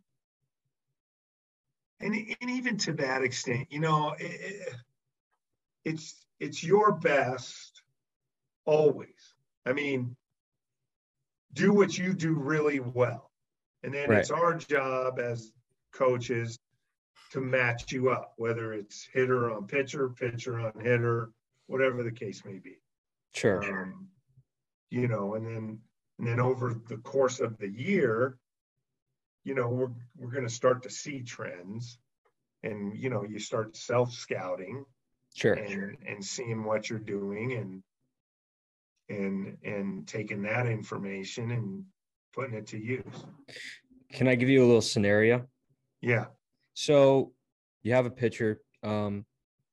and 2.00 2.14
and 2.14 2.50
even 2.52 2.78
to 2.80 2.94
that 2.94 3.24
extent, 3.24 3.68
you 3.72 3.80
know, 3.80 4.14
it, 4.20 4.74
it's 5.84 6.26
it's 6.40 6.64
your 6.64 6.92
best 6.92 7.82
always. 8.66 9.34
I 9.66 9.74
mean, 9.74 10.16
do 11.54 11.74
what 11.74 11.98
you 11.98 12.14
do 12.14 12.34
really 12.34 12.82
well, 12.82 13.32
and 13.84 13.94
then 13.94 14.10
right. 14.10 14.20
it's 14.20 14.32
our 14.32 14.54
job 14.56 15.20
as 15.20 15.52
coaches 15.94 16.60
to 17.32 17.42
match 17.42 17.92
you 17.92 18.10
up, 18.10 18.34
whether 18.38 18.74
it's 18.74 19.08
hitter 19.12 19.52
on 19.52 19.68
pitcher, 19.68 20.10
pitcher 20.10 20.60
on 20.60 20.74
hitter, 20.82 21.32
whatever 21.68 22.04
the 22.04 22.12
case 22.12 22.44
may 22.46 22.60
be. 22.60 22.78
Sure. 23.34 23.64
Um, 23.64 24.08
you 24.90 25.08
know, 25.08 25.36
and 25.36 25.46
then 25.46 25.80
and 26.20 26.28
then 26.28 26.40
over 26.40 26.74
the 26.88 26.98
course 26.98 27.40
of 27.40 27.58
the 27.58 27.70
year, 27.70 28.38
you 29.44 29.54
know, 29.54 29.68
we're 29.68 29.92
we're 30.18 30.32
going 30.32 30.48
to 30.48 30.54
start 30.54 30.84
to 30.84 30.90
see 30.90 31.22
trends, 31.22 31.98
and 32.64 32.98
you 32.98 33.10
know, 33.10 33.24
you 33.24 33.40
start 33.40 33.76
self 33.76 34.14
scouting, 34.14 34.86
sure, 35.36 35.54
and 35.54 35.98
and 36.08 36.24
seeing 36.24 36.64
what 36.64 36.90
you're 36.90 37.00
doing, 37.00 37.54
and 37.54 37.84
and 39.10 39.58
and 39.64 40.08
taking 40.08 40.44
that 40.44 40.68
information 40.68 41.52
and 41.52 41.84
putting 42.34 42.56
it 42.56 42.68
to 42.68 42.78
use. 42.78 43.26
Can 44.12 44.28
I 44.28 44.36
give 44.36 44.50
you 44.50 44.64
a 44.64 44.68
little 44.68 44.82
scenario? 44.82 45.46
Yeah. 46.02 46.26
So 46.76 47.34
you 47.84 47.94
have 47.94 48.06
a 48.06 48.12
pitcher, 48.12 48.62
um, 48.84 49.26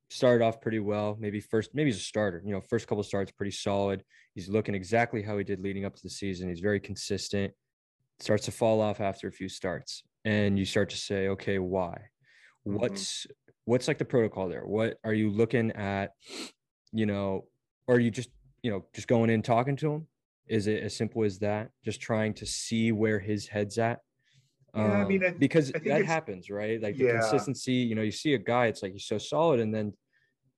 started 0.08 0.44
off 0.44 0.60
pretty 0.60 0.78
well. 0.78 1.16
Maybe 1.18 1.40
first, 1.40 1.74
maybe 1.74 1.90
he's 1.90 2.00
a 2.00 2.04
starter. 2.04 2.42
You 2.44 2.52
know, 2.52 2.60
first 2.60 2.86
couple 2.86 3.02
starts 3.02 3.32
pretty 3.32 3.50
solid. 3.50 4.04
He's 4.34 4.48
looking 4.48 4.74
exactly 4.74 5.22
how 5.22 5.36
he 5.36 5.44
did 5.44 5.60
leading 5.60 5.84
up 5.84 5.94
to 5.96 6.02
the 6.02 6.10
season. 6.10 6.48
He's 6.48 6.60
very 6.60 6.80
consistent. 6.80 7.52
Starts 8.20 8.44
to 8.44 8.52
fall 8.52 8.80
off 8.80 9.00
after 9.00 9.26
a 9.28 9.32
few 9.32 9.48
starts, 9.48 10.04
and 10.24 10.58
you 10.58 10.64
start 10.64 10.90
to 10.90 10.96
say, 10.96 11.28
okay, 11.28 11.58
why? 11.58 11.98
Mm-hmm. 12.66 12.76
What's 12.76 13.26
what's 13.64 13.88
like 13.88 13.98
the 13.98 14.04
protocol 14.04 14.48
there? 14.48 14.64
What 14.64 14.98
are 15.02 15.14
you 15.14 15.30
looking 15.30 15.72
at? 15.72 16.12
You 16.92 17.06
know, 17.06 17.46
or 17.88 17.96
are 17.96 18.00
you 18.00 18.12
just 18.12 18.30
you 18.62 18.70
know 18.70 18.84
just 18.94 19.08
going 19.08 19.30
in 19.30 19.42
talking 19.42 19.76
to 19.76 19.92
him? 19.92 20.06
Is 20.46 20.68
it 20.68 20.82
as 20.82 20.94
simple 20.94 21.24
as 21.24 21.40
that? 21.40 21.70
Just 21.84 22.00
trying 22.00 22.34
to 22.34 22.46
see 22.46 22.92
where 22.92 23.18
his 23.18 23.48
head's 23.48 23.78
at 23.78 24.00
yeah, 24.74 24.82
I 24.82 25.04
mean, 25.04 25.22
I, 25.22 25.28
um, 25.28 25.34
because 25.38 25.70
that 25.70 26.04
happens, 26.06 26.48
right? 26.48 26.80
Like 26.80 26.96
the 26.96 27.04
yeah. 27.04 27.20
consistency, 27.20 27.74
you 27.74 27.94
know, 27.94 28.02
you 28.02 28.10
see 28.10 28.34
a 28.34 28.38
guy, 28.38 28.66
it's 28.66 28.82
like 28.82 28.92
he's 28.92 29.06
so 29.06 29.18
solid, 29.18 29.60
and 29.60 29.74
then 29.74 29.92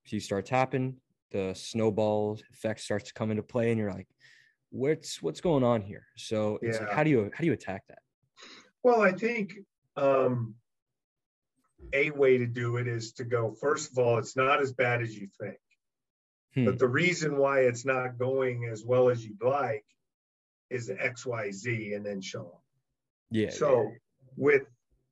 he 0.03 0.19
starts 0.19 0.49
tapping, 0.49 0.97
the 1.31 1.53
snowball 1.53 2.39
effect 2.53 2.79
starts 2.79 3.09
to 3.09 3.13
come 3.13 3.29
into 3.31 3.43
play, 3.43 3.71
and 3.71 3.79
you're 3.79 3.91
like, 3.91 4.07
what's 4.69 5.21
what's 5.21 5.41
going 5.41 5.63
on 5.63 5.81
here? 5.81 6.05
So 6.15 6.59
it's 6.61 6.77
yeah. 6.77 6.85
like, 6.85 6.93
how 6.93 7.03
do 7.03 7.09
you 7.09 7.29
how 7.33 7.41
do 7.41 7.45
you 7.47 7.53
attack 7.53 7.83
that? 7.89 7.99
Well, 8.83 9.01
I 9.01 9.11
think 9.11 9.55
um, 9.97 10.55
a 11.91 12.11
way 12.11 12.37
to 12.37 12.45
do 12.45 12.77
it 12.77 12.87
is 12.87 13.13
to 13.13 13.25
go. 13.25 13.53
First 13.59 13.91
of 13.91 13.97
all, 13.97 14.17
it's 14.17 14.37
not 14.37 14.61
as 14.61 14.71
bad 14.71 15.01
as 15.01 15.13
you 15.13 15.27
think, 15.41 15.57
hmm. 16.53 16.65
but 16.65 16.79
the 16.79 16.87
reason 16.87 17.37
why 17.37 17.61
it's 17.61 17.85
not 17.85 18.17
going 18.17 18.69
as 18.71 18.85
well 18.85 19.09
as 19.09 19.25
you'd 19.25 19.43
like 19.43 19.85
is 20.69 20.89
X, 20.89 21.25
Y, 21.25 21.51
Z, 21.51 21.93
and 21.93 22.05
then 22.05 22.21
show 22.21 22.43
them. 22.43 22.61
Yeah. 23.31 23.49
So 23.49 23.91
with 24.35 24.63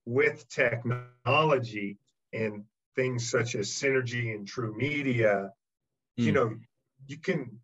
with 0.05 0.47
technology 0.49 1.97
and 2.33 2.65
things 2.95 3.29
such 3.29 3.55
as 3.55 3.69
synergy 3.69 4.35
and 4.35 4.47
TruMedia, 4.47 5.45
mm. 5.45 5.51
you 6.17 6.29
hmm. 6.29 6.35
know, 6.35 6.55
you 7.07 7.17
can 7.17 7.59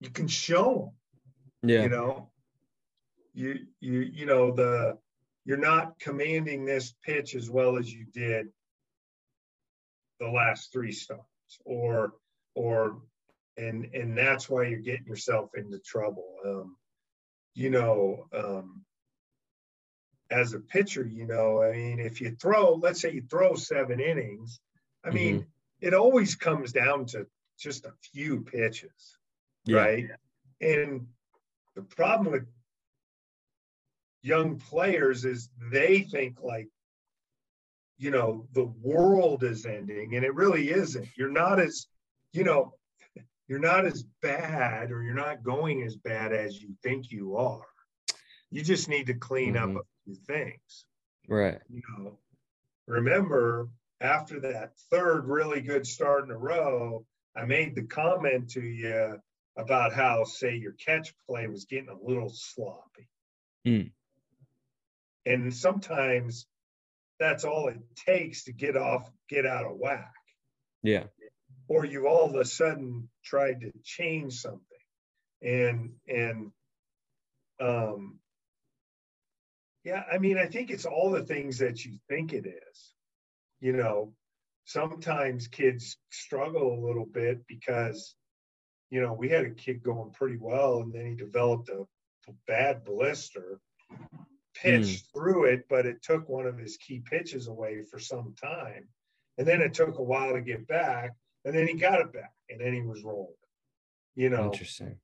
you 0.00 0.10
can 0.10 0.28
show 0.28 0.92
them. 1.62 1.70
Yeah. 1.70 1.82
You 1.82 1.88
know, 1.88 2.30
you 3.34 3.66
you 3.80 4.00
you 4.00 4.26
know 4.26 4.50
the 4.50 4.98
you're 5.44 5.56
not 5.58 5.98
commanding 5.98 6.64
this 6.64 6.94
pitch 7.04 7.34
as 7.34 7.48
well 7.50 7.78
as 7.78 7.92
you 7.92 8.06
did 8.12 8.48
the 10.18 10.28
last 10.28 10.72
three 10.72 10.92
starts 10.92 11.24
or 11.64 12.14
or 12.54 13.02
and 13.58 13.84
and 13.94 14.16
that's 14.16 14.48
why 14.48 14.64
you're 14.64 14.80
getting 14.80 15.06
yourself 15.06 15.50
into 15.54 15.78
trouble 15.78 16.36
um, 16.46 16.76
you 17.54 17.70
know 17.70 18.26
um, 18.34 18.85
as 20.30 20.52
a 20.52 20.60
pitcher, 20.60 21.06
you 21.06 21.26
know, 21.26 21.62
I 21.62 21.72
mean, 21.72 22.00
if 22.00 22.20
you 22.20 22.36
throw, 22.40 22.74
let's 22.74 23.00
say 23.00 23.12
you 23.12 23.22
throw 23.22 23.54
seven 23.54 24.00
innings, 24.00 24.60
I 25.04 25.10
mean, 25.10 25.40
mm-hmm. 25.40 25.86
it 25.86 25.94
always 25.94 26.34
comes 26.34 26.72
down 26.72 27.06
to 27.06 27.26
just 27.58 27.84
a 27.84 27.92
few 28.12 28.40
pitches, 28.40 29.18
yeah. 29.64 29.78
right? 29.78 30.10
And 30.60 31.06
the 31.74 31.82
problem 31.82 32.32
with 32.32 32.46
young 34.22 34.58
players 34.58 35.24
is 35.24 35.48
they 35.70 36.00
think 36.00 36.38
like, 36.42 36.68
you 37.98 38.10
know, 38.10 38.46
the 38.52 38.66
world 38.82 39.42
is 39.42 39.64
ending, 39.64 40.16
and 40.16 40.24
it 40.24 40.34
really 40.34 40.70
isn't. 40.70 41.08
You're 41.16 41.30
not 41.30 41.60
as, 41.60 41.86
you 42.32 42.44
know, 42.44 42.74
you're 43.48 43.58
not 43.58 43.86
as 43.86 44.04
bad 44.22 44.90
or 44.90 45.02
you're 45.02 45.14
not 45.14 45.44
going 45.44 45.82
as 45.82 45.96
bad 45.96 46.32
as 46.32 46.60
you 46.60 46.70
think 46.82 47.10
you 47.10 47.36
are. 47.36 47.64
You 48.50 48.62
just 48.62 48.88
need 48.88 49.06
to 49.06 49.14
clean 49.14 49.54
mm-hmm. 49.54 49.78
up 49.78 49.86
things. 50.14 50.86
Right. 51.28 51.58
You 51.68 51.82
know, 51.98 52.18
remember 52.86 53.68
after 54.00 54.40
that 54.40 54.72
third 54.90 55.26
really 55.26 55.60
good 55.60 55.86
start 55.86 56.24
in 56.24 56.30
a 56.30 56.38
row, 56.38 57.04
I 57.36 57.44
made 57.44 57.74
the 57.74 57.82
comment 57.82 58.50
to 58.50 58.62
you 58.62 59.20
about 59.56 59.92
how, 59.92 60.24
say, 60.24 60.56
your 60.56 60.72
catch 60.72 61.14
play 61.28 61.46
was 61.46 61.64
getting 61.64 61.88
a 61.88 62.08
little 62.08 62.30
sloppy. 62.30 63.08
Mm. 63.66 63.90
And 65.24 65.52
sometimes 65.52 66.46
that's 67.18 67.44
all 67.44 67.68
it 67.68 67.78
takes 67.96 68.44
to 68.44 68.52
get 68.52 68.76
off, 68.76 69.10
get 69.28 69.46
out 69.46 69.64
of 69.64 69.76
whack. 69.78 70.12
Yeah. 70.82 71.04
Or 71.68 71.84
you 71.84 72.06
all 72.06 72.28
of 72.28 72.36
a 72.36 72.44
sudden 72.44 73.08
tried 73.24 73.62
to 73.62 73.72
change 73.82 74.34
something. 74.34 74.60
And, 75.42 75.94
and, 76.06 76.52
um, 77.60 78.18
yeah, 79.86 80.02
I 80.12 80.18
mean, 80.18 80.36
I 80.36 80.46
think 80.46 80.70
it's 80.70 80.84
all 80.84 81.12
the 81.12 81.22
things 81.22 81.58
that 81.58 81.84
you 81.84 81.96
think 82.08 82.32
it 82.32 82.44
is. 82.44 82.92
You 83.60 83.72
know, 83.72 84.12
sometimes 84.64 85.46
kids 85.46 85.96
struggle 86.10 86.74
a 86.74 86.84
little 86.84 87.06
bit 87.06 87.46
because, 87.46 88.16
you 88.90 89.00
know, 89.00 89.12
we 89.12 89.28
had 89.28 89.44
a 89.44 89.50
kid 89.50 89.84
going 89.84 90.10
pretty 90.10 90.38
well 90.40 90.80
and 90.80 90.92
then 90.92 91.06
he 91.06 91.14
developed 91.14 91.68
a, 91.68 91.84
bad 92.48 92.84
blister, 92.84 93.60
pitched 94.52 95.04
mm. 95.04 95.12
through 95.12 95.44
it, 95.44 95.64
but 95.68 95.86
it 95.86 96.02
took 96.02 96.28
one 96.28 96.44
of 96.44 96.58
his 96.58 96.76
key 96.76 97.00
pitches 97.08 97.46
away 97.46 97.82
for 97.88 98.00
some 98.00 98.34
time. 98.42 98.88
And 99.38 99.46
then 99.46 99.60
it 99.60 99.74
took 99.74 100.00
a 100.00 100.02
while 100.02 100.32
to 100.32 100.40
get 100.40 100.66
back, 100.66 101.12
and 101.44 101.54
then 101.54 101.68
he 101.68 101.74
got 101.74 102.00
it 102.00 102.12
back, 102.12 102.32
and 102.50 102.60
then 102.60 102.72
he 102.72 102.82
was 102.82 103.04
rolling. 103.04 103.32
You 104.16 104.30
know, 104.30 104.46
interesting. 104.46 104.96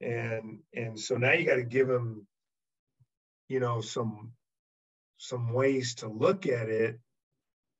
And 0.00 0.58
and 0.74 0.98
so 0.98 1.16
now 1.16 1.30
you 1.30 1.46
got 1.46 1.56
to 1.56 1.62
give 1.62 1.88
him 1.88 2.26
you 3.48 3.60
know 3.60 3.80
some 3.80 4.32
some 5.18 5.52
ways 5.52 5.96
to 5.96 6.08
look 6.08 6.46
at 6.46 6.68
it 6.68 6.98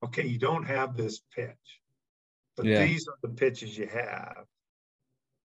okay 0.04 0.26
you 0.26 0.38
don't 0.38 0.64
have 0.64 0.96
this 0.96 1.20
pitch 1.34 1.80
but 2.56 2.66
yeah. 2.66 2.84
these 2.84 3.08
are 3.08 3.18
the 3.22 3.34
pitches 3.34 3.76
you 3.76 3.86
have 3.86 4.44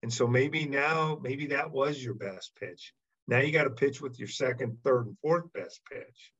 And 0.03 0.14
so 0.14 0.27
maybe 0.27 0.65
now, 0.65 1.19
maybe 1.22 1.48
that 1.48 1.72
was 1.72 2.03
your 2.03 2.14
best 2.14 2.56
pitch. 2.60 2.94
Now 3.27 3.39
you 3.39 3.52
got 3.52 3.65
to 3.65 3.72
pitch 3.72 4.02
with 4.02 4.19
your 4.19 4.27
second, 4.27 4.77
third, 4.84 5.07
and 5.07 5.18
fourth 5.22 5.52
best 5.53 5.81
pitch. 5.91 6.31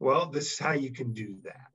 Well, 0.00 0.26
this 0.26 0.52
is 0.52 0.58
how 0.58 0.72
you 0.72 0.92
can 0.92 1.12
do 1.12 1.36
that. 1.44 1.70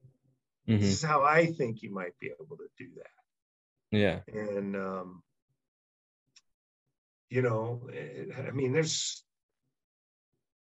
Mm-hmm. 0.67 0.81
This 0.81 0.89
is 0.91 1.03
how 1.03 1.23
I 1.23 1.47
think 1.47 1.81
you 1.81 1.93
might 1.93 2.17
be 2.19 2.27
able 2.27 2.57
to 2.57 2.67
do 2.77 2.89
that. 2.97 3.97
Yeah. 3.97 4.19
And, 4.33 4.75
um, 4.75 5.23
you 7.29 7.41
know, 7.41 7.89
eh, 7.93 8.25
I 8.47 8.51
mean, 8.51 8.71
there's, 8.71 9.23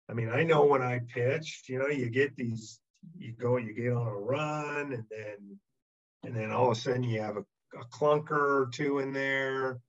I 0.09 0.13
mean, 0.13 0.29
I 0.29 0.43
know 0.43 0.65
when 0.65 0.81
I 0.81 0.99
pitched, 1.13 1.69
you 1.69 1.77
know, 1.77 1.87
you 1.87 2.09
get 2.09 2.35
these, 2.35 2.79
you 3.17 3.33
go, 3.33 3.57
you 3.57 3.73
get 3.73 3.93
on 3.93 4.07
a 4.07 4.11
run, 4.11 4.93
and 4.93 5.03
then, 5.09 5.59
and 6.23 6.35
then 6.35 6.51
all 6.51 6.71
of 6.71 6.77
a 6.77 6.79
sudden 6.79 7.03
you 7.03 7.21
have 7.21 7.37
a, 7.37 7.45
a 7.77 7.85
clunker 7.91 8.31
or 8.31 8.69
two 8.73 8.99
in 8.99 9.13
there, 9.13 9.79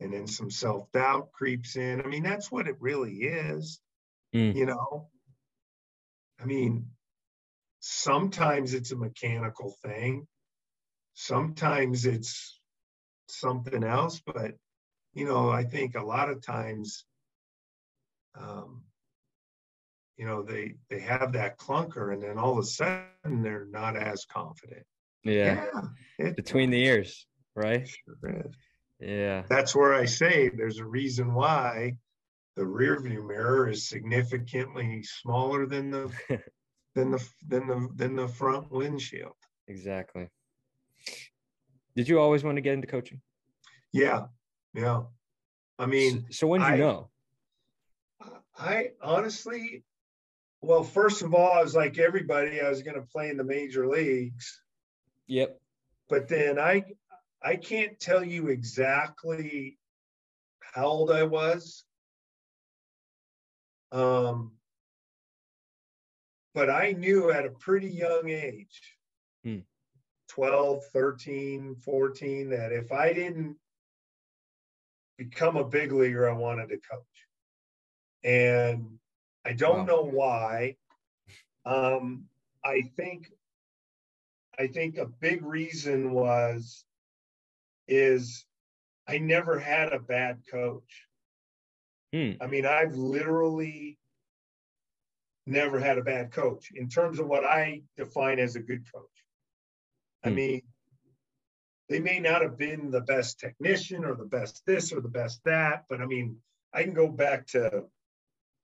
and 0.00 0.12
then 0.12 0.26
some 0.26 0.50
self 0.50 0.90
doubt 0.92 1.30
creeps 1.32 1.76
in. 1.76 2.00
I 2.00 2.06
mean, 2.06 2.22
that's 2.22 2.50
what 2.50 2.68
it 2.68 2.76
really 2.80 3.16
is, 3.16 3.78
mm. 4.34 4.54
you 4.54 4.64
know. 4.64 5.08
I 6.40 6.46
mean, 6.46 6.86
sometimes 7.80 8.72
it's 8.72 8.92
a 8.92 8.96
mechanical 8.96 9.76
thing, 9.84 10.26
sometimes 11.14 12.06
it's 12.06 12.58
something 13.28 13.84
else, 13.84 14.22
but 14.24 14.52
you 15.12 15.26
know, 15.26 15.50
I 15.50 15.64
think 15.64 15.96
a 15.96 16.04
lot 16.04 16.30
of 16.30 16.42
times, 16.42 17.04
um, 18.38 18.82
you 20.16 20.26
know, 20.26 20.42
they 20.42 20.74
they 20.88 21.00
have 21.00 21.32
that 21.32 21.58
clunker, 21.58 22.12
and 22.12 22.22
then 22.22 22.38
all 22.38 22.52
of 22.52 22.58
a 22.58 22.62
sudden 22.62 23.42
they're 23.42 23.66
not 23.70 23.96
as 23.96 24.24
confident. 24.24 24.84
Yeah, 25.24 25.66
yeah 26.18 26.32
between 26.32 26.70
the 26.70 26.82
ears, 26.82 27.26
right? 27.54 27.86
Sure 27.88 28.44
yeah. 29.00 29.42
That's 29.48 29.74
where 29.74 29.94
I 29.94 30.06
say 30.06 30.48
there's 30.48 30.78
a 30.78 30.86
reason 30.86 31.34
why 31.34 31.96
the 32.56 32.64
rear 32.64 32.98
view 33.00 33.26
mirror 33.26 33.68
is 33.68 33.88
significantly 33.88 35.02
smaller 35.02 35.66
than 35.66 35.90
the 35.90 36.10
than 36.94 37.10
the 37.10 37.28
than 37.46 37.66
the 37.66 37.88
than 37.94 38.16
the 38.16 38.28
front 38.28 38.70
windshield. 38.70 39.34
Exactly. 39.68 40.28
Did 41.94 42.08
you 42.08 42.20
always 42.20 42.44
want 42.44 42.56
to 42.56 42.62
get 42.62 42.74
into 42.74 42.86
coaching? 42.86 43.20
Yeah. 43.92 44.26
Yeah. 44.74 45.02
I 45.78 45.86
mean, 45.86 46.26
so, 46.30 46.46
so 46.46 46.46
when 46.46 46.60
did 46.60 46.70
you 46.72 46.76
know? 46.78 47.10
I 48.58 48.90
honestly, 49.02 49.82
well, 50.62 50.82
first 50.82 51.22
of 51.22 51.34
all, 51.34 51.52
I 51.52 51.62
was 51.62 51.74
like 51.74 51.98
everybody, 51.98 52.60
I 52.60 52.68
was 52.68 52.82
going 52.82 52.96
to 52.96 53.06
play 53.06 53.30
in 53.30 53.36
the 53.36 53.44
major 53.44 53.86
leagues. 53.86 54.60
Yep. 55.26 55.60
But 56.08 56.28
then 56.28 56.58
I 56.58 56.84
I 57.42 57.56
can't 57.56 57.98
tell 58.00 58.24
you 58.24 58.48
exactly 58.48 59.78
how 60.60 60.86
old 60.86 61.10
I 61.10 61.24
was. 61.24 61.84
Um, 63.92 64.52
but 66.54 66.70
I 66.70 66.92
knew 66.92 67.30
at 67.30 67.46
a 67.46 67.50
pretty 67.50 67.88
young 67.88 68.30
age, 68.30 68.96
hmm. 69.44 69.58
12, 70.28 70.84
13, 70.92 71.76
14, 71.76 72.50
that 72.50 72.72
if 72.72 72.92
I 72.92 73.12
didn't 73.12 73.56
become 75.16 75.56
a 75.56 75.64
big 75.64 75.92
leaguer, 75.92 76.28
I 76.28 76.32
wanted 76.32 76.68
to 76.70 76.76
coach. 76.76 77.04
And 78.24 78.98
I 79.46 79.52
don't 79.52 79.78
wow. 79.78 79.84
know 79.84 80.02
why. 80.02 80.76
Um, 81.64 82.24
I 82.64 82.82
think 82.96 83.30
I 84.58 84.66
think 84.66 84.98
a 84.98 85.06
big 85.06 85.44
reason 85.44 86.12
was 86.12 86.84
is 87.86 88.44
I 89.06 89.18
never 89.18 89.58
had 89.58 89.92
a 89.92 90.00
bad 90.00 90.42
coach. 90.50 91.06
Hmm. 92.12 92.32
I 92.40 92.48
mean, 92.48 92.66
I've 92.66 92.96
literally 92.96 93.98
never 95.46 95.78
had 95.78 95.98
a 95.98 96.02
bad 96.02 96.32
coach 96.32 96.72
in 96.74 96.88
terms 96.88 97.20
of 97.20 97.28
what 97.28 97.44
I 97.44 97.82
define 97.96 98.40
as 98.40 98.56
a 98.56 98.60
good 98.60 98.84
coach. 98.92 99.04
Hmm. 100.24 100.28
I 100.28 100.32
mean, 100.32 100.62
they 101.88 102.00
may 102.00 102.18
not 102.18 102.42
have 102.42 102.58
been 102.58 102.90
the 102.90 103.02
best 103.02 103.38
technician 103.38 104.04
or 104.04 104.16
the 104.16 104.24
best 104.24 104.64
this 104.66 104.92
or 104.92 105.00
the 105.00 105.08
best 105.08 105.40
that, 105.44 105.84
but 105.88 106.00
I 106.00 106.06
mean, 106.06 106.38
I 106.72 106.82
can 106.82 106.94
go 106.94 107.06
back 107.06 107.46
to 107.48 107.84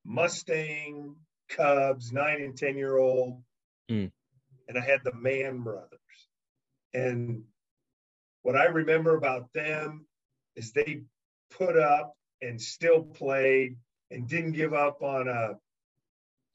Mustang, 0.04 1.16
Cubs, 1.48 2.12
nine 2.12 2.42
and 2.42 2.56
10 2.56 2.76
year 2.76 2.96
old, 2.96 3.42
hmm. 3.88 4.06
and 4.68 4.78
I 4.78 4.80
had 4.80 5.00
the 5.04 5.14
Mann 5.14 5.60
brothers. 5.60 5.98
And 6.94 7.44
what 8.42 8.56
I 8.56 8.64
remember 8.64 9.16
about 9.16 9.52
them 9.52 10.06
is 10.56 10.72
they 10.72 11.02
put 11.50 11.76
up 11.76 12.14
and 12.40 12.60
still 12.60 13.02
played 13.02 13.76
and 14.10 14.28
didn't 14.28 14.52
give 14.52 14.74
up 14.74 15.02
on 15.02 15.28
a 15.28 15.54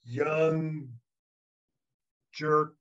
young 0.05 0.89
jerk, 2.33 2.75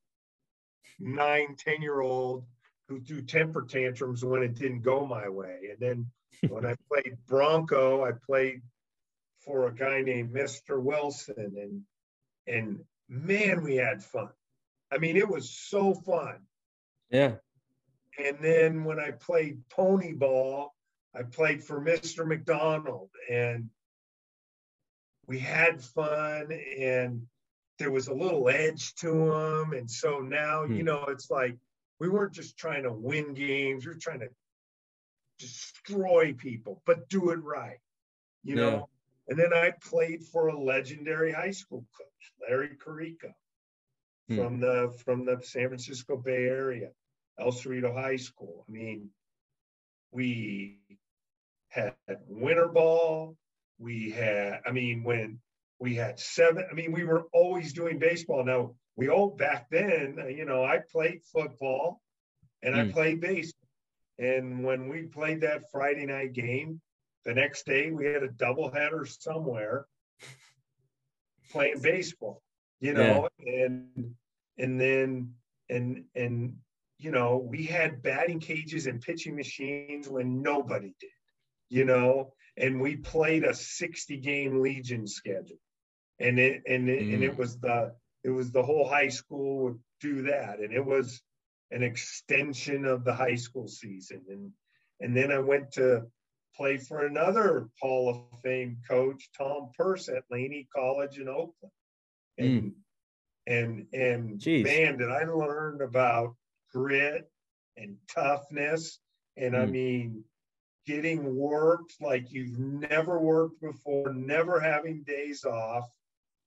nine, 0.98 1.56
10 1.58 1.82
year 1.82 2.00
old 2.00 2.44
who 2.88 3.00
threw 3.00 3.22
temper 3.22 3.62
tantrums 3.62 4.24
when 4.24 4.42
it 4.42 4.54
didn't 4.54 4.82
go 4.82 5.06
my 5.06 5.28
way. 5.28 5.70
And 5.70 5.78
then 5.80 6.06
when 6.50 6.66
I 6.66 6.74
played 6.92 7.16
Bronco, 7.26 8.04
I 8.04 8.12
played 8.12 8.62
for 9.46 9.68
a 9.68 9.74
guy 9.74 10.02
named 10.02 10.34
Mr. 10.34 10.80
Wilson 10.80 11.54
and 11.56 11.82
and 12.48 12.84
man, 13.08 13.62
we 13.62 13.76
had 13.76 14.02
fun. 14.02 14.28
I 14.92 14.98
mean, 14.98 15.16
it 15.16 15.28
was 15.28 15.50
so 15.50 15.94
fun. 15.94 16.36
Yeah. 17.10 17.36
And 18.22 18.38
then 18.40 18.84
when 18.84 18.98
I 18.98 19.12
played 19.12 19.68
pony 19.68 20.12
ball, 20.12 20.74
I 21.14 21.22
played 21.22 21.62
for 21.64 21.80
Mr. 21.80 22.26
McDonald 22.26 23.10
and 23.30 23.68
we 25.26 25.38
had 25.38 25.82
fun 25.82 26.50
and 26.78 27.26
there 27.78 27.90
was 27.90 28.08
a 28.08 28.14
little 28.14 28.48
edge 28.48 28.94
to 28.96 29.10
them. 29.10 29.72
And 29.72 29.90
so 29.90 30.20
now, 30.20 30.64
hmm. 30.64 30.74
you 30.74 30.82
know, 30.82 31.04
it's 31.08 31.30
like 31.30 31.56
we 31.98 32.08
weren't 32.08 32.32
just 32.32 32.56
trying 32.56 32.84
to 32.84 32.92
win 32.92 33.34
games, 33.34 33.86
we 33.86 33.92
are 33.92 33.96
trying 33.96 34.20
to 34.20 34.28
destroy 35.38 36.34
people, 36.36 36.82
but 36.86 37.08
do 37.08 37.30
it 37.30 37.42
right, 37.42 37.78
you 38.44 38.56
yeah. 38.56 38.62
know. 38.62 38.88
And 39.28 39.38
then 39.38 39.52
I 39.52 39.72
played 39.82 40.24
for 40.24 40.48
a 40.48 40.58
legendary 40.58 41.32
high 41.32 41.50
school 41.50 41.84
coach, 41.96 42.32
Larry 42.48 42.76
Carico, 42.76 43.32
hmm. 44.28 44.36
from 44.36 44.60
the 44.60 44.94
from 45.04 45.24
the 45.24 45.40
San 45.42 45.68
Francisco 45.68 46.16
Bay 46.16 46.44
Area. 46.46 46.90
El 47.38 47.52
Cerrito 47.52 47.92
High 47.92 48.16
School. 48.16 48.64
I 48.68 48.72
mean, 48.72 49.10
we 50.10 50.78
had 51.68 51.94
winter 52.28 52.68
ball. 52.68 53.36
We 53.78 54.10
had, 54.10 54.60
I 54.66 54.70
mean, 54.70 55.04
when 55.04 55.38
we 55.78 55.94
had 55.94 56.18
seven, 56.18 56.64
I 56.70 56.74
mean, 56.74 56.92
we 56.92 57.04
were 57.04 57.26
always 57.32 57.74
doing 57.74 57.98
baseball. 57.98 58.44
Now, 58.44 58.74
we 58.96 59.10
all 59.10 59.28
back 59.28 59.68
then, 59.70 60.16
you 60.34 60.46
know, 60.46 60.64
I 60.64 60.80
played 60.90 61.20
football 61.24 62.00
and 62.62 62.74
mm. 62.74 62.78
I 62.78 62.84
hmm. 62.84 62.92
played 62.92 63.20
baseball. 63.20 63.68
And 64.18 64.64
when 64.64 64.88
we 64.88 65.02
played 65.02 65.42
that 65.42 65.70
Friday 65.70 66.06
night 66.06 66.32
game, 66.32 66.80
the 67.26 67.34
next 67.34 67.66
day 67.66 67.90
we 67.90 68.06
had 68.06 68.22
a 68.22 68.28
doubleheader 68.28 69.06
somewhere 69.20 69.86
playing 71.50 71.80
baseball, 71.82 72.40
you 72.80 72.94
know, 72.94 73.28
yeah. 73.38 73.64
and 73.64 74.14
and 74.56 74.80
then 74.80 75.34
and 75.68 76.04
and 76.14 76.56
you 76.98 77.10
know, 77.10 77.36
we 77.36 77.64
had 77.64 78.00
batting 78.00 78.40
cages 78.40 78.86
and 78.86 79.02
pitching 79.02 79.36
machines 79.36 80.08
when 80.08 80.40
nobody 80.40 80.94
did, 80.98 81.10
you 81.68 81.84
know, 81.84 82.32
and 82.56 82.80
we 82.80 82.96
played 82.96 83.44
a 83.44 83.52
60 83.54 84.16
game 84.18 84.62
legion 84.62 85.06
schedule. 85.06 85.58
And 86.18 86.38
it 86.38 86.62
and 86.66 86.88
it, 86.88 87.02
mm. 87.02 87.14
and 87.14 87.24
it 87.24 87.32
mm. 87.32 87.38
was 87.38 87.58
the 87.58 87.92
it 88.24 88.30
was 88.30 88.50
the 88.50 88.62
whole 88.62 88.88
high 88.88 89.08
school 89.08 89.64
would 89.64 89.78
do 90.00 90.22
that. 90.22 90.60
And 90.60 90.72
it 90.72 90.84
was 90.84 91.20
an 91.70 91.82
extension 91.82 92.84
of 92.86 93.04
the 93.04 93.12
high 93.12 93.34
school 93.34 93.68
season. 93.68 94.22
And 94.30 94.52
and 95.00 95.14
then 95.14 95.30
I 95.30 95.38
went 95.38 95.72
to 95.72 96.06
play 96.56 96.78
for 96.78 97.06
another 97.06 97.68
Hall 97.80 98.28
of 98.32 98.40
Fame 98.40 98.78
coach, 98.88 99.28
Tom 99.36 99.70
Purse 99.76 100.08
at 100.08 100.24
Laney 100.30 100.66
College 100.74 101.18
in 101.18 101.28
Oakland. 101.28 101.72
And 102.38 102.62
mm. 102.62 102.72
and 103.46 103.86
and 103.92 104.40
Jeez. 104.40 104.64
man, 104.64 104.98
did 104.98 105.10
I 105.10 105.24
learn 105.24 105.80
about 105.82 106.34
grit 106.72 107.30
and 107.76 107.96
toughness. 108.14 108.98
And 109.36 109.54
mm. 109.54 109.60
I 109.60 109.64
hmm. 109.66 109.72
mean, 109.72 110.24
getting 110.86 111.34
worked 111.36 111.94
like 112.00 112.32
you've 112.32 112.58
never 112.58 113.18
worked 113.18 113.60
before, 113.60 114.12
never 114.12 114.60
having 114.60 115.02
days 115.02 115.44
off. 115.44 115.84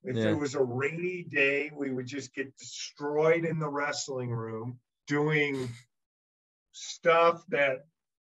If 0.04 0.16
yeah. 0.16 0.30
it 0.30 0.38
was 0.38 0.56
a 0.56 0.64
rainy 0.64 1.24
day, 1.24 1.72
we 1.76 1.92
would 1.92 2.08
just 2.08 2.34
get 2.34 2.56
destroyed 2.58 3.44
in 3.44 3.60
the 3.60 3.68
wrestling 3.68 4.30
room 4.30 4.80
doing 5.08 5.68
stuff 6.72 7.44
that, 7.50 7.86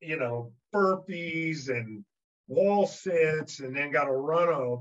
you 0.00 0.16
know, 0.16 0.52
burpees 0.74 1.68
and 1.68 2.04
wall 2.48 2.86
sits, 2.86 3.60
and 3.60 3.74
then 3.76 3.92
got 3.92 4.04
to 4.04 4.12
run 4.12 4.48
a 4.48 4.76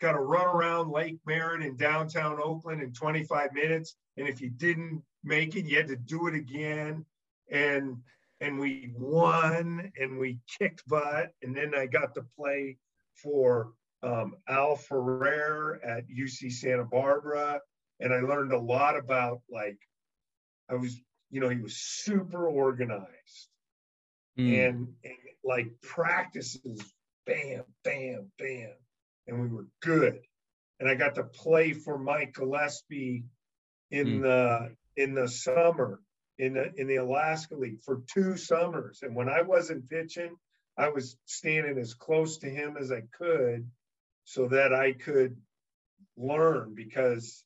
got 0.00 0.12
to 0.12 0.20
run 0.20 0.46
around 0.46 0.90
Lake 0.90 1.18
Merritt 1.26 1.62
in 1.62 1.76
downtown 1.76 2.38
Oakland 2.42 2.82
in 2.82 2.92
25 2.92 3.52
minutes. 3.54 3.96
And 4.16 4.28
if 4.28 4.40
you 4.40 4.50
didn't 4.50 5.02
make 5.24 5.56
it, 5.56 5.64
you 5.64 5.76
had 5.76 5.88
to 5.88 5.96
do 5.96 6.26
it 6.26 6.34
again. 6.34 7.04
And 7.50 7.96
and 8.40 8.58
we 8.58 8.90
won 8.94 9.90
and 9.98 10.18
we 10.18 10.38
kicked 10.58 10.86
butt. 10.86 11.32
And 11.42 11.56
then 11.56 11.74
I 11.74 11.86
got 11.86 12.14
to 12.14 12.22
play 12.36 12.76
for 13.14 13.72
um, 14.02 14.34
Al 14.46 14.76
Ferrer 14.76 15.80
at 15.82 16.04
UC 16.08 16.52
Santa 16.52 16.84
Barbara. 16.84 17.60
And 18.00 18.12
I 18.12 18.20
learned 18.20 18.52
a 18.52 18.58
lot 18.58 18.98
about 18.98 19.40
like, 19.50 19.78
I 20.68 20.74
was, 20.74 21.00
you 21.30 21.40
know, 21.40 21.48
he 21.48 21.60
was 21.60 21.76
super 21.76 22.46
organized 22.46 23.48
mm. 24.38 24.68
and, 24.68 24.88
and 25.04 25.14
like 25.44 25.68
practices, 25.82 26.82
bam, 27.26 27.64
bam, 27.84 28.30
bam. 28.38 28.72
And 29.26 29.40
we 29.40 29.48
were 29.48 29.66
good. 29.80 30.20
And 30.78 30.88
I 30.88 30.94
got 30.94 31.14
to 31.14 31.24
play 31.24 31.72
for 31.72 31.98
Mike 31.98 32.34
Gillespie 32.34 33.24
in 33.90 34.06
mm. 34.06 34.22
the 34.22 34.76
in 35.02 35.14
the 35.14 35.28
summer 35.28 36.00
in 36.38 36.54
the 36.54 36.72
in 36.76 36.86
the 36.86 36.96
Alaska 36.96 37.56
League 37.56 37.80
for 37.82 38.02
two 38.12 38.36
summers. 38.36 39.00
And 39.02 39.14
when 39.14 39.28
I 39.28 39.42
wasn't 39.42 39.88
pitching, 39.88 40.36
I 40.76 40.90
was 40.90 41.16
standing 41.24 41.78
as 41.78 41.94
close 41.94 42.38
to 42.38 42.50
him 42.50 42.76
as 42.78 42.92
I 42.92 43.02
could 43.16 43.68
so 44.24 44.48
that 44.48 44.74
I 44.74 44.92
could 44.92 45.36
learn 46.16 46.74
because 46.74 47.44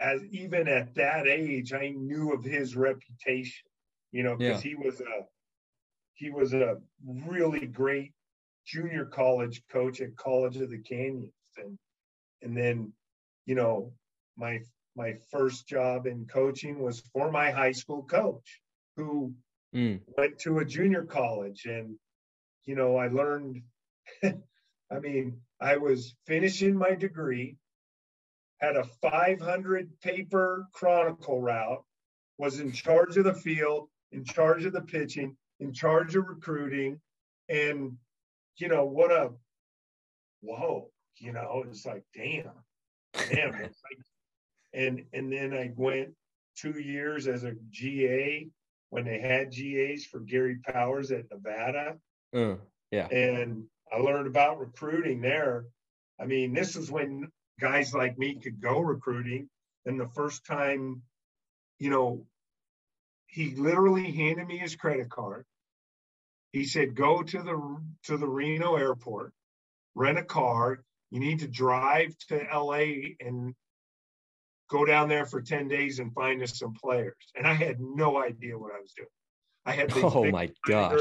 as 0.00 0.22
even 0.30 0.68
at 0.68 0.94
that 0.94 1.26
age, 1.26 1.72
I 1.72 1.90
knew 1.90 2.32
of 2.32 2.44
his 2.44 2.76
reputation, 2.76 3.68
you 4.10 4.22
know, 4.22 4.36
because 4.36 4.64
yeah. 4.64 4.70
he 4.70 4.74
was 4.74 5.00
a 5.00 5.26
he 6.14 6.30
was 6.30 6.54
a 6.54 6.78
really 7.06 7.66
great 7.66 8.12
junior 8.66 9.04
college 9.04 9.62
coach 9.70 10.00
at 10.00 10.16
College 10.16 10.56
of 10.58 10.70
the 10.70 10.78
Canyons. 10.78 11.32
And 11.56 11.78
and 12.42 12.56
then, 12.56 12.92
you 13.46 13.54
know, 13.54 13.92
my 14.36 14.60
my 14.96 15.14
first 15.30 15.66
job 15.66 16.06
in 16.06 16.26
coaching 16.26 16.80
was 16.80 17.00
for 17.12 17.30
my 17.30 17.50
high 17.50 17.72
school 17.72 18.02
coach 18.02 18.60
who 18.96 19.32
mm. 19.74 20.00
went 20.16 20.38
to 20.38 20.58
a 20.58 20.64
junior 20.64 21.04
college 21.04 21.64
and 21.64 21.96
you 22.64 22.74
know 22.74 22.96
i 22.96 23.08
learned 23.08 23.62
i 24.24 24.98
mean 25.00 25.40
i 25.60 25.76
was 25.76 26.14
finishing 26.26 26.76
my 26.76 26.94
degree 26.94 27.56
had 28.60 28.76
a 28.76 28.84
500 28.84 29.88
paper 30.00 30.66
chronicle 30.72 31.40
route 31.40 31.82
was 32.38 32.60
in 32.60 32.70
charge 32.70 33.16
of 33.16 33.24
the 33.24 33.34
field 33.34 33.88
in 34.12 34.24
charge 34.24 34.64
of 34.64 34.72
the 34.72 34.82
pitching 34.82 35.36
in 35.62 35.72
charge 35.72 36.16
of 36.16 36.28
recruiting 36.28 37.00
and 37.48 37.96
you 38.56 38.68
know 38.68 38.84
what 38.84 39.10
a 39.10 39.30
whoa 40.40 40.90
you 41.18 41.32
know 41.32 41.64
it's 41.68 41.86
like 41.86 42.02
damn 42.14 42.50
damn 43.30 43.52
like 43.52 43.72
and 44.74 45.04
and 45.12 45.32
then 45.32 45.52
I 45.52 45.72
went 45.76 46.10
two 46.56 46.80
years 46.80 47.26
as 47.28 47.44
a 47.44 47.54
GA 47.70 48.48
when 48.90 49.04
they 49.04 49.20
had 49.20 49.52
GAs 49.52 50.04
for 50.04 50.20
Gary 50.20 50.58
Powers 50.66 51.10
at 51.10 51.30
Nevada. 51.30 51.96
Uh, 52.34 52.56
yeah, 52.90 53.06
and 53.08 53.64
I 53.92 53.98
learned 53.98 54.26
about 54.26 54.58
recruiting 54.58 55.20
there. 55.20 55.66
I 56.20 56.26
mean, 56.26 56.52
this 56.52 56.76
is 56.76 56.90
when 56.90 57.28
guys 57.60 57.94
like 57.94 58.18
me 58.18 58.34
could 58.34 58.60
go 58.60 58.80
recruiting, 58.80 59.48
and 59.86 60.00
the 60.00 60.08
first 60.08 60.44
time, 60.46 61.02
you 61.78 61.90
know, 61.90 62.24
he 63.26 63.54
literally 63.54 64.10
handed 64.10 64.46
me 64.46 64.56
his 64.56 64.76
credit 64.76 65.10
card. 65.10 65.44
He 66.52 66.64
said, 66.64 66.94
"Go 66.94 67.22
to 67.22 67.42
the 67.42 67.82
to 68.04 68.16
the 68.16 68.28
Reno 68.28 68.76
airport, 68.76 69.32
rent 69.94 70.18
a 70.18 70.24
car. 70.24 70.84
You 71.10 71.20
need 71.20 71.40
to 71.40 71.48
drive 71.48 72.16
to 72.28 72.46
LA 72.52 73.14
and 73.20 73.54
go 74.72 74.84
down 74.86 75.08
there 75.08 75.26
for 75.26 75.42
10 75.42 75.68
days 75.68 75.98
and 75.98 76.14
find 76.14 76.42
us 76.42 76.58
some 76.58 76.72
players. 76.72 77.14
And 77.36 77.46
I 77.46 77.52
had 77.52 77.78
no 77.78 78.16
idea 78.16 78.58
what 78.58 78.72
I 78.74 78.80
was 78.80 78.92
doing. 78.94 79.08
I 79.64 79.72
had 79.72 79.92
oh 79.96 80.30
my 80.30 80.50
gosh, 80.66 80.98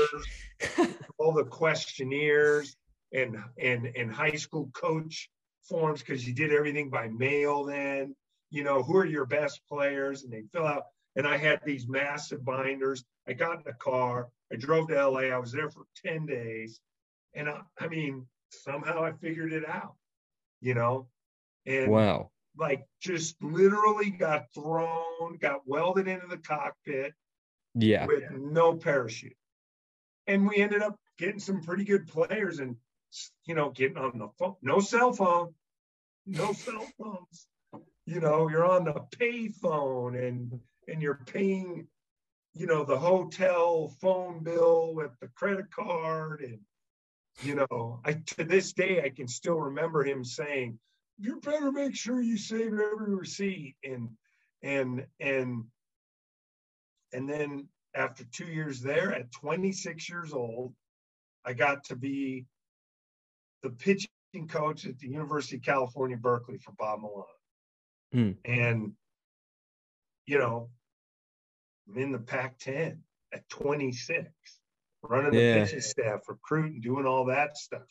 all 1.17 1.31
the 1.33 1.45
questionnaires 1.45 2.75
and 3.11 3.37
and 3.57 3.87
and 3.95 4.11
high 4.11 4.35
school 4.35 4.69
coach 4.73 5.29
forms 5.67 6.01
because 6.01 6.27
you 6.27 6.33
did 6.35 6.51
everything 6.51 6.89
by 6.89 7.07
mail 7.07 7.63
then. 7.63 8.15
You 8.51 8.63
know, 8.63 8.83
who 8.83 8.97
are 8.97 9.05
your 9.05 9.25
best 9.25 9.61
players? 9.67 10.23
And 10.23 10.31
they 10.31 10.43
fill 10.53 10.67
out. 10.67 10.83
And 11.15 11.25
I 11.25 11.37
had 11.37 11.61
these 11.65 11.87
massive 11.87 12.45
binders. 12.45 13.03
I 13.27 13.33
got 13.33 13.57
in 13.57 13.63
the 13.65 13.73
car. 13.73 14.27
I 14.51 14.55
drove 14.55 14.87
to 14.89 15.07
LA. 15.07 15.21
I 15.21 15.37
was 15.37 15.51
there 15.51 15.69
for 15.69 15.83
10 16.05 16.25
days. 16.25 16.79
And 17.33 17.49
I, 17.49 17.61
I 17.79 17.87
mean, 17.87 18.27
somehow 18.49 19.03
I 19.03 19.13
figured 19.13 19.53
it 19.53 19.67
out, 19.67 19.95
you 20.59 20.73
know? 20.73 21.07
And 21.65 21.91
wow 21.91 22.31
like 22.57 22.85
just 22.99 23.41
literally 23.41 24.09
got 24.09 24.53
thrown, 24.53 25.37
got 25.39 25.67
welded 25.67 26.07
into 26.07 26.27
the 26.27 26.37
cockpit. 26.37 27.13
Yeah. 27.73 28.05
With 28.05 28.31
no 28.31 28.75
parachute. 28.75 29.37
And 30.27 30.47
we 30.47 30.57
ended 30.57 30.81
up 30.81 30.97
getting 31.17 31.39
some 31.39 31.61
pretty 31.61 31.85
good 31.85 32.07
players 32.07 32.59
and 32.59 32.75
you 33.45 33.55
know, 33.55 33.69
getting 33.69 33.97
on 33.97 34.17
the 34.17 34.29
phone, 34.39 34.55
no 34.61 34.79
cell 34.79 35.11
phone, 35.11 35.53
no 36.25 36.53
cell 36.53 36.85
phones. 36.97 37.47
You 38.05 38.19
know, 38.19 38.49
you're 38.49 38.65
on 38.65 38.85
the 38.85 39.01
pay 39.17 39.49
phone 39.49 40.15
and 40.15 40.59
and 40.87 41.01
you're 41.01 41.19
paying, 41.25 41.87
you 42.53 42.67
know, 42.67 42.83
the 42.83 42.97
hotel 42.97 43.95
phone 44.01 44.43
bill 44.43 44.93
with 44.93 45.11
the 45.19 45.27
credit 45.35 45.71
card 45.71 46.41
and 46.41 46.59
you 47.43 47.55
know, 47.55 48.01
I 48.03 48.13
to 48.35 48.43
this 48.43 48.73
day 48.73 49.01
I 49.03 49.09
can 49.09 49.27
still 49.27 49.57
remember 49.59 50.03
him 50.03 50.23
saying, 50.23 50.77
you 51.17 51.39
better 51.39 51.71
make 51.71 51.95
sure 51.95 52.19
you 52.19 52.37
save 52.37 52.73
every 52.73 53.15
receipt 53.15 53.75
and 53.83 54.09
and 54.63 55.05
and 55.19 55.63
and 57.13 57.29
then 57.29 57.67
after 57.93 58.23
two 58.25 58.45
years 58.45 58.81
there 58.81 59.13
at 59.13 59.31
26 59.31 60.09
years 60.09 60.33
old 60.33 60.73
i 61.45 61.53
got 61.53 61.83
to 61.83 61.95
be 61.95 62.45
the 63.63 63.69
pitching 63.69 64.09
coach 64.47 64.85
at 64.85 64.97
the 64.99 65.07
university 65.07 65.57
of 65.57 65.63
california 65.63 66.17
berkeley 66.17 66.57
for 66.57 66.71
bob 66.73 66.99
milano 67.01 67.25
mm. 68.13 68.35
and 68.45 68.93
you 70.25 70.39
know 70.39 70.69
i'm 71.91 72.01
in 72.01 72.11
the 72.11 72.19
pac 72.19 72.57
10 72.59 72.99
at 73.33 73.47
26 73.49 74.29
running 75.03 75.31
the 75.31 75.41
yeah. 75.41 75.63
pitching 75.63 75.81
staff 75.81 76.21
recruiting 76.27 76.81
doing 76.81 77.05
all 77.05 77.25
that 77.25 77.57
stuff 77.57 77.81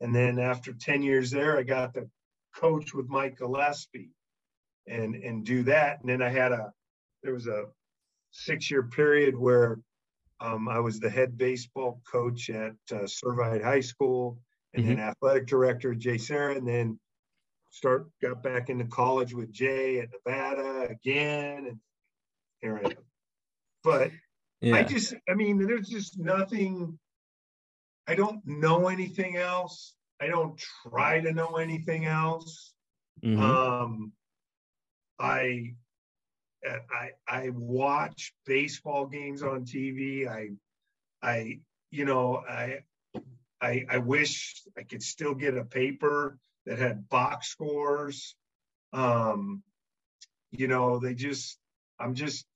and 0.00 0.14
then 0.14 0.38
after 0.38 0.72
10 0.72 1.02
years 1.02 1.30
there 1.30 1.58
i 1.58 1.62
got 1.62 1.94
to 1.94 2.08
coach 2.54 2.94
with 2.94 3.08
Mike 3.08 3.38
Gillespie 3.38 4.10
and 4.86 5.14
and 5.14 5.44
do 5.44 5.62
that. 5.64 6.00
And 6.00 6.08
then 6.08 6.22
I 6.22 6.28
had 6.28 6.52
a 6.52 6.72
there 7.22 7.34
was 7.34 7.46
a 7.46 7.66
six 8.30 8.70
year 8.70 8.84
period 8.84 9.36
where 9.36 9.78
um, 10.40 10.68
I 10.68 10.80
was 10.80 11.00
the 11.00 11.10
head 11.10 11.38
baseball 11.38 12.00
coach 12.10 12.50
at 12.50 12.74
uh, 12.90 13.06
Servite 13.06 13.62
High 13.62 13.80
School, 13.80 14.38
and 14.74 14.84
mm-hmm. 14.84 14.96
then 14.96 15.04
athletic 15.04 15.46
director 15.46 15.92
at 15.92 15.98
JSerra, 15.98 16.56
and 16.56 16.66
then 16.66 16.98
start 17.70 18.06
got 18.20 18.42
back 18.42 18.68
into 18.68 18.84
college 18.84 19.34
with 19.34 19.52
Jay 19.52 20.00
at 20.00 20.08
Nevada 20.12 20.88
again, 20.90 21.66
and 21.66 21.78
here 22.60 22.80
I 22.82 22.88
am. 22.88 23.13
But 23.84 24.10
yeah. 24.60 24.76
I 24.76 24.82
just, 24.82 25.14
I 25.28 25.34
mean, 25.34 25.64
there's 25.64 25.88
just 25.88 26.18
nothing. 26.18 26.98
I 28.08 28.14
don't 28.14 28.40
know 28.46 28.88
anything 28.88 29.36
else. 29.36 29.94
I 30.20 30.26
don't 30.26 30.58
try 30.88 31.20
to 31.20 31.32
know 31.32 31.56
anything 31.56 32.06
else. 32.06 32.72
Mm-hmm. 33.22 33.42
Um, 33.42 34.12
I, 35.18 35.74
I, 36.64 37.10
I 37.28 37.50
watch 37.50 38.32
baseball 38.46 39.06
games 39.06 39.42
on 39.42 39.64
TV. 39.64 40.26
I, 40.28 40.48
I, 41.22 41.60
you 41.90 42.06
know, 42.06 42.42
I, 42.48 42.78
I, 43.60 43.84
I 43.88 43.98
wish 43.98 44.62
I 44.78 44.82
could 44.82 45.02
still 45.02 45.34
get 45.34 45.56
a 45.56 45.64
paper 45.64 46.38
that 46.64 46.78
had 46.78 47.08
box 47.08 47.48
scores. 47.48 48.34
Um, 48.92 49.62
you 50.52 50.68
know, 50.68 50.98
they 50.98 51.14
just, 51.14 51.58
I'm 51.98 52.14
just, 52.14 52.46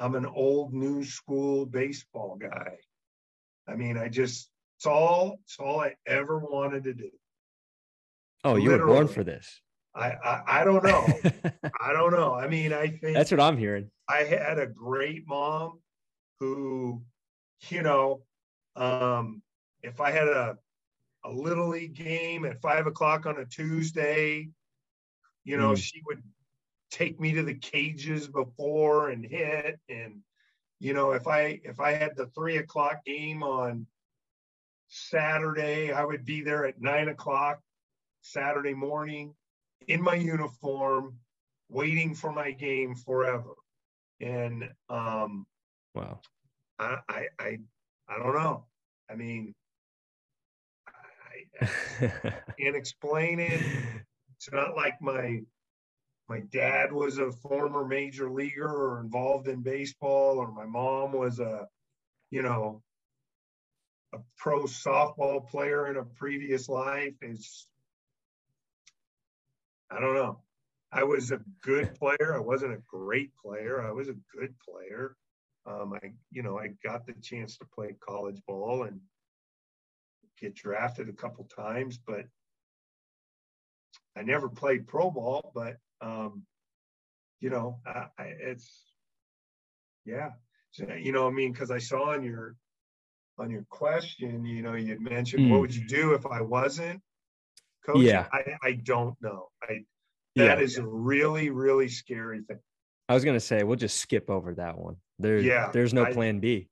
I'm 0.00 0.14
an 0.14 0.26
old 0.26 0.72
new 0.72 1.04
school 1.04 1.66
baseball 1.66 2.36
guy. 2.40 2.78
I 3.68 3.76
mean, 3.76 3.96
I 3.96 4.08
just, 4.08 4.48
it's 4.78 4.86
all 4.86 5.38
it's 5.44 5.58
all 5.58 5.80
I 5.80 5.94
ever 6.06 6.38
wanted 6.38 6.84
to 6.84 6.94
do. 6.94 7.10
Oh, 8.42 8.56
you 8.56 8.70
Literally. 8.70 8.90
were 8.90 8.96
born 8.96 9.08
for 9.08 9.22
this. 9.22 9.60
I, 9.94 10.12
I, 10.12 10.42
I 10.46 10.64
don't 10.64 10.82
know. 10.82 11.06
I 11.80 11.92
don't 11.92 12.12
know. 12.12 12.34
I 12.34 12.48
mean, 12.48 12.72
I 12.72 12.88
think 12.88 13.14
that's 13.14 13.30
what 13.30 13.40
I'm 13.40 13.58
hearing. 13.58 13.90
I 14.08 14.22
had 14.22 14.58
a 14.58 14.66
great 14.66 15.26
mom 15.26 15.80
who, 16.38 17.02
you 17.68 17.82
know, 17.82 18.22
um, 18.76 19.42
if 19.82 20.00
I 20.00 20.10
had 20.10 20.28
a 20.28 20.56
a 21.24 21.30
little 21.30 21.68
league 21.68 21.94
game 21.94 22.46
at 22.46 22.62
five 22.62 22.86
o'clock 22.86 23.26
on 23.26 23.38
a 23.38 23.44
Tuesday, 23.44 24.48
you 25.44 25.58
know, 25.58 25.72
mm. 25.72 25.76
she 25.76 26.00
would 26.06 26.22
take 26.90 27.20
me 27.20 27.32
to 27.32 27.42
the 27.42 27.54
cages 27.54 28.28
before 28.28 29.10
and 29.10 29.24
hit. 29.24 29.78
And, 29.88 30.20
you 30.78 30.92
know, 30.94 31.12
if 31.12 31.26
I 31.26 31.60
if 31.64 31.80
I 31.80 31.92
had 31.92 32.16
the 32.16 32.26
three 32.26 32.58
o'clock 32.58 33.04
game 33.04 33.42
on 33.42 33.86
Saturday, 34.88 35.92
I 35.92 36.04
would 36.04 36.24
be 36.24 36.42
there 36.42 36.66
at 36.66 36.80
nine 36.80 37.08
o'clock 37.08 37.60
Saturday 38.22 38.74
morning 38.74 39.34
in 39.86 40.02
my 40.02 40.14
uniform, 40.14 41.18
waiting 41.68 42.14
for 42.14 42.32
my 42.32 42.50
game 42.50 42.94
forever. 42.94 43.54
and 44.20 44.64
um, 44.88 45.46
wow, 45.94 46.20
I, 46.78 46.98
I 47.08 47.26
I 47.38 47.58
I 48.08 48.18
don't 48.18 48.34
know. 48.34 48.66
I 49.10 49.14
mean, 49.14 49.54
I, 50.88 51.64
I 51.64 52.32
can't 52.58 52.76
explain 52.76 53.40
it. 53.40 53.62
It's 54.36 54.52
not 54.52 54.76
like 54.76 55.00
my 55.00 55.42
my 56.30 56.40
dad 56.52 56.92
was 56.92 57.18
a 57.18 57.32
former 57.32 57.84
major 57.84 58.30
leaguer 58.30 58.68
or 58.68 59.00
involved 59.00 59.48
in 59.48 59.62
baseball, 59.62 60.38
or 60.38 60.52
my 60.52 60.64
mom 60.64 61.10
was 61.12 61.40
a, 61.40 61.66
you 62.30 62.40
know, 62.40 62.80
a 64.14 64.18
pro 64.38 64.62
softball 64.62 65.44
player 65.48 65.88
in 65.88 65.96
a 65.96 66.04
previous 66.04 66.68
life. 66.68 67.14
It's 67.20 67.66
I 69.90 70.00
don't 70.00 70.14
know. 70.14 70.38
I 70.92 71.02
was 71.02 71.32
a 71.32 71.40
good 71.62 71.96
player. 71.96 72.32
I 72.36 72.38
wasn't 72.38 72.74
a 72.74 72.82
great 72.86 73.32
player. 73.34 73.84
I 73.84 73.90
was 73.90 74.08
a 74.08 74.14
good 74.32 74.54
player. 74.60 75.16
Um, 75.66 75.94
I, 75.94 76.12
you 76.30 76.44
know, 76.44 76.60
I 76.60 76.68
got 76.84 77.06
the 77.06 77.14
chance 77.20 77.58
to 77.58 77.64
play 77.74 77.96
college 78.00 78.40
ball 78.46 78.84
and 78.84 79.00
get 80.40 80.54
drafted 80.54 81.08
a 81.08 81.12
couple 81.12 81.44
times, 81.44 81.98
but 81.98 82.26
I 84.16 84.22
never 84.22 84.48
played 84.48 84.86
pro 84.86 85.10
ball. 85.10 85.50
But 85.56 85.76
um, 86.00 86.42
you 87.40 87.50
know, 87.50 87.78
I, 87.86 88.06
I, 88.18 88.24
it's 88.40 88.70
yeah, 90.04 90.30
so, 90.72 90.86
you 90.94 91.12
know, 91.12 91.26
I 91.26 91.30
mean, 91.30 91.52
because 91.52 91.70
I 91.70 91.78
saw 91.78 92.12
on 92.12 92.22
your 92.22 92.56
on 93.38 93.50
your 93.50 93.64
question, 93.70 94.44
you 94.44 94.62
know, 94.62 94.74
you 94.74 94.98
mentioned 95.00 95.46
mm. 95.46 95.50
what 95.50 95.60
would 95.60 95.74
you 95.74 95.86
do 95.86 96.12
if 96.14 96.26
I 96.26 96.40
wasn't 96.40 97.00
coach? 97.86 97.98
Yeah, 97.98 98.26
I, 98.32 98.56
I 98.62 98.72
don't 98.72 99.16
know. 99.20 99.48
I 99.62 99.84
that 100.36 100.58
yeah. 100.58 100.64
is 100.64 100.78
a 100.78 100.86
really 100.86 101.50
really 101.50 101.88
scary 101.88 102.42
thing. 102.42 102.60
I 103.08 103.14
was 103.14 103.24
gonna 103.24 103.40
say 103.40 103.62
we'll 103.62 103.76
just 103.76 103.98
skip 103.98 104.30
over 104.30 104.54
that 104.54 104.78
one. 104.78 104.96
There, 105.18 105.38
yeah, 105.38 105.70
there's 105.72 105.92
no 105.92 106.06
plan 106.06 106.40
B. 106.40 106.68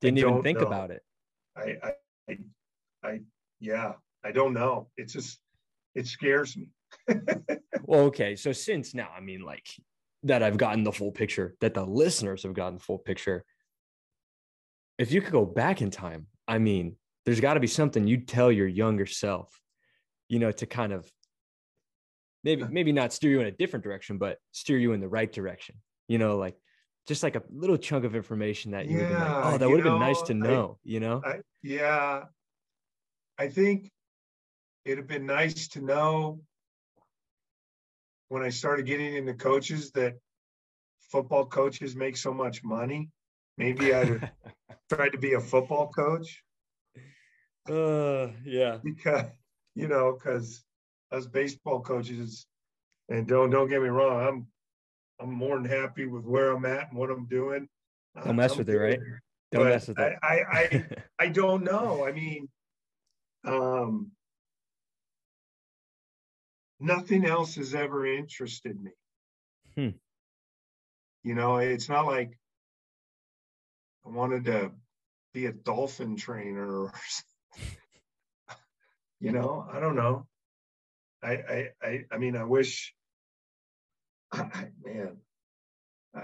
Didn't 0.00 0.18
even 0.18 0.42
think 0.42 0.60
know. 0.60 0.66
about 0.66 0.90
it. 0.90 1.02
I, 1.56 1.76
I, 2.28 2.38
I, 3.02 3.20
yeah, 3.60 3.94
I 4.24 4.32
don't 4.32 4.52
know. 4.52 4.88
It's 4.96 5.14
just, 5.14 5.38
it 5.94 6.06
scares 6.06 6.56
me. 6.56 6.68
Well, 7.84 8.00
okay. 8.02 8.36
So 8.36 8.52
since 8.52 8.94
now, 8.94 9.08
I 9.16 9.20
mean, 9.20 9.42
like 9.42 9.66
that, 10.24 10.42
I've 10.42 10.58
gotten 10.58 10.84
the 10.84 10.92
full 10.92 11.12
picture. 11.12 11.54
That 11.60 11.74
the 11.74 11.84
listeners 11.84 12.42
have 12.42 12.54
gotten 12.54 12.74
the 12.74 12.84
full 12.84 12.98
picture. 12.98 13.44
If 14.98 15.12
you 15.12 15.20
could 15.20 15.32
go 15.32 15.44
back 15.44 15.82
in 15.82 15.90
time, 15.90 16.26
I 16.48 16.58
mean, 16.58 16.96
there's 17.24 17.40
got 17.40 17.54
to 17.54 17.60
be 17.60 17.66
something 17.66 18.06
you'd 18.06 18.28
tell 18.28 18.50
your 18.50 18.66
younger 18.66 19.06
self, 19.06 19.60
you 20.28 20.38
know, 20.38 20.52
to 20.52 20.66
kind 20.66 20.92
of 20.92 21.10
maybe 22.44 22.64
maybe 22.70 22.92
not 22.92 23.12
steer 23.12 23.30
you 23.30 23.40
in 23.40 23.46
a 23.46 23.52
different 23.52 23.84
direction, 23.84 24.18
but 24.18 24.38
steer 24.52 24.78
you 24.78 24.92
in 24.92 25.00
the 25.00 25.08
right 25.08 25.30
direction. 25.30 25.76
You 26.08 26.18
know, 26.18 26.36
like 26.36 26.56
just 27.06 27.22
like 27.22 27.36
a 27.36 27.42
little 27.50 27.76
chunk 27.76 28.04
of 28.04 28.16
information 28.16 28.72
that 28.72 28.86
you 28.86 28.98
yeah, 28.98 29.02
would 29.02 29.08
be 29.08 29.14
like, 29.14 29.44
oh, 29.44 29.58
that 29.58 29.68
would 29.68 29.84
have 29.84 29.92
been 29.92 30.00
nice 30.00 30.22
to 30.22 30.34
know, 30.34 30.78
I, 30.84 30.88
you 30.88 31.00
know? 31.00 31.22
I, 31.24 31.36
yeah. 31.62 32.24
I 33.38 33.48
think 33.48 33.90
it'd 34.84 34.98
have 34.98 35.06
been 35.06 35.26
nice 35.26 35.68
to 35.68 35.80
know 35.80 36.40
when 38.28 38.42
I 38.42 38.48
started 38.50 38.86
getting 38.86 39.14
into 39.14 39.34
coaches 39.34 39.90
that 39.92 40.14
football 41.10 41.46
coaches 41.46 41.94
make 41.94 42.16
so 42.16 42.32
much 42.32 42.64
money. 42.64 43.10
Maybe 43.58 43.94
I'd 43.94 44.30
tried 44.92 45.10
to 45.10 45.18
be 45.18 45.34
a 45.34 45.40
football 45.40 45.88
coach. 45.88 46.42
Uh, 47.68 48.28
yeah. 48.44 48.78
Because, 48.82 49.26
you 49.74 49.88
know, 49.88 50.12
because 50.18 50.64
us 51.12 51.26
baseball 51.26 51.80
coaches, 51.80 52.46
and 53.08 53.26
don't 53.26 53.50
don't 53.50 53.68
get 53.68 53.82
me 53.82 53.88
wrong, 53.88 54.26
I'm 54.26 54.46
I'm 55.20 55.32
more 55.32 55.56
than 55.56 55.64
happy 55.64 56.06
with 56.06 56.24
where 56.24 56.50
I'm 56.50 56.66
at 56.66 56.90
and 56.90 56.98
what 56.98 57.10
I'm 57.10 57.26
doing. 57.26 57.68
Don't 58.24 58.36
mess 58.36 58.52
I'm 58.52 58.58
with 58.58 58.70
it, 58.70 58.76
right? 58.76 58.98
Don't 59.52 59.64
mess 59.64 59.88
with 59.88 59.98
it. 59.98 60.18
I, 60.22 60.28
I 60.28 60.44
I 60.52 60.86
I 61.18 61.28
don't 61.28 61.64
know. 61.64 62.04
I 62.04 62.12
mean, 62.12 62.48
um, 63.44 64.10
nothing 66.80 67.24
else 67.24 67.54
has 67.56 67.74
ever 67.74 68.06
interested 68.06 68.80
me. 68.80 68.90
Hmm. 69.76 69.96
You 71.22 71.34
know, 71.34 71.56
it's 71.56 71.88
not 71.88 72.06
like 72.06 72.38
I 74.04 74.10
wanted 74.10 74.44
to 74.46 74.70
be 75.32 75.46
a 75.46 75.52
dolphin 75.52 76.16
trainer 76.16 76.82
or 76.82 76.92
you 79.20 79.32
know, 79.32 79.66
I 79.70 79.80
don't 79.80 79.96
know. 79.96 80.26
I 81.22 81.32
I 81.32 81.68
I, 81.82 82.04
I 82.12 82.18
mean 82.18 82.36
I 82.36 82.44
wish 82.44 82.94
I, 84.32 84.68
man, 84.84 85.16
I, 86.14 86.22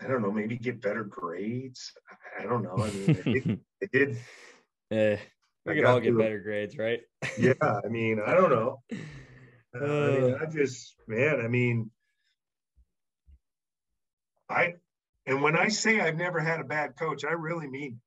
I, 0.00 0.06
don't 0.06 0.22
know, 0.22 0.32
maybe 0.32 0.56
get 0.56 0.80
better 0.80 1.04
grades. 1.04 1.92
I, 2.38 2.44
don't 2.44 2.62
know. 2.62 2.76
I 2.78 2.90
mean, 2.90 3.60
I 3.82 3.86
did. 3.92 4.18
Eh, 4.90 5.16
we 5.66 5.74
can 5.76 5.86
all 5.86 6.00
get 6.00 6.16
better 6.16 6.40
grades, 6.40 6.76
right? 6.76 7.00
yeah, 7.38 7.54
I 7.62 7.88
mean, 7.88 8.20
I 8.24 8.34
don't 8.34 8.50
know. 8.50 8.82
Uh, 9.74 9.84
I 9.84 10.18
mean, 10.18 10.34
uh. 10.34 10.38
I 10.42 10.46
just, 10.46 10.94
man, 11.06 11.40
I 11.40 11.48
mean, 11.48 11.90
I, 14.48 14.74
and 15.26 15.42
when 15.42 15.56
I 15.56 15.68
say 15.68 16.00
I've 16.00 16.16
never 16.16 16.40
had 16.40 16.60
a 16.60 16.64
bad 16.64 16.96
coach, 16.98 17.24
I 17.24 17.32
really 17.32 17.66
mean. 17.66 18.00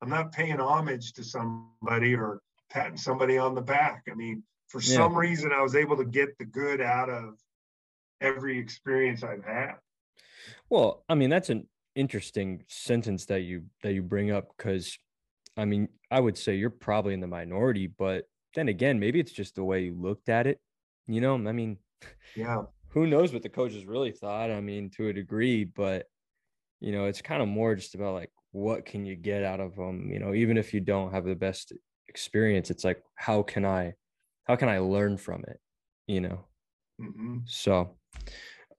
I'm 0.00 0.08
not 0.08 0.32
paying 0.32 0.60
homage 0.60 1.12
to 1.14 1.24
somebody 1.24 2.14
or 2.14 2.40
patting 2.70 2.96
somebody 2.96 3.36
on 3.36 3.54
the 3.54 3.60
back. 3.60 4.04
I 4.10 4.14
mean, 4.14 4.44
for 4.68 4.80
yeah. 4.80 4.94
some 4.94 5.14
reason 5.16 5.52
I 5.52 5.60
was 5.60 5.74
able 5.74 5.96
to 5.96 6.04
get 6.04 6.38
the 6.38 6.44
good 6.44 6.80
out 6.80 7.10
of 7.10 7.34
every 8.20 8.58
experience 8.58 9.22
I've 9.22 9.44
had. 9.44 9.74
Well, 10.70 11.04
I 11.08 11.14
mean, 11.14 11.30
that's 11.30 11.50
an 11.50 11.66
interesting 11.94 12.64
sentence 12.68 13.26
that 13.26 13.40
you 13.40 13.64
that 13.82 13.92
you 13.92 14.02
bring 14.02 14.30
up 14.30 14.56
because 14.56 14.98
I 15.58 15.64
mean, 15.64 15.88
I 16.10 16.20
would 16.20 16.38
say 16.38 16.54
you're 16.54 16.70
probably 16.70 17.14
in 17.14 17.20
the 17.20 17.26
minority, 17.26 17.88
but 17.88 18.24
then 18.54 18.68
again, 18.68 19.00
maybe 19.00 19.18
it's 19.18 19.32
just 19.32 19.56
the 19.56 19.64
way 19.64 19.82
you 19.82 19.94
looked 20.00 20.28
at 20.28 20.46
it. 20.46 20.60
You 21.08 21.20
know, 21.20 21.34
I 21.34 21.52
mean, 21.52 21.78
yeah. 22.34 22.62
Who 22.92 23.06
knows 23.06 23.34
what 23.34 23.42
the 23.42 23.50
coaches 23.50 23.84
really 23.84 24.12
thought? 24.12 24.50
I 24.50 24.62
mean, 24.62 24.88
to 24.96 25.08
a 25.08 25.12
degree, 25.12 25.64
but 25.64 26.06
you 26.80 26.90
know, 26.90 27.04
it's 27.04 27.20
kind 27.20 27.42
of 27.42 27.48
more 27.48 27.74
just 27.74 27.94
about 27.94 28.14
like 28.14 28.30
what 28.52 28.86
can 28.86 29.04
you 29.04 29.14
get 29.14 29.44
out 29.44 29.60
of 29.60 29.76
them. 29.76 30.10
You 30.10 30.18
know, 30.18 30.32
even 30.32 30.56
if 30.56 30.72
you 30.72 30.80
don't 30.80 31.12
have 31.12 31.26
the 31.26 31.34
best 31.34 31.72
experience, 32.08 32.70
it's 32.70 32.84
like 32.84 33.02
how 33.14 33.42
can 33.42 33.66
I 33.66 33.92
how 34.44 34.56
can 34.56 34.70
I 34.70 34.78
learn 34.78 35.18
from 35.18 35.44
it? 35.48 35.60
You 36.06 36.22
know? 36.22 36.44
Mm-hmm. 37.00 37.38
So, 37.44 37.96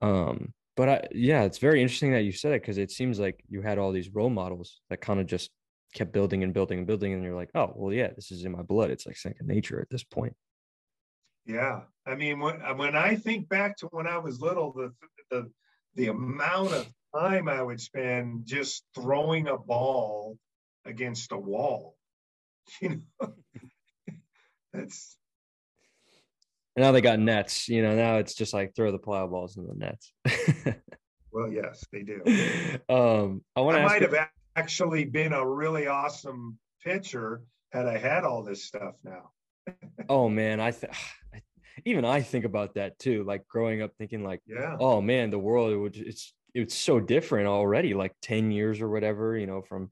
um, 0.02 0.52
but 0.76 0.88
I, 0.88 1.08
yeah, 1.12 1.42
it's 1.44 1.58
very 1.58 1.80
interesting 1.80 2.12
that 2.12 2.22
you 2.22 2.32
said 2.32 2.52
it 2.52 2.62
because 2.62 2.78
it 2.78 2.90
seems 2.90 3.20
like 3.20 3.44
you 3.48 3.62
had 3.62 3.78
all 3.78 3.92
these 3.92 4.12
role 4.12 4.30
models 4.30 4.80
that 4.90 5.00
kind 5.00 5.20
of 5.20 5.26
just 5.26 5.50
kept 5.94 6.12
building 6.12 6.42
and 6.42 6.52
building 6.52 6.78
and 6.78 6.86
building. 6.86 7.12
And 7.12 7.22
you're 7.22 7.34
like, 7.34 7.50
oh, 7.54 7.72
well, 7.74 7.92
yeah, 7.92 8.08
this 8.14 8.30
is 8.30 8.44
in 8.44 8.52
my 8.52 8.62
blood. 8.62 8.90
It's 8.90 9.06
like 9.06 9.16
second 9.16 9.46
nature 9.46 9.80
at 9.80 9.90
this 9.90 10.04
point. 10.04 10.34
Yeah. 11.46 11.82
I 12.06 12.14
mean, 12.14 12.40
when, 12.40 12.62
uh, 12.62 12.74
when 12.74 12.96
I 12.96 13.16
think 13.16 13.48
back 13.48 13.76
to 13.78 13.86
when 13.86 14.06
I 14.06 14.18
was 14.18 14.40
little, 14.40 14.72
the, 14.72 14.92
the, 15.30 15.50
the 15.94 16.08
amount 16.08 16.72
of 16.72 16.88
time 17.14 17.48
I 17.48 17.62
would 17.62 17.80
spend 17.80 18.46
just 18.46 18.84
throwing 18.94 19.48
a 19.48 19.58
ball 19.58 20.38
against 20.84 21.32
a 21.32 21.38
wall, 21.38 21.96
you 22.80 23.02
know, 23.20 23.34
that's 24.72 25.16
and 26.76 26.84
now 26.84 26.92
they 26.92 27.00
got 27.00 27.18
nets. 27.18 27.68
You 27.68 27.82
know, 27.82 27.94
now 27.96 28.16
it's 28.16 28.34
just 28.34 28.54
like 28.54 28.74
throw 28.74 28.92
the 28.92 28.98
plyo 28.98 29.30
balls 29.30 29.56
in 29.56 29.66
the 29.66 29.74
nets. 29.74 30.12
well, 31.32 31.50
yes, 31.52 31.84
they 31.92 32.02
do. 32.02 32.22
Um, 32.88 33.42
I 33.56 33.60
want 33.60 33.76
to. 33.76 33.82
Might 33.82 34.02
have 34.02 34.28
actually 34.56 35.04
been 35.04 35.32
a 35.32 35.46
really 35.46 35.86
awesome 35.86 36.58
pitcher 36.82 37.42
had 37.72 37.86
I 37.86 37.98
had 37.98 38.24
all 38.24 38.42
this 38.42 38.64
stuff 38.64 38.94
now. 39.04 39.30
oh 40.08 40.28
man, 40.28 40.60
I 40.60 40.70
th- 40.70 40.92
even 41.84 42.04
I 42.04 42.20
think 42.20 42.44
about 42.44 42.74
that 42.74 42.98
too. 42.98 43.24
Like 43.24 43.46
growing 43.48 43.82
up, 43.82 43.92
thinking 43.98 44.24
like, 44.24 44.40
yeah, 44.46 44.76
oh 44.78 45.00
man, 45.00 45.30
the 45.30 45.38
world 45.38 45.72
it 45.72 45.76
would 45.76 45.96
it's 45.96 46.34
it's 46.54 46.74
so 46.74 47.00
different 47.00 47.46
already. 47.46 47.94
Like 47.94 48.14
ten 48.22 48.50
years 48.50 48.80
or 48.80 48.88
whatever, 48.88 49.36
you 49.36 49.46
know, 49.46 49.62
from 49.62 49.90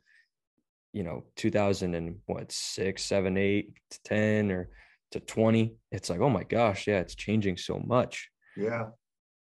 you 0.93 1.02
know 1.02 1.24
2000 1.36 1.94
and 1.94 2.16
what 2.26 2.51
six, 2.51 3.05
seven, 3.05 3.36
eight 3.36 3.74
to 3.90 4.02
ten 4.05 4.51
or 4.51 4.70
to 5.10 5.20
20 5.20 5.74
it's 5.90 6.10
like 6.10 6.20
oh 6.20 6.28
my 6.28 6.44
gosh 6.44 6.86
yeah 6.86 7.01
it's 7.01 7.14
changing 7.14 7.56
so 7.56 7.78
much 7.78 8.28
yeah 8.56 8.86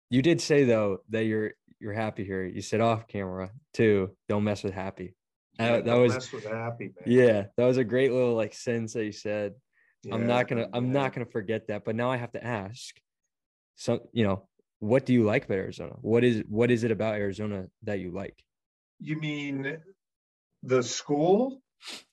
you 0.09 0.21
did 0.21 0.41
say 0.41 0.63
though 0.63 0.99
that 1.09 1.25
you're 1.25 1.53
you're 1.79 1.93
happy 1.93 2.23
here. 2.23 2.45
You 2.45 2.61
said 2.61 2.81
off 2.81 3.07
camera 3.07 3.51
too 3.73 4.11
don't 4.29 4.43
mess 4.43 4.63
with 4.63 4.73
happy. 4.73 5.15
Yeah, 5.59 5.71
that, 5.73 5.85
that 5.85 5.95
was 5.95 6.13
mess 6.13 6.31
with 6.31 6.45
happy 6.45 6.85
man. 6.85 7.03
yeah 7.05 7.45
that 7.57 7.65
was 7.65 7.77
a 7.77 7.83
great 7.83 8.11
little 8.11 8.35
like 8.35 8.53
sentence 8.53 8.93
that 8.93 9.05
you 9.05 9.11
said. 9.11 9.53
Yeah, 10.03 10.13
i'm 10.13 10.27
not 10.27 10.47
gonna 10.47 10.67
i'm 10.71 10.91
not 10.91 11.13
gonna 11.13 11.25
forget 11.25 11.67
that 11.69 11.83
but 11.83 11.95
now 11.95 12.11
i 12.11 12.17
have 12.17 12.31
to 12.33 12.43
ask 12.43 12.95
so 13.75 14.07
you 14.13 14.23
know 14.23 14.47
what 14.79 15.05
do 15.05 15.13
you 15.13 15.23
like 15.23 15.45
about 15.45 15.57
arizona? 15.57 15.95
What 16.01 16.23
is 16.23 16.43
what 16.47 16.69
is 16.71 16.83
it 16.83 16.91
about 16.91 17.15
arizona 17.15 17.67
that 17.83 17.99
you 17.99 18.11
like? 18.11 18.43
You 18.99 19.19
mean 19.19 19.77
the 20.63 20.83
school? 20.83 21.61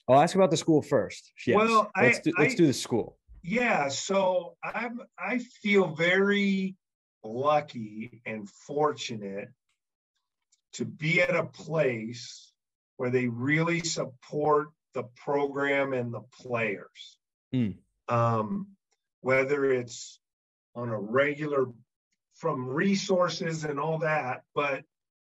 I'll 0.08 0.20
ask 0.20 0.34
about 0.34 0.50
the 0.50 0.56
school 0.56 0.82
first. 0.82 1.32
Yes. 1.46 1.56
Well, 1.56 1.90
let's 2.00 2.18
I, 2.18 2.20
do, 2.22 2.32
let's 2.38 2.54
I, 2.54 2.56
do 2.56 2.66
the 2.66 2.72
school. 2.72 3.18
Yeah 3.42 3.88
so 3.88 4.56
i'm 4.62 5.00
i 5.18 5.38
feel 5.38 5.94
very 5.94 6.76
lucky 7.24 8.22
and 8.26 8.48
fortunate 8.48 9.50
to 10.74 10.84
be 10.84 11.20
at 11.20 11.34
a 11.34 11.44
place 11.44 12.52
where 12.96 13.10
they 13.10 13.28
really 13.28 13.80
support 13.80 14.68
the 14.94 15.04
program 15.16 15.92
and 15.92 16.12
the 16.12 16.22
players. 16.40 17.18
Mm. 17.54 17.76
Um, 18.08 18.68
whether 19.20 19.64
it's 19.64 20.18
on 20.74 20.88
a 20.88 20.98
regular 20.98 21.66
from 22.34 22.66
resources 22.66 23.64
and 23.64 23.78
all 23.78 23.98
that, 23.98 24.42
but 24.54 24.82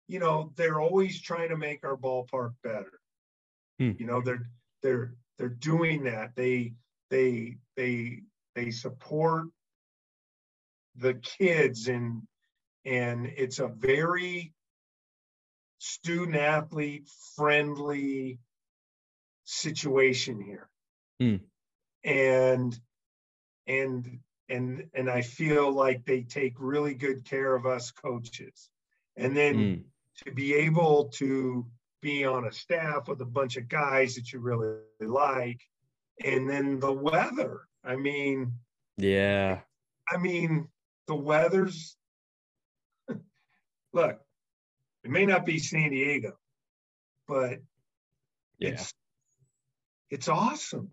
you 0.08 0.18
know, 0.18 0.52
they're 0.56 0.80
always 0.80 1.20
trying 1.20 1.48
to 1.48 1.56
make 1.56 1.84
our 1.84 1.96
ballpark 1.96 2.54
better. 2.62 3.00
Hmm. 3.78 3.92
You 3.98 4.06
know, 4.06 4.20
they're 4.20 4.48
they're 4.82 5.14
they're 5.38 5.48
doing 5.48 6.04
that. 6.04 6.34
They 6.36 6.74
they 7.10 7.56
they 7.76 8.22
they 8.54 8.70
support 8.70 9.46
the 10.98 11.14
kids 11.14 11.88
and 11.88 12.22
and 12.84 13.26
it's 13.26 13.58
a 13.58 13.66
very 13.66 14.52
student 15.78 16.36
athlete 16.36 17.08
friendly 17.36 18.38
situation 19.44 20.40
here. 20.40 20.68
Hmm. 21.20 21.36
And 22.04 22.78
and 23.66 24.20
and 24.48 24.84
and 24.94 25.10
I 25.10 25.22
feel 25.22 25.72
like 25.72 26.04
they 26.04 26.22
take 26.22 26.54
really 26.58 26.94
good 26.94 27.24
care 27.24 27.54
of 27.54 27.66
us 27.66 27.90
coaches. 27.90 28.70
And 29.16 29.36
then 29.36 29.54
mm. 29.56 29.82
to 30.24 30.32
be 30.32 30.54
able 30.54 31.08
to 31.14 31.66
be 32.02 32.24
on 32.24 32.46
a 32.46 32.52
staff 32.52 33.08
with 33.08 33.20
a 33.20 33.26
bunch 33.26 33.56
of 33.56 33.68
guys 33.68 34.14
that 34.14 34.32
you 34.32 34.38
really 34.38 34.76
like, 35.00 35.60
and 36.24 36.48
then 36.48 36.78
the 36.78 36.92
weather. 36.92 37.62
I 37.84 37.96
mean, 37.96 38.52
yeah. 38.96 39.60
I 40.08 40.18
mean, 40.18 40.68
the 41.06 41.14
weather's 41.14 41.96
look, 43.92 44.20
it 45.04 45.10
may 45.10 45.26
not 45.26 45.46
be 45.46 45.58
San 45.58 45.90
Diego, 45.90 46.36
but 47.28 47.60
yeah. 48.58 48.70
it's 48.70 48.92
it's 50.10 50.28
awesome. 50.28 50.90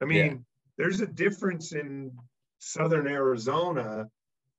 I 0.00 0.06
mean, 0.06 0.26
yeah. 0.26 0.36
there's 0.78 1.00
a 1.00 1.06
difference 1.06 1.72
in 1.72 2.12
southern 2.58 3.06
Arizona 3.06 4.08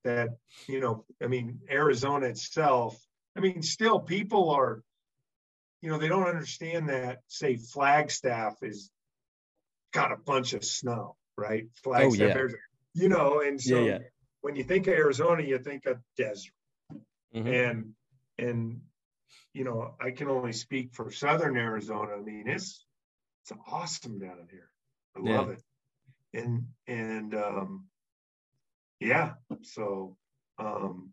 that, 0.04 0.30
you 0.68 0.80
know, 0.80 1.06
I 1.22 1.28
mean, 1.28 1.60
Arizona 1.70 2.28
itself, 2.28 2.98
I 3.36 3.42
mean, 3.42 3.62
still 3.62 4.00
people 4.00 4.52
are, 4.52 4.82
you 5.82 5.90
know, 5.90 5.98
they 5.98 6.08
don't 6.08 6.28
understand 6.28 6.90
that, 6.90 7.20
say, 7.28 7.58
Flagstaff 7.58 8.56
is 8.62 8.90
got 9.94 10.12
a 10.12 10.18
bunch 10.18 10.54
of 10.54 10.64
snow, 10.64 11.16
right? 11.38 11.66
Oh, 11.66 11.80
Flagstaff, 11.84 12.38
oh, 12.38 12.48
yeah. 12.48 12.56
you 12.94 13.10
know, 13.10 13.42
and 13.42 13.60
so 13.60 13.84
yeah. 13.84 14.00
When 14.46 14.56
you 14.56 14.64
think 14.64 14.86
of 14.86 14.94
Arizona, 14.94 15.42
you 15.42 15.58
think 15.58 15.88
of 15.88 15.98
desert. 16.16 16.54
Mm-hmm. 17.36 17.48
And, 17.48 17.94
and, 18.38 18.82
you 19.54 19.64
know, 19.64 19.96
I 20.00 20.12
can 20.12 20.28
only 20.28 20.54
speak 20.54 20.94
for 20.94 21.12
Southern 21.12 21.58
Arizona. 21.58 22.12
I 22.16 22.22
mean, 22.22 22.44
it's, 22.48 22.86
it's 23.42 23.60
awesome 23.68 24.20
down 24.20 24.48
here. 24.52 24.70
I 25.18 25.20
love 25.20 25.50
it. 25.50 25.64
And, 26.36 26.68
and, 26.88 27.34
um, 27.34 27.86
yeah 29.00 29.34
so 29.62 30.16
um 30.58 31.10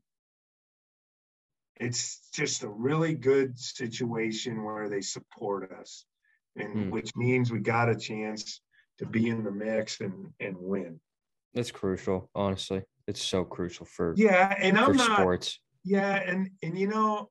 it's 1.76 2.28
just 2.32 2.62
a 2.62 2.68
really 2.68 3.14
good 3.14 3.59
situation 3.59 4.62
where 4.62 4.88
they 4.88 5.00
support 5.00 5.72
us 5.72 6.04
and 6.56 6.76
mm. 6.76 6.90
which 6.90 7.14
means 7.16 7.50
we 7.50 7.59
got 7.59 7.88
a 7.88 7.96
chance 7.96 8.60
to 8.98 9.06
be 9.06 9.28
in 9.28 9.42
the 9.42 9.50
mix 9.50 10.00
and 10.00 10.30
and 10.38 10.56
win 10.59 11.00
that's 11.54 11.72
crucial 11.72 12.30
honestly 12.34 12.82
it's 13.12 13.22
so 13.22 13.44
crucial 13.44 13.86
for 13.86 14.14
yeah 14.16 14.55
and 14.59 14.78
i'm 14.78 14.97
not 14.97 15.20
sports 15.20 15.60
yeah 15.84 16.14
and 16.14 16.51
and 16.62 16.78
you 16.78 16.89
know 16.89 17.30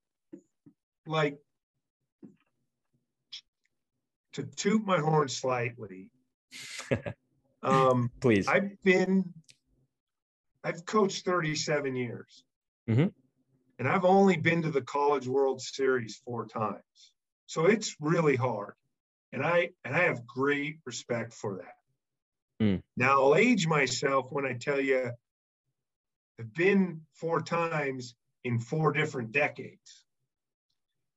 like 1.05 1.37
to 4.33 4.43
toot 4.43 4.85
my 4.85 4.99
horn 4.99 5.27
slightly 5.27 6.09
um 7.63 8.09
please 8.19 8.47
i've 8.47 8.81
been 8.83 9.33
I've 10.63 10.85
coached 10.85 11.25
37 11.25 11.95
years. 11.95 12.43
Mm-hmm. 12.89 13.07
And 13.79 13.87
I've 13.87 14.05
only 14.05 14.37
been 14.37 14.61
to 14.61 14.71
the 14.71 14.81
College 14.81 15.27
World 15.27 15.61
Series 15.61 16.21
four 16.23 16.45
times. 16.45 17.11
So 17.47 17.65
it's 17.65 17.95
really 17.99 18.35
hard. 18.35 18.73
And 19.33 19.43
I 19.43 19.69
and 19.85 19.95
I 19.95 20.03
have 20.03 20.27
great 20.27 20.79
respect 20.85 21.33
for 21.33 21.57
that. 21.57 22.65
Mm. 22.65 22.81
Now 22.97 23.23
I'll 23.23 23.35
age 23.35 23.65
myself 23.65 24.27
when 24.29 24.45
I 24.45 24.53
tell 24.53 24.79
you 24.79 25.11
I've 26.39 26.53
been 26.53 27.01
four 27.13 27.41
times 27.41 28.15
in 28.43 28.59
four 28.59 28.91
different 28.91 29.31
decades. 29.31 30.05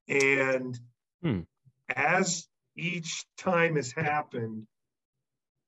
And 0.09 0.79
mm. 1.25 1.47
as 1.95 2.47
each 2.77 3.25
time 3.39 3.77
has 3.77 3.93
happened, 3.93 4.67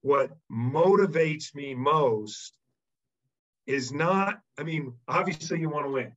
what 0.02 0.36
motivates 0.52 1.54
me 1.54 1.74
most 1.74 2.56
is 3.66 3.92
not, 3.92 4.40
I 4.58 4.62
mean, 4.62 4.94
obviously 5.08 5.60
you 5.60 5.68
want 5.68 5.86
to 5.86 5.90
win 5.90 6.12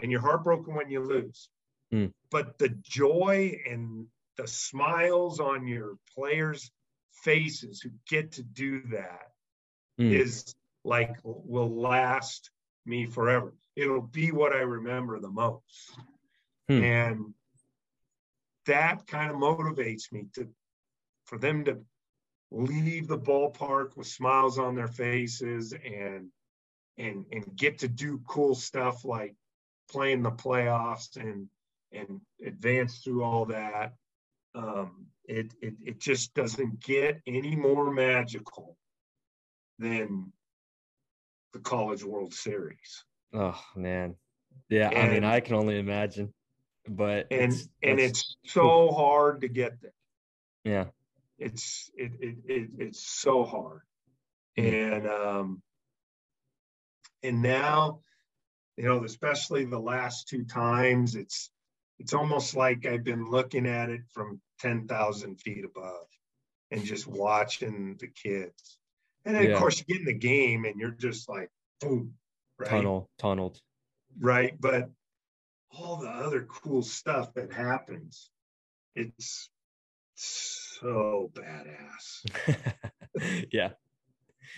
and 0.00 0.10
you're 0.10 0.20
heartbroken 0.20 0.74
when 0.74 0.90
you 0.90 1.04
lose. 1.04 1.48
Mm. 1.92 2.12
But 2.30 2.58
the 2.58 2.68
joy 2.68 3.58
and 3.68 4.06
the 4.36 4.46
smiles 4.46 5.40
on 5.40 5.66
your 5.66 5.96
players' 6.14 6.70
faces 7.24 7.80
who 7.80 7.90
get 8.08 8.32
to 8.32 8.42
do 8.42 8.82
that 8.92 9.28
mm. 10.00 10.12
is 10.12 10.54
like 10.84 11.16
will 11.24 11.80
last 11.80 12.50
me 12.86 13.06
forever. 13.06 13.54
It'll 13.74 14.02
be 14.02 14.32
what 14.32 14.52
I 14.52 14.60
remember 14.60 15.20
the 15.20 15.30
most. 15.30 15.98
Mm. 16.70 16.82
And 16.82 17.34
that 18.66 19.06
kind 19.06 19.30
of 19.30 19.36
motivates 19.36 20.12
me 20.12 20.26
to 20.34 20.48
for 21.26 21.38
them 21.38 21.64
to 21.64 21.78
leave 22.50 23.08
the 23.08 23.18
ballpark 23.18 23.96
with 23.96 24.06
smiles 24.06 24.58
on 24.58 24.74
their 24.74 24.88
faces 24.88 25.72
and 25.72 26.28
and 26.98 27.26
and 27.32 27.56
get 27.56 27.78
to 27.78 27.88
do 27.88 28.20
cool 28.26 28.54
stuff 28.54 29.04
like 29.04 29.34
playing 29.90 30.22
the 30.22 30.30
playoffs 30.30 31.16
and 31.16 31.48
and 31.92 32.20
advance 32.44 32.98
through 32.98 33.22
all 33.22 33.44
that. 33.46 33.94
Um, 34.54 35.06
it, 35.24 35.52
it 35.60 35.74
it 35.84 36.00
just 36.00 36.34
doesn't 36.34 36.82
get 36.82 37.20
any 37.26 37.54
more 37.56 37.92
magical 37.92 38.76
than 39.78 40.32
the 41.56 41.62
College 41.62 42.04
World 42.04 42.34
Series. 42.34 43.04
Oh 43.32 43.58
man, 43.74 44.16
yeah. 44.68 44.88
And, 44.88 45.10
I 45.10 45.14
mean, 45.14 45.24
I 45.24 45.40
can 45.40 45.56
only 45.56 45.78
imagine. 45.78 46.32
But 46.88 47.28
and 47.30 47.52
it's, 47.52 47.68
and 47.82 47.98
it's 47.98 48.36
so 48.44 48.92
hard 48.92 49.40
to 49.40 49.48
get 49.48 49.80
there. 49.80 49.92
Yeah, 50.64 50.84
it's 51.38 51.90
it, 51.96 52.12
it, 52.20 52.36
it 52.46 52.70
it's 52.78 53.06
so 53.06 53.44
hard, 53.44 53.82
and 54.56 55.08
um, 55.08 55.62
and 57.22 57.42
now 57.42 58.00
you 58.76 58.84
know 58.84 59.04
especially 59.04 59.64
the 59.64 59.78
last 59.78 60.28
two 60.28 60.44
times 60.44 61.14
it's 61.14 61.50
it's 61.98 62.12
almost 62.12 62.54
like 62.54 62.84
i've 62.84 63.04
been 63.04 63.24
looking 63.30 63.66
at 63.66 63.88
it 63.88 64.02
from 64.12 64.38
10,000 64.60 65.40
feet 65.40 65.64
above 65.64 66.06
and 66.70 66.84
just 66.84 67.06
watching 67.06 67.96
the 67.98 68.08
kids 68.08 68.78
and 69.26 69.34
then, 69.34 69.44
yeah. 69.44 69.50
of 69.50 69.58
course 69.58 69.78
you 69.78 69.84
get 69.84 70.00
in 70.00 70.06
the 70.06 70.14
game 70.14 70.64
and 70.64 70.80
you're 70.80 70.90
just 70.90 71.28
like 71.28 71.50
boom 71.80 72.14
right? 72.58 72.70
tunnel 72.70 73.10
tunneled 73.18 73.60
right 74.18 74.58
but 74.60 74.88
all 75.78 75.96
the 75.98 76.08
other 76.08 76.42
cool 76.48 76.82
stuff 76.82 77.34
that 77.34 77.52
happens 77.52 78.30
it's 78.94 79.50
so 80.14 81.30
badass 81.34 82.24
yeah 83.52 83.70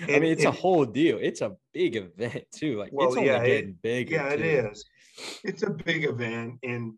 and, 0.01 0.11
I 0.11 0.19
mean, 0.21 0.33
it's 0.33 0.45
and, 0.45 0.55
a 0.55 0.57
whole 0.57 0.85
deal. 0.85 1.19
It's 1.21 1.41
a 1.41 1.57
big 1.73 1.97
event 1.97 2.45
too. 2.53 2.79
Like 2.79 2.91
well, 2.93 3.09
it's 3.09 3.17
only 3.17 3.31
yeah, 3.31 3.45
getting 3.45 3.71
it, 3.71 3.83
bigger. 3.83 4.15
Yeah, 4.15 4.29
too. 4.29 4.35
it 4.35 4.41
is. 4.43 4.85
It's 5.43 5.63
a 5.65 5.71
big 5.71 6.05
event, 6.05 6.61
and 6.63 6.95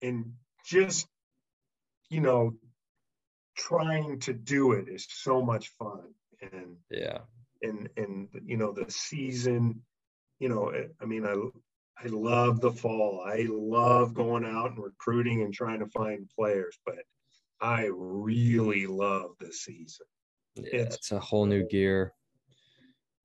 and 0.00 0.32
just 0.64 1.06
you 2.08 2.20
know, 2.20 2.54
trying 3.56 4.20
to 4.20 4.32
do 4.32 4.72
it 4.72 4.88
is 4.88 5.06
so 5.10 5.42
much 5.42 5.68
fun. 5.78 6.14
And 6.40 6.76
yeah, 6.90 7.18
and 7.62 7.88
and 7.96 8.28
you 8.44 8.56
know 8.56 8.72
the 8.72 8.90
season. 8.90 9.82
You 10.40 10.48
know, 10.48 10.72
I 11.00 11.04
mean, 11.04 11.24
I 11.24 11.34
I 11.98 12.08
love 12.08 12.60
the 12.60 12.72
fall. 12.72 13.24
I 13.26 13.46
love 13.48 14.14
going 14.14 14.44
out 14.44 14.72
and 14.72 14.82
recruiting 14.82 15.42
and 15.42 15.54
trying 15.54 15.80
to 15.80 15.86
find 15.86 16.28
players, 16.36 16.76
but 16.84 16.98
I 17.60 17.88
really 17.94 18.86
love 18.86 19.30
the 19.38 19.52
season. 19.52 20.06
Yeah, 20.56 20.64
it's, 20.72 20.96
it's 20.96 21.12
a 21.12 21.18
whole 21.18 21.46
new 21.46 21.66
gear. 21.68 22.12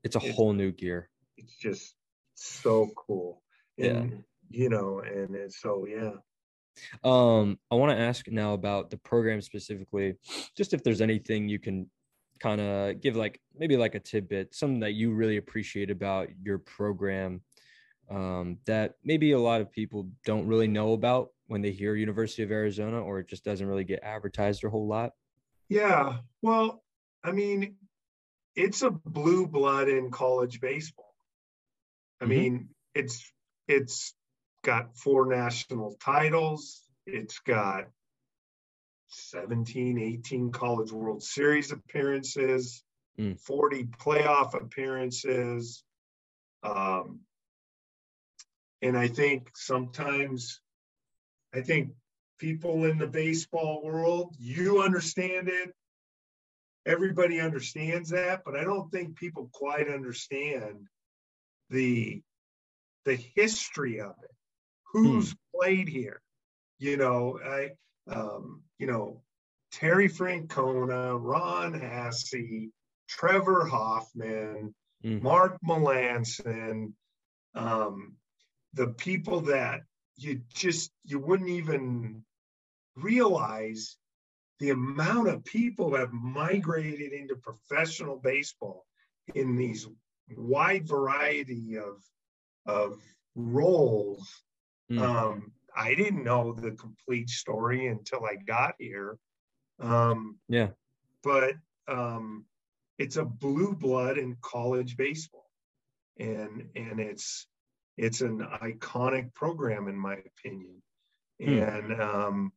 It's 0.04 0.16
a 0.16 0.20
whole 0.20 0.54
new 0.54 0.72
gear. 0.72 1.10
It's 1.38 1.58
just 1.58 1.96
so 2.36 2.90
cool. 2.96 3.42
And, 3.78 4.12
yeah. 4.12 4.18
You 4.52 4.70
know, 4.70 5.00
and 5.00 5.36
it's 5.36 5.62
so 5.62 5.86
yeah. 5.86 6.12
Um, 7.04 7.60
I 7.70 7.76
want 7.76 7.92
to 7.92 8.02
ask 8.02 8.28
now 8.30 8.54
about 8.54 8.90
the 8.90 8.98
program 8.98 9.42
specifically, 9.42 10.16
just 10.56 10.74
if 10.74 10.84
there's 10.84 11.02
anything 11.02 11.50
you 11.50 11.60
can 11.60 11.90
kind 12.40 12.62
of 12.62 13.02
give 13.02 13.16
like 13.16 13.42
maybe 13.58 13.78
like 13.78 13.96
a 13.96 14.00
tidbit, 14.00 14.56
something 14.56 14.80
that 14.80 14.94
you 14.94 15.14
really 15.14 15.38
appreciate 15.38 15.92
about 15.92 16.30
your 16.44 16.58
program. 16.58 17.42
um, 18.10 18.58
that 18.66 18.96
maybe 19.04 19.32
a 19.34 19.40
lot 19.40 19.62
of 19.62 19.72
people 19.72 20.10
don't 20.26 20.48
really 20.48 20.68
know 20.68 20.94
about 20.94 21.30
when 21.48 21.62
they 21.62 21.72
hear 21.72 21.96
University 21.96 22.44
of 22.44 22.52
Arizona, 22.52 23.02
or 23.02 23.20
it 23.20 23.28
just 23.28 23.44
doesn't 23.44 23.68
really 23.68 23.84
get 23.84 24.00
advertised 24.04 24.64
a 24.64 24.70
whole 24.70 24.88
lot? 24.88 25.14
Yeah, 25.68 26.18
well, 26.42 26.84
I 27.24 27.32
mean, 27.32 27.76
it's 28.56 28.82
a 28.82 28.90
blue 28.90 29.48
blood 29.48 29.90
in 29.90 30.10
college 30.10 30.60
baseball. 30.60 31.14
I 32.20 32.26
mm-hmm. 32.26 32.30
mean, 32.32 32.70
it's 32.96 33.32
it's 33.68 34.14
got 34.64 34.98
four 34.98 35.28
national 35.28 35.96
titles. 36.04 36.82
It's 37.06 37.40
got 37.40 37.86
17, 39.10 40.00
18 40.00 40.52
college 40.52 40.92
World 40.92 41.24
Series 41.24 41.72
appearances, 41.72 42.84
mm. 43.20 43.40
40 43.40 43.86
playoff 43.86 44.54
appearances. 44.54 45.84
Um, 46.64 47.22
and 48.82 48.98
I 48.98 49.08
think 49.08 49.50
sometimes, 49.56 50.62
I 51.54 51.62
think 51.62 51.92
people 52.38 52.86
in 52.86 52.98
the 52.98 53.08
baseball 53.08 53.82
world, 53.84 54.36
you 54.40 54.82
understand 54.82 55.50
it. 55.50 55.74
Everybody 56.86 57.40
understands 57.40 58.10
that, 58.12 58.44
but 58.46 58.56
I 58.56 58.64
don't 58.64 58.90
think 58.92 59.18
people 59.18 59.50
quite 59.54 59.90
understand 59.90 60.88
the 61.70 62.22
the 63.06 63.16
history 63.36 64.00
of 64.02 64.16
it. 64.24 64.32
Who's 64.94 65.32
hmm. 65.32 65.60
played 65.60 65.88
here? 65.88 66.22
You 66.78 66.98
know, 66.98 67.40
I 67.44 67.72
um, 68.08 68.64
you 68.78 68.88
know, 68.88 69.22
Terry 69.72 70.10
Francona, 70.10 71.18
Ron 71.22 71.74
Hassey, 71.74 72.70
Trevor 73.08 73.66
Hoffman, 73.66 74.74
mm. 75.04 75.22
Mark 75.22 75.58
Melancon, 75.66 76.94
um, 77.56 78.16
the 78.74 78.88
people 78.88 79.42
that 79.42 79.82
you 80.18 80.42
just 80.54 80.92
you 81.06 81.20
wouldn't 81.20 81.50
even 81.50 82.24
realize 82.96 83.98
the 84.60 84.72
amount 84.72 85.30
of 85.30 85.46
people 85.46 85.96
have 85.96 86.12
migrated 86.12 87.14
into 87.14 87.36
professional 87.36 88.18
baseball 88.18 88.86
in 89.34 89.56
these 89.56 89.88
wide 90.36 90.88
variety 90.88 91.78
of 91.78 92.04
of 92.66 93.02
roles. 93.36 94.44
Mm. 94.92 95.02
Um, 95.02 95.52
I 95.80 95.96
didn't 95.96 96.26
know 96.26 96.52
the 96.52 96.72
complete 96.72 97.30
story 97.30 97.88
until 97.88 98.26
I 98.26 98.36
got 98.36 98.76
here. 98.80 99.18
Um, 99.80 100.38
yeah. 100.50 100.70
But 101.24 101.54
um, 101.88 102.46
it's 102.98 103.16
a 103.16 103.24
blue 103.24 103.74
blood 103.74 104.18
in 104.18 104.36
college 104.42 104.98
baseball, 104.98 105.50
and 106.18 106.68
and 106.76 107.00
it's 107.00 107.48
it's 107.98 108.20
an 108.20 108.46
iconic 108.62 109.34
program 109.34 109.88
in 109.88 109.96
my 109.96 110.16
opinion. 110.16 110.82
Hmm. 111.42 111.60
And 111.60 112.02
um, 112.02 112.54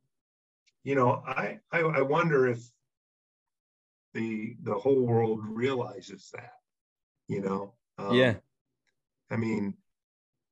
you 0.83 0.97
know, 0.97 1.23
I, 1.25 1.61
I 1.71 1.81
I 1.81 2.03
wonder 2.03 2.49
if 2.49 2.61
the 4.15 4.57
the 4.65 4.75
whole 4.75 5.07
world 5.07 5.41
realizes 5.45 6.31
that. 6.35 6.55
You 7.29 7.41
know. 7.41 7.75
Um, 7.99 8.15
yeah. 8.15 8.35
I 9.31 9.37
mean, 9.37 9.75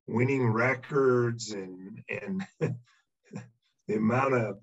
winning 0.07 0.47
records 0.47 1.51
and 1.51 2.01
and 2.09 2.45
the 3.87 3.95
amount 3.95 4.33
of 4.33 4.57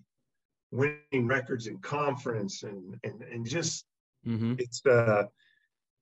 winning 0.70 1.27
records 1.27 1.66
in 1.66 1.78
conference 1.78 2.62
and 2.62 2.97
and 3.05 3.23
and 3.23 3.47
just 3.47 3.85
mm-hmm. 4.27 4.55
it's 4.59 4.85
uh 4.86 5.24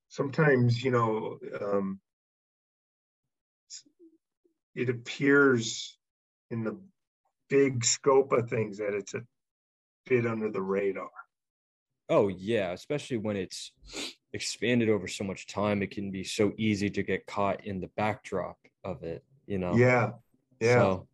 sometimes 0.09 0.83
you 0.83 0.91
know 0.91 1.39
um 1.61 2.01
it 4.75 4.89
appears 4.89 5.97
in 6.51 6.65
the 6.65 6.79
big 7.49 7.85
scope 7.85 8.33
of 8.33 8.49
things 8.49 8.79
that 8.79 8.95
it's 8.95 9.15
a 9.15 9.23
bit 10.07 10.27
under 10.27 10.51
the 10.51 10.63
radar 10.63 11.11
oh 12.09 12.29
yeah 12.29 12.73
especially 12.73 13.17
when 13.17 13.37
it's 13.37 13.73
expanded 14.33 14.89
over 14.89 15.07
so 15.07 15.25
much 15.25 15.47
time 15.47 15.83
it 15.83 15.91
can 15.91 16.11
be 16.11 16.25
so 16.25 16.53
easy 16.59 16.91
to 16.91 17.03
get 17.03 17.27
caught 17.27 17.65
in 17.65 17.81
the 17.81 17.91
backdrop 17.97 18.59
of 18.91 19.03
it 19.03 19.23
you 19.47 19.59
know? 19.59 19.75
Yeah 19.77 20.13
yeah. 20.61 20.75
So 20.75 21.09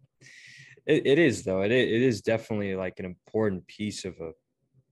it, 0.86 1.06
it 1.06 1.18
is 1.18 1.42
though. 1.42 1.62
It, 1.62 1.72
it 1.72 2.02
is 2.02 2.22
definitely 2.22 2.76
like 2.76 2.98
an 2.98 3.04
important 3.04 3.66
piece 3.66 4.04
of 4.04 4.14
a 4.20 4.32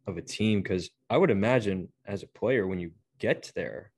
of 0.07 0.17
a 0.17 0.23
team 0.23 0.63
because 0.63 0.91
i 1.11 1.17
would 1.17 1.31
imagine 1.31 1.87
as 2.07 2.23
a 2.23 2.27
player 2.27 2.67
when 2.67 2.81
you 2.81 2.91
get 3.19 3.53
there 3.55 3.93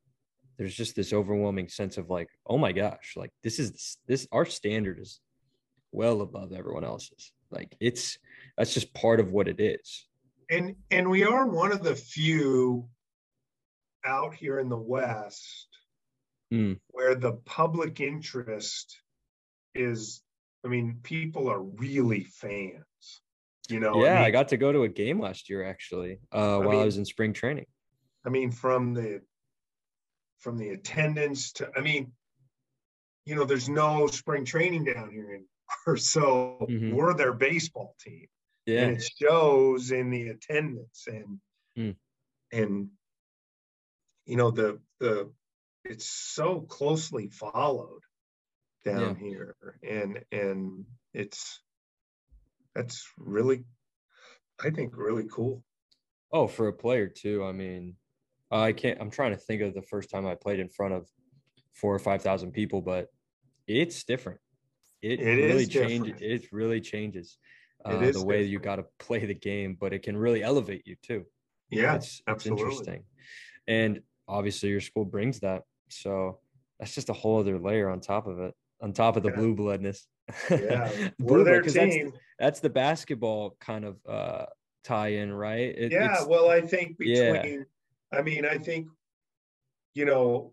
there's 0.59 0.75
just 0.75 0.97
this 0.97 1.13
overwhelming 1.13 1.69
sense 1.69 1.97
of 1.97 2.11
like 2.11 2.29
oh 2.47 2.59
my 2.59 2.73
gosh 2.73 3.15
like 3.17 3.31
this 3.43 3.59
is 3.59 3.97
this 4.09 4.27
our 4.33 4.45
standard 4.45 4.99
is 4.99 5.21
well 5.93 6.23
above 6.23 6.53
everyone 6.53 6.85
else's. 6.85 7.33
Like 7.51 7.77
it's 7.79 8.19
that's 8.57 8.75
just 8.75 8.93
part 8.95 9.21
of 9.21 9.31
what 9.31 9.47
it 9.47 9.61
is. 9.61 10.07
And 10.51 10.75
and 10.91 11.09
we 11.09 11.25
are 11.25 11.47
one 11.47 11.71
of 11.71 11.83
the 11.83 11.95
few 11.95 12.89
out 14.05 14.35
here 14.35 14.59
in 14.59 14.69
the 14.69 14.77
west 14.77 15.69
mm. 16.53 16.79
where 16.89 17.15
the 17.15 17.33
public 17.33 18.01
interest 18.01 19.01
is 19.75 20.23
I 20.65 20.69
mean, 20.69 20.99
people 21.03 21.49
are 21.51 21.61
really 21.61 22.25
fans. 22.25 22.85
You 23.69 23.81
know, 23.81 24.05
yeah, 24.05 24.13
I, 24.13 24.15
mean, 24.17 24.25
I 24.25 24.31
got 24.31 24.49
to 24.49 24.57
go 24.57 24.73
to 24.73 24.83
a 24.83 24.89
game 24.89 25.21
last 25.21 25.49
year 25.49 25.65
actually, 25.65 26.19
uh, 26.33 26.59
while 26.59 26.69
I, 26.69 26.73
mean, 26.73 26.81
I 26.83 26.85
was 26.85 26.99
in 26.99 27.05
spring 27.05 27.33
training. 27.33 27.67
I 28.25 28.29
mean, 28.29 28.51
from 28.51 28.93
the 28.95 29.23
from 30.41 30.59
the 30.59 30.71
attendance 30.71 31.53
to 31.53 31.71
I 31.77 31.81
mean, 31.81 32.13
you 33.25 33.35
know, 33.35 33.45
there's 33.45 33.69
no 33.69 34.07
spring 34.09 34.45
training 34.45 34.85
down 34.85 35.11
here 35.11 35.25
anymore. 35.25 35.47
So 35.97 36.67
mm-hmm. 36.69 36.95
we're 36.95 37.15
their 37.15 37.33
baseball 37.33 37.95
team. 37.99 38.27
Yeah. 38.67 38.83
And 38.83 38.97
it 38.99 39.11
shows 39.21 39.91
in 39.91 40.11
the 40.11 40.29
attendance 40.29 41.07
and 41.07 41.39
mm. 41.79 41.97
and 42.53 42.89
you 44.27 44.37
know 44.37 44.51
the 44.51 44.79
the 45.01 45.31
it's 45.85 46.09
so 46.09 46.61
closely 46.61 47.29
followed 47.29 48.03
down 48.85 49.17
yeah. 49.21 49.29
here 49.29 49.57
and 49.89 50.21
and 50.33 50.85
it's 51.15 51.61
that's 52.75 53.07
really 53.19 53.65
i 54.63 54.71
think 54.71 54.97
really 54.97 55.27
cool 55.31 55.63
oh 56.33 56.47
for 56.47 56.69
a 56.69 56.73
player 56.73 57.07
too 57.07 57.45
i 57.45 57.53
mean 57.53 57.95
i 58.51 58.73
can't 58.73 59.01
i'm 59.01 59.11
trying 59.11 59.33
to 59.33 59.37
think 59.37 59.63
of 59.63 59.75
the 59.75 59.83
first 59.83 60.11
time 60.11 60.27
i 60.27 60.35
played 60.35 60.61
in 60.61 60.69
front 60.69 60.95
of 60.95 61.07
four 61.75 61.95
or 61.95 61.99
five 61.99 62.23
thousand 62.23 62.53
people 62.53 62.81
but 62.81 63.09
it's 63.67 64.05
different 64.05 64.41
it, 65.01 65.21
it 65.21 65.53
really 65.53 65.67
changes 65.67 66.21
it 66.21 66.53
really 66.53 66.81
changes 66.81 67.39
uh, 67.85 67.93
the 67.93 68.07
different. 68.07 68.27
way 68.27 68.43
you 68.45 68.59
got 68.59 68.77
to 68.77 68.85
play 68.99 69.25
the 69.25 69.35
game 69.35 69.77
but 69.79 69.93
it 69.93 70.03
can 70.03 70.17
really 70.17 70.43
elevate 70.43 70.83
you 70.87 70.97
too 71.03 71.25
yeah 71.71 71.95
it's, 71.95 72.21
absolutely. 72.27 72.65
it's 72.65 72.73
interesting 72.73 73.05
and 73.67 74.01
obviously 74.29 74.69
your 74.69 74.81
school 74.81 75.05
brings 75.05 75.41
that 75.41 75.63
so 75.93 76.39
that's 76.79 76.95
just 76.95 77.11
a 77.11 77.13
whole 77.13 77.39
other 77.41 77.59
layer 77.59 77.89
on 77.89 78.01
top 78.01 78.27
of 78.27 78.39
it 78.39 78.55
on 78.83 78.93
top 78.93 79.17
of 79.17 79.23
the 79.23 79.31
yeah. 79.31 79.37
blue 79.37 79.55
bloodness. 79.55 80.07
Yeah, 80.51 80.91
blue 81.19 81.45
blood, 81.45 81.59
because 81.59 81.75
that's, 81.75 81.97
that's 82.39 82.61
the 82.61 82.71
basketball 82.71 83.57
kind 83.61 83.85
of 83.85 83.97
uh, 84.07 84.47
tie-in, 84.85 85.33
right? 85.33 85.75
It, 85.77 85.93
yeah, 85.93 86.25
well, 86.25 86.51
I 86.51 86.61
think 86.61 86.99
between, 86.99 87.35
yeah. 87.35 88.19
I 88.19 88.23
mean, 88.23 88.45
I 88.45 88.59
think, 88.59 88.89
you 89.95 90.05
know, 90.05 90.53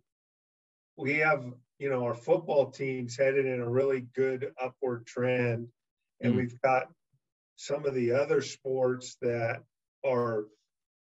we 0.97 1.15
have, 1.15 1.43
you 1.79 1.89
know, 1.89 2.03
our 2.03 2.13
football 2.13 2.69
team's 2.69 3.17
headed 3.17 3.45
in 3.45 3.61
a 3.61 3.69
really 3.69 4.01
good 4.15 4.51
upward 4.61 5.07
trend, 5.07 5.67
and 6.21 6.33
mm. 6.33 6.37
we've 6.37 6.61
got 6.61 6.89
some 7.55 7.85
of 7.85 7.93
the 7.93 8.11
other 8.11 8.41
sports 8.41 9.17
that 9.21 9.63
are 10.05 10.45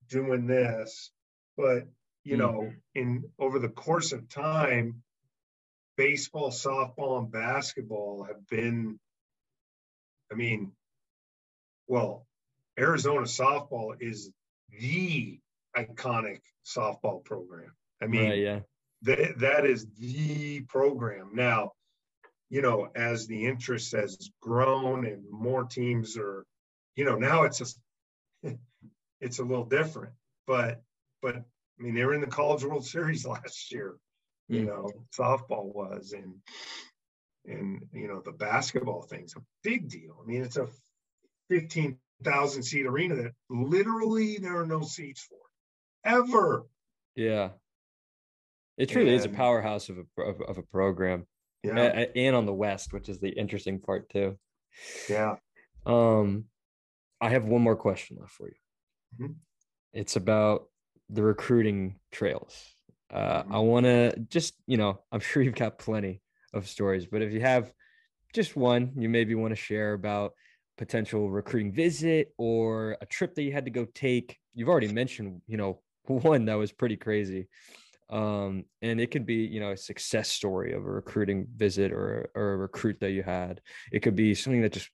doing 0.08 0.46
this, 0.46 1.10
but 1.56 1.86
you 2.24 2.36
know, 2.36 2.52
mm-hmm. 2.52 2.76
in 2.94 3.24
over 3.38 3.58
the 3.58 3.68
course 3.68 4.12
of 4.12 4.28
time, 4.28 5.02
baseball, 5.96 6.50
softball, 6.50 7.18
and 7.18 7.30
basketball 7.30 8.24
have 8.24 8.46
been, 8.48 8.98
I 10.30 10.34
mean, 10.34 10.72
well, 11.86 12.26
Arizona 12.78 13.22
softball 13.22 13.94
is 14.00 14.30
the 14.70 15.38
iconic 15.76 16.40
softball 16.64 17.24
program. 17.24 17.72
I 18.00 18.06
mean, 18.06 18.30
right, 18.30 18.38
yeah, 18.38 18.60
that, 19.02 19.38
that 19.40 19.66
is 19.66 19.86
the 19.98 20.60
program. 20.62 21.30
Now, 21.34 21.72
you 22.50 22.62
know, 22.62 22.88
as 22.94 23.26
the 23.26 23.46
interest 23.46 23.92
has 23.92 24.30
grown 24.40 25.06
and 25.06 25.24
more 25.30 25.64
teams 25.64 26.16
are, 26.16 26.44
you 26.96 27.04
know, 27.04 27.16
now 27.16 27.44
it's 27.44 27.58
just, 27.58 27.78
it's 29.20 29.38
a 29.38 29.44
little 29.44 29.64
different. 29.64 30.12
But, 30.46 30.82
but 31.20 31.44
I 31.82 31.84
mean, 31.84 31.94
they 31.94 32.04
were 32.04 32.14
in 32.14 32.20
the 32.20 32.28
College 32.28 32.62
World 32.64 32.86
Series 32.86 33.26
last 33.26 33.72
year 33.72 33.96
you 34.48 34.60
hmm. 34.60 34.66
know 34.66 34.90
softball 35.16 35.74
was 35.74 36.12
and 36.12 36.34
and 37.46 37.82
you 37.92 38.06
know 38.06 38.20
the 38.24 38.32
basketball 38.32 39.02
thing's 39.02 39.34
a 39.36 39.40
big 39.62 39.88
deal 39.88 40.16
i 40.22 40.26
mean 40.26 40.42
it's 40.42 40.56
a 40.56 40.68
15,000 41.50 42.62
seat 42.62 42.86
arena 42.86 43.16
that 43.16 43.32
literally 43.50 44.38
there 44.38 44.60
are 44.60 44.66
no 44.66 44.82
seats 44.82 45.22
for 45.22 45.38
ever 46.04 46.66
yeah 47.16 47.50
it 48.78 48.88
truly 48.88 49.10
and, 49.10 49.18
is 49.18 49.24
a 49.24 49.28
powerhouse 49.28 49.88
of 49.88 49.98
a 49.98 50.22
of, 50.22 50.40
of, 50.42 50.58
a 50.58 50.62
program 50.62 51.26
Yeah. 51.62 52.06
And 52.16 52.34
on 52.34 52.46
the 52.46 52.54
west, 52.54 52.92
which 52.92 53.08
is 53.08 53.20
the 53.20 53.28
interesting 53.28 53.78
part 53.78 54.08
too. 54.08 54.38
Yeah. 55.08 55.36
Um, 55.84 56.46
I 57.20 57.28
have 57.28 57.44
one 57.44 57.62
more 57.62 57.76
question 57.76 58.16
left 58.18 58.32
for 58.32 58.48
you. 58.48 58.54
Mm-hmm. 59.20 59.32
It's 59.92 60.16
about 60.16 60.71
the 61.12 61.22
recruiting 61.22 61.96
trails. 62.10 62.56
Uh, 63.12 63.42
mm-hmm. 63.42 63.54
I 63.54 63.58
want 63.58 63.86
to 63.86 64.18
just, 64.28 64.54
you 64.66 64.76
know, 64.76 65.00
I'm 65.12 65.20
sure 65.28 65.42
you've 65.42 65.54
got 65.54 65.78
plenty 65.78 66.22
of 66.52 66.68
stories, 66.68 67.06
but 67.06 67.22
if 67.22 67.32
you 67.32 67.40
have 67.40 67.72
just 68.32 68.56
one 68.56 68.92
you 68.96 69.08
maybe 69.10 69.34
want 69.34 69.52
to 69.52 69.56
share 69.56 69.92
about 69.92 70.32
potential 70.78 71.30
recruiting 71.30 71.70
visit 71.72 72.32
or 72.38 72.96
a 73.00 73.06
trip 73.06 73.34
that 73.34 73.42
you 73.42 73.52
had 73.52 73.66
to 73.66 73.70
go 73.70 73.86
take, 73.94 74.38
you've 74.54 74.68
already 74.68 74.88
mentioned, 74.88 75.42
you 75.46 75.56
know, 75.56 75.80
one 76.06 76.46
that 76.46 76.54
was 76.54 76.72
pretty 76.72 76.96
crazy. 76.96 77.48
Um, 78.10 78.64
and 78.82 79.00
it 79.00 79.10
could 79.10 79.24
be, 79.24 79.46
you 79.46 79.60
know, 79.60 79.70
a 79.70 79.76
success 79.76 80.28
story 80.28 80.72
of 80.72 80.84
a 80.84 80.90
recruiting 80.90 81.46
visit 81.56 81.92
or, 81.92 82.30
or 82.34 82.52
a 82.52 82.56
recruit 82.58 83.00
that 83.00 83.12
you 83.12 83.22
had. 83.22 83.62
It 83.90 84.00
could 84.00 84.16
be 84.16 84.34
something 84.34 84.60
that 84.62 84.72
just 84.72 84.90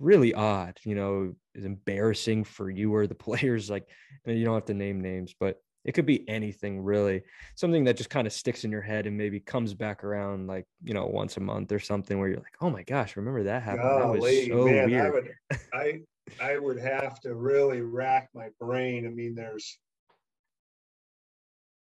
really 0.00 0.34
odd, 0.34 0.78
you 0.84 0.94
know, 0.94 1.34
is 1.54 1.64
embarrassing 1.64 2.44
for 2.44 2.68
you 2.68 2.92
or 2.94 3.06
the 3.06 3.14
players. 3.26 3.70
Like, 3.70 3.86
eh, 4.26 4.32
you 4.32 4.44
don't 4.44 4.54
have 4.54 4.64
to 4.64 4.74
name 4.74 5.00
names, 5.00 5.34
but 5.38 5.62
it 5.84 5.92
could 5.92 6.06
be 6.06 6.28
anything 6.28 6.82
really. 6.82 7.22
Something 7.54 7.84
that 7.84 7.96
just 7.96 8.10
kind 8.10 8.26
of 8.26 8.32
sticks 8.32 8.64
in 8.64 8.70
your 8.70 8.82
head 8.82 9.06
and 9.06 9.16
maybe 9.16 9.40
comes 9.40 9.72
back 9.74 10.02
around 10.02 10.46
like, 10.46 10.66
you 10.82 10.94
know, 10.94 11.06
once 11.06 11.36
a 11.36 11.40
month 11.40 11.72
or 11.72 11.78
something 11.78 12.18
where 12.18 12.28
you're 12.28 12.38
like, 12.38 12.56
oh 12.60 12.70
my 12.70 12.82
gosh, 12.82 13.16
remember 13.16 13.44
that 13.44 13.62
happened? 13.62 13.82
Golly, 13.82 14.46
that 14.48 14.54
was 14.54 14.58
so 14.58 14.64
man, 14.66 14.90
weird. 14.90 15.06
I 15.06 15.10
would, 15.10 15.28
I, 15.72 16.00
I 16.40 16.58
would 16.58 16.78
have 16.78 17.20
to 17.20 17.34
really 17.34 17.80
rack 17.80 18.28
my 18.34 18.48
brain. 18.58 19.06
I 19.06 19.10
mean, 19.10 19.34
there's, 19.34 19.78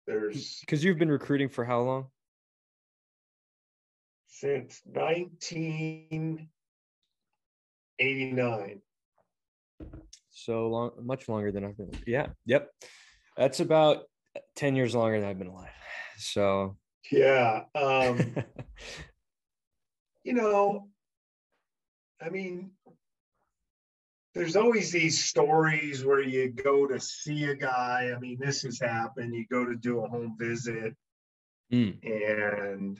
there's 0.07 0.59
because 0.61 0.83
you've 0.83 0.97
been 0.97 1.11
recruiting 1.11 1.49
for 1.49 1.63
how 1.63 1.81
long? 1.81 2.07
Since 4.27 4.81
19 4.91 6.47
89. 8.01 8.81
So 10.31 10.67
long, 10.67 10.91
much 11.01 11.29
longer 11.29 11.51
than 11.51 11.63
I've 11.63 11.77
been. 11.77 11.91
Yeah. 12.07 12.27
Yep. 12.45 12.69
That's 13.37 13.59
about 13.59 14.03
10 14.55 14.75
years 14.75 14.95
longer 14.95 15.19
than 15.19 15.29
I've 15.29 15.37
been 15.37 15.47
alive. 15.47 15.69
So, 16.17 16.77
yeah. 17.11 17.63
Um, 17.75 18.35
you 20.23 20.33
know, 20.33 20.89
I 22.21 22.29
mean, 22.29 22.71
there's 24.33 24.55
always 24.55 24.91
these 24.91 25.23
stories 25.23 26.03
where 26.03 26.21
you 26.21 26.49
go 26.49 26.87
to 26.87 26.99
see 26.99 27.45
a 27.45 27.55
guy. 27.55 28.11
I 28.15 28.19
mean, 28.19 28.37
this 28.39 28.63
has 28.63 28.79
happened. 28.79 29.35
You 29.35 29.45
go 29.51 29.65
to 29.65 29.75
do 29.75 30.03
a 30.03 30.07
home 30.07 30.35
visit 30.39 30.95
mm. 31.71 31.97
and 32.03 32.99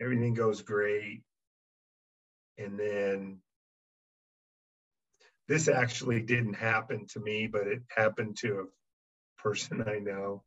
everything 0.00 0.34
goes 0.34 0.62
great 0.62 1.22
and 2.58 2.78
then 2.78 3.40
this 5.50 5.66
actually 5.66 6.20
didn't 6.20 6.54
happen 6.54 7.06
to 7.08 7.18
me, 7.18 7.48
but 7.48 7.66
it 7.66 7.82
happened 7.88 8.36
to 8.36 8.60
a 8.60 9.42
person 9.42 9.82
I 9.84 9.98
know. 9.98 10.44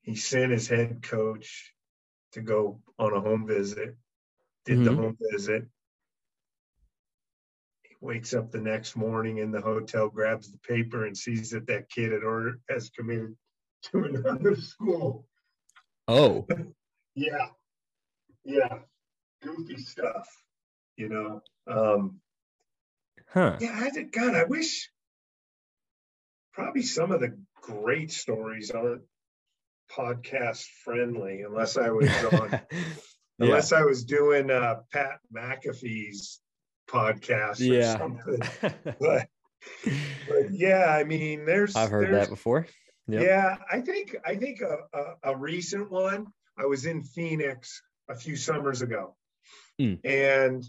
He 0.00 0.14
sent 0.14 0.50
his 0.50 0.66
head 0.66 1.02
coach 1.02 1.74
to 2.32 2.40
go 2.40 2.80
on 2.98 3.12
a 3.12 3.20
home 3.20 3.46
visit, 3.46 3.96
did 4.64 4.78
mm-hmm. 4.78 4.84
the 4.84 4.94
home 4.94 5.18
visit. 5.30 5.66
He 7.82 7.96
wakes 8.00 8.32
up 8.32 8.50
the 8.50 8.62
next 8.62 8.96
morning 8.96 9.38
in 9.38 9.50
the 9.50 9.60
hotel, 9.60 10.08
grabs 10.08 10.50
the 10.50 10.58
paper, 10.66 11.04
and 11.04 11.14
sees 11.14 11.50
that 11.50 11.66
that 11.66 11.90
kid 11.90 12.12
had 12.12 12.22
ordered 12.22 12.62
has 12.70 12.88
committed 12.88 13.36
to 13.92 14.04
another 14.04 14.56
school. 14.56 15.26
Oh, 16.06 16.46
yeah, 17.14 17.48
yeah, 18.42 18.78
goofy 19.42 19.76
stuff 19.76 20.26
you 20.98 21.08
know. 21.08 21.40
Um, 21.66 22.20
huh. 23.32 23.56
Yeah, 23.60 23.78
I 23.80 23.90
did. 23.90 24.12
God, 24.12 24.34
I 24.34 24.44
wish 24.44 24.90
probably 26.52 26.82
some 26.82 27.12
of 27.12 27.20
the 27.20 27.38
great 27.62 28.10
stories 28.10 28.70
aren't 28.70 29.02
podcast 29.90 30.66
friendly 30.84 31.42
unless 31.42 31.78
I 31.78 31.90
was 31.90 32.10
on, 32.32 32.50
yeah. 32.50 32.60
unless 33.38 33.72
I 33.72 33.82
was 33.82 34.04
doing 34.04 34.50
uh, 34.50 34.80
Pat 34.92 35.20
McAfee's 35.34 36.40
podcast 36.90 37.60
or 37.60 37.74
yeah. 37.74 37.96
something. 37.96 38.40
but, 39.00 39.28
but 40.28 40.50
yeah, 40.50 40.86
I 40.86 41.04
mean, 41.04 41.46
there's 41.46 41.76
I've 41.76 41.90
heard 41.90 42.08
there's, 42.08 42.26
that 42.26 42.30
before. 42.30 42.66
Yep. 43.06 43.22
Yeah, 43.22 43.56
I 43.70 43.80
think 43.80 44.16
I 44.26 44.34
think 44.34 44.60
a, 44.60 44.78
a, 44.92 45.32
a 45.32 45.36
recent 45.36 45.90
one. 45.90 46.26
I 46.58 46.66
was 46.66 46.86
in 46.86 47.04
Phoenix 47.04 47.82
a 48.10 48.16
few 48.16 48.34
summers 48.36 48.82
ago, 48.82 49.14
mm. 49.80 49.98
and 50.04 50.64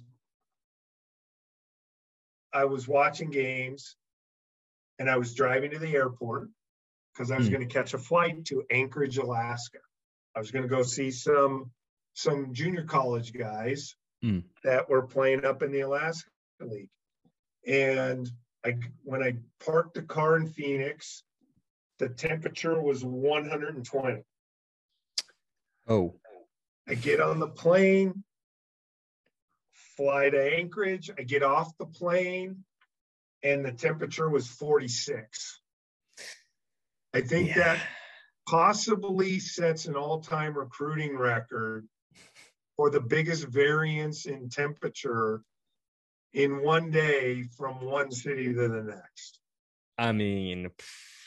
I 2.54 2.66
was 2.66 2.88
watching 2.88 3.30
games 3.30 3.96
and 4.98 5.10
I 5.10 5.18
was 5.18 5.34
driving 5.34 5.72
to 5.72 5.80
the 5.80 5.96
airport 5.96 6.50
because 7.14 7.32
I 7.32 7.38
was 7.38 7.48
mm. 7.48 7.54
going 7.54 7.68
to 7.68 7.74
catch 7.74 7.94
a 7.94 7.98
flight 7.98 8.46
to 8.46 8.64
Anchorage, 8.72 9.18
Alaska. 9.18 9.80
I 10.36 10.40
was 10.40 10.52
going 10.52 10.64
to 10.64 10.70
go 10.70 10.84
see 10.84 11.12
some 11.12 11.72
some 12.14 12.54
junior 12.54 12.84
college 12.84 13.34
guys 13.34 13.96
mm. 14.24 14.44
that 14.64 14.90
were 14.90 15.04
playing 15.04 15.46
up 15.46 15.64
in 15.64 15.72
the 15.72 15.82
Alaska 15.82 16.30
League. 16.60 16.90
And 17.68 18.30
I 18.66 18.78
when 19.04 19.24
I 19.24 19.36
parked 19.64 19.96
the 19.96 20.02
car 20.02 20.38
in 20.38 20.48
Phoenix, 20.48 21.24
the 22.00 22.10
temperature 22.10 22.82
was 22.82 23.04
120. 23.04 24.24
Oh. 25.88 26.16
I 26.88 26.96
get 26.96 27.20
on 27.20 27.40
the 27.40 27.48
plane 27.48 28.24
fly 30.00 30.30
to 30.30 30.56
Anchorage. 30.56 31.12
I 31.20 31.24
get 31.24 31.44
off 31.44 31.78
the 31.78 31.86
plane 31.86 32.64
and 33.44 33.66
the 33.66 33.74
temperature 33.74 34.30
was 34.30 34.48
46. 34.48 35.60
I 37.14 37.20
think 37.20 37.50
yeah. 37.50 37.56
that 37.56 37.80
possibly 38.48 39.40
sets 39.40 39.88
an 39.88 39.96
all 39.96 40.22
time 40.22 40.58
recruiting 40.58 41.18
record 41.18 41.86
for 42.78 42.90
the 42.90 43.02
biggest 43.02 43.46
variance 43.48 44.26
in 44.26 44.50
temperature 44.50 45.42
in 46.34 46.64
one 46.64 46.92
day 46.92 47.44
from 47.58 47.84
one 47.84 48.10
city 48.10 48.54
to 48.54 48.68
the 48.70 48.84
next. 48.84 49.40
I 49.98 50.14
mean, 50.14 50.70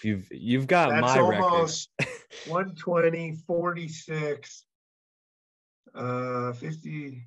you've 0.02 0.28
you've 0.30 0.66
got 0.66 0.88
That's 0.88 1.16
my 1.16 1.20
almost 1.20 1.90
120, 2.46 3.36
46, 3.46 4.64
uh, 5.94 6.52
50, 6.54 7.26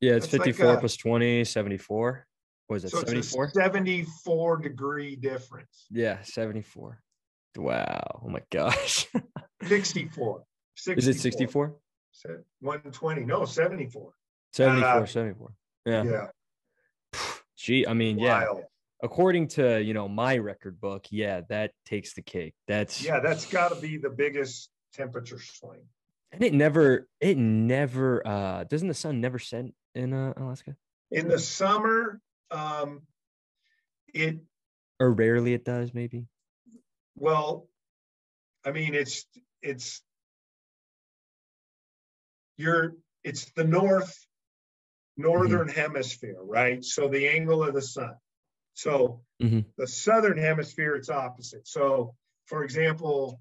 yeah, 0.00 0.12
it's 0.12 0.26
54 0.26 0.66
like 0.66 0.76
a, 0.76 0.80
plus 0.80 0.96
20, 0.96 1.44
74. 1.44 2.26
Was 2.68 2.84
it 2.84 2.90
so 2.90 3.00
74? 3.00 3.50
74 3.50 4.56
degree 4.58 5.16
difference. 5.16 5.86
Yeah, 5.90 6.18
74. 6.22 7.00
Wow. 7.56 8.20
Oh 8.24 8.28
my 8.28 8.42
gosh. 8.50 9.06
64. 9.62 10.42
64. 10.76 10.98
Is 10.98 11.08
it 11.08 11.20
64? 11.20 11.76
120. 12.60 13.24
No, 13.24 13.44
74. 13.44 14.12
74, 14.52 14.88
uh, 14.88 15.06
74. 15.06 15.52
Yeah. 15.84 16.02
Yeah. 16.04 16.26
Gee, 17.56 17.86
I 17.86 17.94
mean, 17.94 18.18
Wild. 18.18 18.58
yeah. 18.58 18.64
According 19.02 19.48
to, 19.48 19.80
you 19.82 19.94
know, 19.94 20.08
my 20.08 20.38
record 20.38 20.80
book, 20.80 21.06
yeah, 21.10 21.42
that 21.48 21.72
takes 21.84 22.14
the 22.14 22.22
cake. 22.22 22.54
That's 22.66 23.02
Yeah, 23.02 23.20
that's 23.20 23.46
got 23.46 23.68
to 23.68 23.80
be 23.80 23.98
the 23.98 24.10
biggest 24.10 24.70
temperature 24.92 25.38
swing. 25.38 25.82
And 26.32 26.42
it 26.42 26.52
never 26.52 27.06
it 27.20 27.38
never 27.38 28.26
uh 28.26 28.64
doesn't 28.64 28.88
the 28.88 28.94
sun 28.94 29.20
never 29.20 29.38
set 29.38 29.66
in 29.96 30.12
uh, 30.12 30.34
Alaska? 30.36 30.76
In 31.10 31.28
the 31.28 31.38
summer, 31.38 32.20
um, 32.50 33.02
it 34.14 34.38
or 35.00 35.12
rarely 35.12 35.54
it 35.54 35.64
does, 35.64 35.92
maybe. 35.92 36.26
Well, 37.16 37.68
I 38.64 38.72
mean, 38.72 38.94
it's 38.94 39.26
it's 39.62 40.02
you're 42.56 42.94
it's 43.24 43.50
the 43.56 43.64
north 43.64 44.14
northern 45.16 45.68
mm-hmm. 45.68 45.80
hemisphere, 45.80 46.38
right? 46.42 46.84
So 46.84 47.08
the 47.08 47.28
angle 47.28 47.62
of 47.62 47.74
the 47.74 47.82
sun. 47.82 48.14
So 48.74 49.22
mm-hmm. 49.42 49.60
the 49.78 49.86
southern 49.86 50.36
hemisphere, 50.36 50.94
it's 50.96 51.08
opposite. 51.08 51.66
So, 51.66 52.14
for 52.46 52.64
example, 52.64 53.40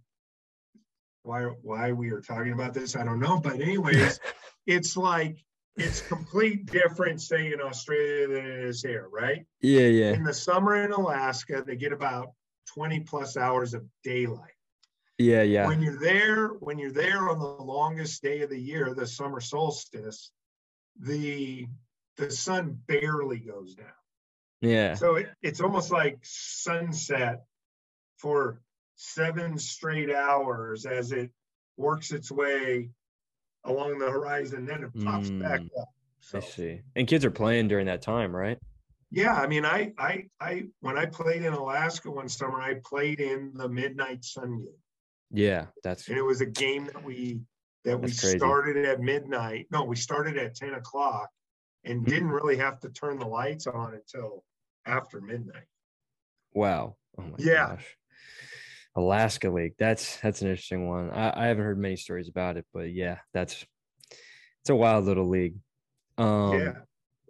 why 1.23 1.43
why 1.61 1.91
we 1.91 2.11
are 2.11 2.21
talking 2.21 2.53
about 2.53 2.73
this, 2.73 2.95
I 2.95 3.03
don't 3.03 3.19
know. 3.19 3.39
But 3.39 3.59
anyways, 3.59 4.19
it's 4.67 4.95
like 4.95 5.43
it's 5.77 6.01
complete 6.01 6.65
different, 6.67 7.21
say 7.21 7.51
in 7.51 7.61
Australia 7.61 8.27
than 8.27 8.45
it 8.45 8.65
is 8.65 8.81
here, 8.81 9.07
right? 9.11 9.45
Yeah, 9.61 9.87
yeah. 9.87 10.13
In 10.13 10.23
the 10.23 10.33
summer 10.33 10.75
in 10.75 10.91
Alaska, 10.91 11.63
they 11.65 11.75
get 11.75 11.91
about 11.91 12.31
20 12.73 13.01
plus 13.01 13.35
hours 13.35 13.73
of 13.73 13.83
daylight. 14.03 14.51
Yeah, 15.17 15.43
yeah. 15.43 15.67
When 15.67 15.81
you're 15.81 15.99
there, 15.99 16.47
when 16.47 16.77
you're 16.77 16.91
there 16.91 17.29
on 17.29 17.39
the 17.39 17.45
longest 17.45 18.21
day 18.21 18.41
of 18.41 18.49
the 18.49 18.59
year, 18.59 18.93
the 18.93 19.07
summer 19.07 19.39
solstice, 19.39 20.31
the 20.99 21.67
the 22.17 22.31
sun 22.31 22.77
barely 22.87 23.39
goes 23.39 23.75
down. 23.75 23.87
Yeah. 24.61 24.95
So 24.95 25.15
it, 25.15 25.29
it's 25.41 25.61
almost 25.61 25.91
like 25.91 26.19
sunset 26.23 27.43
for 28.17 28.61
seven 28.95 29.57
straight 29.57 30.13
hours 30.13 30.85
as 30.85 31.11
it 31.11 31.31
works 31.77 32.11
its 32.11 32.31
way 32.31 32.89
along 33.65 33.99
the 33.99 34.09
horizon, 34.09 34.65
then 34.65 34.83
it 34.83 35.03
pops 35.03 35.29
mm, 35.29 35.41
back 35.41 35.61
up. 35.79 35.89
So. 36.19 36.37
I 36.37 36.41
see. 36.41 36.81
And 36.95 37.07
kids 37.07 37.25
are 37.25 37.31
playing 37.31 37.67
during 37.67 37.85
that 37.85 38.01
time, 38.01 38.35
right? 38.35 38.57
Yeah, 39.11 39.35
I 39.35 39.47
mean, 39.47 39.65
I, 39.65 39.93
I, 39.97 40.25
I, 40.39 40.63
when 40.81 40.97
I 40.97 41.05
played 41.05 41.43
in 41.43 41.53
Alaska 41.53 42.09
one 42.09 42.27
summer, 42.27 42.61
I 42.61 42.75
played 42.83 43.19
in 43.19 43.51
the 43.53 43.69
midnight 43.69 44.25
sun 44.25 44.59
game. 44.59 44.73
Yeah, 45.31 45.65
that's. 45.83 46.07
And 46.07 46.17
it 46.17 46.23
was 46.23 46.41
a 46.41 46.45
game 46.45 46.85
that 46.85 47.03
we 47.03 47.41
that 47.83 47.99
we 47.99 48.09
started 48.09 48.83
at 48.85 48.99
midnight. 48.99 49.67
No, 49.71 49.83
we 49.83 49.95
started 49.95 50.37
at 50.37 50.55
ten 50.55 50.73
o'clock, 50.73 51.29
and 51.83 52.01
mm-hmm. 52.01 52.09
didn't 52.09 52.29
really 52.29 52.57
have 52.57 52.79
to 52.81 52.89
turn 52.89 53.19
the 53.19 53.27
lights 53.27 53.67
on 53.67 53.93
until 53.93 54.43
after 54.85 55.21
midnight. 55.21 55.67
Wow. 56.53 56.95
Oh 57.17 57.23
my 57.23 57.35
yeah. 57.37 57.75
gosh. 57.75 57.97
Alaska 58.95 59.49
League. 59.49 59.75
That's 59.77 60.17
that's 60.17 60.41
an 60.41 60.49
interesting 60.49 60.87
one. 60.87 61.09
I, 61.11 61.43
I 61.43 61.47
haven't 61.47 61.65
heard 61.65 61.79
many 61.79 61.95
stories 61.95 62.29
about 62.29 62.57
it, 62.57 62.65
but 62.73 62.91
yeah, 62.91 63.19
that's 63.33 63.65
it's 64.61 64.69
a 64.69 64.75
wild 64.75 65.05
little 65.05 65.27
league. 65.27 65.55
Um 66.17 66.59
yeah. 66.59 66.73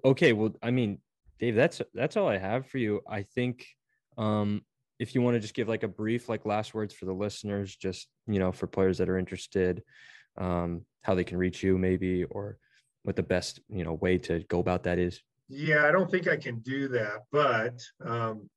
okay, 0.03 0.33
well, 0.33 0.55
I 0.61 0.71
mean, 0.71 0.99
Dave, 1.39 1.55
that's 1.55 1.81
that's 1.93 2.17
all 2.17 2.27
I 2.27 2.37
have 2.37 2.67
for 2.67 2.77
you. 2.77 3.01
I 3.09 3.23
think 3.23 3.65
um 4.17 4.61
if 4.99 5.13
you 5.13 5.21
want 5.21 5.35
to 5.35 5.39
just 5.39 5.53
give 5.53 5.67
like 5.67 5.83
a 5.83 5.87
brief 5.87 6.29
like 6.29 6.45
last 6.45 6.73
words 6.73 6.93
for 6.93 7.05
the 7.05 7.13
listeners, 7.13 7.75
just 7.75 8.07
you 8.27 8.39
know, 8.39 8.51
for 8.51 8.67
players 8.67 8.99
that 8.99 9.09
are 9.09 9.17
interested, 9.17 9.83
um, 10.37 10.85
how 11.01 11.15
they 11.15 11.23
can 11.23 11.37
reach 11.37 11.63
you 11.63 11.77
maybe 11.77 12.23
or 12.25 12.57
what 13.03 13.15
the 13.15 13.23
best, 13.23 13.59
you 13.69 13.83
know, 13.83 13.93
way 13.93 14.17
to 14.17 14.39
go 14.47 14.59
about 14.59 14.83
that 14.83 14.97
is. 14.97 15.21
Yeah, 15.47 15.85
I 15.85 15.91
don't 15.91 16.09
think 16.09 16.27
I 16.27 16.37
can 16.37 16.59
do 16.59 16.87
that, 16.89 17.23
but 17.31 17.81
um, 18.03 18.49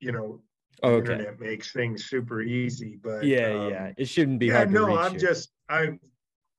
you 0.00 0.12
know, 0.12 0.42
oh, 0.82 0.94
okay. 0.94 1.12
internet 1.12 1.40
makes 1.40 1.72
things 1.72 2.06
super 2.06 2.42
easy. 2.42 2.98
But 3.02 3.24
yeah, 3.24 3.48
um, 3.48 3.70
yeah, 3.70 3.92
it 3.96 4.06
shouldn't 4.06 4.38
be 4.38 4.46
yeah, 4.46 4.58
hard. 4.58 4.72
no, 4.72 4.96
I'm 4.96 5.14
you. 5.14 5.20
just 5.20 5.50
I'm 5.68 6.00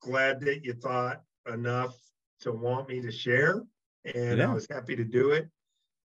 glad 0.00 0.40
that 0.40 0.64
you 0.64 0.74
thought 0.74 1.22
enough 1.52 1.96
to 2.40 2.52
want 2.52 2.88
me 2.88 3.00
to 3.00 3.10
share, 3.10 3.62
and 4.14 4.38
yeah. 4.38 4.50
I 4.50 4.54
was 4.54 4.66
happy 4.70 4.96
to 4.96 5.04
do 5.04 5.30
it. 5.30 5.48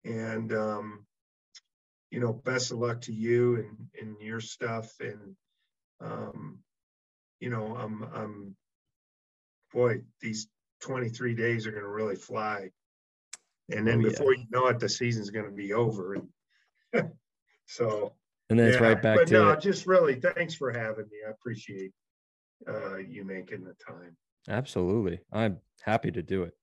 And 0.05 0.53
um, 0.53 1.07
you 2.11 2.21
know, 2.21 2.33
best 2.33 2.71
of 2.71 2.79
luck 2.79 3.01
to 3.03 3.13
you 3.13 3.57
and 3.57 3.89
and 4.01 4.17
your 4.21 4.41
stuff. 4.41 4.93
And 5.01 5.35
um, 6.01 6.59
you 7.41 7.51
know, 7.51 7.77
I'm 7.77 8.05
I'm 8.15 8.57
boy, 9.73 10.03
these 10.21 10.49
23 10.81 11.35
days 11.35 11.67
are 11.67 11.73
going 11.73 11.83
to 11.83 11.89
really 11.89 12.17
fly. 12.17 12.71
And 13.71 13.87
then 13.87 13.99
oh, 13.99 14.09
before 14.09 14.35
yeah. 14.35 14.43
you 14.43 14.47
know 14.51 14.67
it, 14.69 14.79
the 14.79 14.89
season's 14.89 15.31
going 15.31 15.47
to 15.47 15.51
be 15.51 15.73
over. 15.73 16.15
And 16.15 16.29
so, 17.67 18.13
and 18.51 18.59
then 18.59 18.67
yeah. 18.67 18.73
it's 18.73 18.81
right 18.81 19.01
back 19.01 19.17
but 19.19 19.29
to 19.29 19.33
no, 19.33 19.51
it. 19.51 19.61
just 19.61 19.87
really 19.87 20.21
thanks 20.21 20.55
for 20.55 20.73
having 20.73 21.05
me. 21.05 21.19
I 21.27 21.31
appreciate 21.31 21.93
uh, 22.69 22.97
you 22.97 23.25
making 23.25 23.65
the 23.65 23.75
time. 23.87 24.17
Absolutely. 24.49 25.21
I'm 25.33 25.59
happy 25.83 26.11
to 26.13 26.23
do 26.23 26.43
it. 26.45 26.55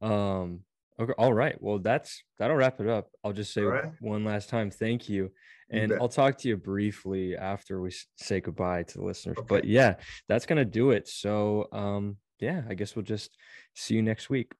Um, 0.00 0.60
okay. 1.00 1.12
All 1.18 1.32
right. 1.32 1.60
Well, 1.60 1.78
that's, 1.78 2.22
that'll 2.38 2.56
wrap 2.56 2.80
it 2.80 2.88
up. 2.88 3.10
I'll 3.24 3.32
just 3.32 3.52
say 3.52 3.62
right. 3.62 3.92
one 4.00 4.24
last 4.24 4.48
time. 4.48 4.70
Thank 4.70 5.08
you. 5.08 5.32
And 5.70 5.90
you 5.90 5.98
I'll 6.00 6.08
talk 6.08 6.38
to 6.38 6.48
you 6.48 6.56
briefly 6.56 7.36
after 7.36 7.80
we 7.80 7.92
say 8.16 8.40
goodbye 8.40 8.84
to 8.84 8.98
the 8.98 9.04
listeners. 9.04 9.38
Okay. 9.38 9.46
But 9.48 9.64
yeah, 9.64 9.94
that's 10.28 10.46
going 10.46 10.58
to 10.58 10.64
do 10.64 10.92
it. 10.92 11.08
So, 11.08 11.68
um, 11.72 12.18
yeah, 12.38 12.62
I 12.68 12.74
guess 12.74 12.94
we'll 12.94 13.04
just 13.04 13.30
see 13.74 13.94
you 13.94 14.02
next 14.02 14.30
week. 14.30 14.52